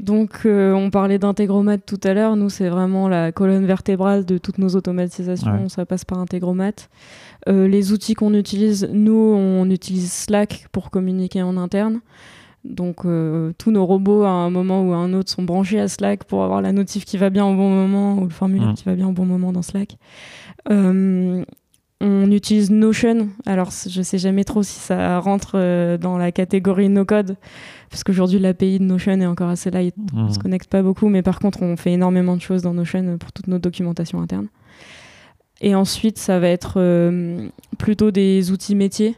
Donc, 0.00 0.42
euh, 0.46 0.72
on 0.72 0.90
parlait 0.90 1.18
d'Integromat 1.18 1.78
tout 1.78 2.00
à 2.04 2.14
l'heure. 2.14 2.36
Nous, 2.36 2.48
c'est 2.48 2.68
vraiment 2.68 3.08
la 3.08 3.32
colonne 3.32 3.66
vertébrale 3.66 4.24
de 4.24 4.38
toutes 4.38 4.58
nos 4.58 4.70
automatisations. 4.70 5.68
Ça 5.68 5.86
passe 5.86 6.04
par 6.04 6.18
Integromat. 6.18 6.88
les 7.46 7.92
outils 7.92 8.14
qu'on 8.14 8.34
utilise, 8.34 8.88
nous, 8.92 9.34
on 9.36 9.68
utilise 9.70 10.12
Slack 10.12 10.66
pour 10.72 10.90
communiquer 10.90 11.42
en 11.42 11.56
interne. 11.56 12.00
Donc 12.64 13.06
euh, 13.06 13.52
tous 13.56 13.70
nos 13.70 13.86
robots 13.86 14.24
à 14.24 14.30
un 14.30 14.50
moment 14.50 14.82
ou 14.82 14.92
à 14.92 14.96
un 14.96 15.14
autre 15.14 15.30
sont 15.30 15.42
branchés 15.42 15.80
à 15.80 15.88
Slack 15.88 16.24
pour 16.24 16.44
avoir 16.44 16.60
la 16.60 16.72
notif 16.72 17.04
qui 17.04 17.16
va 17.16 17.30
bien 17.30 17.46
au 17.46 17.54
bon 17.54 17.70
moment 17.70 18.18
ou 18.18 18.24
le 18.24 18.30
formulaire 18.30 18.70
mmh. 18.70 18.74
qui 18.74 18.84
va 18.84 18.94
bien 18.94 19.08
au 19.08 19.12
bon 19.12 19.24
moment 19.24 19.52
dans 19.52 19.62
Slack. 19.62 19.96
Euh, 20.70 21.42
on 22.00 22.30
utilise 22.30 22.70
Notion. 22.70 23.28
Alors 23.46 23.70
je 23.70 24.02
sais 24.02 24.18
jamais 24.18 24.44
trop 24.44 24.62
si 24.62 24.78
ça 24.78 25.18
rentre 25.18 25.52
euh, 25.54 25.98
dans 25.98 26.16
la 26.16 26.32
catégorie 26.32 26.88
no 26.88 27.04
code 27.04 27.36
parce 27.90 28.04
qu'aujourd'hui 28.04 28.38
l'API 28.38 28.78
de 28.78 28.84
Notion 28.84 29.20
est 29.20 29.26
encore 29.26 29.48
assez 29.48 29.70
light, 29.70 29.94
on 30.14 30.24
mmh. 30.24 30.32
se 30.32 30.38
connecte 30.38 30.70
pas 30.70 30.82
beaucoup, 30.82 31.08
mais 31.08 31.22
par 31.22 31.38
contre 31.40 31.62
on 31.62 31.76
fait 31.76 31.92
énormément 31.92 32.36
de 32.36 32.42
choses 32.42 32.62
dans 32.62 32.72
Notion 32.72 33.18
pour 33.18 33.32
toute 33.32 33.48
notre 33.48 33.62
documentation 33.62 34.20
interne. 34.20 34.48
Et 35.60 35.74
ensuite 35.74 36.18
ça 36.18 36.38
va 36.38 36.48
être 36.48 36.80
plutôt 37.78 38.10
des 38.10 38.50
outils 38.50 38.74
métiers. 38.74 39.16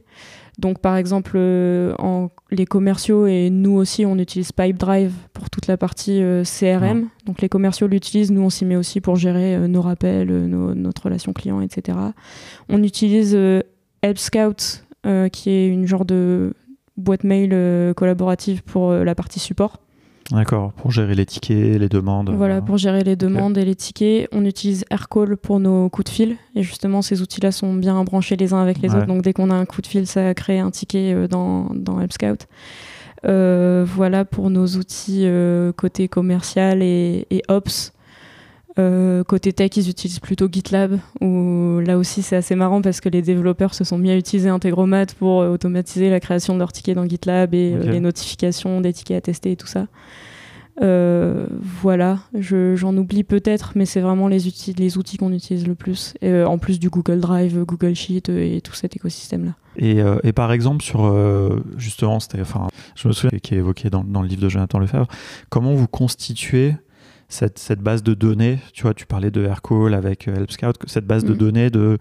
Donc 0.62 0.78
par 0.78 0.96
exemple, 0.96 1.32
euh, 1.34 1.92
en, 1.98 2.30
les 2.52 2.66
commerciaux 2.66 3.26
et 3.26 3.50
nous 3.50 3.72
aussi, 3.72 4.06
on 4.06 4.16
utilise 4.16 4.52
Pipedrive 4.52 5.12
pour 5.32 5.50
toute 5.50 5.66
la 5.66 5.76
partie 5.76 6.22
euh, 6.22 6.44
CRM. 6.44 7.08
Donc 7.26 7.42
les 7.42 7.48
commerciaux 7.48 7.88
l'utilisent, 7.88 8.30
nous 8.30 8.42
on 8.42 8.48
s'y 8.48 8.64
met 8.64 8.76
aussi 8.76 9.00
pour 9.00 9.16
gérer 9.16 9.56
euh, 9.56 9.66
nos 9.66 9.82
rappels, 9.82 10.28
notre 10.28 11.02
relation 11.02 11.32
client, 11.32 11.60
etc. 11.60 11.98
On 12.68 12.80
utilise 12.84 13.34
Help 14.02 14.18
Scout, 14.18 14.84
qui 15.32 15.50
est 15.50 15.66
une 15.66 15.86
genre 15.86 16.04
de 16.04 16.54
boîte 16.96 17.24
mail 17.24 17.92
collaborative 17.96 18.62
pour 18.62 18.92
la 18.92 19.14
partie 19.16 19.40
support. 19.40 19.78
D'accord, 20.32 20.72
pour 20.72 20.90
gérer 20.90 21.14
les 21.14 21.26
tickets, 21.26 21.78
les 21.78 21.88
demandes. 21.88 22.30
Voilà, 22.34 22.62
pour 22.62 22.78
gérer 22.78 23.04
les 23.04 23.16
demandes 23.16 23.58
et 23.58 23.64
les 23.64 23.74
tickets. 23.74 24.28
On 24.32 24.44
utilise 24.44 24.84
Aircall 24.90 25.36
pour 25.36 25.60
nos 25.60 25.88
coups 25.90 26.10
de 26.10 26.14
fil. 26.14 26.36
Et 26.54 26.62
justement, 26.62 27.02
ces 27.02 27.20
outils-là 27.20 27.52
sont 27.52 27.74
bien 27.74 28.02
branchés 28.02 28.36
les 28.36 28.52
uns 28.54 28.62
avec 28.62 28.80
les 28.80 28.94
autres. 28.94 29.06
Donc, 29.06 29.22
dès 29.22 29.32
qu'on 29.32 29.50
a 29.50 29.54
un 29.54 29.66
coup 29.66 29.82
de 29.82 29.86
fil, 29.86 30.06
ça 30.06 30.32
crée 30.34 30.58
un 30.58 30.70
ticket 30.70 31.12
euh, 31.12 31.28
dans, 31.28 31.68
dans 31.74 32.00
Help 32.00 32.12
Scout. 32.12 32.46
Euh, 33.24 33.84
voilà 33.86 34.24
pour 34.24 34.50
nos 34.50 34.66
outils 34.66 35.22
euh, 35.26 35.72
côté 35.72 36.08
commercial 36.08 36.82
et, 36.82 37.42
Ops. 37.48 37.92
Côté 38.76 39.52
tech, 39.52 39.70
ils 39.76 39.90
utilisent 39.90 40.20
plutôt 40.20 40.48
GitLab, 40.50 40.98
où 41.20 41.80
là 41.84 41.98
aussi 41.98 42.22
c'est 42.22 42.36
assez 42.36 42.54
marrant 42.54 42.82
parce 42.82 43.00
que 43.00 43.08
les 43.08 43.22
développeurs 43.22 43.74
se 43.74 43.84
sont 43.84 43.98
mis 43.98 44.10
à 44.10 44.16
utiliser 44.16 44.48
Integromat 44.48 45.06
pour 45.18 45.38
automatiser 45.38 46.10
la 46.10 46.20
création 46.20 46.54
de 46.54 46.58
leurs 46.58 46.72
tickets 46.72 46.96
dans 46.96 47.06
GitLab 47.06 47.54
et 47.54 47.76
les 47.76 48.00
notifications 48.00 48.80
des 48.80 48.92
tickets 48.92 49.18
à 49.18 49.20
tester 49.20 49.52
et 49.52 49.56
tout 49.56 49.66
ça. 49.66 49.86
Euh, 50.80 51.46
voilà, 51.60 52.20
j'en 52.34 52.96
oublie 52.96 53.24
peut-être, 53.24 53.72
mais 53.74 53.84
c'est 53.84 54.00
vraiment 54.00 54.28
les 54.28 54.46
outils, 54.46 54.72
les 54.72 54.96
outils 54.96 55.18
qu'on 55.18 55.32
utilise 55.32 55.66
le 55.66 55.74
plus, 55.74 56.14
euh, 56.24 56.46
en 56.46 56.56
plus 56.56 56.80
du 56.80 56.88
Google 56.88 57.20
Drive, 57.20 57.62
Google 57.64 57.94
Sheet 57.94 58.30
euh, 58.30 58.56
et 58.56 58.60
tout 58.62 58.72
cet 58.72 58.96
écosystème-là. 58.96 59.54
Et, 59.76 60.00
et, 60.22 60.32
par 60.34 60.52
exemple, 60.52 60.82
sur 60.82 61.10
justement, 61.78 62.18
enfin, 62.40 62.68
je 62.94 63.08
me 63.08 63.12
souviens 63.14 63.38
qui 63.38 63.54
est 63.54 63.58
évoqué 63.58 63.88
dans, 63.88 64.04
dans, 64.04 64.20
le 64.20 64.28
livre 64.28 64.42
de 64.42 64.50
Jonathan 64.50 64.78
Lefebvre, 64.78 65.08
comment 65.48 65.72
vous 65.72 65.86
constituez 65.86 66.74
cette, 67.32 67.58
cette, 67.58 67.80
base 67.80 68.02
de 68.02 68.14
données 68.14 68.58
Tu 68.72 68.82
vois, 68.82 68.94
tu 68.94 69.06
parlais 69.06 69.30
de 69.30 69.44
Aircall 69.44 69.94
avec 69.94 70.28
Help 70.28 70.50
Scout, 70.50 70.76
cette 70.86 71.06
base 71.06 71.24
de 71.24 71.34
mm. 71.34 71.36
données 71.36 71.70
de 71.70 71.98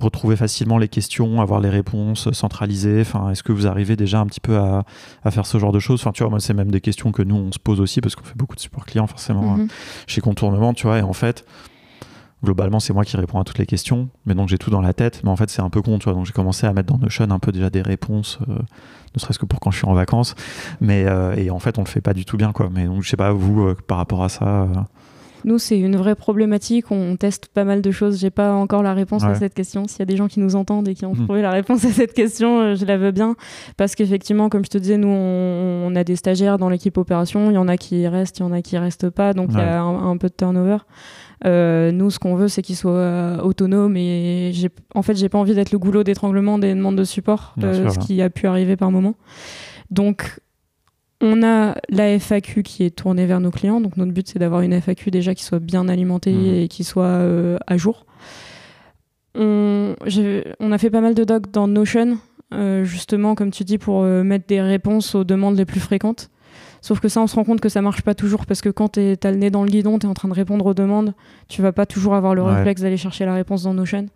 retrouver 0.00 0.36
facilement 0.36 0.78
les 0.78 0.88
questions, 0.88 1.40
avoir 1.40 1.60
les 1.60 1.68
réponses 1.68 2.30
centralisées 2.32 3.00
Enfin, 3.00 3.30
est-ce 3.30 3.42
que 3.42 3.52
vous 3.52 3.66
arrivez 3.66 3.96
déjà 3.96 4.20
un 4.20 4.26
petit 4.26 4.40
peu 4.40 4.56
à, 4.56 4.84
faire 5.30 5.46
ce 5.46 5.58
genre 5.58 5.72
de 5.72 5.78
choses? 5.78 6.00
Enfin, 6.00 6.12
tu 6.12 6.22
vois, 6.22 6.30
moi, 6.30 6.40
c'est 6.40 6.54
même 6.54 6.70
des 6.70 6.80
questions 6.80 7.12
que 7.12 7.22
nous 7.22 7.36
on 7.36 7.52
se 7.52 7.58
pose 7.58 7.80
aussi 7.80 8.00
parce 8.00 8.14
qu'on 8.14 8.24
fait 8.24 8.36
beaucoup 8.36 8.54
de 8.54 8.60
support 8.60 8.86
client 8.86 9.06
forcément 9.06 9.56
mhm. 9.56 9.68
chez 10.06 10.20
Contournement, 10.20 10.74
tu 10.74 10.86
vois. 10.86 10.98
Et 10.98 11.02
en 11.02 11.12
fait, 11.12 11.44
globalement, 12.42 12.80
c'est 12.80 12.92
moi 12.92 13.04
qui 13.04 13.16
réponds 13.16 13.40
à 13.40 13.44
toutes 13.44 13.58
les 13.58 13.66
questions, 13.66 14.08
mais 14.26 14.34
donc 14.34 14.48
j'ai 14.48 14.58
tout 14.58 14.70
dans 14.70 14.80
la 14.80 14.92
tête. 14.92 15.20
Mais 15.24 15.30
en 15.30 15.36
fait, 15.36 15.50
c'est 15.50 15.62
un 15.62 15.70
peu 15.70 15.82
con, 15.82 15.98
tu 15.98 16.04
vois. 16.04 16.14
Donc 16.14 16.26
j'ai 16.26 16.32
commencé 16.32 16.66
à 16.66 16.72
mettre 16.72 16.92
dans 16.92 16.98
Notion 16.98 17.30
un 17.30 17.38
peu 17.38 17.52
déjà 17.52 17.70
des 17.70 17.82
réponses, 17.82 18.38
euh, 18.48 18.58
ne 19.14 19.20
serait-ce 19.20 19.38
que 19.38 19.46
pour 19.46 19.60
quand 19.60 19.70
je 19.70 19.78
suis 19.78 19.86
en 19.86 19.94
vacances. 19.94 20.34
Mais 20.80 21.04
euh, 21.06 21.34
et 21.34 21.50
en 21.50 21.58
fait, 21.58 21.78
on 21.78 21.82
le 21.82 21.88
fait 21.88 22.00
pas 22.00 22.14
du 22.14 22.24
tout 22.24 22.36
bien, 22.36 22.52
quoi. 22.52 22.70
Mais 22.72 22.86
donc 22.86 23.02
je 23.02 23.08
sais 23.08 23.16
pas 23.16 23.32
vous 23.32 23.62
euh, 23.62 23.76
par 23.86 23.98
rapport 23.98 24.22
à 24.22 24.28
ça. 24.28 24.68
Nous, 25.44 25.58
c'est 25.58 25.78
une 25.78 25.96
vraie 25.96 26.16
problématique. 26.16 26.90
On 26.90 27.16
teste 27.16 27.46
pas 27.46 27.64
mal 27.64 27.80
de 27.80 27.90
choses. 27.92 28.18
J'ai 28.18 28.30
pas 28.30 28.52
encore 28.52 28.82
la 28.82 28.92
réponse 28.92 29.22
à 29.22 29.36
cette 29.36 29.54
question. 29.54 29.86
S'il 29.86 30.00
y 30.00 30.02
a 30.02 30.06
des 30.06 30.16
gens 30.16 30.26
qui 30.26 30.40
nous 30.40 30.56
entendent 30.56 30.88
et 30.88 30.94
qui 30.94 31.06
ont 31.06 31.14
hmm. 31.14 31.24
trouvé 31.24 31.42
la 31.42 31.52
réponse 31.52 31.84
à 31.84 31.90
cette 31.90 32.12
question, 32.12 32.74
je 32.74 32.84
la 32.84 32.96
veux 32.96 33.12
bien. 33.12 33.36
Parce 33.76 33.94
qu'effectivement, 33.94 34.48
comme 34.48 34.64
je 34.64 34.70
te 34.70 34.78
disais, 34.78 34.96
nous, 34.96 35.08
on, 35.08 35.94
a 35.94 36.02
des 36.02 36.16
stagiaires 36.16 36.58
dans 36.58 36.68
l'équipe 36.68 36.98
opération. 36.98 37.50
Il 37.50 37.54
y 37.54 37.58
en 37.58 37.68
a 37.68 37.76
qui 37.76 38.08
restent, 38.08 38.38
il 38.38 38.42
y 38.42 38.46
en 38.46 38.52
a 38.52 38.62
qui 38.62 38.76
restent 38.78 39.10
pas. 39.10 39.32
Donc, 39.32 39.50
il 39.52 39.58
y 39.58 39.62
a 39.62 39.80
un, 39.80 40.16
peu 40.16 40.28
de 40.28 40.34
turnover. 40.34 40.78
Euh, 41.44 41.92
nous, 41.92 42.10
ce 42.10 42.18
qu'on 42.18 42.34
veut, 42.34 42.48
c'est 42.48 42.62
qu'ils 42.62 42.76
soient 42.76 43.44
autonomes. 43.44 43.96
Et 43.96 44.52
en 44.94 45.02
fait, 45.02 45.16
j'ai 45.16 45.28
pas 45.28 45.38
envie 45.38 45.54
d'être 45.54 45.72
le 45.72 45.78
goulot 45.78 46.04
d'étranglement 46.04 46.58
des 46.58 46.74
demandes 46.74 46.96
de 46.96 47.04
support, 47.04 47.54
euh, 47.62 47.88
ce 47.90 47.98
qui 47.98 48.20
a 48.22 48.30
pu 48.30 48.46
arriver 48.46 48.76
par 48.76 48.90
moment. 48.90 49.14
Donc, 49.90 50.40
on 51.20 51.42
a 51.42 51.74
la 51.88 52.18
FAQ 52.18 52.62
qui 52.62 52.84
est 52.84 52.90
tournée 52.90 53.26
vers 53.26 53.40
nos 53.40 53.50
clients. 53.50 53.80
Donc 53.80 53.96
notre 53.96 54.12
but 54.12 54.28
c'est 54.28 54.38
d'avoir 54.38 54.60
une 54.60 54.72
FAQ 54.80 55.10
déjà 55.10 55.34
qui 55.34 55.44
soit 55.44 55.58
bien 55.58 55.88
alimentée 55.88 56.32
mhm. 56.32 56.54
et 56.54 56.68
qui 56.68 56.84
soit 56.84 57.04
euh, 57.04 57.58
à 57.66 57.76
jour. 57.76 58.06
On, 59.34 59.94
a 60.72 60.78
fait 60.78 60.90
pas 60.90 61.00
mal 61.00 61.14
de 61.14 61.22
docs 61.22 61.50
dans 61.52 61.68
Notion, 61.68 62.18
euh, 62.52 62.84
justement 62.84 63.36
comme 63.36 63.52
tu 63.52 63.62
dis, 63.62 63.78
pour 63.78 64.02
euh, 64.02 64.24
mettre 64.24 64.46
des 64.46 64.60
réponses 64.60 65.14
aux 65.14 65.24
demandes 65.24 65.56
les 65.56 65.64
plus 65.64 65.80
fréquentes. 65.80 66.30
Sauf 66.80 67.00
que 67.00 67.08
ça, 67.08 67.20
on 67.20 67.26
se 67.26 67.34
rend 67.34 67.44
compte 67.44 67.60
que 67.60 67.68
ça 67.68 67.82
marche 67.82 68.02
pas 68.02 68.14
toujours 68.14 68.46
parce 68.46 68.60
que 68.60 68.68
quand 68.68 68.92
tu 68.92 69.16
as 69.22 69.30
le 69.30 69.36
nez 69.36 69.50
dans 69.50 69.62
le 69.62 69.68
guidon, 69.68 69.98
tu 69.98 70.06
es 70.06 70.08
en 70.08 70.14
train 70.14 70.28
de 70.28 70.34
répondre 70.34 70.66
aux 70.66 70.74
demandes, 70.74 71.14
tu 71.48 71.62
vas 71.62 71.72
pas 71.72 71.86
toujours 71.86 72.14
avoir 72.14 72.34
le 72.34 72.42
réflexe 72.42 72.82
d'aller 72.82 72.96
chercher 72.96 73.24
la 73.24 73.34
réponse 73.34 73.64
dans 73.64 73.74
Notion. 73.74 74.06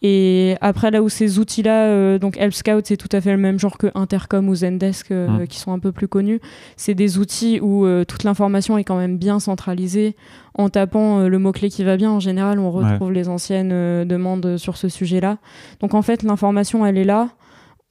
Et 0.00 0.56
après, 0.60 0.90
là 0.90 1.02
où 1.02 1.08
ces 1.08 1.38
outils-là, 1.40 1.86
euh, 1.86 2.18
donc 2.18 2.36
Help 2.38 2.54
Scout, 2.54 2.86
c'est 2.86 2.96
tout 2.96 3.08
à 3.10 3.20
fait 3.20 3.32
le 3.32 3.36
même 3.36 3.58
genre 3.58 3.78
que 3.78 3.88
Intercom 3.94 4.48
ou 4.48 4.54
Zendesk, 4.54 5.10
euh, 5.10 5.26
mmh. 5.26 5.46
qui 5.48 5.58
sont 5.58 5.72
un 5.72 5.80
peu 5.80 5.90
plus 5.90 6.06
connus. 6.06 6.40
C'est 6.76 6.94
des 6.94 7.18
outils 7.18 7.58
où 7.60 7.84
euh, 7.84 8.04
toute 8.04 8.22
l'information 8.22 8.78
est 8.78 8.84
quand 8.84 8.96
même 8.96 9.18
bien 9.18 9.40
centralisée. 9.40 10.14
En 10.54 10.68
tapant 10.68 11.28
le 11.28 11.38
mot-clé 11.38 11.68
qui 11.68 11.84
va 11.84 11.96
bien, 11.96 12.10
en 12.10 12.20
général, 12.20 12.58
on 12.58 12.70
retrouve 12.72 13.12
les 13.12 13.28
anciennes 13.28 14.04
demandes 14.04 14.56
sur 14.56 14.76
ce 14.76 14.88
sujet-là. 14.88 15.38
Donc 15.78 15.94
en 15.94 16.02
fait, 16.02 16.24
l'information, 16.24 16.84
elle 16.84 16.98
est 16.98 17.04
là. 17.04 17.28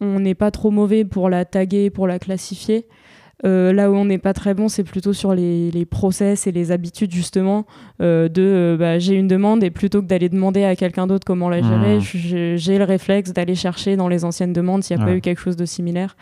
On 0.01 0.19
n'est 0.19 0.35
pas 0.35 0.51
trop 0.51 0.69
mauvais 0.69 1.05
pour 1.05 1.29
la 1.29 1.45
taguer, 1.45 1.89
pour 1.89 2.07
la 2.07 2.19
classifier. 2.19 2.85
Euh, 3.45 3.71
là 3.71 3.91
où 3.91 3.95
on 3.95 4.05
n'est 4.05 4.17
pas 4.17 4.33
très 4.33 4.55
bon, 4.55 4.67
c'est 4.67 4.83
plutôt 4.83 5.13
sur 5.13 5.35
les, 5.35 5.69
les, 5.69 5.85
process 5.85 6.47
et 6.47 6.51
les 6.51 6.71
habitudes 6.71 7.11
justement 7.11 7.67
euh, 8.01 8.29
de 8.29 8.41
euh, 8.41 8.77
bah, 8.77 8.97
j'ai 8.97 9.13
une 9.13 9.27
demande 9.27 9.63
et 9.63 9.69
plutôt 9.69 10.01
que 10.01 10.07
d'aller 10.07 10.27
demander 10.27 10.63
à 10.63 10.75
quelqu'un 10.75 11.05
d'autre 11.05 11.23
comment 11.23 11.47
la 11.47 11.61
gérer, 11.61 11.99
mmh. 11.99 12.57
j'ai 12.57 12.77
le 12.79 12.83
réflexe 12.83 13.33
d'aller 13.33 13.53
chercher 13.53 13.95
dans 13.95 14.07
les 14.07 14.25
anciennes 14.25 14.53
demandes 14.53 14.83
s'il 14.83 14.97
n'y 14.97 15.03
a 15.03 15.05
pas 15.05 15.13
eu 15.13 15.21
quelque 15.21 15.39
chose 15.39 15.55
de 15.55 15.65
similaire. 15.65 16.17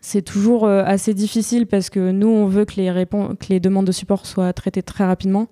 C'est 0.00 0.22
toujours 0.22 0.66
assez 0.66 1.14
difficile 1.14 1.68
parce 1.68 1.88
que 1.88 2.10
nous, 2.10 2.26
on 2.26 2.46
veut 2.46 2.64
que 2.64 2.74
les, 2.74 3.06
que 3.06 3.46
les 3.50 3.60
demandes 3.60 3.86
de 3.86 3.92
support 3.92 4.26
soient 4.26 4.52
traitées 4.52 4.82
très 4.82 5.06
rapidement. 5.06 5.46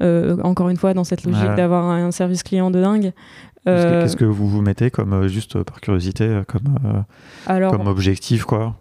encore 0.00 0.70
une 0.70 0.76
fois, 0.76 0.94
dans 0.94 1.04
cette 1.04 1.24
logique 1.24 1.54
d'avoir 1.56 1.84
un, 1.84 2.10
service 2.10 2.42
client 2.42 2.72
de 2.72 2.80
dingue. 2.80 3.12
Qu'est-ce 3.64 4.16
que 4.16 4.24
vous 4.24 4.48
vous 4.48 4.62
mettez 4.62 4.90
comme, 4.90 5.28
juste 5.28 5.62
par 5.62 5.80
curiosité, 5.80 6.42
comme, 6.48 7.04
comme 7.46 7.86
objectif 7.86 8.42
quoi? 8.42 8.74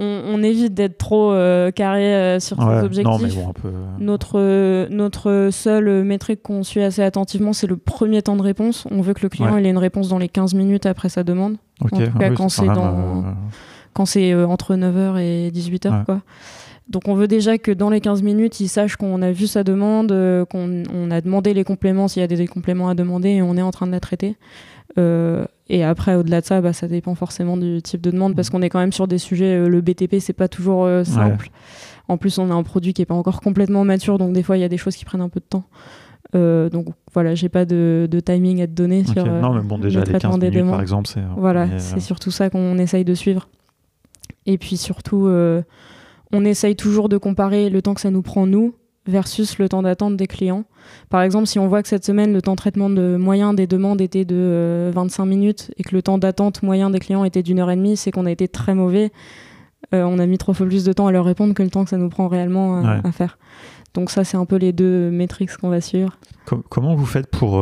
On, 0.00 0.42
évite 0.42 0.74
d'être 0.74 0.98
trop 0.98 1.32
euh, 1.32 1.70
carré 1.70 2.14
euh, 2.14 2.40
sur 2.40 2.56
ces 2.56 2.84
objectifs. 2.84 3.36
Euh. 3.64 3.70
Notre, 3.98 4.88
notre 4.88 5.50
seule 5.52 6.04
métrique 6.04 6.42
qu'on 6.42 6.62
suit 6.62 6.82
assez 6.82 7.02
attentivement, 7.02 7.52
c'est 7.52 7.66
le 7.66 7.76
premier 7.76 8.22
temps 8.22 8.36
de 8.36 8.42
réponse. 8.42 8.86
On 8.90 9.02
veut 9.02 9.14
que 9.14 9.22
le 9.22 9.28
client 9.28 9.56
ait 9.58 9.68
une 9.68 9.78
réponse 9.78 10.08
dans 10.08 10.18
les 10.18 10.28
15 10.28 10.54
minutes 10.54 10.86
après 10.86 11.08
sa 11.08 11.22
demande. 11.22 11.56
En 11.80 11.88
tout 11.88 11.96
cas, 11.96 12.04
ah 12.20 12.30
quand 12.30 12.48
c'est 12.48 12.66
quand 13.92 14.06
c'est 14.06 14.34
entre 14.34 14.76
9h 14.76 15.18
et 15.18 15.50
18h. 15.50 16.04
Quoi. 16.04 16.20
Donc 16.88 17.08
on 17.08 17.14
veut 17.14 17.28
déjà 17.28 17.58
que 17.58 17.70
dans 17.70 17.90
les 17.90 18.00
15 18.00 18.22
minutes, 18.22 18.60
il 18.60 18.68
sache 18.68 18.96
qu'on 18.96 19.20
a 19.22 19.32
vu 19.32 19.46
sa 19.46 19.64
demande, 19.64 20.14
qu'on 20.48 21.10
a 21.10 21.20
demandé 21.20 21.54
les 21.54 21.64
compléments 21.64 22.08
s'il 22.08 22.20
y 22.20 22.24
a 22.24 22.28
des 22.28 22.46
compléments 22.46 22.88
à 22.88 22.94
demander 22.94 23.30
et 23.30 23.42
on 23.42 23.56
est 23.56 23.62
en 23.62 23.70
train 23.70 23.86
de 23.86 23.92
la 23.92 24.00
traiter. 24.00 24.36
Euh, 24.98 25.44
et 25.72 25.84
après, 25.84 26.16
au-delà 26.16 26.40
de 26.40 26.46
ça, 26.46 26.60
bah, 26.60 26.72
ça 26.72 26.88
dépend 26.88 27.14
forcément 27.14 27.56
du 27.56 27.80
type 27.80 28.00
de 28.00 28.10
demande 28.10 28.34
parce 28.34 28.48
mm. 28.48 28.50
qu'on 28.50 28.62
est 28.62 28.68
quand 28.68 28.80
même 28.80 28.92
sur 28.92 29.06
des 29.06 29.18
sujets. 29.18 29.56
Euh, 29.56 29.68
le 29.68 29.80
BTP, 29.80 30.16
c'est 30.18 30.32
pas 30.32 30.48
toujours 30.48 30.84
euh, 30.84 31.04
simple. 31.04 31.50
En 32.08 32.16
plus, 32.16 32.38
on 32.38 32.50
a 32.50 32.54
un 32.54 32.64
produit 32.64 32.92
qui 32.92 33.02
est 33.02 33.06
pas 33.06 33.14
encore 33.14 33.40
complètement 33.40 33.84
mature, 33.84 34.18
donc 34.18 34.32
des 34.32 34.42
fois, 34.42 34.56
il 34.56 34.60
y 34.60 34.64
a 34.64 34.68
des 34.68 34.76
choses 34.76 34.96
qui 34.96 35.04
prennent 35.04 35.20
un 35.20 35.28
peu 35.28 35.38
de 35.38 35.44
temps. 35.44 35.64
donc 36.34 36.88
voilà, 37.14 37.36
j'ai 37.36 37.48
pas 37.48 37.64
de, 37.64 38.08
timing 38.24 38.62
à 38.62 38.66
te 38.66 38.72
donner 38.72 39.04
sur 39.04 39.24
non, 39.24 39.54
mais 39.54 39.62
bon, 39.62 39.78
déjà, 39.78 40.02
les 40.02 40.18
15 40.18 40.38
minutes, 40.38 40.70
par 40.70 40.80
exemple, 40.80 41.08
c'est... 41.08 41.22
Voilà, 41.36 41.78
c'est 41.78 42.00
surtout 42.00 42.32
ça 42.32 42.50
qu'on 42.50 42.76
essaye 42.78 43.04
de 43.04 43.14
suivre. 43.14 43.48
Et 44.46 44.58
puis 44.58 44.76
surtout, 44.76 45.30
on 46.32 46.44
essaye 46.44 46.74
toujours 46.74 47.08
de 47.08 47.16
comparer 47.16 47.70
le 47.70 47.80
temps 47.80 47.94
que 47.94 48.00
ça 48.00 48.10
nous 48.10 48.22
prend, 48.22 48.44
nous, 48.44 48.74
versus 49.06 49.58
le 49.58 49.68
temps 49.68 49.82
d'attente 49.82 50.16
des 50.16 50.26
clients. 50.26 50.64
Par 51.08 51.22
exemple, 51.22 51.46
si 51.46 51.58
on 51.58 51.68
voit 51.68 51.82
que 51.82 51.88
cette 51.88 52.04
semaine, 52.04 52.32
le 52.32 52.42
temps 52.42 52.52
de 52.52 52.56
traitement 52.56 52.90
de 52.90 53.16
moyen 53.16 53.54
des 53.54 53.66
demandes 53.66 54.00
était 54.00 54.24
de 54.24 54.90
25 54.94 55.22
euh, 55.22 55.26
minutes 55.26 55.70
et 55.76 55.82
que 55.82 55.94
le 55.94 56.02
temps 56.02 56.18
d'attente 56.18 56.62
moyen 56.62 56.90
des 56.90 57.00
clients 57.00 57.24
était 57.24 57.42
d'une 57.42 57.58
heure 57.58 57.70
et 57.70 57.76
demie, 57.76 57.96
c'est 57.96 58.10
qu'on 58.10 58.26
a 58.26 58.30
été 58.30 58.48
très 58.48 58.74
mauvais. 58.74 59.10
Euh, 59.94 60.04
on 60.04 60.18
a 60.18 60.26
mis 60.26 60.38
trois 60.38 60.54
fois 60.54 60.66
plus 60.66 60.84
de 60.84 60.92
temps 60.92 61.06
à 61.06 61.12
leur 61.12 61.24
répondre 61.24 61.54
que 61.54 61.62
le 61.62 61.70
temps 61.70 61.84
que 61.84 61.90
ça 61.90 61.96
nous 61.96 62.08
prend 62.08 62.28
réellement 62.28 62.78
euh, 62.78 63.00
à 63.02 63.12
faire. 63.12 63.38
Donc 63.94 64.10
ça, 64.10 64.24
c'est 64.24 64.36
un 64.36 64.44
peu 64.44 64.56
les 64.56 64.72
deux 64.72 65.10
métriques 65.10 65.56
qu'on 65.56 65.70
va 65.70 65.80
suivre. 65.80 66.16
comment 66.68 66.94
vous 66.94 67.06
faites 67.06 67.26
pour 67.26 67.60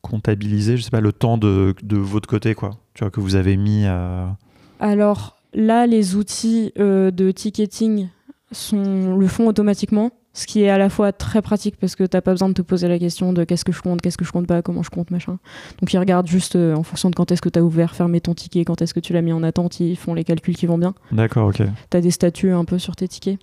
comptabiliser, 0.00 0.76
je 0.76 0.82
sais 0.82 0.90
pas, 0.90 1.00
le 1.00 1.12
temps 1.12 1.38
de, 1.38 1.74
de, 1.82 1.96
votre 1.96 2.28
côté, 2.28 2.54
quoi, 2.54 2.70
tu 2.94 3.02
vois, 3.02 3.10
que 3.10 3.20
vous 3.20 3.34
avez 3.34 3.56
mis 3.56 3.84
à... 3.84 4.36
Alors 4.78 5.36
là, 5.54 5.88
les 5.88 6.14
outils 6.14 6.72
de 6.76 7.30
ticketing 7.32 8.08
sont, 8.52 9.16
le 9.16 9.26
font 9.26 9.46
automatiquement, 9.48 10.10
ce 10.38 10.46
qui 10.46 10.62
est 10.62 10.70
à 10.70 10.78
la 10.78 10.88
fois 10.88 11.10
très 11.10 11.42
pratique 11.42 11.76
parce 11.80 11.96
que 11.96 12.04
t'as 12.04 12.20
pas 12.20 12.30
besoin 12.30 12.48
de 12.48 12.54
te 12.54 12.62
poser 12.62 12.86
la 12.86 13.00
question 13.00 13.32
de 13.32 13.42
qu'est-ce 13.42 13.64
que 13.64 13.72
je 13.72 13.82
compte, 13.82 14.00
qu'est-ce 14.00 14.16
que 14.16 14.24
je 14.24 14.30
compte 14.30 14.46
pas, 14.46 14.62
comment 14.62 14.84
je 14.84 14.90
compte, 14.90 15.10
machin. 15.10 15.38
Donc 15.80 15.92
ils 15.92 15.98
regardent 15.98 16.28
juste 16.28 16.54
euh, 16.54 16.76
en 16.76 16.84
fonction 16.84 17.10
de 17.10 17.16
quand 17.16 17.32
est-ce 17.32 17.42
que 17.42 17.48
tu 17.48 17.58
as 17.58 17.64
ouvert, 17.64 17.96
fermé 17.96 18.20
ton 18.20 18.34
ticket, 18.34 18.64
quand 18.64 18.80
est-ce 18.80 18.94
que 18.94 19.00
tu 19.00 19.12
l'as 19.12 19.20
mis 19.20 19.32
en 19.32 19.42
attente, 19.42 19.80
ils 19.80 19.96
font 19.96 20.14
les 20.14 20.22
calculs 20.22 20.54
qui 20.54 20.66
vont 20.66 20.78
bien. 20.78 20.94
D'accord, 21.10 21.48
ok. 21.48 21.62
Tu 21.90 21.96
as 21.96 22.00
des 22.00 22.12
statuts 22.12 22.52
un 22.52 22.64
peu 22.64 22.78
sur 22.78 22.94
tes 22.94 23.08
tickets. 23.08 23.40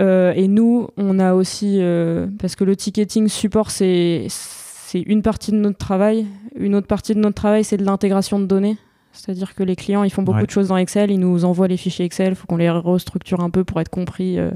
Euh, 0.00 0.32
et 0.32 0.48
nous, 0.48 0.88
on 0.96 1.18
a 1.18 1.34
aussi, 1.34 1.80
euh, 1.80 2.28
parce 2.38 2.56
que 2.56 2.64
le 2.64 2.76
ticketing 2.76 3.28
support, 3.28 3.70
c'est 3.70 4.28
une 4.94 5.20
partie 5.20 5.52
de 5.52 5.58
notre 5.58 5.78
travail. 5.78 6.26
Une 6.56 6.74
autre 6.74 6.86
partie 6.86 7.14
de 7.14 7.20
notre 7.20 7.34
travail, 7.34 7.62
c'est 7.62 7.76
de 7.76 7.84
l'intégration 7.84 8.40
de 8.40 8.46
données. 8.46 8.78
C'est-à-dire 9.12 9.54
que 9.54 9.62
les 9.62 9.76
clients, 9.76 10.04
ils 10.04 10.10
font 10.10 10.22
beaucoup 10.22 10.46
de 10.46 10.50
choses 10.50 10.68
dans 10.68 10.76
Excel, 10.76 11.10
ils 11.10 11.20
nous 11.20 11.44
envoient 11.44 11.68
les 11.68 11.76
fichiers 11.76 12.06
Excel, 12.06 12.30
il 12.30 12.34
faut 12.34 12.46
qu'on 12.46 12.56
les 12.56 12.70
restructure 12.70 13.40
un 13.40 13.50
peu 13.50 13.62
pour 13.62 13.80
être 13.80 13.90
compris 13.90 14.38
euh, 14.38 14.50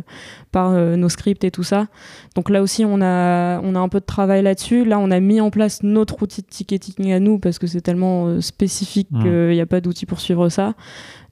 par 0.51 0.71
euh, 0.71 0.97
nos 0.97 1.11
scripts 1.11 1.45
et 1.45 1.51
tout 1.51 1.63
ça. 1.63 1.89
Donc 2.35 2.49
là 2.49 2.63
aussi, 2.63 2.85
on 2.85 3.03
a, 3.03 3.61
on 3.61 3.75
a 3.75 3.79
un 3.79 3.89
peu 3.89 4.01
de 4.01 4.07
travail 4.07 4.43
là-dessus. 4.43 4.85
Là, 4.85 4.99
on 4.99 5.11
a 5.11 5.21
mis 5.21 5.41
en 5.41 5.51
place 5.51 5.83
notre 5.83 6.23
outil 6.23 6.41
de 6.41 6.47
ticketing 6.47 7.13
à 7.13 7.21
nous 7.21 7.39
parce 7.39 7.59
que 7.59 7.67
c'est 7.67 7.83
tellement 7.83 8.27
euh, 8.27 8.41
spécifique 8.41 9.09
qu'il 9.11 9.51
n'y 9.51 9.61
a 9.61 9.67
pas 9.67 9.81
d'outil 9.81 10.07
pour 10.07 10.21
suivre 10.21 10.49
ça. 10.49 10.75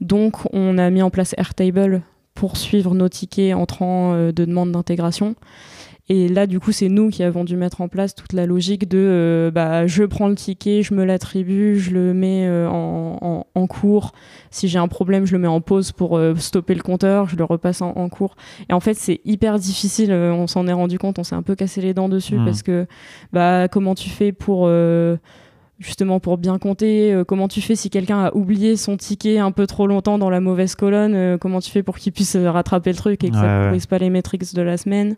Donc, 0.00 0.36
on 0.52 0.76
a 0.76 0.90
mis 0.90 1.02
en 1.02 1.10
place 1.10 1.34
Airtable 1.38 2.02
pour 2.34 2.56
suivre 2.56 2.94
nos 2.94 3.08
tickets 3.08 3.54
entrant 3.54 4.14
de 4.14 4.32
demande 4.32 4.72
d'intégration. 4.72 5.36
Et 6.10 6.28
là, 6.28 6.46
du 6.46 6.60
coup, 6.60 6.70
c'est 6.70 6.90
nous 6.90 7.08
qui 7.08 7.22
avons 7.22 7.44
dû 7.44 7.56
mettre 7.56 7.80
en 7.80 7.88
place 7.88 8.14
toute 8.14 8.34
la 8.34 8.44
logique 8.44 8.88
de 8.88 8.98
euh, 8.98 9.50
bah, 9.50 9.86
je 9.86 10.04
prends 10.04 10.28
le 10.28 10.34
ticket, 10.34 10.82
je 10.82 10.92
me 10.92 11.02
l'attribue, 11.02 11.78
je 11.78 11.92
le 11.92 12.12
mets 12.12 12.46
euh, 12.46 12.68
en, 12.68 13.46
en, 13.54 13.66
cours. 13.66 14.12
Si 14.50 14.68
j'ai 14.68 14.78
un 14.78 14.88
problème, 14.88 15.24
je 15.24 15.32
le 15.32 15.38
mets 15.38 15.48
en 15.48 15.62
pause 15.62 15.92
pour 15.92 16.18
euh, 16.18 16.34
stopper 16.36 16.74
le 16.74 16.82
compteur, 16.82 17.30
je 17.30 17.36
le 17.36 17.44
repasse 17.44 17.80
en, 17.80 17.92
en 17.92 18.10
cours. 18.10 18.36
Et 18.68 18.74
en 18.74 18.80
fait, 18.80 18.94
c'est 18.94 19.22
hyper 19.24 19.58
difficile. 19.58 20.12
on 20.12 20.46
s'en 20.46 20.66
est 20.66 20.74
rendu 20.74 20.98
compte, 20.98 21.18
on 21.18 21.24
s'est 21.24 21.36
un 21.36 21.42
peu 21.42 21.54
cassé 21.54 21.80
les 21.80 21.94
dents 21.94 22.10
dessus 22.10 22.36
mmh. 22.36 22.44
parce 22.44 22.62
que 22.62 22.86
bah, 23.32 23.68
comment 23.68 23.94
tu 23.94 24.10
fais 24.10 24.32
pour 24.32 24.68
justement 25.80 26.20
pour 26.20 26.38
bien 26.38 26.58
compter 26.58 27.12
euh, 27.12 27.24
comment 27.24 27.48
tu 27.48 27.60
fais 27.60 27.74
si 27.74 27.90
quelqu'un 27.90 28.26
a 28.26 28.34
oublié 28.34 28.76
son 28.76 28.96
ticket 28.96 29.38
un 29.38 29.50
peu 29.50 29.66
trop 29.66 29.86
longtemps 29.86 30.18
dans 30.18 30.30
la 30.30 30.40
mauvaise 30.40 30.74
colonne 30.74 31.14
euh, 31.14 31.38
comment 31.38 31.60
tu 31.60 31.70
fais 31.70 31.82
pour 31.82 31.98
qu'il 31.98 32.12
puisse 32.12 32.36
euh, 32.36 32.50
rattraper 32.50 32.90
le 32.90 32.96
truc 32.96 33.24
et 33.24 33.30
que 33.30 33.36
ça 33.36 33.42
ne 33.60 33.66
pourrisse 33.66 33.86
pas 33.86 33.98
les 33.98 34.10
métriques 34.10 34.54
de 34.54 34.62
la 34.62 34.76
semaine. 34.76 35.16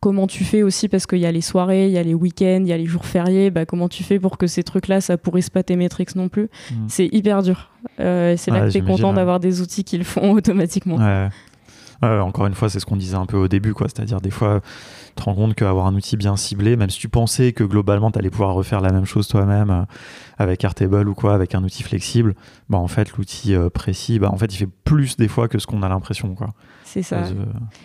Comment 0.00 0.26
tu 0.26 0.42
fais 0.42 0.64
aussi 0.64 0.88
parce 0.88 1.06
qu'il 1.06 1.20
y 1.20 1.26
a 1.26 1.30
les 1.30 1.40
soirées 1.40 1.86
il 1.86 1.92
y 1.92 1.98
a 1.98 2.02
les 2.02 2.12
week-ends 2.12 2.62
il 2.62 2.66
y 2.66 2.72
a 2.72 2.76
les 2.76 2.86
jours 2.86 3.06
fériés 3.06 3.52
bah, 3.52 3.66
comment 3.66 3.88
tu 3.88 4.02
fais 4.02 4.18
pour 4.18 4.36
que 4.36 4.48
ces 4.48 4.64
trucs 4.64 4.88
là 4.88 5.00
ça 5.00 5.16
pourrisse 5.16 5.48
pas 5.48 5.62
tes 5.62 5.76
métriques 5.76 6.16
non 6.16 6.28
plus. 6.28 6.48
Mm. 6.72 6.74
c'est 6.88 7.08
hyper 7.12 7.42
dur. 7.42 7.70
C'est 7.98 8.48
là 8.48 8.66
que 8.66 8.72
tu 8.72 8.78
es 8.78 8.80
content 8.82 9.12
d'avoir 9.12 9.38
des 9.38 9.60
outils 9.60 9.84
qui 9.84 9.96
le 9.98 10.04
font 10.04 10.32
automatiquement 10.36 10.98
encore 12.02 12.46
une 12.46 12.54
fois 12.54 12.68
c'est 12.68 12.80
ce 12.80 12.86
qu'on 12.86 12.96
disait 12.96 13.16
un 13.16 13.26
peu 13.26 13.36
au 13.36 13.48
début 13.48 13.74
quoi 13.74 13.86
c'est 13.88 14.02
à 14.02 14.04
dire 14.04 14.20
des 14.20 14.30
fois 14.30 14.60
te 15.14 15.22
rends 15.22 15.34
compte 15.34 15.54
qu'avoir 15.54 15.86
un 15.86 15.94
outil 15.94 16.16
bien 16.16 16.36
ciblé, 16.36 16.76
même 16.76 16.90
si 16.90 16.98
tu 16.98 17.08
pensais 17.08 17.52
que 17.52 17.64
globalement 17.64 18.10
tu 18.10 18.18
allais 18.18 18.30
pouvoir 18.30 18.54
refaire 18.54 18.80
la 18.80 18.92
même 18.92 19.04
chose 19.04 19.28
toi-même 19.28 19.70
euh, 19.70 19.82
avec 20.38 20.64
Airtable 20.64 21.08
ou 21.08 21.14
quoi, 21.14 21.34
avec 21.34 21.54
un 21.54 21.62
outil 21.62 21.82
flexible, 21.82 22.34
bah 22.68 22.78
en 22.78 22.88
fait 22.88 23.12
l'outil 23.16 23.54
euh, 23.54 23.68
précis, 23.70 24.18
bah 24.18 24.30
en 24.30 24.36
fait 24.36 24.52
il 24.52 24.56
fait 24.56 24.68
plus 24.84 25.16
des 25.16 25.28
fois 25.28 25.48
que 25.48 25.58
ce 25.58 25.66
qu'on 25.66 25.82
a 25.82 25.88
l'impression 25.88 26.34
quoi. 26.34 26.48
C'est 26.92 27.02
ça. 27.02 27.22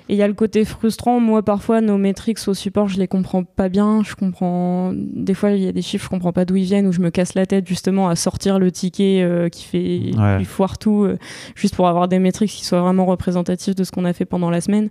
Et 0.09 0.15
il 0.15 0.17
y 0.17 0.21
a 0.21 0.27
le 0.27 0.33
côté 0.33 0.65
frustrant. 0.65 1.21
Moi, 1.21 1.41
parfois, 1.41 1.79
nos 1.79 1.97
métriques 1.97 2.39
au 2.47 2.53
support, 2.53 2.89
je 2.89 2.99
les 2.99 3.07
comprends 3.07 3.45
pas 3.45 3.69
bien. 3.69 4.03
Je 4.03 4.15
comprends. 4.15 4.91
Des 4.93 5.33
fois, 5.33 5.51
il 5.51 5.63
y 5.63 5.67
a 5.67 5.71
des 5.71 5.81
chiffres, 5.81 6.03
je 6.03 6.09
comprends 6.09 6.33
pas 6.33 6.43
d'où 6.43 6.57
ils 6.57 6.65
viennent, 6.65 6.87
où 6.87 6.91
je 6.91 6.99
me 6.99 7.09
casse 7.09 7.33
la 7.33 7.45
tête 7.45 7.65
justement 7.65 8.09
à 8.09 8.17
sortir 8.17 8.59
le 8.59 8.69
ticket 8.69 9.21
euh, 9.21 9.47
qui 9.47 9.63
fait 9.63 10.11
qui 10.39 10.45
foire 10.45 10.77
tout, 10.77 11.07
juste 11.55 11.73
pour 11.75 11.87
avoir 11.87 12.09
des 12.09 12.19
métriques 12.19 12.51
qui 12.51 12.65
soient 12.65 12.81
vraiment 12.81 13.05
représentatives 13.05 13.75
de 13.75 13.85
ce 13.85 13.91
qu'on 13.91 14.03
a 14.03 14.11
fait 14.11 14.25
pendant 14.25 14.49
la 14.49 14.59
semaine. 14.59 14.89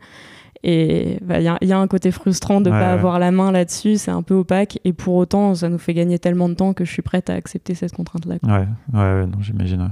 Et 0.62 1.18
bah, 1.22 1.40
il 1.40 1.68
y, 1.68 1.72
a 1.72 1.78
un 1.78 1.86
côté 1.86 2.10
frustrant 2.10 2.62
de 2.62 2.70
ne 2.70 2.74
pas 2.74 2.92
avoir 2.92 3.18
la 3.18 3.30
main 3.30 3.52
là-dessus, 3.52 3.96
c'est 3.98 4.10
un 4.10 4.22
peu 4.22 4.34
opaque. 4.34 4.78
Et 4.84 4.92
pour 4.92 5.14
autant, 5.14 5.54
ça 5.54 5.68
nous 5.68 5.78
fait 5.78 5.94
gagner 5.94 6.18
tellement 6.18 6.48
de 6.48 6.54
temps 6.54 6.72
que 6.72 6.84
je 6.84 6.90
suis 6.90 7.02
prête 7.02 7.28
à 7.28 7.34
accepter 7.34 7.74
cette 7.74 7.92
contrainte-là. 7.92 8.36
Ouais, 8.42 8.66
ouais, 8.94 9.26
non, 9.26 9.40
j'imagine. 9.40 9.90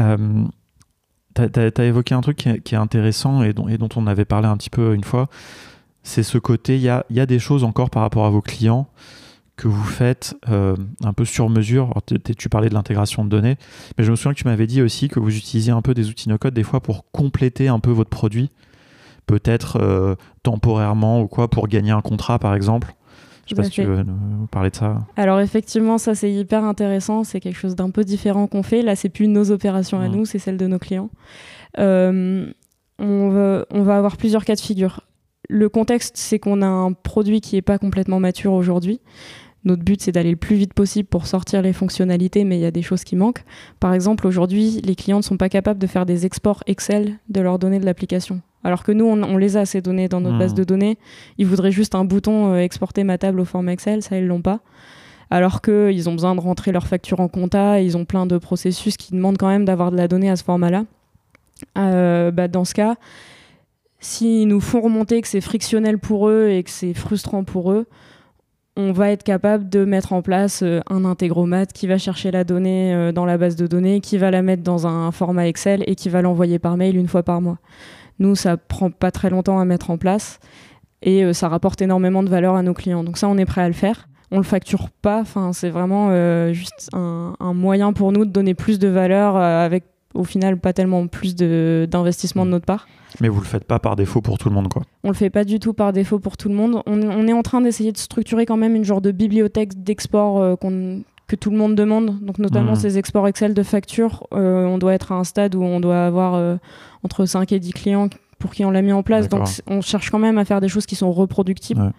Euh, 0.00 0.44
tu 1.34 1.42
as, 1.42 1.84
évoqué 1.84 2.14
un 2.14 2.20
truc 2.20 2.36
qui 2.36 2.74
est, 2.74 2.78
intéressant 2.78 3.42
et 3.42 3.52
dont, 3.52 3.68
et 3.68 3.78
dont, 3.78 3.88
on 3.96 4.06
avait 4.06 4.24
parlé 4.24 4.48
un 4.48 4.56
petit 4.56 4.70
peu 4.70 4.94
une 4.94 5.04
fois. 5.04 5.28
C'est 6.02 6.22
ce 6.22 6.38
côté, 6.38 6.76
il 6.76 6.82
y 6.82 6.88
a, 6.88 7.04
y 7.10 7.20
a, 7.20 7.26
des 7.26 7.38
choses 7.38 7.64
encore 7.64 7.90
par 7.90 8.02
rapport 8.02 8.26
à 8.26 8.30
vos 8.30 8.42
clients 8.42 8.88
que 9.56 9.68
vous 9.68 9.84
faites 9.84 10.34
euh, 10.48 10.74
un 11.04 11.12
peu 11.12 11.24
sur 11.24 11.48
mesure. 11.48 11.94
tu 12.36 12.48
parlais 12.48 12.68
de 12.68 12.74
l'intégration 12.74 13.24
de 13.24 13.28
données, 13.28 13.56
mais 13.96 14.04
je 14.04 14.10
me 14.10 14.16
souviens 14.16 14.32
que 14.32 14.38
tu 14.38 14.48
m'avais 14.48 14.66
dit 14.66 14.82
aussi 14.82 15.08
que 15.08 15.20
vous 15.20 15.36
utilisiez 15.36 15.72
un 15.72 15.82
peu 15.82 15.94
des 15.94 16.08
outils 16.08 16.28
no-code 16.28 16.54
des 16.54 16.62
fois 16.62 16.80
pour 16.80 17.10
compléter 17.12 17.68
un 17.68 17.78
peu 17.78 17.90
votre 17.90 18.10
produit 18.10 18.50
peut-être 19.26 19.78
euh, 19.80 20.16
temporairement 20.42 21.20
ou 21.20 21.28
quoi 21.28 21.48
pour 21.48 21.68
gagner 21.68 21.92
un 21.92 22.00
contrat 22.00 22.38
par 22.38 22.54
exemple 22.54 22.94
je 23.44 23.50
sais 23.50 23.54
pas 23.54 23.64
si 23.64 23.70
tu 23.70 23.82
veux 23.82 24.02
nous 24.02 24.46
parler 24.46 24.70
de 24.70 24.76
ça. 24.76 24.98
Alors 25.16 25.40
effectivement, 25.40 25.98
ça 25.98 26.14
c'est 26.14 26.32
hyper 26.32 26.64
intéressant. 26.64 27.24
C'est 27.24 27.40
quelque 27.40 27.58
chose 27.58 27.74
d'un 27.74 27.90
peu 27.90 28.04
différent 28.04 28.46
qu'on 28.46 28.62
fait. 28.62 28.82
Là, 28.82 28.96
c'est 28.96 29.08
plus 29.08 29.28
nos 29.28 29.50
opérations 29.50 29.98
à 30.00 30.08
nous, 30.08 30.24
c'est 30.24 30.38
celles 30.38 30.56
de 30.56 30.66
nos 30.66 30.78
clients. 30.78 31.10
Euh, 31.78 32.46
on, 32.98 33.28
va, 33.30 33.66
on 33.70 33.82
va 33.82 33.96
avoir 33.96 34.16
plusieurs 34.16 34.44
cas 34.44 34.54
de 34.54 34.60
figure. 34.60 35.00
Le 35.48 35.68
contexte, 35.68 36.16
c'est 36.16 36.38
qu'on 36.38 36.62
a 36.62 36.66
un 36.66 36.92
produit 36.92 37.40
qui 37.40 37.56
n'est 37.56 37.62
pas 37.62 37.78
complètement 37.78 38.20
mature 38.20 38.52
aujourd'hui. 38.52 39.00
Notre 39.64 39.82
but, 39.82 40.00
c'est 40.00 40.12
d'aller 40.12 40.30
le 40.30 40.36
plus 40.36 40.56
vite 40.56 40.74
possible 40.74 41.08
pour 41.08 41.26
sortir 41.26 41.62
les 41.62 41.72
fonctionnalités, 41.72 42.44
mais 42.44 42.58
il 42.58 42.60
y 42.60 42.66
a 42.66 42.70
des 42.70 42.82
choses 42.82 43.04
qui 43.04 43.14
manquent. 43.14 43.44
Par 43.78 43.94
exemple, 43.94 44.26
aujourd'hui, 44.26 44.80
les 44.84 44.96
clients 44.96 45.18
ne 45.18 45.22
sont 45.22 45.36
pas 45.36 45.48
capables 45.48 45.78
de 45.78 45.86
faire 45.86 46.06
des 46.06 46.26
exports 46.26 46.64
Excel 46.66 47.18
de 47.28 47.40
leurs 47.40 47.58
données 47.58 47.78
de 47.78 47.84
l'application. 47.84 48.40
Alors 48.64 48.84
que 48.84 48.92
nous, 48.92 49.04
on, 49.04 49.36
les 49.36 49.56
a, 49.56 49.66
ces 49.66 49.80
données, 49.80 50.08
dans 50.08 50.20
notre 50.20 50.38
base 50.38 50.52
hmm. 50.52 50.56
de 50.56 50.64
données. 50.64 50.98
Ils 51.38 51.46
voudraient 51.46 51.72
juste 51.72 51.94
un 51.94 52.04
bouton 52.04 52.52
euh, 52.52 52.58
exporter 52.58 53.02
ma 53.04 53.18
table 53.18 53.40
au 53.40 53.44
format 53.44 53.72
Excel, 53.72 54.02
ça, 54.02 54.16
ils 54.16 54.26
l'ont 54.26 54.42
pas. 54.42 54.60
Alors 55.30 55.62
qu'ils 55.62 56.08
ont 56.08 56.12
besoin 56.12 56.34
de 56.34 56.40
rentrer 56.40 56.72
leur 56.72 56.86
facture 56.86 57.20
en 57.20 57.28
compta, 57.28 57.80
ils 57.80 57.96
ont 57.96 58.04
plein 58.04 58.26
de 58.26 58.38
processus 58.38 58.96
qui 58.96 59.12
demandent 59.12 59.38
quand 59.38 59.48
même 59.48 59.64
d'avoir 59.64 59.90
de 59.90 59.96
la 59.96 60.06
donnée 60.06 60.30
à 60.30 60.36
ce 60.36 60.44
format-là. 60.44 60.84
Euh, 61.78 62.30
bah, 62.30 62.48
dans 62.48 62.64
ce 62.64 62.74
cas, 62.74 62.96
s'ils 63.98 64.46
nous 64.46 64.60
font 64.60 64.82
remonter 64.82 65.22
que 65.22 65.28
c'est 65.28 65.40
frictionnel 65.40 65.98
pour 65.98 66.28
eux 66.28 66.50
et 66.50 66.62
que 66.62 66.70
c'est 66.70 66.92
frustrant 66.92 67.44
pour 67.44 67.72
eux, 67.72 67.86
on 68.76 68.92
va 68.92 69.10
être 69.10 69.22
capable 69.22 69.68
de 69.68 69.84
mettre 69.84 70.12
en 70.12 70.22
place 70.22 70.62
euh, 70.62 70.80
un 70.90 71.04
intégromat 71.04 71.66
qui 71.66 71.86
va 71.86 71.98
chercher 71.98 72.30
la 72.30 72.44
donnée 72.44 73.10
dans 73.14 73.24
la 73.24 73.38
base 73.38 73.56
de 73.56 73.66
données, 73.66 74.00
qui 74.00 74.18
va 74.18 74.30
la 74.30 74.42
mettre 74.42 74.62
dans 74.62 74.86
un 74.86 75.10
format 75.12 75.48
Excel 75.48 75.82
et 75.86 75.94
qui 75.94 76.10
va 76.10 76.20
l'envoyer 76.20 76.58
par 76.58 76.76
mail 76.76 76.96
une 76.96 77.08
fois 77.08 77.22
par 77.22 77.40
mois. 77.40 77.58
Nous, 78.18 78.34
ça 78.34 78.56
prend 78.56 78.90
pas 78.90 79.10
très 79.10 79.30
longtemps 79.30 79.58
à 79.58 79.64
mettre 79.64 79.90
en 79.90 79.98
place 79.98 80.38
et 81.02 81.24
euh, 81.24 81.32
ça 81.32 81.48
rapporte 81.48 81.82
énormément 81.82 82.22
de 82.22 82.28
valeur 82.28 82.54
à 82.54 82.62
nos 82.62 82.74
clients. 82.74 83.04
Donc 83.04 83.18
ça, 83.18 83.28
on 83.28 83.36
est 83.36 83.44
prêt 83.44 83.62
à 83.62 83.68
le 83.68 83.74
faire. 83.74 84.08
On 84.30 84.38
le 84.38 84.44
facture 84.44 84.88
pas. 84.90 85.20
Enfin, 85.20 85.52
c'est 85.52 85.70
vraiment 85.70 86.08
euh, 86.10 86.52
juste 86.52 86.88
un, 86.92 87.34
moyen 87.54 87.92
pour 87.92 88.12
nous 88.12 88.24
de 88.24 88.30
donner 88.30 88.54
plus 88.54 88.78
de 88.78 88.88
valeur 88.88 89.36
euh, 89.36 89.64
avec 89.64 89.84
au 90.14 90.24
final 90.24 90.58
pas 90.58 90.74
tellement 90.74 91.06
plus 91.06 91.34
d'investissement 91.34 92.44
de, 92.44 92.50
notre 92.50 92.66
part. 92.66 92.86
Mais 93.20 93.28
vous 93.28 93.40
le 93.40 93.46
faites 93.46 93.64
pas 93.64 93.78
par 93.78 93.96
défaut 93.96 94.20
pour 94.20 94.38
tout 94.38 94.48
le 94.48 94.54
monde, 94.54 94.68
quoi. 94.68 94.82
On 95.04 95.08
le 95.08 95.14
fait 95.14 95.30
pas 95.30 95.44
du 95.44 95.58
tout 95.58 95.72
par 95.72 95.92
défaut 95.92 96.18
pour 96.18 96.36
tout 96.36 96.48
le 96.48 96.54
monde. 96.54 96.82
On, 96.86 97.26
est 97.26 97.32
en 97.32 97.42
train 97.42 97.60
d'essayer 97.60 97.92
de 97.92 97.98
structurer 97.98 98.46
quand 98.46 98.56
même 98.56 98.74
une 98.74 98.84
genre 98.84 99.00
de 99.00 99.10
bibliothèque 99.10 99.82
d'export 99.82 100.58
que 101.32 101.36
tout 101.36 101.50
le 101.50 101.56
monde 101.56 101.74
demande. 101.74 102.20
Donc 102.20 102.38
notamment 102.38 102.72
mmh. 102.72 102.76
ces 102.76 102.98
exports 102.98 103.26
Excel 103.26 103.54
de 103.54 103.62
factures, 103.62 104.26
on 104.32 104.78
doit 104.78 104.94
être 104.94 105.12
à 105.12 105.16
un 105.16 105.24
stade 105.24 105.54
où 105.54 105.62
on 105.62 105.80
doit 105.80 106.04
avoir 106.04 106.58
entre 107.02 107.24
5 107.24 107.50
et 107.52 107.58
10 107.58 107.72
clients 107.72 108.08
pour 108.38 108.52
qui 108.52 108.64
on 108.64 108.70
l'a 108.70 108.82
mis 108.82 108.92
en 108.92 109.02
place. 109.02 109.28
Donc 109.28 109.48
on 109.66 109.80
cherche 109.80 110.10
quand 110.10 110.18
même 110.18 110.38
à 110.38 110.44
faire 110.44 110.60
des 110.60 110.68
choses 110.68 110.86
qui 110.86 110.96
sont 110.96 111.10
reproductibles. 111.12 111.92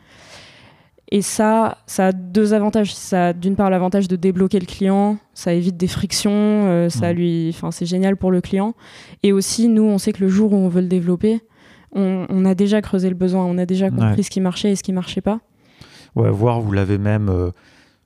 Et 1.11 1.21
ça, 1.21 1.77
ça 1.85 2.07
a 2.07 2.11
deux 2.11 2.55
avantages. 2.55 2.95
Ça 2.95 3.27
a 3.27 3.33
d'une 3.33 3.55
part 3.55 3.69
l'avantage 3.69 4.07
de 4.07 4.15
débloquer 4.15 4.59
le 4.59 4.65
client, 4.65 5.17
ça 5.35 5.53
évite 5.53 5.77
des 5.77 5.87
frictions, 5.87 6.31
euh, 6.33 6.89
ça 6.89 7.13
lui, 7.13 7.51
enfin 7.53 7.69
c'est 7.69 7.85
génial 7.85 8.17
pour 8.17 8.31
le 8.31 8.41
client. 8.41 8.73
Et 9.21 9.31
aussi, 9.31 9.67
nous, 9.67 9.83
on 9.83 9.99
sait 9.99 10.11
que 10.11 10.21
le 10.21 10.27
jour 10.27 10.53
où 10.53 10.55
on 10.55 10.69
veut 10.69 10.81
le 10.81 10.87
développer, 10.87 11.41
on, 11.95 12.45
a 12.45 12.55
déjà 12.55 12.81
creusé 12.81 13.09
le 13.09 13.15
besoin, 13.15 13.45
on 13.45 13.59
a 13.59 13.67
déjà 13.67 13.91
compris 13.91 14.23
ce 14.23 14.31
qui 14.31 14.41
marchait 14.41 14.71
et 14.71 14.75
ce 14.75 14.81
qui 14.81 14.91
marchait 14.91 15.21
pas. 15.21 15.39
Ouais, 16.15 16.31
voir, 16.31 16.59
vous 16.59 16.71
l'avez 16.71 16.97
même 16.97 17.29
euh, 17.29 17.51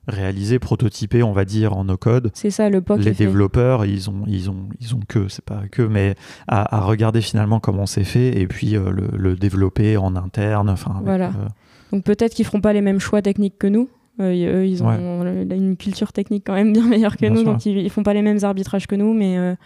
réalisé, 0.08 0.58
prototypé, 0.58 1.22
on 1.22 1.32
va 1.32 1.44
dire, 1.44 1.76
en 1.76 1.84
no-code. 1.84 2.30
C'est 2.34 2.50
ça, 2.50 2.68
le 2.70 2.80
POC. 2.80 3.00
Les 3.00 3.12
développeurs, 3.12 3.84
ils 3.84 4.10
ont, 4.10 4.24
ils 4.26 4.50
ont, 4.50 4.68
ils 4.80 4.94
ont 4.94 5.00
que, 5.06 5.28
c'est 5.28 5.44
pas 5.44 5.62
que, 5.70 5.82
mais 5.82 6.14
à, 6.48 6.80
regarder 6.80 7.20
finalement 7.20 7.60
comment 7.60 7.86
c'est 7.86 8.04
fait 8.04 8.40
et 8.40 8.46
puis 8.46 8.76
euh, 8.76 8.90
le, 8.90 9.36
développer 9.36 9.96
en 9.96 10.16
interne. 10.16 10.70
Enfin, 10.70 11.00
voilà. 11.04 11.26
Euh, 11.26 11.48
Donc 11.92 12.04
peut-être 12.04 12.34
qu'ils 12.34 12.46
feront 12.46 12.60
pas 12.60 12.72
les 12.72 12.80
mêmes 12.80 13.00
choix 13.00 13.22
techniques 13.22 13.58
que 13.58 13.66
nous. 13.66 13.88
eux, 14.20 14.66
ils 14.66 14.82
ont 14.82 15.22
une 15.22 15.76
culture 15.76 16.12
technique 16.12 16.44
quand 16.46 16.54
même 16.54 16.72
bien 16.72 16.86
meilleure 16.86 17.16
que 17.16 17.26
nous, 17.26 17.44
donc 17.44 17.66
ils, 17.66 17.78
ils, 17.78 17.90
font 17.90 18.02
pas 18.02 18.14
les 18.14 18.22
mêmes 18.22 18.42
arbitrages 18.42 18.86
que 18.86 18.96
nous, 18.96 19.12
mais 19.12 19.56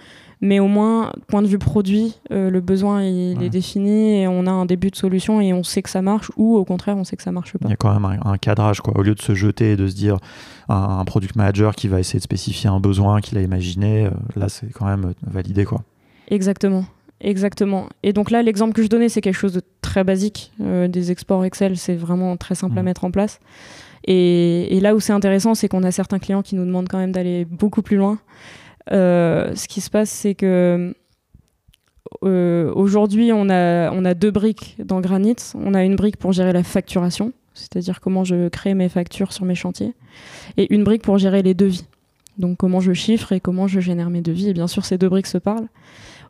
mais 0.43 0.59
au 0.59 0.67
moins, 0.67 1.13
point 1.29 1.41
de 1.41 1.47
vue 1.47 1.59
produit, 1.59 2.19
euh, 2.33 2.51
le 2.51 2.61
besoin 2.61 3.05
il 3.05 3.41
est 3.45 3.49
défini 3.49 4.21
et 4.21 4.27
on 4.27 4.49
a 4.49 4.51
un 4.51 4.67
début 4.67 4.91
de 4.91 4.97
solution 4.97 5.41
et 5.41 5.53
on 5.53 5.63
sait 5.63 5.83
que 5.83 5.89
ça 5.89 6.03
marche 6.03 6.33
ou 6.37 6.57
au 6.57 6.65
contraire 6.65 6.97
on 6.97 7.05
sait 7.05 7.17
que 7.17 7.23
ça 7.23 7.31
marche 7.31 7.53
pas. 7.53 7.69
Il 7.69 7.71
y 7.71 7.75
a 7.75 7.77
quand 7.77 7.95
même 7.99 8.21
un, 8.25 8.37
cadrage 8.39 8.81
quoi. 8.81 8.99
Au 8.99 9.03
lieu 9.03 9.15
de 9.15 9.23
se 9.23 9.35
jeter 9.35 9.73
et 9.73 9.77
de 9.77 9.87
se 9.87 9.95
dire 9.95 10.17
un, 10.69 11.05
product 11.05 11.37
manager 11.37 11.77
qui 11.77 11.87
va 11.87 12.01
essayer 12.01 12.19
de 12.19 12.25
spécifier 12.25 12.69
un 12.69 12.81
besoin 12.81 13.21
qu'il 13.21 13.39
a 13.39 13.41
imaginé, 13.41 14.07
euh, 14.07 14.11
là 14.35 14.49
c'est 14.49 14.69
quand 14.73 14.87
même 14.87 15.15
validé 15.23 15.65
quoi. 15.65 15.83
Exactement. 16.29 16.85
Exactement. 17.21 17.89
Et 18.03 18.13
donc 18.13 18.33
là, 18.33 18.43
l'exemple 18.43 18.73
que 18.73 18.83
je 18.83 18.89
donnais, 18.89 19.09
c'est 19.09 19.21
quelque 19.21 19.37
chose 19.37 19.53
de 19.53 19.63
très 19.81 20.03
basique. 20.03 20.51
Euh, 20.61 20.89
des 20.89 21.13
exports 21.13 21.45
Excel, 21.45 21.77
c'est 21.77 21.95
vraiment 21.95 22.37
très 22.37 22.57
simple 22.57 22.77
à 22.77 22.83
mmh. 22.83 22.85
mettre 22.85 23.05
en 23.05 23.13
place. 23.13 23.39
Et, 24.09 24.77
et 24.77 24.81
là 24.81 24.97
où 24.97 24.99
c'est 24.99 25.13
intéressant, 25.13 25.55
c'est 25.55 25.69
qu'on 25.69 25.85
a 25.85 25.93
certains 25.93 26.19
clients 26.19 26.43
qui 26.43 26.57
nous 26.57 26.65
demandent 26.65 26.89
quand 26.89 26.99
même 26.99 27.13
d'aller 27.13 27.45
beaucoup 27.45 27.83
plus 27.83 27.97
loin. 27.97 28.19
Euh, 28.91 29.55
ce 29.55 29.69
qui 29.69 29.81
se 29.81 29.91
passe, 29.91 30.11
c'est 30.11 30.35
que 30.35 30.95
euh, 32.25 32.73
aujourd'hui, 32.75 33.33
on 33.33 33.49
a, 33.49 34.15
deux 34.15 34.31
briques 34.31 34.77
dans 34.85 35.01
Granit. 35.01 35.37
On 35.55 35.75
a 35.75 35.85
une 35.85 35.97
brique 35.97 36.17
pour 36.17 36.33
gérer 36.33 36.53
la 36.53 36.63
facturation, 36.63 37.33
c'est-à-dire 37.55 38.01
comment 38.01 38.25
je 38.25 38.49
crée 38.49 38.75
mes 38.75 38.89
factures 38.89 39.33
sur 39.33 39.45
mes 39.45 39.55
chantiers, 39.55 39.95
et 40.57 40.73
une 40.75 40.85
brique 40.85 41.03
pour 41.03 41.19
gérer 41.19 41.43
les 41.43 41.55
devis. 41.55 41.87
Donc 42.39 42.57
comment 42.57 42.81
je 42.81 42.93
chiffre 42.93 43.33
et 43.33 43.41
comment 43.41 43.67
je 43.67 43.81
génère 43.81 44.11
mes 44.11 44.23
devis. 44.23 44.49
Et 44.49 44.53
bien 44.53 44.67
sûr, 44.67 44.85
ces 44.85 44.99
deux 44.99 45.09
briques 45.09 45.27
se 45.27 45.39
parlent. 45.39 45.69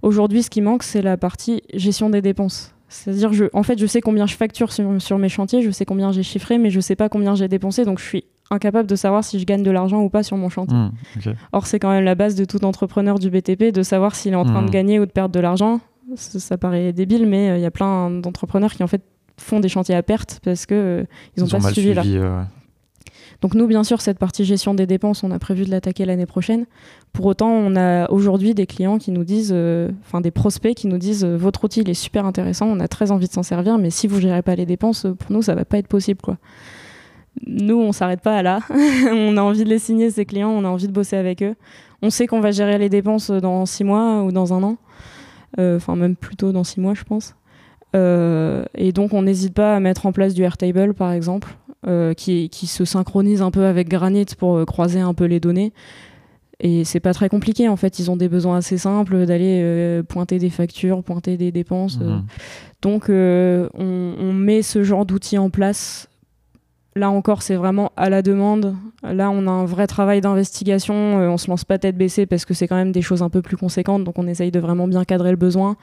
Aujourd'hui, 0.03 0.43
ce 0.43 0.51
qui 0.51 0.61
manque, 0.61 0.83
c'est 0.83 1.03
la 1.03 1.17
partie 1.17 1.63
gestion 1.75 2.11
des 2.11 2.23
dépenses. 2.23 2.75
C'est-à-dire, 2.89 3.31
en 3.55 3.63
fait, 3.63 3.79
je 3.79 3.87
sais 3.87 4.03
combien 4.03 4.27
je 4.27 4.35
facture 4.35 4.73
sur, 4.73 5.01
sur 5.01 5.17
mes 5.17 5.31
chantiers, 5.31 5.63
je 5.63 5.71
sais 5.71 5.87
combien 5.87 6.13
j'ai 6.13 6.23
chiffré, 6.23 6.59
mais 6.59 6.71
je 6.71 6.81
sais 6.81 6.97
pas 6.97 7.09
combien 7.09 7.35
j'ai 7.35 7.49
dépensé. 7.49 7.85
Donc, 7.85 7.99
je 7.99 8.05
suis 8.05 8.25
incapable 8.53 8.89
de 8.89 8.97
savoir 8.97 9.25
si 9.25 9.39
je 9.39 9.45
gagne 9.45 9.63
de 9.63 9.71
l'argent 9.71 10.03
ou 10.03 10.09
pas 10.09 10.23
sur 10.23 10.37
mon 10.37 10.49
chantier. 10.49 10.77
Hmm, 10.77 10.91
Or, 11.53 11.67
c'est 11.67 11.79
quand 11.79 11.91
même 11.91 12.05
la 12.05 12.15
base 12.15 12.35
de 12.35 12.45
tout 12.45 12.65
entrepreneur 12.65 13.19
du 13.19 13.31
BTP 13.31 13.73
de 13.73 13.83
savoir 13.83 14.15
s'il 14.15 14.33
est 14.33 14.37
en 14.37 14.45
train 14.45 14.63
de 14.63 14.69
hmm. 14.69 14.71
gagner 14.71 15.01
ou 15.01 15.07
de 15.07 15.11
perdre 15.11 15.35
de 15.35 15.41
l'argent. 15.41 15.81
Ça, 16.17 16.59
paraît 16.59 16.93
débile, 16.93 17.27
mais 17.27 17.51
euh, 17.51 17.57
il 17.57 17.63
y 17.63 17.67
a 17.67 17.71
plein 17.71 18.11
d'entrepreneurs 18.11 18.73
qui 18.75 18.83
en 18.83 18.87
fait 18.87 19.03
font 19.39 19.61
des 19.61 19.69
chantiers 19.69 19.95
à 19.95 20.03
perte 20.03 20.41
parce 20.45 20.67
que 20.67 20.75
euh, 20.75 21.05
ils 21.37 21.45
ont 21.45 21.49
pas 21.49 21.61
suivi, 21.61 21.95
là. 21.95 22.03
Donc 23.41 23.55
nous, 23.55 23.67
bien 23.67 23.83
sûr, 23.83 24.01
cette 24.01 24.19
partie 24.19 24.45
gestion 24.45 24.73
des 24.73 24.87
dépenses, 24.87 25.25
on 25.25 25.33
a 25.33 25.39
prévu 25.39 25.65
de 25.65 25.71
l'attaquer 25.71 26.05
l'année 26.05 26.27
prochaine. 26.27 26.67
Pour 27.13 27.27
autant, 27.27 27.51
on 27.51 27.75
a 27.75 28.09
aujourd'hui 28.09 28.55
des 28.55 28.67
clients 28.67 28.99
qui 28.99 29.11
nous 29.11 29.25
disent, 29.25 29.53
euh, 29.53 29.91
enfin 30.03 30.21
des 30.21 30.31
prospects 30.31 30.75
qui 30.77 30.87
nous 30.87 30.99
disent, 30.99 31.25
votre 31.25 31.65
outil 31.65 31.81
il 31.81 31.91
est 31.91 31.95
super 31.95 32.25
intéressant, 32.25 32.67
on 32.67 32.79
a 32.79 32.87
très 32.87 33.11
envie 33.11 33.27
de 33.27 33.33
s'en 33.33 33.43
servir, 33.43 33.79
mais 33.79 33.91
si 33.91 34.07
vous 34.07 34.21
gérez 34.21 34.43
pas 34.43 34.55
les 34.55 34.67
dépenses, 34.67 35.07
pour 35.19 35.33
nous, 35.33 35.43
ça 35.43 35.57
va 35.57 35.65
pas 35.65 35.79
être 35.79 35.89
possible, 35.89 36.21
quoi 36.23 36.37
nous, 37.47 37.79
on 37.79 37.93
s'arrête 37.93 38.21
pas 38.21 38.37
à 38.37 38.43
là. 38.43 38.61
on 39.11 39.37
a 39.37 39.43
envie 39.43 39.65
de 39.65 39.69
les 39.69 39.79
signer, 39.79 40.11
ces 40.11 40.25
clients, 40.25 40.51
on 40.51 40.65
a 40.65 40.69
envie 40.69 40.87
de 40.87 40.93
bosser 40.93 41.17
avec 41.17 41.43
eux. 41.43 41.55
On 42.03 42.11
sait 42.11 42.27
qu'on 42.27 42.41
va 42.41 42.51
gérer 42.51 42.79
les 42.79 42.89
dépenses 42.89 43.31
dans 43.31 43.65
six 43.67 43.85
mois 43.85 44.23
ou 44.23 44.33
dans 44.33 44.53
un 44.53 44.63
an. 44.63 44.77
Euh, 45.59 45.77
enfin, 45.77 45.97
même 45.97 46.17
plutôt 46.17 46.53
dans 46.53 46.65
six 46.65 46.81
mois, 46.81 46.95
je 46.95 47.05
pense. 47.05 47.35
Euh, 47.95 48.65
et 48.75 48.93
donc, 48.93 49.13
on 49.13 49.23
n'hésite 49.23 49.55
pas 49.55 49.77
à 49.77 49.81
mettre 49.81 50.07
en 50.07 50.13
place 50.13 50.35
du 50.35 50.43
Airtable, 50.43 50.95
par 50.95 51.13
exemple, 51.13 51.57
euh, 51.87 52.15
qui, 52.15 52.49
qui, 52.49 52.67
se 52.67 52.85
synchronise 52.85 53.43
un 53.43 53.51
peu 53.51 53.67
avec 53.67 53.89
Granite 53.89 54.35
pour 54.35 54.65
croiser 54.67 55.01
un 55.01 55.15
peu 55.15 55.25
les 55.25 55.41
données. 55.41 55.73
Et 56.59 56.85
c'est 56.85 57.01
pas 57.01 57.13
très 57.13 57.29
compliqué, 57.29 57.69
en 57.69 57.77
fait. 57.77 57.99
Ils 57.99 58.11
ont 58.11 58.17
des 58.17 58.29
besoins 58.29 58.57
assez 58.57 58.79
simples 58.79 59.27
d'aller 59.27 60.01
pointer 60.09 60.39
des 60.39 60.51
factures, 60.51 61.03
pointer 61.03 61.37
des 61.37 61.51
dépenses. 61.51 61.99
Mmh. 61.99 62.23
Donc, 62.83 63.05
on, 63.09 63.69
on, 63.79 64.33
met 64.33 64.63
ce 64.63 64.85
genre 64.85 65.05
d'outils 65.05 65.39
en 65.39 65.51
place 65.51 66.09
Là 66.95 67.11
encore, 67.11 67.41
c'est 67.41 67.55
vraiment 67.55 67.91
à 67.97 68.11
la 68.11 68.21
demande. 68.21 68.75
Là, 69.03 69.31
on 69.31 69.47
a 69.47 69.51
un 69.51 69.65
vrai 69.65 69.87
travail 69.87 70.21
d'investigation. 70.21 71.21
Euh, 71.21 71.29
on 71.29 71.39
se 71.39 71.49
lance 71.49 71.65
pas 71.65 71.79
tête 71.79 71.97
baissée 71.97 72.27
parce 72.27 72.45
que 72.45 72.53
c'est 72.53 72.69
quand 72.69 72.77
même 72.77 72.93
des 72.93 73.01
choses 73.01 73.23
un 73.23 73.31
peu 73.31 73.41
plus 73.41 73.57
conséquentes. 73.57 74.05
Donc, 74.05 74.19
on 74.19 74.27
essaye 74.27 74.51
de 74.51 74.61
vraiment 74.61 74.87
bien 74.87 75.05
cadrer 75.05 75.31
le 75.31 75.39
besoin, 75.39 75.77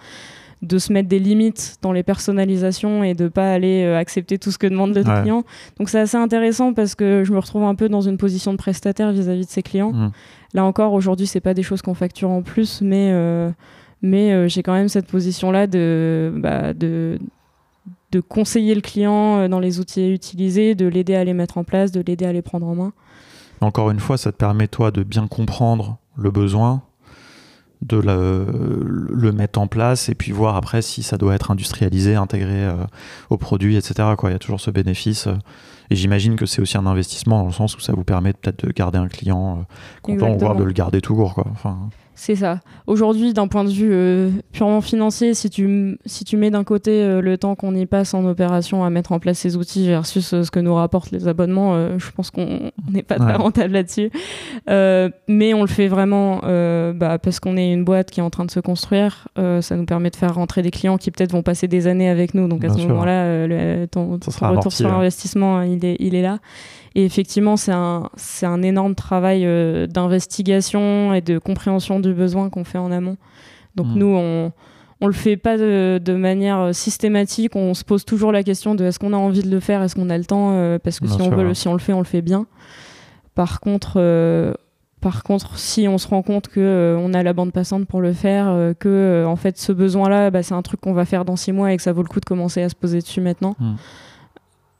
de 0.61 0.77
se 0.77 0.93
mettre 0.93 1.09
des 1.09 1.17
limites 1.17 1.77
dans 1.81 1.93
les 1.93 2.03
personnalisations 2.03 3.03
et 3.03 3.15
de 3.15 3.27
pas 3.27 3.51
aller 3.51 3.83
euh, 3.85 3.97
accepter 3.97 4.37
tout 4.37 4.51
ce 4.51 4.59
que 4.59 4.67
demande 4.67 4.93
le 4.93 5.03
client. 5.03 5.43
Donc, 5.79 5.89
c'est 5.89 5.99
assez 5.99 6.17
intéressant 6.17 6.73
parce 6.73 6.93
que 6.93 7.23
je 7.23 7.33
me 7.33 7.39
retrouve 7.39 7.63
un 7.63 7.75
peu 7.75 7.89
dans 7.89 8.01
une 8.01 8.17
position 8.17 8.51
de 8.51 8.57
prestataire 8.57 9.11
vis-à-vis 9.11 9.47
de 9.47 9.51
ses 9.51 9.63
clients. 9.63 9.91
Mmh. 9.91 10.11
Là 10.53 10.63
encore, 10.63 10.93
aujourd'hui, 10.93 11.25
c'est 11.25 11.41
pas 11.41 11.55
des 11.55 11.63
choses 11.63 11.81
qu'on 11.81 11.95
facture 11.95 12.29
en 12.29 12.43
plus, 12.43 12.81
mais 12.81 13.09
euh, 13.13 13.49
mais 14.01 14.47
j'ai 14.47 14.63
quand 14.63 14.73
même 14.73 14.87
cette 14.87 15.07
position-là 15.07 15.67
de, 15.67 16.31
bah, 16.37 16.73
de 16.73 17.19
de 18.11 18.19
conseiller 18.19 18.75
le 18.75 18.81
client 18.81 19.39
euh, 19.39 19.47
dans 19.47 19.59
les 19.59 19.79
outils 19.79 20.11
utilisés, 20.11 20.75
de 20.75 20.87
l'aider 20.87 21.15
à 21.15 21.23
les 21.23 21.33
mettre 21.33 21.57
en 21.57 21.63
place, 21.63 21.91
de 21.91 22.01
l'aider 22.01 22.25
à 22.25 22.33
les 22.33 22.41
prendre 22.41 22.67
en 22.67 22.75
main. 22.75 22.93
Encore 23.61 23.91
une 23.91 23.99
fois, 23.99 24.17
ça 24.17 24.31
te 24.31 24.37
permet 24.37 24.67
toi 24.67 24.91
de 24.91 25.03
bien 25.03 25.27
comprendre 25.27 25.97
le 26.15 26.31
besoin, 26.31 26.81
de 27.81 27.97
le, 27.97 29.31
mettre 29.31 29.59
en 29.59 29.67
place 29.67 30.09
et 30.09 30.15
puis 30.15 30.31
voir 30.31 30.55
après 30.55 30.81
si 30.81 31.03
ça 31.03 31.17
doit 31.17 31.35
être 31.35 31.51
industrialisé, 31.51 32.15
intégré 32.15 32.65
euh, 32.65 32.75
au 33.29 33.37
produit, 33.37 33.77
etc. 33.77 34.09
Quoi. 34.17 34.29
Il 34.29 34.33
y 34.33 34.35
a 34.35 34.39
toujours 34.39 34.59
ce 34.59 34.71
bénéfice. 34.71 35.27
Euh, 35.27 35.35
et 35.89 35.95
j'imagine 35.95 36.35
que 36.35 36.45
c'est 36.45 36.61
aussi 36.61 36.77
un 36.77 36.85
investissement 36.85 37.39
dans 37.39 37.47
le 37.47 37.51
sens 37.51 37.75
où 37.75 37.79
ça 37.79 37.93
vous 37.93 38.03
permet 38.03 38.33
peut-être 38.33 38.65
de 38.65 38.71
garder 38.71 38.99
un 38.99 39.07
client 39.07 39.65
content, 40.03 40.35
voire 40.37 40.55
de 40.55 40.63
le 40.63 40.71
garder 40.71 41.01
tout 41.01 41.15
court. 41.15 41.33
Quoi. 41.33 41.47
Enfin... 41.51 41.89
C'est 42.19 42.35
ça. 42.35 42.59
Aujourd'hui, 42.85 43.31
d'un 43.31 43.47
point 43.47 43.63
de 43.63 43.69
vue 43.69 43.93
euh, 43.93 44.29
purement 44.51 44.81
financier, 44.81 45.33
si 45.33 45.49
tu, 45.49 45.97
si 46.05 46.25
tu 46.25 46.35
mets 46.35 46.49
d'un 46.49 46.65
côté 46.65 47.01
euh, 47.01 47.21
le 47.21 47.37
temps 47.37 47.55
qu'on 47.55 47.73
y 47.73 47.85
passe 47.85 48.13
en 48.13 48.25
opération 48.25 48.83
à 48.83 48.89
mettre 48.89 49.13
en 49.13 49.19
place 49.19 49.39
ces 49.39 49.55
outils 49.55 49.87
versus 49.87 50.33
euh, 50.33 50.43
ce 50.43 50.51
que 50.51 50.59
nous 50.59 50.75
rapportent 50.75 51.11
les 51.11 51.29
abonnements, 51.29 51.97
je 51.97 52.11
pense 52.11 52.29
qu'on 52.29 52.71
n'est 52.91 53.03
pas 53.03 53.15
très 53.15 53.35
rentable 53.35 53.73
là-dessus. 53.73 54.11
mais 54.67 55.53
on 55.53 55.61
le 55.61 55.67
fait 55.67 55.87
vraiment 55.87 56.41
bah, 56.93 57.19
parce 57.19 57.39
qu'on 57.39 57.55
est 57.55 57.71
une 57.71 57.85
boîte 57.85 58.11
qui 58.11 58.19
est 58.19 58.23
en 58.23 58.29
train 58.29 58.43
de 58.43 58.51
se 58.51 58.59
construire. 58.59 59.29
ça 59.37 59.75
nous 59.77 59.85
permet 59.85 60.09
de 60.09 60.17
faire 60.17 60.35
rentrer 60.35 60.61
des 60.61 60.71
clients 60.71 60.97
qui 60.97 61.11
peut-être 61.11 61.31
vont 61.31 61.43
passer 61.43 61.69
des 61.69 61.87
années 61.87 62.09
avec 62.09 62.33
nous. 62.33 62.49
Donc 62.49 62.65
à 62.65 62.69
ce 62.69 62.79
moment-là, 62.79 63.47
le, 63.47 63.85
ton, 63.85 64.11
retour 64.11 64.73
sur 64.73 64.87
hein. 64.87 64.97
investissement, 64.97 65.61
il 65.61 65.85
est, 65.85 65.95
il 65.99 66.15
est 66.15 66.21
là. 66.21 66.39
Et 66.95 67.05
effectivement, 67.05 67.57
c'est 67.57 67.71
un, 67.71 68.09
c'est 68.15 68.45
un 68.45 68.61
énorme 68.61 68.95
travail 68.95 69.45
euh, 69.45 69.87
d'investigation 69.87 71.13
et 71.13 71.21
de 71.21 71.37
compréhension 71.37 71.99
du 71.99 72.13
besoin 72.13 72.49
qu'on 72.49 72.63
fait 72.63 72.77
en 72.77 72.91
amont. 72.91 73.17
Donc 73.75 73.87
mmh. 73.87 73.97
nous, 73.97 74.15
on 74.17 74.51
on 75.01 75.07
le 75.07 75.13
fait 75.13 75.37
pas 75.37 75.57
de, 75.57 75.97
de, 76.03 76.13
manière 76.13 76.59
euh, 76.59 76.73
systématique. 76.73 77.55
On 77.55 77.73
se 77.73 77.85
pose 77.85 78.03
toujours 78.03 78.33
la 78.33 78.43
question 78.43 78.75
de 78.75 78.83
est-ce 78.83 78.99
qu'on 78.99 79.13
a 79.13 79.17
envie 79.17 79.43
de 79.43 79.49
le 79.49 79.61
faire, 79.61 79.81
est-ce 79.81 79.95
qu'on 79.95 80.09
a 80.09 80.17
le 80.17 80.25
temps, 80.25 80.51
euh, 80.51 80.77
parce 80.77 80.99
que 80.99 81.07
si 81.07 81.21
on, 81.21 81.29
veut, 81.29 81.53
si 81.53 81.69
on 81.69 81.73
le 81.73 81.79
fait, 81.79 81.93
on 81.93 81.99
le 81.99 82.05
fait 82.05 82.21
bien. 82.21 82.47
Par 83.33 83.61
contre, 83.61 83.93
par 84.99 85.23
contre, 85.23 85.57
si 85.57 85.87
on 85.87 85.97
se 85.97 86.05
rend 86.05 86.21
compte 86.21 86.49
que 86.49 86.97
on 86.99 87.13
a 87.13 87.23
la 87.23 87.31
bande 87.31 87.53
passante 87.53 87.87
pour 87.87 88.01
le 88.01 88.11
faire, 88.11 88.73
que 88.77 89.23
en 89.25 89.37
fait 89.37 89.57
ce 89.57 89.71
besoin-là, 89.71 90.31
bah, 90.31 90.43
c'est 90.43 90.55
un 90.55 90.61
truc 90.61 90.81
qu'on 90.81 90.91
va 90.91 91.05
faire 91.05 91.23
dans 91.23 91.37
six 91.37 91.53
mois 91.53 91.71
et 91.71 91.77
que 91.77 91.83
ça 91.83 91.93
vaut 91.93 92.03
le 92.03 92.09
coup 92.09 92.19
de 92.19 92.25
commencer 92.25 92.61
à 92.61 92.67
se 92.67 92.75
poser 92.75 92.99
dessus 92.99 93.21
maintenant. 93.21 93.55
Mmh 93.57 93.75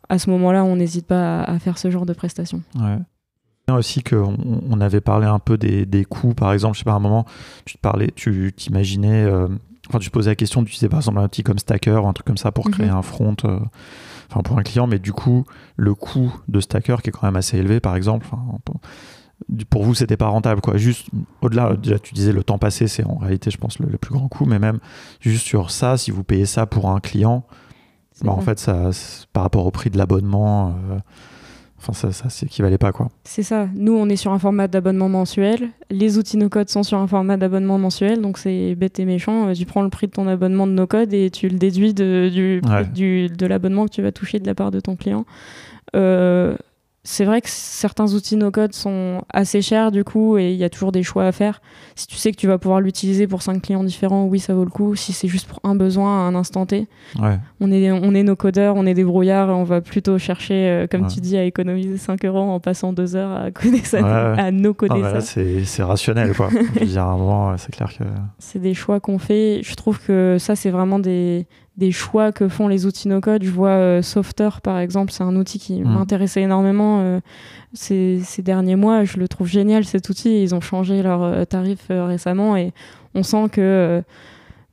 à 0.10 0.20
ce 0.20 0.30
moment-là, 0.32 0.64
on 0.64 0.76
n'hésite 0.76 1.08
pas 1.08 1.44
à, 1.44 1.60
faire 1.60 1.78
ce 1.78 1.90
genre 1.92 2.06
de 2.06 2.14
prestations. 2.14 2.62
Ouais 2.76 2.98
aussi 3.78 4.04
qu'on 4.04 4.38
on 4.70 4.82
avait 4.82 5.02
parlé 5.02 5.28
un 5.28 5.40
peu 5.40 5.58
des, 5.58 5.86
des, 5.86 6.06
coûts, 6.06 6.34
par 6.34 6.54
exemple, 6.54 6.76
je 6.76 6.80
sais 6.80 6.86
pas, 6.86 6.94
à 6.94 6.96
un 6.96 7.00
moment, 7.00 7.26
tu 7.66 7.76
te 7.76 7.82
parlais, 7.82 8.12
tu 8.16 8.54
t'imaginais, 8.56 9.24
euh, 9.24 9.48
enfin, 9.88 10.00
tu 10.00 10.10
posais 10.10 10.32
la 10.32 10.36
question 10.36 10.62
d'utiliser 10.62 10.90
par 10.90 11.00
exemple 11.00 11.20
un 11.20 11.26
outil 11.26 11.44
comme 11.44 11.60
Stacker 11.60 12.04
ou 12.04 12.08
un 12.08 12.14
truc 12.14 12.28
comme 12.28 12.38
ça 12.38 12.52
pour 12.52 12.70
créer 12.70 12.88
mhm. 12.88 12.98
un 12.98 13.02
front, 13.02 13.36
euh, 13.46 13.60
enfin, 14.30 14.42
pour 14.42 14.58
un 14.58 14.64
client, 14.64 14.88
mais 14.88 15.00
du 15.00 15.14
coup, 15.14 15.46
le 15.76 15.94
coût 15.94 16.34
de 16.48 16.60
Stacker 16.60 17.02
qui 17.02 17.10
est 17.10 17.12
quand 17.12 17.28
même 17.28 17.36
assez 17.36 17.58
élevé, 17.58 17.80
par 17.80 17.96
exemple, 17.96 18.28
pour 19.70 19.84
vous, 19.84 19.94
c'était 19.94 20.18
pas 20.18 20.28
rentable, 20.28 20.62
quoi. 20.62 20.78
Juste 20.78 21.08
au-delà, 21.42 21.76
déjà, 21.76 21.98
tu 21.98 22.14
disais 22.14 22.34
le 22.34 22.44
temps 22.44 22.58
passé, 22.58 22.88
c'est 22.88 23.06
en 23.06 23.16
réalité, 23.16 23.52
je 23.52 23.58
pense, 23.58 23.80
le, 23.80 23.98
plus 23.98 24.14
grand 24.14 24.28
coût, 24.28 24.46
mais 24.46 24.60
même 24.60 24.80
juste 25.22 25.46
sur 25.46 25.72
ça, 25.72 25.98
si 25.98 26.12
vous 26.12 26.24
payez 26.24 26.46
ça 26.46 26.66
pour 26.66 26.90
un 26.90 27.00
client, 27.00 27.46
bah, 28.24 28.32
en 28.32 28.42
fait, 28.42 28.60
ça, 28.60 28.90
par 29.34 29.44
rapport 29.44 29.66
au 29.66 29.72
prix 29.72 29.90
de 29.90 29.98
l'abonnement, 29.98 30.70
euh, 30.92 31.00
enfin, 31.78 31.94
ça, 31.94 32.12
ça 32.12 32.30
s'équivalait 32.30 32.78
pas, 32.78 32.92
quoi. 32.92 33.10
C'est 33.24 33.44
ça. 33.44 33.68
Nous, 33.76 33.94
on 33.94 34.08
est 34.10 34.16
sur 34.16 34.32
un 34.32 34.40
format 34.40 34.68
d'abonnement 34.68 35.10
mensuel. 35.10 35.70
Les 35.90 36.18
outils 36.18 36.38
no-code 36.38 36.70
sont 36.70 36.84
sur 36.84 36.98
un 36.98 37.08
format 37.08 37.38
d'abonnement 37.38 37.78
mensuel, 37.78 38.22
donc 38.22 38.38
c'est 38.38 38.76
bête 38.76 39.00
et 39.00 39.06
méchant. 39.06 39.50
Euh, 39.50 39.54
tu 39.54 39.66
prends 39.66 39.82
le 39.82 39.90
prix 39.90 40.08
de 40.08 40.12
ton 40.12 40.28
abonnement 40.28 40.68
de 40.68 40.74
no-code 40.74 41.14
et 41.14 41.30
tu 41.30 41.50
le 41.50 41.58
déduis 41.58 41.94
de, 41.94 42.30
du, 42.94 43.30
de 43.30 43.46
l'abonnement 43.46 43.86
que 43.86 43.92
tu 43.92 44.02
vas 44.02 44.12
toucher 44.12 44.40
de 44.40 44.48
la 44.48 44.56
part 44.56 44.72
de 44.72 44.80
ton 44.80 44.96
client. 44.96 45.26
Euh, 45.96 46.56
c'est 47.10 47.26
vrai 47.26 47.42
que 47.42 47.50
certains 47.50 48.14
outils 48.14 48.36
no-code 48.36 48.76
sont 48.76 49.24
assez 49.34 49.64
chers 49.64 49.92
du 49.92 50.04
coup 50.04 50.38
et 50.38 50.52
il 50.52 50.58
y 50.58 50.64
a 50.64 50.70
toujours 50.70 50.92
des 50.92 51.02
choix 51.02 51.26
à 51.26 51.32
faire. 51.32 51.60
Si 51.96 52.06
tu 52.06 52.18
sais 52.18 52.32
que 52.32 52.38
tu 52.38 52.46
vas 52.46 52.60
pouvoir 52.60 52.82
l'utiliser 52.82 53.26
pour 53.26 53.42
cinq 53.42 53.64
clients 53.64 53.84
différents, 53.84 54.26
oui, 54.26 54.40
ça 54.40 54.54
vaut 54.54 54.64
le 54.64 54.70
coup. 54.70 54.96
Si 54.96 55.12
c'est 55.12 55.28
juste 55.28 55.48
pour 55.48 55.60
un 55.64 55.74
besoin 55.74 56.20
à 56.20 56.30
un 56.30 56.36
instant 56.36 56.68
T, 56.68 56.88
on 57.60 57.72
est, 57.72 57.92
on 57.92 58.14
est 58.14 58.22
nos 58.22 58.36
codeurs, 58.36 58.76
on 58.76 58.86
est 58.86 58.94
des 58.94 59.04
brouillards, 59.04 59.50
on 59.50 59.64
va 59.64 59.82
plutôt 59.82 60.20
chercher, 60.20 60.70
euh, 60.70 60.88
comme 60.88 61.08
tu 61.08 61.20
dis, 61.20 61.36
à 61.36 61.44
économiser 61.46 61.98
5 61.98 62.24
euros 62.26 62.42
en 62.42 62.60
passant 62.60 62.94
deux 62.94 63.16
heures 63.16 63.36
à 63.36 63.50
coder 63.52 63.84
ça, 63.84 64.34
à 64.34 64.52
no-coder 64.52 65.02
ah, 65.04 65.20
ça. 65.20 65.42
C'est 65.66 65.84
rationnel, 65.84 66.36
quoi. 66.36 66.50
Je 66.76 66.80
veux 66.80 66.86
dire, 66.86 67.02
à 67.02 67.14
un 67.14 67.18
moment, 67.18 67.58
c'est 67.58 67.72
clair 67.72 67.92
que... 67.98 68.04
C'est 68.38 68.60
des 68.60 68.76
choix 68.76 69.00
qu'on 69.00 69.18
fait. 69.18 69.62
Je 69.64 69.74
trouve 69.74 70.00
que 70.00 70.38
ça, 70.38 70.56
c'est 70.56 70.70
vraiment 70.70 71.00
des, 71.00 71.48
des 71.80 71.92
choix 71.92 72.32
que 72.32 72.48
font 72.48 72.68
les 72.68 72.86
outils 72.86 73.08
no-code. 73.08 73.44
Je 73.44 73.50
vois 73.50 73.70
euh, 73.70 74.02
Softer, 74.04 74.50
par 74.62 74.78
exemple, 74.78 75.12
c'est 75.12 75.24
un 75.24 75.36
outil 75.36 75.58
qui 75.58 75.82
mm. 75.82 75.94
m'intéressait 75.94 76.42
énormément 76.42 77.00
euh, 77.02 77.20
ces, 77.74 78.22
derniers 78.40 78.76
mois. 78.76 79.06
Je 79.06 79.18
le 79.18 79.28
trouve 79.28 79.48
génial, 79.48 79.86
cet 79.86 80.10
outil. 80.10 80.44
Ils 80.44 80.54
ont 80.54 80.62
changé 80.62 81.02
leur 81.02 81.24
euh, 81.24 81.46
tarif 81.46 81.88
récemment 81.90 82.56
et 82.56 82.74
on 83.16 83.24
sent 83.24 83.50
que 83.52 84.04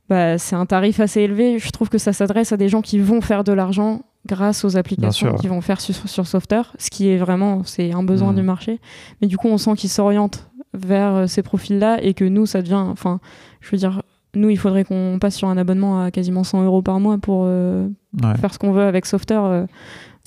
bah, 0.09 0.37
c'est 0.37 0.55
un 0.55 0.65
tarif 0.65 0.99
assez 0.99 1.21
élevé. 1.21 1.57
Je 1.57 1.71
trouve 1.71 1.89
que 1.89 1.97
ça 1.97 2.13
s'adresse 2.13 2.51
à 2.51 2.57
des 2.57 2.69
gens 2.69 2.81
qui 2.81 2.99
vont 2.99 3.21
faire 3.21 3.43
de 3.43 3.53
l'argent 3.53 4.01
grâce 4.27 4.65
aux 4.65 4.75
applications 4.75 5.33
qu'ils 5.35 5.49
vont 5.49 5.61
faire 5.61 5.79
sur, 5.79 5.95
sur 5.95 6.27
Softer, 6.27 6.61
ce 6.77 6.89
qui 6.89 7.09
est 7.09 7.17
vraiment 7.17 7.63
c'est 7.63 7.93
un 7.93 8.03
besoin 8.03 8.33
mm. 8.33 8.35
du 8.35 8.41
marché. 8.43 8.79
Mais 9.21 9.27
du 9.27 9.37
coup, 9.37 9.47
on 9.47 9.57
sent 9.57 9.75
qu'ils 9.75 9.89
s'orientent 9.89 10.49
vers 10.73 11.27
ces 11.29 11.41
profils-là 11.41 12.03
et 12.03 12.13
que 12.13 12.25
nous, 12.25 12.45
ça 12.45 12.61
devient... 12.61 12.75
Enfin, 12.75 13.19
je 13.61 13.71
veux 13.71 13.77
dire 13.77 14.01
nous, 14.37 14.49
il 14.49 14.57
faudrait 14.57 14.83
qu'on 14.83 15.17
passe 15.19 15.35
sur 15.35 15.47
un 15.47 15.57
abonnement 15.57 16.03
à 16.03 16.11
quasiment 16.11 16.43
100 16.43 16.63
euros 16.63 16.81
par 16.81 16.99
mois 16.99 17.17
pour 17.17 17.43
euh, 17.45 17.87
faire 18.39 18.53
ce 18.53 18.59
qu'on 18.59 18.71
veut 18.71 18.83
avec 18.83 19.05
Softer. 19.05 19.39
Euh. 19.39 19.65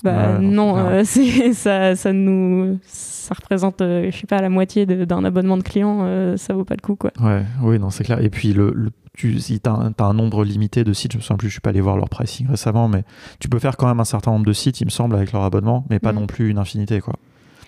bah, 0.03 0.39
non, 0.39 0.77
euh, 0.77 1.03
ça, 1.53 1.95
ça, 1.95 2.13
nous, 2.13 2.79
ça 2.85 3.33
représente, 3.33 3.77
je 3.79 4.11
sais 4.11 4.27
pas, 4.27 4.41
la 4.41 4.49
moitié 4.49 4.85
d'un 4.85 5.23
abonnement 5.23 5.57
de 5.57 5.63
clients, 5.63 6.35
ça 6.37 6.53
vaut 6.53 6.65
pas 6.65 6.75
le 6.75 6.81
coup, 6.81 6.95
quoi. 6.95 7.11
Ouais, 7.21 7.43
oui, 7.63 7.79
non, 7.79 7.89
c'est 7.89 8.03
clair. 8.03 8.21
Et 8.21 8.29
puis, 8.29 8.53
le, 8.53 8.91
tu, 9.13 9.39
si 9.39 9.59
tu 9.59 9.69
as, 9.69 9.93
un 10.05 10.13
nombre 10.13 10.43
limité 10.43 10.83
de 10.83 10.93
sites, 10.93 11.13
je 11.13 11.17
me 11.17 11.21
souviens 11.21 11.37
plus, 11.37 11.47
je 11.47 11.53
suis 11.53 11.61
pas 11.61 11.71
allé 11.71 11.81
voir 11.81 11.97
leur 11.97 12.09
pricing 12.09 12.47
récemment, 12.47 12.87
mais 12.87 13.03
tu 13.39 13.49
peux 13.49 13.59
faire 13.59 13.77
quand 13.77 13.87
même 13.87 13.99
un 13.99 14.05
certain 14.05 14.31
nombre 14.31 14.45
de 14.45 14.53
sites, 14.53 14.81
il 14.81 14.85
me 14.85 14.91
semble, 14.91 15.15
avec 15.15 15.31
leur 15.31 15.43
abonnement, 15.43 15.85
mais 15.89 15.99
pas 15.99 16.13
mm. 16.13 16.15
non 16.15 16.27
plus 16.27 16.49
une 16.49 16.57
infinité, 16.57 17.01
quoi. 17.01 17.15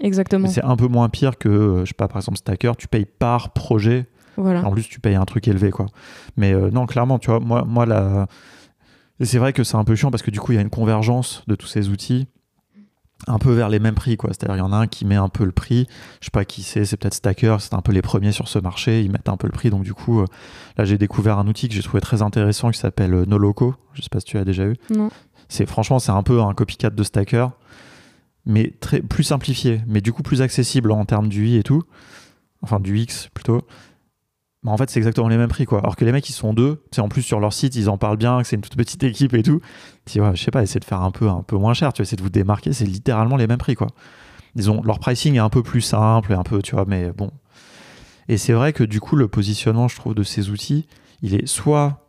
Exactement. 0.02 0.48
C'est 0.48 0.64
un 0.64 0.76
peu 0.76 0.88
moins 0.88 1.08
pire 1.10 1.38
que, 1.38 1.82
je 1.82 1.90
sais 1.90 1.94
pas, 1.94 2.08
par 2.08 2.18
exemple, 2.18 2.38
Stacker, 2.38 2.76
tu 2.78 2.88
payes 2.88 3.06
par 3.06 3.52
projet 3.52 4.08
en 4.38 4.72
plus, 4.72 4.88
tu 4.88 5.00
payes 5.00 5.16
un 5.16 5.26
truc 5.26 5.48
élevé, 5.48 5.72
quoi. 5.72 5.88
Mais 6.38 6.54
euh, 6.54 6.70
non, 6.72 6.86
clairement, 6.86 7.20
tu 7.20 7.30
vois, 7.30 7.40
moi, 7.40 7.64
moi 7.66 7.86
la... 7.86 8.28
c'est 9.22 9.38
vrai 9.38 9.54
que 9.54 9.64
c'est 9.64 9.78
un 9.78 9.84
peu 9.84 9.96
chiant 9.96 10.12
parce 10.12 10.24
que 10.24 10.32
du 10.32 10.40
coup, 10.40 10.52
il 10.52 10.56
y 10.56 10.58
a 10.58 10.62
une 10.62 10.70
convergence 10.70 11.44
de 11.48 11.56
tous 11.56 11.68
ces 11.68 11.90
outils 11.90 12.28
un 13.28 13.40
peu 13.40 13.52
vers 13.52 13.70
les 13.70 13.80
mêmes 13.80 13.96
prix, 13.96 14.18
quoi. 14.18 14.32
C'est-à-dire, 14.32 14.56
il 14.56 14.60
y 14.60 14.62
en 14.62 14.74
a 14.74 14.78
un 14.78 14.88
qui 14.88 15.06
met 15.06 15.16
un 15.16 15.30
peu 15.30 15.46
le 15.46 15.52
prix. 15.52 15.88
Je 16.20 16.26
sais 16.26 16.32
pas 16.32 16.46
qui 16.46 16.64
c'est, 16.64 16.86
c'est 16.86 16.98
peut-être 16.98 17.14
Stacker, 17.14 17.58
c'est 17.60 17.74
un 17.74 17.82
peu 17.82 17.92
les 17.92 18.02
premiers 18.02 18.32
sur 18.32 18.48
ce 18.48 18.60
marché. 18.60 19.02
Ils 19.02 19.12
mettent 19.12 19.30
un 19.30 19.38
peu 19.38 19.48
le 19.48 19.54
prix. 19.54 19.70
Donc, 19.70 19.84
du 19.84 19.94
coup, 19.94 20.22
euh, 20.22 20.26
là, 20.78 20.86
j'ai 20.86 20.98
découvert 20.98 21.38
un 21.38 21.48
outil 21.48 21.70
que 21.70 21.74
j'ai 21.74 21.84
trouvé 21.84 22.02
très 22.02 22.22
intéressant 22.22 22.72
qui 22.72 22.80
s'appelle 22.80 23.14
euh, 23.14 23.26
Noloco. 23.26 23.76
Je 23.94 24.02
sais 24.02 24.10
pas 24.10 24.20
si 24.20 24.26
tu 24.26 24.38
as 24.38 24.46
déjà 24.46 24.66
eu. 24.66 24.76
Non. 24.90 25.10
C'est, 25.48 25.66
franchement, 25.66 26.00
c'est 26.00 26.12
un 26.12 26.24
peu 26.24 26.42
un 26.42 26.54
copycat 26.54 26.90
de 26.90 27.04
Stacker, 27.04 27.52
mais 28.46 28.74
très, 28.80 29.02
plus 29.02 29.24
simplifié, 29.24 29.82
mais 29.88 30.02
du 30.02 30.12
coup 30.12 30.24
plus 30.24 30.42
accessible 30.42 30.92
en 30.92 31.06
termes 31.06 31.30
du 31.30 31.48
i 31.48 31.58
et 31.58 31.64
tout. 31.64 31.84
Enfin, 32.62 32.80
du 32.80 33.00
X 33.00 33.30
plutôt. 33.34 33.62
Bah, 34.64 34.72
en 34.72 34.78
fait, 34.78 34.90
c'est 34.90 35.00
exactement 35.00 35.28
les 35.28 35.38
mêmes 35.38 35.50
prix, 35.50 35.66
quoi. 35.66 35.80
Alors 35.80 35.96
que 35.96 36.06
les 36.06 36.12
mecs, 36.12 36.28
ils 36.30 36.34
sont 36.34 36.54
deux. 36.54 36.84
C'est 36.92 37.02
en 37.02 37.10
plus 37.10 37.22
sur 37.22 37.40
leur 37.40 37.54
site, 37.54 37.76
ils 37.76 37.90
en 37.90 37.98
parlent 37.98 38.18
bien, 38.18 38.42
que 38.42 38.48
c'est 38.48 38.56
une 38.56 38.62
toute 38.62 38.78
petite 38.78 39.04
équipe 39.04 39.34
et 39.34 39.44
tout. 39.44 39.60
Tu 40.06 40.20
vois, 40.20 40.34
je 40.34 40.44
sais 40.44 40.52
pas, 40.52 40.64
essayer 40.64 40.80
de 40.80 40.86
faire 40.86 41.02
un 41.02 41.12
peu, 41.12 41.28
un 41.30 41.44
peu 41.44 41.58
moins 41.58 41.74
cher. 41.74 41.92
Tu 41.94 42.02
vois, 42.02 42.04
essayer 42.04 42.18
de 42.18 42.24
vous 42.24 42.30
démarquer, 42.30 42.74
c'est 42.74 42.86
littéralement 42.86 43.36
les 43.36 43.48
mêmes 43.48 43.58
prix, 43.58 43.76
quoi. 43.76 43.88
Disons, 44.56 44.82
leur 44.84 45.00
pricing 45.00 45.36
est 45.36 45.40
un 45.40 45.50
peu 45.50 45.64
plus 45.64 45.82
simple 45.82 46.32
et 46.32 46.36
un 46.36 46.44
peu, 46.44 46.62
tu 46.62 46.76
vois, 46.76 46.86
mais 46.88 47.12
bon. 47.12 47.32
Et 48.30 48.38
c'est 48.38 48.54
vrai 48.54 48.72
que 48.72 48.84
du 48.84 49.00
coup, 49.00 49.16
le 49.16 49.28
positionnement, 49.28 49.88
je 49.88 49.96
trouve, 49.96 50.14
de 50.14 50.24
ces 50.24 50.50
outils, 50.50 50.88
il 51.22 51.34
est 51.34 51.48
soit 51.48 52.00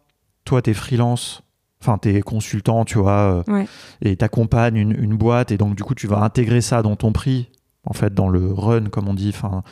toi, 0.45 0.61
t'es 0.61 0.75
freelance, 0.75 1.43
enfin, 1.81 1.99
t'es 1.99 2.21
consultant, 2.21 2.85
tu 2.85 2.99
vois, 2.99 3.45
euh, 3.49 3.65
et 4.03 4.17
t'accompagnes 4.17 4.77
une, 4.77 4.93
une 4.93 5.17
boîte, 5.17 5.53
et 5.53 5.57
donc 5.57 5.75
du 5.75 5.83
coup, 5.83 5.95
tu 5.95 6.07
vas 6.07 6.19
intégrer 6.23 6.61
ça 6.61 6.83
dans 6.83 6.97
ton 6.97 7.13
prix 7.13 7.49
en 7.87 7.93
fait 7.93 8.15
dans 8.15 8.29
le 8.29 8.53
run 8.53 8.87
comme 8.87 9.09
on 9.09 9.15
dit 9.15 9.31
enfin 9.35 9.63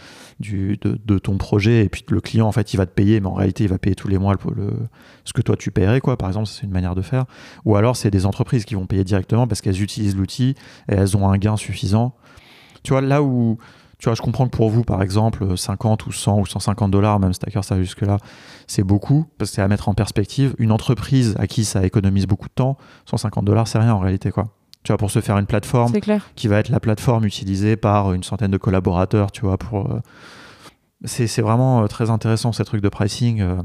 du 0.41 0.79
de, 0.83 1.19
ton 1.19 1.39
projet. 1.39 1.85
Et 1.85 1.89
puis 1.89 2.05
le 2.09 2.21
client 2.21 2.47
en 2.47 2.53
fait 2.53 2.75
il 2.75 2.77
va 2.77 2.87
te 2.87 2.93
payer 2.93 3.21
mais 3.21 3.27
en 3.27 3.35
réalité 3.35 3.65
il 3.65 3.71
va 3.71 3.79
payer 3.79 3.95
tous 3.95 4.09
les 4.09 4.19
mois 4.19 4.35
le, 4.55 4.73
ce 5.25 5.33
que 5.33 5.43
toi 5.43 5.57
tu 5.57 5.71
paierais 5.71 6.01
quoi. 6.01 6.17
Par 6.17 6.29
exemple 6.29 6.47
c'est 6.47 6.65
une 6.65 6.73
manière 6.73 6.95
de 6.95 7.03
faire. 7.03 7.25
Ou 7.65 7.77
alors 7.77 7.97
c'est 7.97 8.11
des 8.11 8.27
entreprises 8.27 8.65
qui 8.65 8.75
vont 8.75 8.87
payer 8.87 9.05
directement 9.05 9.47
parce 9.47 9.61
qu'elles 9.61 9.83
utilisent 9.83 10.17
l'outil 10.17 10.55
et 10.89 10.95
elles 10.95 11.17
ont 11.17 11.29
un 11.29 11.39
gain 11.39 11.57
suffisant. 11.57 12.15
Tu 12.83 12.93
vois 12.93 13.01
là 13.01 13.23
où 13.23 13.59
tu 13.99 14.09
vois 14.09 14.15
je 14.15 14.23
comprends 14.23 14.47
que 14.47 14.57
pour 14.57 14.69
vous 14.69 14.83
par 14.83 15.03
exemple 15.03 15.57
50 15.57 16.07
ou 16.07 16.13
100 16.13 16.41
ou 16.41 16.47
150 16.47 16.91
dollars 16.91 17.21
même 17.21 17.33
Stacker 17.33 17.63
ça 17.63 17.77
jusque 17.79 18.03
là 18.03 18.19
c'est 18.67 18.83
beaucoup 18.83 19.27
parce 19.39 19.51
que 19.51 19.57
c'est 19.57 19.63
à 19.63 19.69
mettre 19.69 19.89
en 19.89 19.95
perspective. 19.95 20.55
Une 20.59 20.73
entreprise 20.73 21.35
à 21.39 21.47
qui 21.47 21.65
ça 21.65 21.85
économise 21.85 22.27
beaucoup 22.27 22.49
de 22.49 22.55
temps 22.55 22.77
150 23.07 23.45
dollars 23.45 23.69
c'est 23.69 23.79
rien 23.79 23.95
en 23.95 24.01
réalité 24.01 24.31
quoi 24.31 24.49
tu 24.83 24.91
vois, 24.91 24.99
pour 24.99 25.11
se 25.11 25.21
faire 25.21 25.39
une 25.39 25.47
plateforme 25.47 25.93
qui 26.35 26.49
va 26.49 26.59
être 26.59 26.69
la 26.69 26.81
plateforme 26.81 27.25
utilisée 27.25 27.77
par 27.77 28.13
une 28.13 28.23
centaine 28.23 28.51
de 28.51 28.57
collaborateurs, 28.57 29.31
tu 29.31 29.43
vois, 29.43 29.57
pour... 29.57 29.93
Euh, 29.93 30.01
c'est 31.05 31.43
vraiment 31.43 31.83
euh, 31.83 31.87
très 31.87 32.11
intéressant, 32.11 32.53
ces 32.53 32.65
trucs 32.65 32.81
de 32.81 32.89
pricing. 32.89 33.41
Euh. 33.41 33.57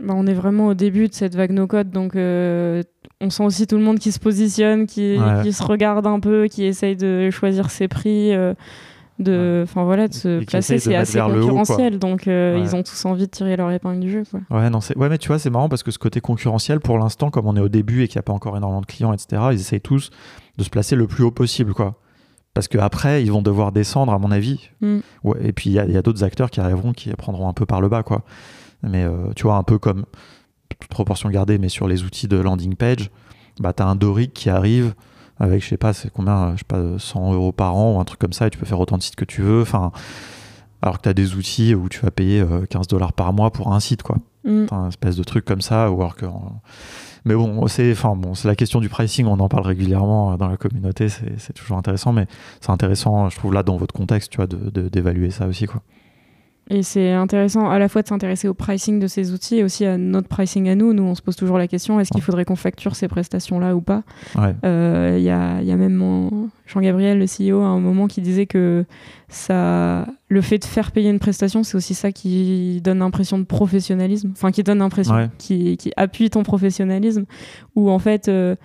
Bah, 0.00 0.14
on 0.16 0.26
est 0.26 0.34
vraiment 0.34 0.68
au 0.68 0.74
début 0.74 1.08
de 1.08 1.14
cette 1.14 1.36
vague 1.36 1.52
no-code, 1.52 1.90
donc 1.90 2.14
on 2.16 3.30
sent 3.30 3.44
aussi 3.44 3.66
tout 3.66 3.76
le 3.76 3.82
monde 3.82 3.98
qui 3.98 4.10
se 4.10 4.18
positionne, 4.18 4.86
qui, 4.86 5.18
qui, 5.42 5.52
se 5.52 5.62
regarde 5.62 6.06
un 6.06 6.18
peu, 6.18 6.48
qui 6.48 6.64
essaye 6.64 6.96
de 6.96 7.30
choisir 7.30 7.70
ses 7.70 7.86
prix 7.86 8.32
de 9.20 9.60
enfin 9.62 9.84
voilà 9.84 10.08
de 10.08 10.14
se 10.14 10.44
placer 10.44 10.78
c'est 10.78 10.94
assez 10.94 11.20
concurrentiel. 11.20 11.98
Donc 11.98 12.26
euh, 12.26 12.60
ils 12.60 12.74
ont 12.74 12.82
tous 12.82 13.04
envie 13.04 13.26
de 13.26 13.30
tirer 13.30 13.56
leur 13.56 13.70
épingle 13.70 14.00
du 14.00 14.10
jeu 14.10 14.24
quoi. 14.28 14.40
ouais 14.50 14.70
non 14.70 14.80
c'est 14.80 14.96
ouais 14.96 15.08
mais 15.08 15.18
tu 15.18 15.28
vois 15.28 15.38
c'est 15.38 15.50
marrant 15.50 15.68
parce 15.68 15.84
que 15.84 15.92
ce 15.92 15.98
côté 15.98 16.20
concurrentiel 16.20 16.80
pour 16.80 16.98
l'instant 16.98 17.30
comme 17.30 17.46
on 17.46 17.56
est 17.56 17.60
au 17.60 17.68
début 17.68 18.02
et 18.02 18.08
qu'il 18.08 18.16
n'y 18.16 18.20
a 18.20 18.24
pas 18.24 18.32
encore 18.32 18.56
énormément 18.56 18.80
de 18.80 18.86
clients 18.86 19.12
etc 19.12 19.42
ils 19.52 19.60
essayent 19.60 19.80
tous 19.80 20.10
de 20.58 20.64
se 20.64 20.70
placer 20.70 20.96
le 20.96 21.06
plus 21.06 21.22
haut 21.24 21.30
possible 21.30 21.74
quoi. 21.74 22.00
Parce 22.54 22.66
qu'après 22.66 23.22
ils 23.22 23.30
vont 23.30 23.42
devoir 23.42 23.70
descendre 23.70 24.12
à 24.12 24.18
mon 24.18 24.30
avis. 24.30 24.70
Mm. 24.80 24.98
ouais, 25.22 25.38
et 25.42 25.52
puis 25.52 25.70
il 25.70 25.74
y 25.74 25.78
a, 25.78 26.02
d'autres 26.02 26.24
acteurs 26.24 26.50
qui 26.50 26.60
arriveront 26.60 26.92
qui 26.92 27.10
prendront 27.10 27.48
un 27.48 27.52
peu 27.52 27.66
par 27.66 27.80
le 27.80 27.88
bas 27.88 28.02
quoi. 28.02 28.22
Mais 28.82 29.04
euh, 29.04 29.32
tu 29.36 29.44
vois 29.44 29.56
un 29.56 29.62
peu 29.62 29.78
comme 29.78 30.06
toute 30.68 30.90
proportion 30.90 31.30
gardée 31.30 31.58
mais 31.58 31.68
sur 31.68 31.86
les 31.86 32.02
outils 32.02 32.26
de 32.26 32.36
landing 32.36 32.74
page 32.74 33.10
bah 33.60 33.72
t'as 33.72 33.86
un 33.86 33.94
Doric 33.94 34.32
qui 34.32 34.50
arrive 34.50 34.94
avec, 35.44 35.62
je 35.62 35.68
sais 35.68 35.76
pas, 35.76 35.92
c'est 35.92 36.10
combien, 36.10 36.52
je 36.52 36.58
sais 36.58 36.64
pas, 36.66 36.98
100 36.98 37.34
euros 37.34 37.52
par 37.52 37.76
an 37.76 37.96
ou 37.96 38.00
un 38.00 38.04
truc 38.04 38.20
comme 38.20 38.32
ça, 38.32 38.46
et 38.46 38.50
tu 38.50 38.58
peux 38.58 38.66
faire 38.66 38.80
autant 38.80 38.98
de 38.98 39.02
sites 39.02 39.16
que 39.16 39.24
tu 39.24 39.42
veux. 39.42 39.62
Enfin, 39.62 39.92
alors 40.82 40.98
que 40.98 41.02
tu 41.02 41.08
as 41.08 41.14
des 41.14 41.34
outils 41.34 41.74
où 41.74 41.88
tu 41.88 42.00
vas 42.00 42.10
payer 42.10 42.44
15 42.70 42.82
euh, 42.82 42.88
dollars 42.88 43.12
par 43.12 43.32
mois 43.32 43.50
pour 43.50 43.72
un 43.72 43.80
site, 43.80 44.02
quoi. 44.02 44.16
Mm. 44.44 44.66
une 44.70 44.88
espèce 44.88 45.16
de 45.16 45.24
truc 45.24 45.44
comme 45.44 45.62
ça, 45.62 45.90
ou 45.90 46.00
alors 46.00 46.16
que. 46.16 46.26
Mais 47.24 47.34
bon, 47.34 47.66
c'est 47.68 47.90
enfin, 47.92 48.16
bon, 48.16 48.34
la 48.44 48.54
question 48.54 48.80
du 48.80 48.90
pricing, 48.90 49.26
on 49.26 49.40
en 49.40 49.48
parle 49.48 49.66
régulièrement 49.66 50.32
euh, 50.32 50.36
dans 50.36 50.48
la 50.48 50.58
communauté, 50.58 51.08
c'est 51.08 51.52
toujours 51.54 51.78
intéressant, 51.78 52.12
mais 52.12 52.26
c'est 52.60 52.70
intéressant, 52.70 53.30
je 53.30 53.36
trouve, 53.36 53.54
là, 53.54 53.62
dans 53.62 53.76
votre 53.76 53.94
contexte, 53.94 54.30
tu 54.30 54.36
vois, 54.36 54.46
d'évaluer 54.46 55.30
ça 55.30 55.46
aussi, 55.46 55.66
quoi. 55.66 55.80
Et 56.70 56.82
c'est 56.82 57.12
intéressant 57.12 57.68
à 57.68 57.78
la 57.78 57.88
fois 57.88 58.00
de 58.00 58.08
s'intéresser 58.08 58.48
au 58.48 58.54
pricing 58.54 58.98
de 58.98 59.06
ces 59.06 59.32
outils 59.32 59.58
et 59.58 59.64
aussi 59.64 59.84
à 59.84 59.98
notre 59.98 60.28
pricing 60.28 60.68
à 60.70 60.74
nous. 60.74 60.94
Nous, 60.94 61.02
on 61.02 61.14
se 61.14 61.20
pose 61.20 61.36
toujours 61.36 61.58
la 61.58 61.68
question 61.68 62.00
est-ce 62.00 62.10
qu'il 62.10 62.22
faudrait 62.22 62.46
qu'on 62.46 62.56
facture 62.56 62.96
ces 62.96 63.06
prestations-là 63.06 63.76
ou 63.76 63.82
pas? 63.82 64.02
Il 64.34 64.54
euh, 64.64 65.18
y, 65.18 65.28
a, 65.28 65.60
y, 65.60 65.70
a, 65.70 65.76
même 65.76 66.48
Jean-Gabriel, 66.66 67.18
le 67.18 67.26
CEO, 67.26 67.60
à 67.60 67.66
un 67.66 67.80
moment 67.80 68.06
qui 68.06 68.22
disait 68.22 68.46
que 68.46 68.86
ça, 69.28 70.06
le 70.28 70.40
fait 70.40 70.58
de 70.58 70.64
faire 70.64 70.90
payer 70.90 71.10
une 71.10 71.18
prestation, 71.18 71.64
c'est 71.64 71.76
aussi 71.76 71.94
ça 71.94 72.12
qui 72.12 72.80
donne 72.82 73.00
l'impression 73.00 73.38
de 73.38 73.44
professionnalisme, 73.44 74.30
enfin 74.32 74.50
qui 74.50 74.62
donne 74.62 74.78
l'impression, 74.78 75.28
qui, 75.36 75.76
qui, 75.76 75.92
appuie 75.96 76.30
ton 76.30 76.42
professionnalisme, 76.42 77.24
où 77.76 77.90
en 77.90 77.98
fait. 77.98 78.28
Euh, 78.28 78.56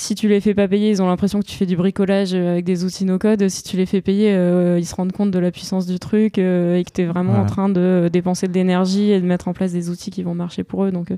si 0.00 0.14
tu 0.14 0.28
les 0.28 0.40
fais 0.40 0.54
pas 0.54 0.66
payer, 0.66 0.88
ils 0.88 1.02
ont 1.02 1.08
l'impression 1.08 1.40
que 1.40 1.46
tu 1.46 1.56
fais 1.56 1.66
du 1.66 1.76
bricolage 1.76 2.32
euh, 2.32 2.52
avec 2.52 2.64
des 2.64 2.84
outils 2.84 3.04
no-code. 3.04 3.46
Si 3.50 3.62
tu 3.62 3.76
les 3.76 3.84
fais 3.84 4.00
payer, 4.00 4.32
euh, 4.32 4.78
ils 4.78 4.86
se 4.86 4.94
rendent 4.94 5.12
compte 5.12 5.30
de 5.30 5.38
la 5.38 5.50
puissance 5.50 5.86
du 5.86 5.98
truc 5.98 6.38
euh, 6.38 6.78
et 6.78 6.84
que 6.84 6.90
tu 6.90 7.02
es 7.02 7.04
vraiment 7.04 7.34
en 7.34 7.44
train 7.44 7.68
de 7.68 8.08
dépenser 8.10 8.48
de 8.48 8.54
l'énergie 8.54 9.10
et 9.10 9.20
de 9.20 9.26
mettre 9.26 9.46
en 9.48 9.52
place 9.52 9.72
des 9.72 9.90
outils 9.90 10.10
qui 10.10 10.22
vont 10.22 10.34
marcher 10.34 10.64
pour 10.64 10.84
eux. 10.84 10.90
Donc, 10.90 11.12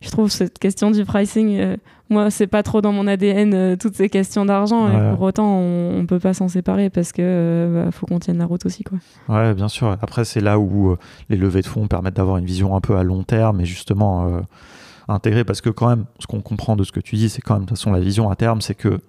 je 0.00 0.10
trouve 0.10 0.28
cette 0.28 0.58
question 0.58 0.90
du 0.90 1.04
pricing, 1.04 1.76
moi, 2.08 2.32
c'est 2.32 2.48
pas 2.48 2.64
trop 2.64 2.80
dans 2.80 2.90
mon 2.90 3.06
ADN, 3.06 3.76
toutes 3.76 3.94
ces 3.94 4.08
questions 4.08 4.44
d'argent. 4.44 4.88
Et 4.88 5.14
pour 5.14 5.22
autant, 5.22 5.60
on, 5.60 6.04
peut 6.04 6.18
pas 6.18 6.34
s'en 6.34 6.48
séparer 6.48 6.90
parce 6.90 7.12
que 7.12 7.70
bah, 7.72 7.92
faut 7.92 8.06
qu'on 8.06 8.18
tienne 8.18 8.38
la 8.38 8.46
route 8.46 8.66
aussi. 8.66 8.82
Quoi. 8.82 8.98
Ouais, 9.28 9.54
bien 9.54 9.68
sûr. 9.68 9.96
Après, 10.02 10.24
c'est 10.24 10.40
là 10.40 10.58
où 10.58 10.96
les 11.28 11.36
levées 11.36 11.62
de 11.62 11.66
fonds 11.68 11.86
permettent 11.86 12.16
d'avoir 12.16 12.38
une 12.38 12.46
vision 12.46 12.74
un 12.74 12.80
peu 12.80 12.96
à 12.96 13.04
long 13.04 13.22
terme 13.22 13.60
et 13.60 13.66
justement 13.66 14.42
intégrer 15.10 15.44
parce 15.44 15.60
que 15.60 15.70
quand 15.70 15.88
même, 15.88 16.04
ce 16.18 16.26
qu'on 16.26 16.40
comprend 16.40 16.76
de 16.76 16.84
ce 16.84 16.92
que 16.92 17.00
tu 17.00 17.16
dis, 17.16 17.28
c'est 17.28 17.42
quand 17.42 17.54
même 17.54 17.64
de 17.64 17.68
toute 17.68 17.78
façon 17.78 17.92
la 17.92 18.00
vision 18.00 18.30
à 18.30 18.36
terme, 18.36 18.60
c'est 18.60 18.74
que 18.74 19.00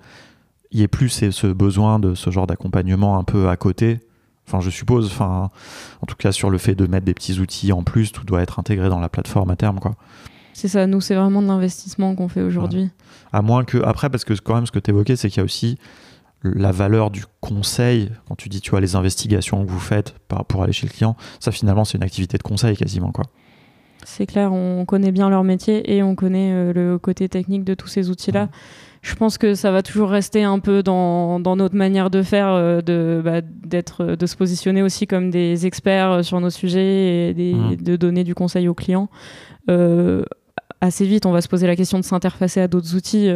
il 0.72 0.80
y 0.80 0.84
ait 0.84 0.88
plus 0.88 1.10
ce 1.10 1.48
besoin 1.48 2.00
de 2.00 2.16
ce 2.16 2.30
genre 2.30 2.48
d'accompagnement 2.48 3.18
un 3.18 3.24
peu 3.24 3.50
à 3.50 3.58
côté. 3.58 4.00
Enfin, 4.48 4.62
je 4.62 4.70
suppose, 4.70 5.08
enfin, 5.08 5.50
en 6.02 6.06
tout 6.06 6.16
cas 6.16 6.32
sur 6.32 6.50
le 6.50 6.58
fait 6.58 6.76
de 6.76 6.88
mettre 6.88 7.06
des 7.06 7.14
petits 7.14 7.40
outils 7.40 7.72
en 7.74 7.84
plus, 7.84 8.12
tout 8.12 8.24
doit 8.24 8.42
être 8.42 8.58
intégré 8.60 8.90
dans 8.90 9.00
la 9.00 9.10
plateforme 9.10 9.52
à 9.52 9.56
terme, 9.56 9.80
quoi. 9.80 9.96
C'est 10.54 10.68
ça, 10.68 10.86
nous, 10.88 11.00
c'est 11.00 11.16
vraiment 11.16 11.42
de 11.42 11.48
l'investissement 11.48 12.14
qu'on 12.16 12.28
fait 12.28 12.42
aujourd'hui. 12.42 12.90
À 13.32 13.42
moins 13.42 13.64
que, 13.64 13.78
après, 13.84 14.10
parce 14.10 14.26
que 14.26 14.34
quand 14.34 14.56
même, 14.56 14.66
ce 14.66 14.72
que 14.72 14.80
tu 14.80 14.92
évoquais, 14.92 15.16
c'est 15.16 15.30
qu'il 15.30 15.38
y 15.38 15.42
a 15.42 15.46
aussi 15.46 15.78
la 16.44 16.72
valeur 16.72 17.12
du 17.12 17.24
conseil, 17.40 18.12
quand 18.28 18.36
tu 18.36 18.50
dis, 18.50 18.62
tu 18.62 18.72
vois, 18.72 18.82
les 18.82 18.96
investigations 18.96 19.64
que 19.64 19.70
vous 19.70 19.80
faites 19.80 20.16
pour 20.48 20.64
aller 20.64 20.74
chez 20.74 20.88
le 20.88 20.92
client, 20.92 21.16
ça 21.40 21.52
finalement, 21.52 21.86
c'est 21.86 21.98
une 21.98 22.04
activité 22.04 22.38
de 22.38 22.44
conseil 22.44 22.76
quasiment, 22.76 23.12
quoi. 23.12 23.26
C'est 24.04 24.26
clair, 24.26 24.54
on 24.54 24.86
connaît 24.86 25.12
bien 25.12 25.30
leur 25.30 25.44
métier 25.44 25.96
et 25.96 26.04
on 26.04 26.16
connaît 26.16 26.52
euh, 26.52 26.74
le 26.74 26.98
côté 26.98 27.30
technique 27.30 27.64
de 27.64 27.74
tous 27.74 27.88
ces 27.88 28.10
outils-là. 28.10 28.50
Je 29.02 29.16
pense 29.16 29.38
que 29.38 29.56
ça 29.56 29.72
va 29.72 29.82
toujours 29.82 30.10
rester 30.10 30.44
un 30.44 30.60
peu 30.60 30.84
dans, 30.84 31.40
notre 31.40 31.76
manière 31.76 32.10
de 32.10 32.22
faire, 32.22 32.50
euh, 32.50 32.82
de, 32.82 33.22
bah, 33.24 33.42
d'être, 33.42 34.16
de 34.16 34.26
se 34.26 34.36
positionner 34.36 34.84
aussi 34.84 35.08
comme 35.08 35.32
des 35.32 35.66
experts 35.66 36.24
sur 36.24 36.40
nos 36.40 36.50
sujets 36.50 37.30
et 37.30 37.78
de 37.78 37.96
donner 37.96 38.24
du 38.24 38.36
conseil 38.36 38.68
aux 38.68 38.76
clients. 38.76 39.10
assez 40.82 41.06
vite, 41.06 41.26
on 41.26 41.32
va 41.32 41.42
se 41.42 41.48
poser 41.48 41.68
la 41.68 41.76
question 41.76 42.00
de 42.00 42.04
s'interfacer 42.04 42.62
à 42.62 42.68
d'autres 42.68 42.96
outils 42.96 43.30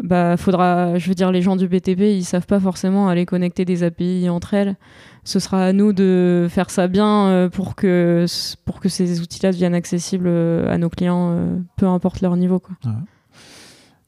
bah 0.00 0.36
faudra, 0.36 0.96
je 0.98 1.08
veux 1.08 1.14
dire, 1.14 1.30
les 1.30 1.42
gens 1.42 1.56
du 1.56 1.68
BTP, 1.68 2.00
ils 2.00 2.24
savent 2.24 2.46
pas 2.46 2.60
forcément 2.60 3.08
aller 3.08 3.26
connecter 3.26 3.64
des 3.64 3.82
API 3.82 4.28
entre 4.30 4.54
elles. 4.54 4.76
Ce 5.24 5.38
sera 5.38 5.66
à 5.66 5.72
nous 5.72 5.92
de 5.92 6.48
faire 6.50 6.70
ça 6.70 6.88
bien 6.88 7.26
euh, 7.28 7.48
pour 7.48 7.76
que 7.76 8.26
pour 8.64 8.80
que 8.80 8.88
ces 8.88 9.20
outils-là 9.20 9.52
deviennent 9.52 9.74
accessibles 9.74 10.26
euh, 10.26 10.72
à 10.72 10.78
nos 10.78 10.88
clients, 10.88 11.30
euh, 11.30 11.58
peu 11.76 11.86
importe 11.86 12.22
leur 12.22 12.36
niveau, 12.36 12.58
quoi. 12.58 12.74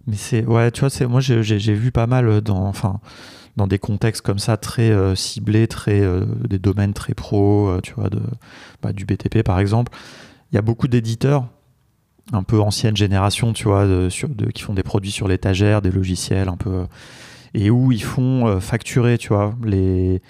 Mais 0.06 0.16
c'est 0.16 0.44
ouais, 0.44 0.70
tu 0.72 0.84
vois, 0.84 1.06
moi 1.06 1.20
j'ai 1.20 1.74
vu 1.74 1.92
pas 1.92 2.06
mal 2.06 2.40
dans 2.40 2.66
enfin 2.66 3.00
dans 3.56 3.68
des 3.68 3.78
contextes 3.78 4.22
comme 4.22 4.40
ça 4.40 4.56
très 4.56 4.92
ciblés, 5.14 5.68
très 5.68 6.02
des 6.46 6.58
domaines 6.58 6.92
très 6.92 7.14
pro, 7.14 7.78
tu 7.82 7.94
vois, 7.94 8.10
de 8.10 8.20
bah, 8.82 8.92
du 8.92 9.06
BTP 9.06 9.42
par 9.42 9.60
exemple. 9.60 9.92
Il 10.52 10.56
y 10.56 10.58
a 10.58 10.62
beaucoup 10.62 10.88
d'éditeurs 10.88 11.46
un 12.32 12.42
peu 12.42 12.60
ancienne 12.60 12.96
génération, 12.96 13.52
tu 13.52 13.64
vois, 13.64 14.10
sur, 14.10 14.28
de, 14.28 14.46
qui 14.46 14.62
font 14.62 14.74
des 14.74 14.82
produits 14.82 15.10
sur 15.10 15.26
l'étagère, 15.26 15.80
des 15.80 15.90
logiciels 15.92 16.48
un 16.48 16.56
peu. 16.56 16.84
Et 17.54 17.70
où 17.70 17.90
ils 17.92 18.02
font 18.02 18.60
facturer, 18.60 19.16
tu 19.16 19.28
vois, 19.28 19.54
les. 19.64 20.20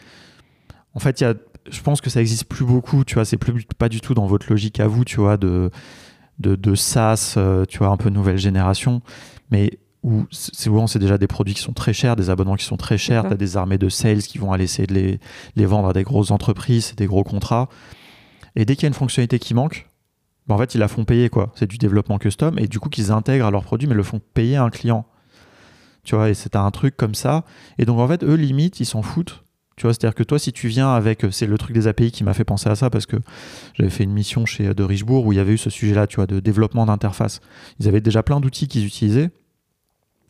En 0.95 1.01
fait, 1.01 1.21
il 1.21 1.25
y 1.25 1.27
a, 1.27 1.35
je 1.71 1.81
pense 1.81 2.01
que 2.01 2.11
ça 2.11 2.21
existe 2.21 2.45
plus 2.45 2.65
beaucoup, 2.65 3.05
tu 3.05 3.15
vois, 3.15 3.25
c'est 3.25 3.37
plus 3.37 3.65
pas 3.79 3.89
du 3.89 4.01
tout 4.01 4.15
dans 4.15 4.27
votre 4.27 4.47
logique 4.51 4.81
à 4.81 4.87
vous, 4.87 5.05
tu 5.05 5.21
vois, 5.21 5.37
de, 5.37 5.71
de, 6.39 6.57
de 6.57 6.75
SaaS, 6.75 7.35
euh, 7.37 7.65
tu 7.67 7.79
vois, 7.79 7.89
un 7.89 7.97
peu 7.97 8.11
nouvelle 8.11 8.39
génération. 8.39 9.03
Mais 9.51 9.79
où 10.03 10.27
souvent 10.31 10.87
c'est 10.87 10.99
déjà 10.99 11.17
des 11.17 11.27
produits 11.27 11.55
qui 11.55 11.63
sont 11.63 11.73
très 11.73 11.95
chers, 11.95 12.15
des 12.15 12.29
abonnements 12.29 12.57
qui 12.57 12.67
sont 12.67 12.77
très 12.77 12.99
chers, 12.99 13.27
tu 13.27 13.33
as 13.33 13.37
des 13.37 13.57
armées 13.57 13.79
de 13.79 13.89
sales 13.89 14.23
qui 14.23 14.37
vont 14.37 14.53
aller 14.53 14.65
essayer 14.65 14.87
de 14.87 14.93
les, 14.93 15.19
les 15.57 15.67
vendre 15.67 15.89
à 15.89 15.93
des 15.95 16.03
grosses 16.03 16.31
entreprises, 16.31 16.87
c'est 16.87 16.99
des 16.99 17.07
gros 17.07 17.25
contrats. 17.25 17.71
Et 18.55 18.65
dès 18.65 18.77
qu'il 18.77 18.83
y 18.83 18.87
a 18.87 18.89
une 18.89 18.95
fonctionnalité 18.95 19.39
qui 19.39 19.55
manque, 19.55 19.89
bah, 20.47 20.55
en 20.55 20.59
fait, 20.59 20.75
ils 20.75 20.79
la 20.79 20.89
font 20.89 21.05
payer, 21.05 21.29
quoi. 21.31 21.53
C'est 21.55 21.69
du 21.69 21.79
développement 21.79 22.19
custom, 22.19 22.59
et 22.59 22.69
du 22.69 22.79
coup, 22.79 22.89
qu'ils 22.89 23.11
intègrent 23.13 23.47
à 23.47 23.51
leurs 23.51 23.65
produits, 23.65 23.89
mais 23.89 23.95
le 23.95 24.03
font 24.03 24.21
payer 24.35 24.57
à 24.57 24.65
un 24.65 24.71
client. 24.71 25.07
Tu 26.05 26.15
vois, 26.15 26.29
et 26.29 26.35
c'est 26.35 26.55
un 26.55 26.71
truc 26.71 26.97
comme 26.97 27.15
ça. 27.15 27.45
Et 27.79 27.87
donc, 27.87 27.99
en 27.99 28.07
fait, 28.07 28.23
eux, 28.23 28.35
limite, 28.35 28.79
ils 28.81 28.85
s'en 28.85 29.01
foutent. 29.01 29.44
Tu 29.77 29.83
vois, 29.83 29.93
c'est-à-dire 29.93 30.15
que 30.15 30.23
toi, 30.23 30.39
si 30.39 30.53
tu 30.53 30.69
viens 30.69 30.95
avec. 30.95 31.25
C'est 31.31 31.47
le 31.47 31.59
truc 31.59 31.75
des 31.75 31.89
API 31.89 32.13
qui 32.13 32.23
m'a 32.25 32.35
fait 32.35 32.45
penser 32.45 32.69
à 32.69 32.77
ça, 32.77 32.91
parce 32.91 33.07
que 33.07 33.17
j'avais 33.75 33.91
fait 33.91 34.05
une 34.05 34.13
mission 34.13 34.47
chez 34.47 34.73
De 34.73 34.83
Richbourg 34.85 35.27
où 35.27 35.33
il 35.33 35.37
y 35.37 35.41
avait 35.41 35.55
eu 35.55 35.59
ce 35.59 35.71
sujet-là, 35.71 36.07
tu 36.07 36.17
vois, 36.17 36.27
de 36.27 36.41
développement 36.41 36.87
d'interface. 36.87 37.41
Ils 37.81 37.89
avaient 37.89 38.01
déjà 38.01 38.23
plein 38.23 38.41
d'outils 38.41 38.69
qu'ils 38.69 38.87
utilisaient. 38.87 39.31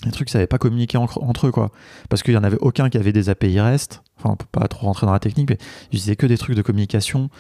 Les 0.05 0.11
trucs, 0.11 0.29
ça 0.29 0.39
n'avait 0.39 0.47
pas 0.47 0.59
communiqué 0.59 0.99
entre, 0.99 1.47
eux, 1.47 1.51
quoi. 1.51 1.71
Parce 2.09 2.23
qu'il 2.23 2.35
n'y 2.35 2.39
en 2.39 2.45
avait 2.45 2.59
aucun 2.61 2.91
qui 2.91 2.99
avait 2.99 3.13
des 3.13 3.29
API 3.31 3.61
REST. 3.61 4.03
Enfin, 4.19 4.31
on 4.33 4.37
peut 4.37 4.47
pas 4.51 4.67
trop 4.69 4.87
rentrer 4.87 5.07
dans 5.07 5.13
la 5.13 5.19
technique, 5.19 5.49
mais 5.51 5.59
ils 5.93 5.97
utilisaient 5.97 6.17
que 6.17 6.27
des 6.27 6.39
trucs 6.39 6.57
de 6.57 6.63
communication 6.63 7.31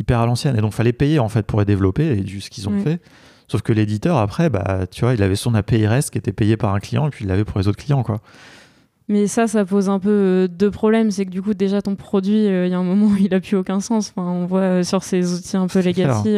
hyper 0.00 0.20
à 0.20 0.26
l'ancienne. 0.26 0.56
Et 0.56 0.60
donc, 0.60 0.72
fallait 0.72 0.92
payer 0.92 1.18
en 1.18 1.28
fait 1.28 1.46
pour 1.46 1.58
les 1.58 1.64
développer, 1.64 2.06
et 2.06 2.26
juste 2.26 2.46
ce 2.46 2.50
qu'ils 2.50 2.68
ont 2.68 2.80
fait. 2.80 3.00
Sauf 3.48 3.62
que 3.62 3.72
l'éditeur, 3.72 4.18
après, 4.18 4.50
bah, 4.50 4.86
tu 4.90 5.02
vois, 5.02 5.14
il 5.14 5.22
avait 5.22 5.36
son 5.36 5.54
API 5.54 5.86
REST 5.86 6.10
qui 6.10 6.18
était 6.18 6.32
payé 6.32 6.56
par 6.56 6.74
un 6.74 6.80
client, 6.80 7.06
et 7.06 7.10
puis 7.10 7.24
il 7.24 7.28
l'avait 7.28 7.44
pour 7.44 7.58
les 7.58 7.66
autres 7.66 7.82
clients, 7.82 8.02
quoi. 8.02 8.20
Mais 9.10 9.26
ça, 9.26 9.46
ça 9.46 9.64
pose 9.64 9.88
un 9.88 9.98
peu 9.98 10.10
euh, 10.10 10.48
deux 10.48 10.70
problèmes. 10.70 11.10
C'est 11.10 11.24
que 11.24 11.30
du 11.30 11.40
coup, 11.40 11.54
déjà, 11.54 11.80
ton 11.80 11.96
produit, 11.96 12.46
euh, 12.46 12.66
il 12.66 12.70
y 12.70 12.74
a 12.74 12.78
un 12.78 12.84
moment 12.84 13.06
où 13.06 13.16
il 13.16 13.30
n'a 13.30 13.40
plus 13.40 13.56
aucun 13.56 13.80
sens. 13.80 14.12
Enfin, 14.14 14.28
on 14.28 14.44
voit 14.44 14.60
euh, 14.60 14.82
sur 14.82 15.02
ces 15.02 15.32
outils 15.32 15.56
un 15.56 15.66
peu 15.66 15.80
legacy, 15.80 16.36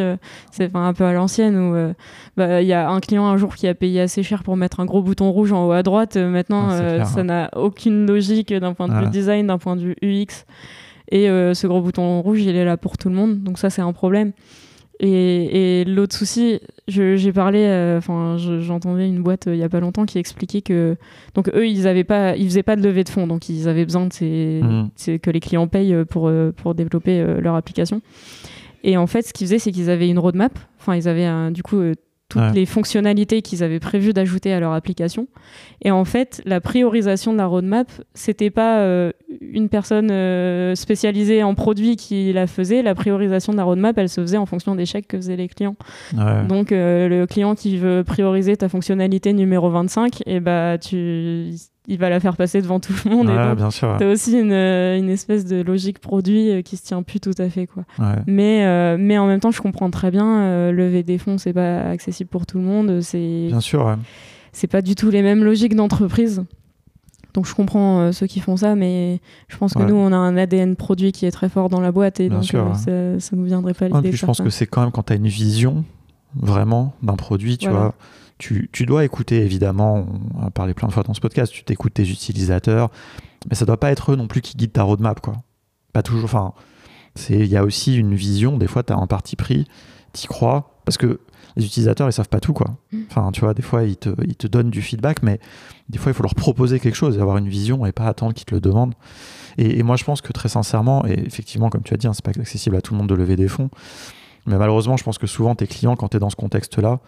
c'est 0.53 0.75
un 0.75 0.93
peu 0.95 1.05
à 1.05 1.13
l'ancienne, 1.13 1.57
où 1.59 1.95
bah, 2.37 2.63
il 2.63 2.69
y 2.69 2.73
a 2.73 2.89
un 2.89 3.01
client 3.01 3.27
un 3.27 3.37
jour 3.37 3.57
qui 3.57 3.67
a 3.67 3.75
payé 3.75 4.01
assez 4.01 4.23
cher 4.23 4.45
pour 4.45 4.57
mettre 4.57 4.79
un 4.79 4.85
gros 4.85 5.03
bouton 5.03 5.31
rouge 5.33 5.53
en 5.53 5.67
haut 5.67 5.73
à 5.73 5.83
droite. 5.83 6.17
maintenant, 6.17 6.69
ah, 6.71 7.05
ça 7.05 7.25
n'a 7.25 7.51
aucune 7.57 8.07
logique 8.07 8.53
d'un 8.55 8.73
point 8.73 8.89
de 8.89 8.95
vue 8.95 9.11
design, 9.11 9.49
d'un 9.49 9.59
point 9.59 9.75
de 9.75 9.83
vue 9.83 9.97
UX. 10.03 10.45
Et 11.11 11.27
ce 11.27 11.67
gros 11.67 11.81
bouton 11.81 12.23
rouge, 12.23 12.43
il 12.43 12.55
est 12.55 12.65
là 12.65 12.77
pour 12.77 12.99
tout 12.99 13.09
le 13.09 13.17
monde. 13.17 13.43
Donc 13.43 13.59
ça, 13.59 13.71
c'est 13.71 13.83
un 13.83 13.93
problème. 13.93 14.33
Et, 15.03 15.85
l'autre 15.87 16.15
souci, 16.15 16.61
j'ai 16.91 17.33
parlé, 17.33 17.61
euh, 17.65 17.99
enfin, 17.99 18.37
j'entendais 18.37 19.09
une 19.09 19.23
boîte 19.23 19.47
euh, 19.47 19.55
il 19.55 19.59
y 19.59 19.63
a 19.63 19.69
pas 19.69 19.81
longtemps 19.81 20.05
qui 20.05 20.19
expliquait 20.19 20.61
que 20.61 20.97
donc 21.35 21.49
eux, 21.55 21.67
ils 21.67 21.87
avaient 21.87 22.05
pas, 22.05 22.37
ils 22.37 22.45
faisaient 22.45 22.63
pas 22.63 22.77
de 22.77 22.83
levée 22.83 23.05
de 23.05 23.09
fonds, 23.09 23.27
donc 23.27 23.49
ils 23.49 23.69
avaient 23.69 23.85
besoin 23.85 24.07
de 24.07 24.13
ces, 24.13 24.61
mmh. 24.63 25.19
que 25.19 25.31
les 25.31 25.41
clients 25.41 25.69
payent 25.69 26.05
pour 26.05 26.31
pour 26.57 26.75
développer 26.75 27.25
leur 27.41 27.55
application. 27.55 28.03
Et 28.83 28.97
en 28.97 29.07
fait, 29.07 29.23
ce 29.23 29.33
qu'ils 29.33 29.47
faisaient, 29.47 29.59
c'est 29.59 29.73
qu'ils 29.73 29.91
avaient 29.91 30.09
une 30.09 30.19
roadmap. 30.19 30.59
Enfin, 30.79 30.97
ils 30.97 31.09
avaient 31.09 31.51
du 31.51 31.63
coup 31.63 31.81
toutes 32.31 32.55
les 32.55 32.65
fonctionnalités 32.65 33.43
qu'ils 33.43 33.63
avaient 33.63 33.81
prévu 33.81 34.13
d'ajouter 34.13 34.53
à 34.55 34.61
leur 34.61 34.73
application. 34.73 35.27
Et 35.83 35.91
en 35.91 36.05
fait, 36.05 36.41
la 36.47 36.61
priorisation 36.61 37.33
de 37.33 37.39
la 37.39 37.47
roadmap, 37.47 37.91
c'était 38.15 38.51
pas 38.51 38.79
euh, 38.79 39.13
une 39.41 39.69
personne 39.69 40.11
euh, 40.11 40.75
spécialisée 40.75 41.43
en 41.43 41.55
produits 41.55 41.97
qui 41.97 42.33
la 42.33 42.47
faisait. 42.47 42.83
La 42.83 42.95
priorisation 42.95 43.53
de 43.53 43.59
la 43.59 43.65
roadmap, 43.65 43.99
elle 43.99 44.09
se 44.09 44.21
faisait 44.21 44.37
en 44.37 44.47
fonction 44.47 44.75
des 44.75 44.87
chèques 44.87 45.09
que 45.09 45.17
faisaient 45.17 45.37
les 45.37 45.49
clients. 45.49 45.77
Donc, 46.49 46.73
euh, 46.73 47.09
le 47.09 47.27
client 47.27 47.55
qui 47.55 47.77
veut 47.77 48.05
prioriser 48.05 48.57
ta 48.57 48.69
fonctionnalité 48.69 49.33
numéro 49.33 49.69
25, 49.69 50.21
et 50.21 50.37
eh 50.37 50.41
bah, 50.41 50.79
tu 50.79 51.53
il 51.87 51.99
va 51.99 52.09
la 52.11 52.21
faire 52.21 52.37
passer 52.37 52.61
devant 52.61 52.79
tout 52.81 52.93
le 53.05 53.11
monde. 53.11 53.29
Ouais, 53.29 53.55
bien 53.55 53.71
sûr. 53.71 53.97
T'as 53.99 54.11
aussi 54.11 54.39
une, 54.39 54.53
une, 54.53 55.09
espèce 55.09 55.45
de 55.45 55.63
logique 55.63 55.99
produit 55.99 56.51
euh, 56.51 56.63
qui 56.63 56.77
se 56.77 56.85
tient 56.85 57.03
plus 57.03 57.21
tout 57.21 57.35
à 57.39 57.49
fait, 57.49 57.67
quoi. 57.67 57.85
Mais, 58.27 58.65
euh, 58.65 58.97
mais 58.99 59.19
en 59.19 59.27
même 59.27 59.41
temps, 59.41 59.51
je 59.51 59.61
comprends 59.61 59.91
très 59.91 60.11
bien, 60.11 60.41
euh, 60.41 60.73
lever 60.73 61.03
des 61.03 61.19
fonds, 61.19 61.39
c'est 61.39 61.53
pas 61.53 61.81
accessible 61.81 62.29
pour 62.29 62.47
tout 62.47 62.59
le 62.59 62.65
monde. 62.65 63.01
C'est, 63.01 63.47
bien 63.49 63.61
sûr, 63.61 63.97
C'est 64.53 64.67
pas 64.67 64.83
du 64.83 64.95
tout 64.95 65.11
les 65.11 65.23
mêmes 65.23 65.43
logiques 65.43 65.75
d'entreprise. 65.75 66.45
Donc 67.33 67.47
je 67.47 67.55
comprends 67.55 68.11
ceux 68.11 68.27
qui 68.27 68.41
font 68.41 68.57
ça, 68.57 68.75
mais 68.75 69.21
je 69.47 69.57
pense 69.57 69.75
que 69.75 69.83
nous, 69.83 69.95
on 69.95 70.13
a 70.13 70.17
un 70.17 70.37
ADN 70.37 70.75
produit 70.75 71.13
qui 71.13 71.27
est 71.27 71.31
très 71.31 71.49
fort 71.49 71.69
dans 71.69 71.81
la 71.81 71.93
boîte 71.93 72.19
et 72.19 72.29
donc 72.29 72.45
ça, 72.45 73.21
ça 73.21 73.37
nous 73.37 73.45
viendrait 73.45 73.75
pas 73.75 73.89
l'idée. 73.89 74.13
je 74.13 74.27
pense 74.27 74.41
que 74.41 74.51
c'est 74.51 74.67
quand 74.67 74.83
même 74.83 74.91
quand 74.91 75.05
tu 75.05 75.13
as 75.13 75.17
une 75.17 75.29
vision 75.29 75.85
vraiment 76.35 76.93
d'un 77.03 77.15
produit, 77.15 77.57
tu 77.57 77.69
vois 77.69 77.95
tu, 78.41 78.87
dois 78.87 79.05
écouter, 79.05 79.43
évidemment, 79.45 80.07
on 80.35 80.47
a 80.47 80.51
parlé 80.51 80.75
plein 80.75 80.89
de 80.89 80.93
fois 80.93 81.03
dans 81.03 81.15
ce 81.15 81.21
podcast, 81.21 81.53
tu 81.53 81.63
t'écoutes 81.63 81.95
tes 81.95 82.09
utilisateurs, 82.09 82.91
mais 83.49 83.55
ça 83.55 83.67
doit 83.67 83.79
pas 83.79 83.91
être 83.93 84.13
eux 84.13 84.17
non 84.17 84.27
plus 84.27 84.41
qui 84.41 84.57
guident 84.57 84.73
ta 84.73 84.83
roadmap, 84.83 85.21
quoi. 85.21 85.35
Pas 85.93 86.03
toujours, 86.03 86.25
enfin, 86.25 86.55
il 87.29 87.47
y 87.47 87.57
a 87.57 87.65
aussi 87.65 87.97
une 87.97 88.15
vision, 88.15 88.57
des 88.57 88.67
fois, 88.67 88.83
tu 88.83 88.93
as 88.93 88.97
un 88.97 89.07
parti 89.07 89.37
pris, 89.37 89.67
tu 90.13 90.27
crois, 90.27 90.81
parce 90.85 90.97
que 90.97 91.21
les 91.57 91.67
utilisateurs, 91.67 92.09
ils 92.09 92.13
savent 92.13 92.29
pas 92.29 92.41
tout, 92.41 92.53
quoi. 92.53 92.79
Mm. 92.93 93.03
Enfin, 93.11 93.31
tu 93.33 93.41
vois, 93.41 93.55
des 93.55 93.63
fois, 93.63 93.85
ils 93.85 93.97
te, 93.97 94.11
ils 94.25 94.37
te 94.37 94.47
donnent 94.47 94.71
du 94.71 94.83
feedback, 94.83 95.23
mais 95.23 95.39
des 95.89 95.99
fois, 95.99 96.13
il 96.13 96.15
faut 96.15 96.23
leur 96.23 96.35
proposer 96.35 96.81
quelque 96.81 96.95
chose, 96.95 97.19
avoir 97.19 97.37
une 97.37 97.49
vision 97.49 97.85
et 97.85 97.93
pas 97.93 98.07
attendre 98.07 98.33
qu'ils 98.33 98.47
te 98.47 98.55
le 98.55 98.61
demandent. 98.61 98.95
Et, 99.59 99.83
moi, 99.83 99.97
je 99.97 100.05
pense 100.05 100.23
que 100.23 100.33
très 100.33 100.49
sincèrement, 100.49 101.05
et 101.07 101.19
effectivement, 101.27 101.69
comme 101.69 101.83
tu 101.83 101.93
as 101.93 101.97
dit, 101.97 102.07
hein, 102.07 102.13
c'est 102.15 102.25
pas 102.25 102.31
accessible 102.31 102.77
à 102.77 102.81
tout 102.81 102.95
le 102.95 102.99
monde 102.99 103.09
de 103.09 103.15
lever 103.15 103.37
des 103.37 103.49
fonds, 103.49 103.69
mais 104.47 104.57
malheureusement, 104.57 104.97
je 104.97 105.05
pense 105.05 105.19
que 105.19 105.27
souvent, 105.27 105.55
tes 105.55 105.67
clients, 105.67 105.97
quand 105.97 106.09
tu 106.09 106.17
es 106.17 106.21
dans 106.21 106.31
ce 106.31 106.37
contexte-là, 106.37 107.01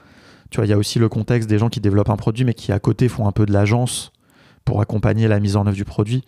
tu 0.52 0.58
vois, 0.58 0.66
il 0.66 0.68
y 0.68 0.74
a 0.74 0.78
aussi 0.78 0.98
le 0.98 1.08
contexte 1.08 1.48
des 1.48 1.58
gens 1.58 1.70
qui 1.70 1.80
développent 1.80 2.10
un 2.10 2.16
produit, 2.16 2.44
mais 2.44 2.52
qui 2.52 2.72
à 2.72 2.78
côté 2.78 3.08
font 3.08 3.26
un 3.26 3.32
peu 3.32 3.46
de 3.46 3.52
l'agence 3.52 4.12
pour 4.66 4.82
accompagner 4.82 5.26
la 5.26 5.40
mise 5.40 5.56
en 5.56 5.66
œuvre 5.66 5.74
du 5.74 5.86
produit. 5.86 6.24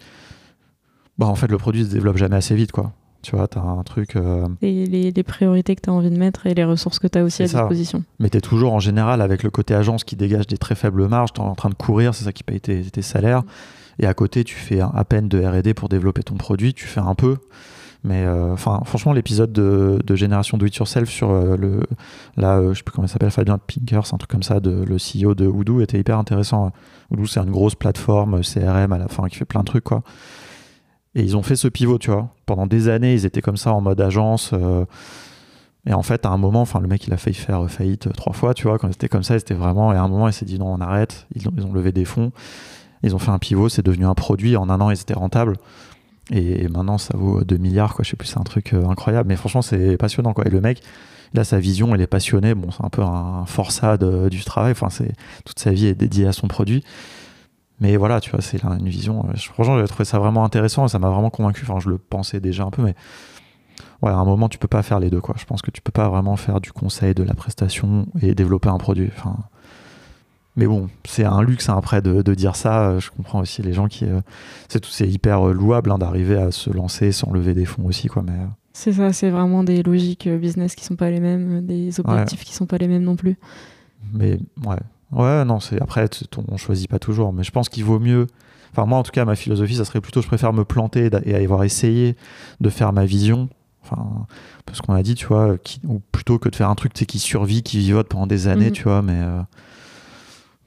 Bah, 1.18 1.26
en 1.26 1.34
fait, 1.34 1.46
le 1.46 1.58
produit 1.58 1.84
se 1.84 1.90
développe 1.90 2.16
jamais 2.16 2.36
assez 2.36 2.54
vite, 2.54 2.72
quoi. 2.72 2.92
Tu 3.20 3.36
vois, 3.36 3.48
tu 3.48 3.58
as 3.58 3.62
un 3.62 3.82
truc. 3.82 4.16
Euh, 4.16 4.48
et 4.62 4.86
les, 4.86 5.22
priorités 5.22 5.76
que 5.76 5.82
tu 5.82 5.90
as 5.90 5.92
envie 5.92 6.10
de 6.10 6.16
mettre 6.16 6.46
et 6.46 6.54
les 6.54 6.64
ressources 6.64 6.98
que 6.98 7.06
tu 7.06 7.18
as 7.18 7.24
aussi 7.24 7.42
à 7.42 7.46
disposition. 7.46 8.02
Mais 8.18 8.30
tu 8.30 8.38
es 8.38 8.40
toujours 8.40 8.72
en 8.72 8.80
général 8.80 9.20
avec 9.20 9.42
le 9.42 9.50
côté 9.50 9.74
agence 9.74 10.04
qui 10.04 10.16
dégage 10.16 10.46
des 10.46 10.58
très 10.58 10.74
faibles 10.74 11.06
marges, 11.06 11.34
tu 11.34 11.42
es 11.42 11.44
en 11.44 11.54
train 11.54 11.70
de 11.70 11.74
courir, 11.74 12.14
c'est 12.14 12.24
ça 12.24 12.32
qui 12.32 12.44
paye 12.44 12.60
tes, 12.60 12.82
tes 12.82 13.02
salaires. 13.02 13.42
Et 13.98 14.06
à 14.06 14.14
côté, 14.14 14.42
tu 14.42 14.54
fais 14.54 14.80
à 14.80 15.04
peine 15.04 15.28
de 15.28 15.38
RD 15.38 15.74
pour 15.74 15.90
développer 15.90 16.22
ton 16.22 16.36
produit, 16.36 16.72
tu 16.72 16.86
fais 16.86 17.00
un 17.00 17.14
peu. 17.14 17.36
Mais 18.04 18.26
euh, 18.26 18.52
enfin, 18.52 18.82
franchement, 18.84 19.14
l'épisode 19.14 19.50
de, 19.50 20.14
Génération 20.14 20.58
Do 20.58 20.66
It 20.66 20.76
Yourself 20.76 21.08
sur 21.08 21.30
euh, 21.30 21.56
le, 21.56 21.80
là, 22.36 22.58
euh, 22.58 22.74
je 22.74 22.78
sais 22.78 22.84
plus 22.84 22.92
comment 22.92 23.06
il 23.06 23.10
s'appelle, 23.10 23.30
Fabien 23.30 23.58
Pinkers, 23.58 24.12
un 24.12 24.18
truc 24.18 24.30
comme 24.30 24.42
ça, 24.42 24.60
de, 24.60 24.84
le 24.84 24.96
CEO 24.96 25.34
de 25.34 25.46
Odoo 25.46 25.80
était 25.80 25.98
hyper 25.98 26.18
intéressant. 26.18 26.70
Odoo, 27.10 27.24
c'est 27.24 27.40
une 27.40 27.50
grosse 27.50 27.74
plateforme 27.74 28.42
CRM 28.42 28.92
à 28.92 28.98
la 28.98 29.08
fin 29.08 29.26
qui 29.28 29.36
fait 29.36 29.46
plein 29.46 29.60
de 29.60 29.64
trucs, 29.64 29.84
quoi. 29.84 30.02
Et 31.14 31.22
ils 31.22 31.36
ont 31.36 31.42
fait 31.42 31.56
ce 31.56 31.66
pivot, 31.66 31.98
tu 31.98 32.10
vois. 32.10 32.28
Pendant 32.44 32.66
des 32.66 32.88
années, 32.88 33.14
ils 33.14 33.24
étaient 33.24 33.40
comme 33.40 33.56
ça 33.56 33.72
en 33.72 33.80
mode 33.80 34.00
agence. 34.00 34.52
et 35.86 35.94
en 35.94 36.02
fait, 36.02 36.26
à 36.26 36.30
un 36.30 36.36
moment, 36.36 36.60
enfin, 36.60 36.80
le 36.80 36.88
mec, 36.88 37.06
il 37.06 37.14
a 37.14 37.16
failli 37.16 37.36
faire 37.36 37.70
faillite 37.70 38.12
trois 38.12 38.32
fois, 38.34 38.52
tu 38.52 38.64
vois. 38.64 38.78
Quand 38.78 38.92
c'était 38.92 39.08
comme 39.08 39.22
ça, 39.22 39.38
c'était 39.38 39.54
vraiment. 39.54 39.92
Et 39.92 39.96
à 39.96 40.02
un 40.02 40.08
moment, 40.08 40.28
il 40.28 40.32
s'est 40.34 40.44
dit 40.44 40.58
non, 40.58 40.74
on 40.74 40.80
arrête. 40.80 41.26
Ils 41.34 41.48
ont, 41.48 41.52
ils 41.56 41.64
ont 41.64 41.72
levé 41.72 41.92
des 41.92 42.04
fonds. 42.04 42.32
Ils 43.04 43.14
ont 43.14 43.18
fait 43.18 43.30
un 43.30 43.38
pivot, 43.38 43.68
c'est 43.68 43.84
devenu 43.84 44.06
un 44.06 44.14
produit. 44.14 44.56
En 44.56 44.68
un 44.68 44.80
an, 44.80 44.90
ils 44.90 45.00
étaient 45.00 45.14
rentables. 45.14 45.56
Et 46.30 46.68
maintenant, 46.68 46.98
ça 46.98 47.16
vaut 47.16 47.44
2 47.44 47.56
milliards, 47.58 47.94
quoi. 47.94 48.04
Je 48.04 48.10
sais 48.10 48.16
plus, 48.16 48.28
c'est 48.28 48.38
un 48.38 48.44
truc 48.44 48.72
euh, 48.72 48.86
incroyable. 48.88 49.28
Mais 49.28 49.36
franchement, 49.36 49.62
c'est 49.62 49.96
passionnant, 49.96 50.32
quoi. 50.32 50.46
Et 50.46 50.50
le 50.50 50.60
mec, 50.60 50.82
là, 51.34 51.44
sa 51.44 51.58
vision, 51.58 51.94
il 51.94 52.00
est 52.00 52.06
passionné. 52.06 52.54
Bon, 52.54 52.70
c'est 52.70 52.84
un 52.84 52.88
peu 52.88 53.02
un 53.02 53.44
forçat 53.46 53.98
du 53.98 54.44
travail. 54.44 54.72
Enfin, 54.72 54.88
c'est 54.90 55.12
toute 55.44 55.58
sa 55.58 55.72
vie 55.72 55.86
est 55.86 55.94
dédiée 55.94 56.26
à 56.26 56.32
son 56.32 56.48
produit. 56.48 56.84
mais 57.80 57.96
voilà, 57.96 58.20
tu 58.20 58.30
vois, 58.30 58.40
c'est 58.40 58.62
une 58.64 58.88
vision. 58.88 59.26
Je, 59.34 59.48
franchement, 59.48 59.78
j'ai 59.80 59.88
trouvé 59.88 60.04
ça 60.04 60.18
vraiment 60.18 60.44
intéressant 60.44 60.86
et 60.86 60.88
ça 60.88 60.98
m'a 60.98 61.10
vraiment 61.10 61.30
convaincu. 61.30 61.62
Enfin, 61.68 61.80
je 61.80 61.90
le 61.90 61.98
pensais 61.98 62.40
déjà 62.40 62.64
un 62.64 62.70
peu, 62.70 62.82
mais 62.82 62.94
ouais, 64.02 64.10
à 64.10 64.16
un 64.16 64.24
moment, 64.24 64.48
tu 64.48 64.58
peux 64.58 64.68
pas 64.68 64.82
faire 64.82 65.00
les 65.00 65.10
deux, 65.10 65.20
quoi. 65.20 65.34
Je 65.38 65.44
pense 65.44 65.62
que 65.62 65.70
tu 65.70 65.82
peux 65.82 65.92
pas 65.92 66.08
vraiment 66.08 66.36
faire 66.36 66.60
du 66.60 66.72
conseil, 66.72 67.14
de 67.14 67.22
la 67.22 67.34
prestation 67.34 68.06
et 68.22 68.34
développer 68.34 68.68
un 68.68 68.78
produit. 68.78 69.10
Enfin, 69.16 69.36
mais 70.56 70.66
bon, 70.66 70.88
c'est 71.04 71.24
un 71.24 71.42
luxe 71.42 71.68
hein, 71.68 71.76
après 71.76 72.02
de, 72.02 72.34
dire 72.34 72.56
ça. 72.56 72.98
Je 72.98 73.10
comprends 73.10 73.40
aussi 73.40 73.62
les 73.62 73.72
gens 73.72 73.88
qui. 73.88 74.06
c'est 74.68 74.84
c'est 74.86 75.08
hyper 75.08 75.44
louable 75.46 75.90
hein, 75.90 75.98
d'arriver 75.98 76.36
à 76.36 76.50
se 76.52 76.70
lancer 76.70 77.12
sans 77.12 77.32
lever 77.32 77.54
des 77.54 77.64
fonds 77.64 77.84
aussi, 77.86 78.08
quoi. 78.08 78.22
Mais 78.22 78.38
c'est 78.72 78.92
ça, 78.92 79.12
c'est 79.12 79.30
vraiment 79.30 79.64
des 79.64 79.82
logiques 79.82 80.28
business 80.28 80.74
qui 80.74 80.84
sont 80.84 80.96
pas 80.96 81.10
les 81.10 81.20
mêmes, 81.20 81.64
des 81.66 82.00
objectifs 82.00 82.44
qui 82.44 82.54
sont 82.54 82.66
pas 82.66 82.78
les 82.78 82.88
mêmes 82.88 83.04
non 83.04 83.16
plus. 83.16 83.36
Mais 84.12 84.38
ouais, 84.66 84.76
Ouais, 85.14 85.44
non, 85.44 85.60
c'est 85.60 85.80
après, 85.80 86.08
on 86.48 86.56
choisit 86.56 86.90
pas 86.90 86.98
toujours, 86.98 87.32
mais 87.32 87.44
je 87.44 87.52
pense 87.52 87.68
qu'il 87.68 87.84
vaut 87.84 88.00
mieux. 88.00 88.26
Enfin, 88.72 88.84
moi, 88.84 88.98
en 88.98 89.04
tout 89.04 89.12
cas, 89.12 89.24
ma 89.24 89.36
philosophie, 89.36 89.76
ça 89.76 89.84
serait 89.84 90.00
plutôt, 90.00 90.20
je 90.22 90.26
préfère 90.26 90.52
me 90.52 90.64
planter 90.64 91.08
et 91.24 91.34
avoir 91.36 91.62
essayé 91.62 92.16
de 92.60 92.68
faire 92.68 92.92
ma 92.92 93.04
vision. 93.04 93.48
Enfin, 93.84 94.26
parce 94.66 94.80
qu'on 94.80 94.94
a 94.94 95.02
dit, 95.02 95.14
tu 95.14 95.26
vois, 95.26 95.56
ou 95.86 96.00
plutôt 96.10 96.38
que 96.38 96.48
de 96.48 96.56
faire 96.56 96.68
un 96.68 96.74
truc 96.74 96.92
qui 96.92 97.18
survit, 97.20 97.62
qui 97.62 97.78
vivote 97.78 98.08
pendant 98.08 98.26
des 98.26 98.48
années, 98.48 98.66
mhm. 98.66 98.72
tu 98.72 98.82
vois, 98.84 99.02
mais. 99.02 99.20
Euh, 99.20 99.40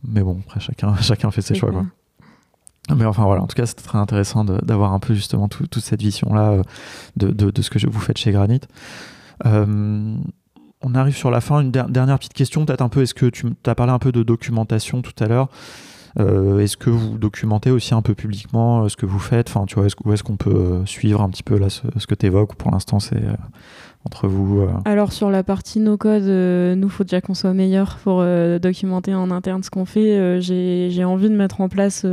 mais 0.07 0.21
bon, 0.21 0.39
après, 0.45 0.59
chacun, 0.59 0.95
chacun 1.01 1.31
fait 1.31 1.41
ses 1.41 1.55
choix, 1.55 1.71
quoi. 1.71 1.85
Mais 2.95 3.05
enfin 3.05 3.25
voilà, 3.25 3.41
en 3.41 3.47
tout 3.47 3.55
cas, 3.55 3.65
c'était 3.65 3.83
très 3.83 3.97
intéressant 3.97 4.45
d'avoir 4.45 4.93
un 4.93 4.99
peu 4.99 5.13
justement 5.13 5.49
toute 5.49 5.77
cette 5.79 6.01
vision-là 6.01 6.51
euh, 6.51 6.63
de, 7.17 7.31
de, 7.31 7.51
de, 7.51 7.61
ce 7.61 7.69
que 7.69 7.85
vous 7.85 7.99
faites 7.99 8.17
chez 8.17 8.31
Granit. 8.31 8.61
Euh, 9.45 10.15
on 10.81 10.95
arrive 10.95 11.15
sur 11.15 11.29
la 11.29 11.41
fin. 11.41 11.59
Une 11.59 11.71
dernière 11.71 12.17
petite 12.17 12.33
question, 12.33 12.65
peut-être 12.65 12.81
un 12.81 12.87
peu. 12.87 13.01
Est-ce 13.01 13.13
que 13.13 13.25
tu 13.25 13.45
as 13.65 13.75
parlé 13.75 13.91
un 13.91 13.99
peu 13.99 14.13
de 14.13 14.23
documentation 14.23 15.01
tout 15.01 15.21
à 15.21 15.27
l'heure 15.27 15.49
euh, 16.17 16.59
Est-ce 16.59 16.77
que 16.77 16.89
vous 16.89 17.17
documentez 17.17 17.71
aussi 17.71 17.93
un 17.93 18.01
peu 18.01 18.15
publiquement 18.15 18.87
ce 18.87 18.95
que 18.95 19.05
vous 19.05 19.19
faites? 19.19 19.49
Enfin, 19.49 19.65
tu 19.65 19.75
vois, 19.75 19.85
est-ce, 19.87 19.95
où 20.05 20.13
est-ce 20.13 20.23
qu'on 20.23 20.37
peut 20.37 20.83
suivre 20.85 21.21
un 21.21 21.29
petit 21.29 21.43
peu 21.43 21.57
là 21.57 21.69
ce, 21.69 22.07
que 22.07 22.15
tu 22.15 22.27
évoques 22.27 22.55
Pour 22.55 22.71
l'instant, 22.71 23.01
c'est 23.01 23.21
entre 24.07 24.27
vous. 24.27 24.65
Alors 24.85 25.11
sur 25.11 25.29
la 25.29 25.43
partie 25.43 25.79
no 25.79 25.97
code, 25.97 26.23
nous 26.23 26.89
faut 26.89 27.03
déjà 27.03 27.21
qu'on 27.21 27.33
soit 27.33 27.53
meilleur 27.53 27.97
pour 28.03 28.23
documenter 28.59 29.13
en 29.13 29.31
interne 29.31 29.63
ce 29.63 29.69
qu'on 29.69 29.85
fait. 29.85 30.41
j'ai, 30.41 30.89
j'ai 30.89 31.03
envie 31.03 31.29
de 31.29 31.35
mettre 31.35 31.61
en 31.61 31.69
place 31.69 32.05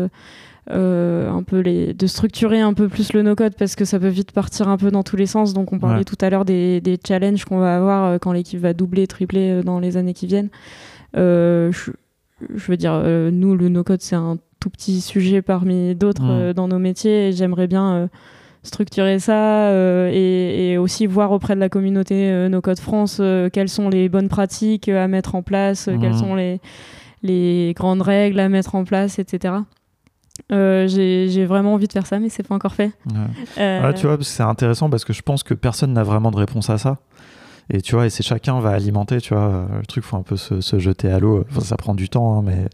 euh, 0.70 1.30
un 1.30 1.42
peu 1.42 1.58
les, 1.60 1.92
de 1.92 2.06
structurer 2.06 2.62
un 2.62 2.72
peu 2.72 2.88
plus 2.88 3.12
le 3.12 3.20
no-code 3.20 3.54
parce 3.54 3.76
que 3.76 3.84
ça 3.84 4.00
peut 4.00 4.08
vite 4.08 4.32
partir 4.32 4.66
un 4.68 4.78
peu 4.78 4.90
dans 4.90 5.02
tous 5.02 5.16
les 5.16 5.26
sens. 5.26 5.52
Donc 5.52 5.72
on 5.72 5.78
parlait 5.78 6.04
tout 6.04 6.16
à 6.22 6.30
l'heure 6.30 6.46
des, 6.46 6.80
des 6.80 6.98
challenges 7.06 7.44
qu'on 7.44 7.58
va 7.58 7.76
avoir 7.76 8.04
euh, 8.04 8.18
quand 8.18 8.32
l'équipe 8.32 8.60
va 8.60 8.72
doubler, 8.72 9.06
tripler 9.06 9.50
euh, 9.50 9.62
dans 9.62 9.78
les 9.78 9.98
années 9.98 10.14
qui 10.14 10.26
viennent. 10.26 10.48
je, 11.14 11.70
je, 12.54 12.66
veux 12.66 12.78
dire, 12.78 12.94
nous, 13.30 13.54
le 13.54 13.68
no-code, 13.68 14.00
c'est 14.00 14.16
un 14.16 14.38
tout 14.58 14.70
petit 14.70 15.02
sujet 15.02 15.42
parmi 15.42 15.94
d'autres 15.94 16.52
dans 16.52 16.68
nos 16.68 16.78
métiers 16.78 17.28
et 17.28 17.32
j'aimerais 17.32 17.66
bien 17.66 18.08
structurer 18.64 19.18
ça 19.18 19.70
et, 20.10 20.72
et, 20.72 20.78
aussi 20.78 21.06
voir 21.06 21.30
auprès 21.30 21.54
de 21.54 21.60
la 21.60 21.68
communauté 21.68 22.48
No 22.48 22.60
Code 22.60 22.80
France 22.80 23.20
quelles 23.52 23.68
sont 23.68 23.88
les 23.88 24.08
bonnes 24.08 24.28
pratiques 24.28 24.88
à 24.88 25.06
mettre 25.06 25.34
en 25.34 25.42
place, 25.42 25.88
quelles 26.00 26.16
sont 26.16 26.34
les, 26.34 26.60
les 27.22 27.72
grandes 27.76 28.02
règles 28.02 28.40
à 28.40 28.48
mettre 28.48 28.74
en 28.74 28.84
place, 28.84 29.18
etc. 29.18 29.54
Euh, 30.52 30.88
j'ai 30.88 31.46
vraiment 31.46 31.74
envie 31.74 31.86
de 31.86 31.92
faire 31.92 32.06
ça, 32.06 32.18
mais 32.18 32.28
c'est 32.28 32.42
pas 32.42 32.54
encore 32.54 32.74
fait. 32.74 32.92
Euh, 33.58 33.92
tu 33.92 34.06
vois, 34.06 34.18
c'est 34.20 34.42
intéressant 34.42 34.90
parce 34.90 35.04
que 35.04 35.12
je 35.12 35.22
pense 35.22 35.42
que 35.42 35.54
personne 35.54 35.92
n'a 35.92 36.02
vraiment 36.02 36.30
de 36.30 36.36
réponse 36.36 36.70
à 36.70 36.78
ça. 36.78 36.98
Et 37.70 37.80
tu 37.80 37.94
vois, 37.94 38.06
et 38.06 38.10
c'est 38.10 38.22
chacun 38.22 38.60
va 38.60 38.70
alimenter, 38.70 39.20
tu 39.20 39.34
vois, 39.34 39.66
le 39.78 39.86
truc, 39.86 40.04
faut 40.04 40.16
un 40.16 40.22
peu 40.22 40.36
se, 40.36 40.78
jeter 40.78 41.10
à 41.10 41.18
l'eau. 41.18 41.44
ça 41.60 41.76
prend 41.76 41.94
du 41.94 42.08
temps, 42.08 42.38
hein, 42.38 42.42
mais 42.44 42.68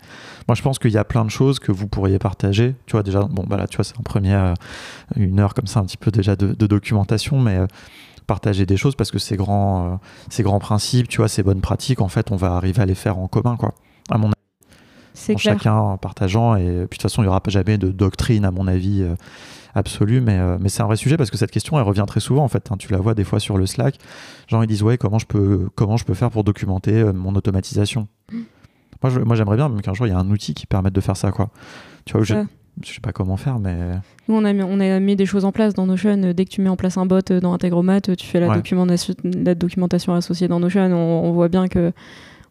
moi 0.48 0.54
je 0.54 0.62
pense 0.62 0.78
qu'il 0.78 0.90
y 0.90 0.98
a 0.98 1.04
plein 1.04 1.24
de 1.24 1.30
choses 1.30 1.58
que 1.60 1.70
vous 1.70 1.86
pourriez 1.86 2.18
partager. 2.18 2.74
Tu 2.86 2.92
vois, 2.92 3.02
déjà, 3.02 3.22
bon, 3.22 3.44
bah 3.46 3.56
là, 3.56 3.66
tu 3.68 3.76
vois, 3.76 3.84
c'est 3.84 3.98
un 3.98 4.02
premier, 4.02 4.34
euh, 4.34 4.54
une 5.16 5.38
heure 5.38 5.54
comme 5.54 5.66
ça, 5.66 5.80
un 5.80 5.84
petit 5.84 5.96
peu 5.96 6.10
déjà 6.10 6.34
de, 6.34 6.66
documentation, 6.66 7.38
mais 7.38 7.58
partager 8.26 8.66
des 8.66 8.76
choses 8.76 8.94
parce 8.94 9.10
que 9.10 9.18
ces 9.18 9.36
grands, 9.36 10.00
ces 10.28 10.42
grands 10.42 10.60
principes, 10.60 11.08
tu 11.08 11.18
vois, 11.18 11.28
ces 11.28 11.42
bonnes 11.42 11.60
pratiques, 11.60 12.00
en 12.00 12.08
fait, 12.08 12.30
on 12.30 12.36
va 12.36 12.54
arriver 12.54 12.82
à 12.82 12.86
les 12.86 12.94
faire 12.94 13.18
en 13.18 13.28
commun, 13.28 13.56
quoi. 13.56 13.74
À 14.10 14.18
mon 14.18 14.30
c'est 15.20 15.36
chacun 15.36 15.96
partageant. 15.98 16.56
Et 16.56 16.64
puis 16.64 16.72
de 16.72 16.86
toute 16.86 17.02
façon, 17.02 17.22
il 17.22 17.26
n'y 17.26 17.28
aura 17.28 17.42
jamais 17.46 17.78
de 17.78 17.88
doctrine, 17.88 18.44
à 18.44 18.50
mon 18.50 18.66
avis, 18.66 19.02
euh, 19.02 19.14
absolue. 19.74 20.20
Mais, 20.20 20.38
euh, 20.38 20.58
mais 20.60 20.68
c'est 20.68 20.82
un 20.82 20.86
vrai 20.86 20.96
sujet 20.96 21.16
parce 21.16 21.30
que 21.30 21.36
cette 21.36 21.50
question, 21.50 21.78
elle 21.78 21.84
revient 21.84 22.04
très 22.06 22.20
souvent, 22.20 22.44
en 22.44 22.48
fait. 22.48 22.70
Hein. 22.70 22.76
Tu 22.78 22.92
la 22.92 22.98
vois 22.98 23.14
des 23.14 23.24
fois 23.24 23.40
sur 23.40 23.56
le 23.56 23.66
Slack. 23.66 23.96
Gens, 24.48 24.62
ils 24.62 24.66
disent, 24.66 24.82
ouais, 24.82 24.98
comment 24.98 25.18
je 25.18 25.26
peux, 25.26 25.68
comment 25.74 25.96
je 25.96 26.04
peux 26.04 26.14
faire 26.14 26.30
pour 26.30 26.44
documenter 26.44 26.94
euh, 26.94 27.12
mon 27.12 27.34
automatisation? 27.34 28.08
Moi, 29.02 29.12
moi, 29.24 29.36
j'aimerais 29.36 29.56
bien 29.56 29.74
qu'un 29.82 29.94
jour, 29.94 30.06
il 30.06 30.10
y 30.10 30.12
ait 30.12 30.16
un 30.16 30.30
outil 30.30 30.54
qui 30.54 30.66
permette 30.66 30.92
de 30.92 31.00
faire 31.00 31.16
ça, 31.16 31.30
quoi. 31.30 31.50
Tu 32.04 32.12
vois, 32.12 32.22
je, 32.22 32.34
je 32.82 32.92
sais 32.92 33.00
pas 33.00 33.12
comment 33.12 33.36
faire, 33.36 33.58
mais. 33.58 33.76
Nous, 34.28 34.34
on 34.34 34.44
a, 34.44 34.52
mis, 34.52 34.62
on 34.62 34.78
a 34.78 35.00
mis 35.00 35.16
des 35.16 35.26
choses 35.26 35.44
en 35.44 35.52
place 35.52 35.74
dans 35.74 35.86
Notion. 35.86 36.32
Dès 36.34 36.44
que 36.44 36.50
tu 36.50 36.60
mets 36.60 36.68
en 36.68 36.76
place 36.76 36.98
un 36.98 37.06
bot 37.06 37.20
dans 37.40 37.52
Integromat, 37.54 38.00
tu 38.02 38.26
fais 38.26 38.40
la, 38.40 38.54
documentation, 38.54 39.14
la 39.24 39.54
documentation 39.54 40.14
associée 40.14 40.48
dans 40.48 40.60
Notion. 40.60 40.82
on 40.82 41.32
voit 41.32 41.48
bien 41.48 41.68
que 41.68 41.92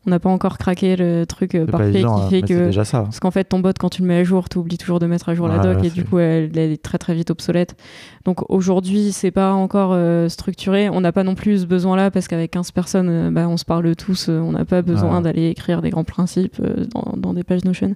on 0.06 0.12
n'a 0.12 0.20
pas 0.20 0.30
encore 0.30 0.58
craqué 0.58 0.96
le 0.96 1.26
truc 1.26 1.56
euh, 1.56 1.66
parfait 1.66 2.00
qui 2.00 2.06
hein, 2.06 2.28
fait 2.30 2.42
que. 2.42 2.68
Déjà 2.68 2.86
ça. 2.86 3.02
Parce 3.02 3.20
qu'en 3.20 3.32
fait, 3.32 3.44
ton 3.44 3.60
bot, 3.60 3.74
quand 3.78 3.90
tu 3.90 4.02
le 4.02 4.08
mets 4.08 4.20
à 4.20 4.24
jour, 4.24 4.48
tu 4.48 4.58
oublies 4.58 4.78
toujours 4.78 5.00
de 5.00 5.06
mettre 5.08 5.28
à 5.28 5.36
jour 5.36 5.48
la 5.48 5.60
doc 5.60 5.84
et 5.84 5.90
du 5.90 6.06
coup, 6.06 6.20
elle, 6.20 6.58
est 6.58 6.82
très 6.82 6.98
très 6.98 7.14
vite 7.14 7.32
obsolète. 7.32 7.76
Donc 8.24 8.50
aujourd'hui, 8.50 9.12
c'est 9.12 9.32
pas 9.32 9.52
encore 9.52 9.92
euh, 9.94 10.30
structuré. 10.30 10.90
On 10.90 11.02
n'a 11.02 11.12
pas 11.12 11.24
non 11.24 11.36
plus 11.36 11.62
ce 11.62 11.66
besoin-là 11.66 12.12
parce 12.12 12.30
qu'avec 12.30 12.52
15 12.52 12.72
personnes, 12.72 13.10
euh, 13.10 13.30
bah, 13.30 13.50
on 13.50 13.58
se 13.58 13.66
parle 13.66 13.94
tous. 13.96 14.30
on 14.30 14.54
n'a 14.54 14.64
pas 14.64 14.82
besoin 14.82 15.20
d'aller 15.20 15.50
écrire 15.50 15.82
des 15.82 15.90
grands 15.90 16.06
principes 16.06 16.62
dans, 16.94 17.18
dans, 17.18 17.34
des 17.34 17.44
pages 17.44 17.66
Notion. 17.66 17.96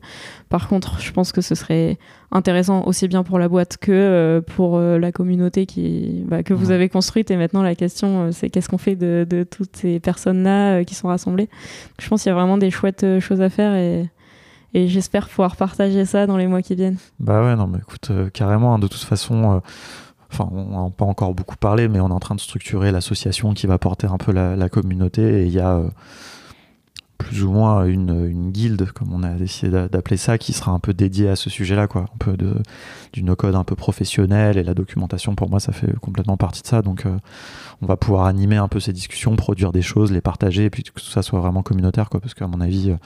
Par 0.49 0.67
contre, 0.67 0.99
je 0.99 1.11
pense 1.13 1.31
que 1.31 1.39
ce 1.39 1.55
serait 1.55 1.97
intéressant 2.31 2.83
aussi 2.85 3.07
bien 3.07 3.23
pour 3.23 3.39
la 3.39 3.47
boîte 3.47 3.77
que 3.77 4.43
pour 4.55 4.77
la 4.79 5.11
communauté 5.13 5.65
qui, 5.65 6.23
bah, 6.27 6.43
que 6.43 6.53
vous 6.53 6.71
avez 6.71 6.89
construite. 6.89 7.31
Et 7.31 7.37
maintenant, 7.37 7.61
la 7.61 7.75
question, 7.75 8.31
c'est 8.31 8.49
qu'est-ce 8.49 8.67
qu'on 8.67 8.77
fait 8.77 8.95
de, 8.95 9.25
de, 9.29 9.43
toutes 9.43 9.77
ces 9.77 10.01
personnes-là 10.01 10.83
qui 10.83 10.95
sont 10.95 11.07
rassemblées? 11.07 11.47
Je 11.99 12.07
pense 12.07 12.23
qu'il 12.23 12.29
y 12.29 12.31
a 12.31 12.35
vraiment 12.35 12.57
des 12.57 12.71
chouettes 12.71 13.19
choses 13.19 13.41
à 13.41 13.49
faire 13.49 13.75
et, 13.75 14.09
j'espère 14.73 15.29
pouvoir 15.29 15.55
partager 15.55 16.03
ça 16.05 16.25
dans 16.25 16.37
les 16.37 16.47
mois 16.47 16.63
qui 16.63 16.73
viennent. 16.73 16.97
Bah 17.19 17.43
ouais, 17.43 17.55
non, 17.55 17.67
mais 17.67 17.77
écoute, 17.77 18.11
carrément, 18.33 18.73
hein, 18.73 18.79
de 18.79 18.87
toute 18.87 19.03
façon. 19.03 19.61
Enfin, 20.31 20.49
on 20.51 20.85
n'a 20.85 20.89
pas 20.89 21.05
encore 21.05 21.35
beaucoup 21.35 21.57
parlé, 21.57 21.87
mais 21.87 21.99
on 21.99 22.09
est 22.09 22.13
en 22.13 22.19
train 22.19 22.33
de 22.33 22.39
structurer 22.39 22.91
l'association 22.91 23.53
qui 23.53 23.67
va 23.67 23.77
porter 23.77 24.07
un 24.07 24.17
peu 24.17 24.31
la, 24.31 24.55
la 24.55 24.69
communauté. 24.69 25.43
Et 25.43 25.45
il 25.45 25.51
y 25.51 25.59
a 25.59 25.79
plus 27.23 27.43
ou 27.43 27.51
moins 27.51 27.85
une, 27.85 28.27
une 28.29 28.51
guilde, 28.51 28.91
comme 28.91 29.13
on 29.13 29.23
a 29.23 29.29
décidé 29.31 29.87
d'appeler 29.89 30.17
ça, 30.17 30.37
qui 30.37 30.53
sera 30.53 30.71
un 30.71 30.79
peu 30.79 30.93
dédiée 30.93 31.29
à 31.29 31.35
ce 31.35 31.49
sujet-là, 31.49 31.87
quoi. 31.87 32.01
Un 32.13 32.17
peu 32.19 32.37
de, 32.37 32.55
du 33.13 33.23
no-code 33.23 33.55
un 33.55 33.63
peu 33.63 33.75
professionnel 33.75 34.57
et 34.57 34.63
la 34.63 34.73
documentation, 34.73 35.33
pour 35.35 35.49
moi, 35.49 35.59
ça 35.59 35.71
fait 35.71 35.91
complètement 35.99 36.37
partie 36.37 36.61
de 36.61 36.67
ça. 36.67 36.81
Donc, 36.81 37.05
euh, 37.05 37.17
on 37.81 37.85
va 37.85 37.95
pouvoir 37.95 38.25
animer 38.25 38.57
un 38.57 38.67
peu 38.67 38.79
ces 38.79 38.93
discussions, 38.93 39.35
produire 39.35 39.71
des 39.71 39.81
choses, 39.81 40.11
les 40.11 40.21
partager, 40.21 40.65
et 40.65 40.69
puis 40.69 40.83
que 40.83 40.91
tout 40.91 40.99
ça 40.99 41.21
soit 41.21 41.39
vraiment 41.39 41.63
communautaire, 41.63 42.09
quoi. 42.09 42.19
Parce 42.19 42.33
qu'à 42.33 42.47
mon 42.47 42.59
avis, 42.59 42.91
euh, 42.91 42.97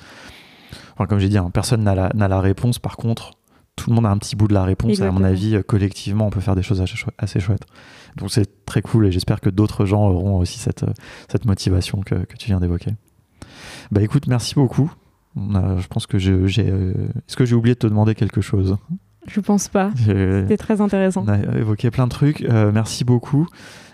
enfin, 0.94 1.06
comme 1.06 1.20
j'ai 1.20 1.30
dit, 1.30 1.38
hein, 1.38 1.50
personne 1.54 1.84
n'a 1.84 1.96
la, 1.96 2.10
la, 2.14 2.42
réponse. 2.42 2.80
Par 2.80 2.98
contre, 2.98 3.32
tout 3.76 3.92
le 3.92 3.96
monde 3.96 4.08
a 4.08 4.10
un 4.10 4.18
petit 4.18 4.36
bout 4.36 4.48
de 4.48 4.54
la 4.56 4.64
réponse, 4.64 5.00
et 5.00 5.04
à 5.04 5.12
mon 5.12 5.24
avis, 5.24 5.56
euh, 5.56 5.62
collectivement, 5.62 6.26
on 6.26 6.32
peut 6.32 6.42
faire 6.42 6.56
des 6.56 6.64
choses 6.64 6.84
assez, 7.20 7.40
chouettes. 7.40 7.66
Donc, 8.16 8.32
c'est 8.32 8.66
très 8.66 8.82
cool, 8.82 9.06
et 9.06 9.12
j'espère 9.12 9.42
que 9.42 9.52
d'autres 9.52 9.86
gens 9.86 10.08
auront 10.08 10.38
aussi 10.40 10.58
cette, 10.58 10.86
cette 11.32 11.46
motivation 11.46 12.02
que, 12.02 12.16
que 12.16 12.36
tu 12.36 12.48
viens 12.48 12.60
d'évoquer. 12.60 12.92
Bah 13.92 14.02
écoute, 14.02 14.28
merci 14.28 14.56
beaucoup. 14.56 14.92
je 15.36 15.88
pense 15.88 16.08
que 16.08 16.18
j'ai. 16.18 16.32
Euh, 16.32 16.94
est-ce 17.28 17.36
que 17.36 17.46
j'ai 17.46 17.56
oublié 17.56 17.76
de 17.76 17.80
te 17.80 17.88
demander 17.88 18.16
quelque 18.16 18.42
chose? 18.42 18.78
Je 19.28 19.42
pense 19.42 19.68
pas. 19.68 19.92
C'était 19.98 20.58
très 20.58 20.80
intéressant. 20.80 21.26
On 21.28 21.30
a 21.30 21.58
évoqué 21.58 21.92
plein 21.92 22.06
de 22.06 22.12
trucs. 22.12 22.44
Euh, 22.44 22.72
merci 22.72 23.04
beaucoup. 23.04 23.48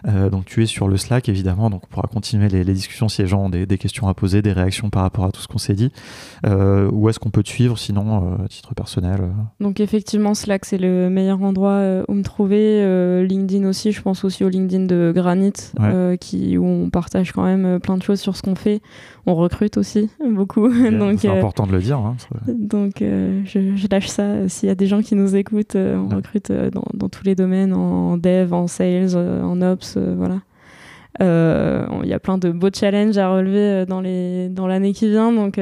Euh, 0.07 0.29
donc 0.29 0.45
tu 0.45 0.61
es 0.63 0.65
sur 0.65 0.87
le 0.87 0.97
Slack 0.97 1.29
évidemment, 1.29 1.69
donc 1.69 1.83
on 1.85 1.87
pourra 1.87 2.07
continuer 2.11 2.49
les, 2.49 2.63
discussions 2.65 3.07
si 3.07 3.21
les 3.21 3.27
gens 3.27 3.45
ont 3.45 3.49
des, 3.49 3.65
questions 3.77 4.07
à 4.07 4.13
poser, 4.13 4.41
des 4.41 4.51
réactions 4.51 4.89
par 4.89 5.03
rapport 5.03 5.25
à 5.25 5.31
tout 5.31 5.41
ce 5.41 5.47
qu'on 5.47 5.57
s'est 5.57 5.75
dit. 5.75 5.91
Euh, 6.45 6.89
où 6.91 7.09
est-ce 7.09 7.19
qu'on 7.19 7.29
peut 7.29 7.43
te 7.43 7.49
suivre 7.49 7.77
sinon 7.77 8.33
euh, 8.39 8.45
à 8.45 8.47
titre 8.47 8.73
personnel? 8.75 9.21
Donc 9.59 9.79
effectivement 9.79 10.33
Slack 10.33 10.65
c'est 10.65 10.77
le 10.77 11.09
meilleur 11.09 11.41
endroit 11.41 11.81
où 12.07 12.13
me 12.13 12.23
trouver. 12.23 12.53
LinkedIn 13.25 13.67
aussi, 13.67 13.91
je 13.91 14.01
pense 14.01 14.23
aussi 14.23 14.43
au 14.43 14.49
LinkedIn 14.49 14.85
de 14.85 15.11
Granit 15.15 15.53
qui, 16.19 16.57
où 16.57 16.65
on 16.65 16.89
partage 16.89 17.31
quand 17.31 17.43
même 17.43 17.79
plein 17.79 17.97
de 17.97 18.03
choses 18.03 18.19
sur 18.19 18.35
ce 18.35 18.41
qu'on 18.41 18.55
fait. 18.55 18.81
On 19.25 19.35
recrute 19.35 19.77
aussi 19.77 20.09
beaucoup. 20.23 20.69
c'est 21.17 21.29
important 21.29 21.65
de 21.65 21.71
le 21.71 21.79
dire. 21.79 21.97
Hein, 21.97 22.17
donc 22.47 22.95
je, 22.99 23.87
lâche 23.89 24.07
ça. 24.07 24.49
S'il 24.49 24.67
y 24.67 24.71
a 24.71 24.75
des 24.75 24.87
gens 24.87 25.01
qui 25.01 25.15
nous 25.15 25.35
écoutent, 25.35 25.75
on 25.75 26.09
recrute 26.13 26.51
dans, 26.51 26.83
dans, 26.93 27.09
tous 27.09 27.23
les 27.23 27.35
domaines, 27.35 27.73
en 27.73 28.17
dev, 28.17 28.53
en 28.53 28.67
sales, 28.67 29.15
en 29.15 29.61
ops 29.61 29.97
euh, 29.97 30.15
voilà. 30.17 30.39
Euh, 31.21 31.85
il 32.03 32.09
y 32.09 32.13
a 32.13 32.19
plein 32.19 32.39
de 32.39 32.49
beaux 32.49 32.69
challenges 32.73 33.17
à 33.17 33.31
relever 33.31 33.59
euh, 33.59 33.85
dans 33.85 34.01
les 34.01 34.49
dans 34.49 34.65
l'année 34.65 34.93
qui 34.93 35.07
vient, 35.09 35.31
donc 35.31 35.59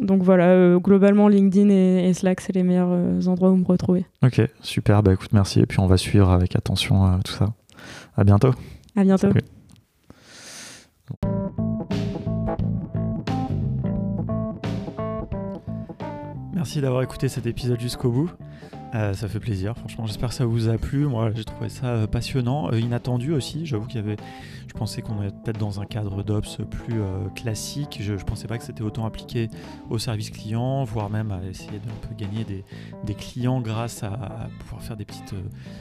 donc 0.00 0.22
voilà, 0.22 0.78
globalement 0.78 1.28
LinkedIn 1.28 1.68
et, 1.70 2.12
Slack 2.12 2.40
c'est 2.40 2.54
les 2.54 2.62
meilleurs 2.62 3.28
endroits 3.28 3.50
où 3.50 3.56
me 3.56 3.64
retrouver. 3.64 4.06
Ok, 4.24 4.40
super. 4.62 5.02
Bah 5.02 5.12
écoute, 5.12 5.32
merci 5.32 5.60
et 5.60 5.66
puis 5.66 5.80
on 5.80 5.86
va 5.86 5.96
suivre 5.96 6.30
avec 6.30 6.56
attention 6.56 7.20
tout 7.24 7.32
ça. 7.32 7.54
À 8.16 8.24
bientôt. 8.24 8.52
À 8.96 9.04
bientôt. 9.04 9.28
Merci 16.58 16.80
d'avoir 16.80 17.04
écouté 17.04 17.28
cet 17.28 17.46
épisode 17.46 17.78
jusqu'au 17.78 18.10
bout. 18.10 18.32
Euh, 18.94 19.12
ça 19.12 19.28
fait 19.28 19.40
plaisir, 19.40 19.76
franchement. 19.76 20.06
J'espère 20.06 20.30
que 20.30 20.34
ça 20.34 20.46
vous 20.46 20.68
a 20.68 20.78
plu. 20.78 21.06
Moi, 21.06 21.30
j'ai 21.34 21.44
trouvé 21.44 21.68
ça 21.68 21.86
euh, 21.86 22.06
passionnant, 22.06 22.70
euh, 22.72 22.80
inattendu 22.80 23.32
aussi. 23.32 23.66
J'avoue 23.66 23.86
qu'il 23.86 24.00
y 24.00 24.04
avait. 24.04 24.16
Je 24.66 24.74
pensais 24.74 25.02
qu'on 25.02 25.22
était 25.22 25.34
peut-être 25.44 25.58
dans 25.58 25.80
un 25.80 25.86
cadre 25.86 26.22
d'Ops 26.22 26.58
plus 26.70 27.00
classique. 27.34 27.98
Je, 28.02 28.12
ne 28.12 28.18
pensais 28.18 28.46
pas 28.46 28.58
que 28.58 28.64
c'était 28.64 28.82
autant 28.82 29.06
appliqué 29.06 29.48
au 29.88 29.98
service 29.98 30.28
client, 30.28 30.84
voire 30.84 31.08
même 31.08 31.32
à 31.32 31.42
essayer 31.42 31.78
de 31.78 32.06
peu 32.06 32.14
gagner 32.14 32.44
des, 32.44 33.14
clients 33.14 33.62
grâce 33.62 34.02
à, 34.02 34.50
pouvoir 34.60 34.82
faire 34.82 34.96
des 34.98 35.06
petites 35.06 35.34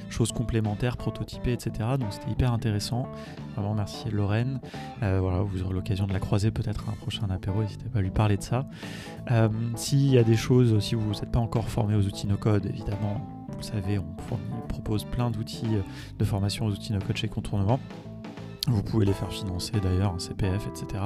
choses 0.10 0.32
complémentaires, 0.32 0.96
prototyper, 0.96 1.52
etc. 1.52 1.72
Donc 2.00 2.14
c'était 2.14 2.32
hyper 2.32 2.54
intéressant. 2.54 3.10
Vraiment 3.56 3.76
merci 3.76 4.10
Lorraine. 4.10 4.62
voilà, 5.02 5.42
vous 5.42 5.64
aurez 5.64 5.74
l'occasion 5.74 6.08
de 6.08 6.14
la 6.14 6.20
croiser 6.20 6.50
peut-être 6.50 6.88
à 6.88 6.94
un 6.94 6.96
prochain 6.96 7.30
apéro. 7.30 7.62
N'hésitez 7.62 7.90
pas 7.90 8.00
à 8.00 8.02
lui 8.02 8.10
parler 8.10 8.38
de 8.38 8.44
ça. 8.44 8.68
S'il 9.76 10.08
y 10.08 10.18
a 10.18 10.24
des 10.24 10.38
choses, 10.38 10.80
si 10.80 10.96
vous 10.96 11.12
n'êtes 11.12 11.32
pas 11.32 11.40
encore 11.40 11.68
formé 11.68 11.94
aux 11.94 12.06
outils 12.06 12.26
no-code, 12.26 12.66
évidemment 12.66 12.97
vous 13.02 13.58
le 13.58 13.64
savez, 13.64 14.00
on, 14.00 14.06
propose 14.68 15.04
plein 15.06 15.32
d'outils 15.32 15.78
de 16.18 16.26
formation 16.26 16.66
aux 16.66 16.72
outils 16.72 16.94
no-code 16.94 17.18
chez 17.18 17.28
Contournement. 17.28 17.80
Vous 18.68 18.84
pouvez 18.84 19.06
les 19.06 19.14
faire 19.14 19.32
financer 19.32 19.80
d'ailleurs, 19.82 20.14
un 20.14 20.20
CPF, 20.20 20.68
etc. 20.68 21.04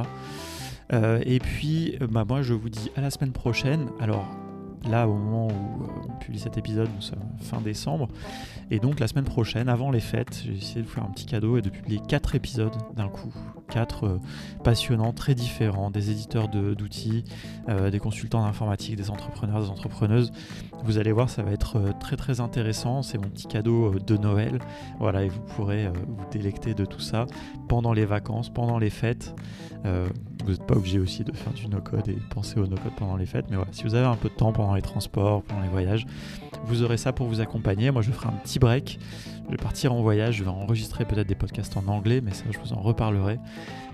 Euh, 0.93 1.21
et 1.25 1.39
puis, 1.39 1.97
euh, 2.01 2.07
bah, 2.07 2.25
moi, 2.27 2.41
je 2.41 2.53
vous 2.53 2.69
dis 2.69 2.91
à 2.95 3.01
la 3.01 3.09
semaine 3.09 3.31
prochaine. 3.31 3.87
Alors, 3.99 4.25
là, 4.89 5.07
au 5.07 5.13
moment 5.13 5.47
où 5.47 5.84
euh, 5.84 6.09
on 6.09 6.17
publie 6.19 6.39
cet 6.39 6.57
épisode, 6.57 6.89
nous 6.95 7.01
sommes 7.01 7.19
fin 7.39 7.61
décembre. 7.61 8.07
Et 8.69 8.79
donc, 8.79 8.99
la 8.99 9.07
semaine 9.07 9.25
prochaine, 9.25 9.69
avant 9.69 9.91
les 9.91 9.99
fêtes, 9.99 10.43
j'ai 10.45 10.53
essayé 10.53 10.82
de 10.82 10.88
vous 10.88 10.93
faire 10.93 11.03
un 11.03 11.11
petit 11.11 11.25
cadeau 11.25 11.57
et 11.57 11.61
de 11.61 11.69
publier 11.69 11.99
quatre 12.07 12.36
épisodes 12.36 12.75
d'un 12.95 13.09
coup. 13.09 13.34
Quatre 13.69 14.05
euh, 14.05 14.19
passionnants, 14.63 15.13
très 15.13 15.36
différents, 15.36 15.91
des 15.91 16.11
éditeurs 16.11 16.47
d'outils, 16.47 17.23
euh, 17.69 17.89
des 17.89 17.99
consultants 17.99 18.43
d'informatique, 18.43 18.95
des 18.95 19.09
entrepreneurs, 19.09 19.61
des 19.61 19.69
entrepreneuses. 19.69 20.32
Vous 20.84 20.97
allez 20.97 21.11
voir, 21.11 21.29
ça 21.29 21.43
va 21.43 21.51
être 21.51 21.97
très 21.99 22.15
très 22.15 22.39
intéressant. 22.41 23.01
C'est 23.01 23.17
mon 23.17 23.29
petit 23.29 23.47
cadeau 23.47 23.99
de 23.99 24.17
Noël. 24.17 24.59
Voilà, 24.99 25.23
et 25.23 25.29
vous 25.29 25.41
pourrez 25.55 25.88
vous 25.88 26.25
délecter 26.32 26.73
de 26.73 26.86
tout 26.86 26.99
ça 26.99 27.27
pendant 27.67 27.93
les 27.93 28.05
vacances, 28.05 28.49
pendant 28.49 28.79
les 28.79 28.89
fêtes. 28.89 29.36
Vous 29.84 30.51
n'êtes 30.51 30.65
pas 30.65 30.75
obligé 30.75 30.99
aussi 30.99 31.23
de 31.23 31.32
faire 31.34 31.53
du 31.53 31.67
no-code 31.67 32.07
et 32.07 32.17
penser 32.29 32.59
au 32.59 32.67
no-code 32.67 32.95
pendant 32.97 33.15
les 33.15 33.25
fêtes. 33.25 33.45
Mais 33.49 33.55
voilà, 33.55 33.71
si 33.71 33.84
vous 33.84 33.95
avez 33.95 34.07
un 34.07 34.15
peu 34.15 34.29
de 34.29 34.34
temps 34.34 34.51
pendant 34.51 34.75
les 34.75 34.82
transports, 34.82 35.43
pendant 35.43 35.61
les 35.61 35.69
voyages. 35.69 36.05
Vous 36.65 36.84
aurez 36.84 36.97
ça 36.97 37.11
pour 37.11 37.27
vous 37.27 37.41
accompagner. 37.41 37.89
Moi, 37.89 38.01
je 38.01 38.11
ferai 38.11 38.27
un 38.27 38.38
petit 38.43 38.59
break. 38.59 38.99
Je 39.45 39.51
vais 39.51 39.57
partir 39.57 39.93
en 39.93 40.01
voyage. 40.01 40.36
Je 40.36 40.43
vais 40.43 40.49
enregistrer 40.49 41.05
peut-être 41.05 41.27
des 41.27 41.36
podcasts 41.36 41.75
en 41.75 41.88
anglais, 41.88 42.21
mais 42.21 42.32
ça, 42.32 42.45
je 42.51 42.59
vous 42.59 42.73
en 42.73 42.82
reparlerai. 42.82 43.39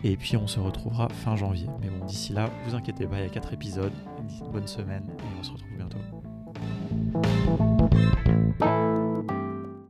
Et 0.03 0.17
puis, 0.17 0.35
on 0.35 0.47
se 0.47 0.59
retrouvera 0.59 1.07
fin 1.09 1.35
janvier. 1.35 1.67
Mais 1.81 1.87
bon, 1.89 2.05
d'ici 2.05 2.33
là, 2.33 2.49
vous 2.67 2.75
inquiétez 2.75 3.07
pas, 3.07 3.19
il 3.19 3.23
y 3.23 3.25
a 3.25 3.29
4 3.29 3.53
épisodes. 3.53 3.93
Bonne 4.51 4.67
semaine 4.67 5.03
et 5.07 5.39
on 5.39 5.43
se 5.43 5.51
retrouve 5.51 5.77
bientôt. 5.77 5.99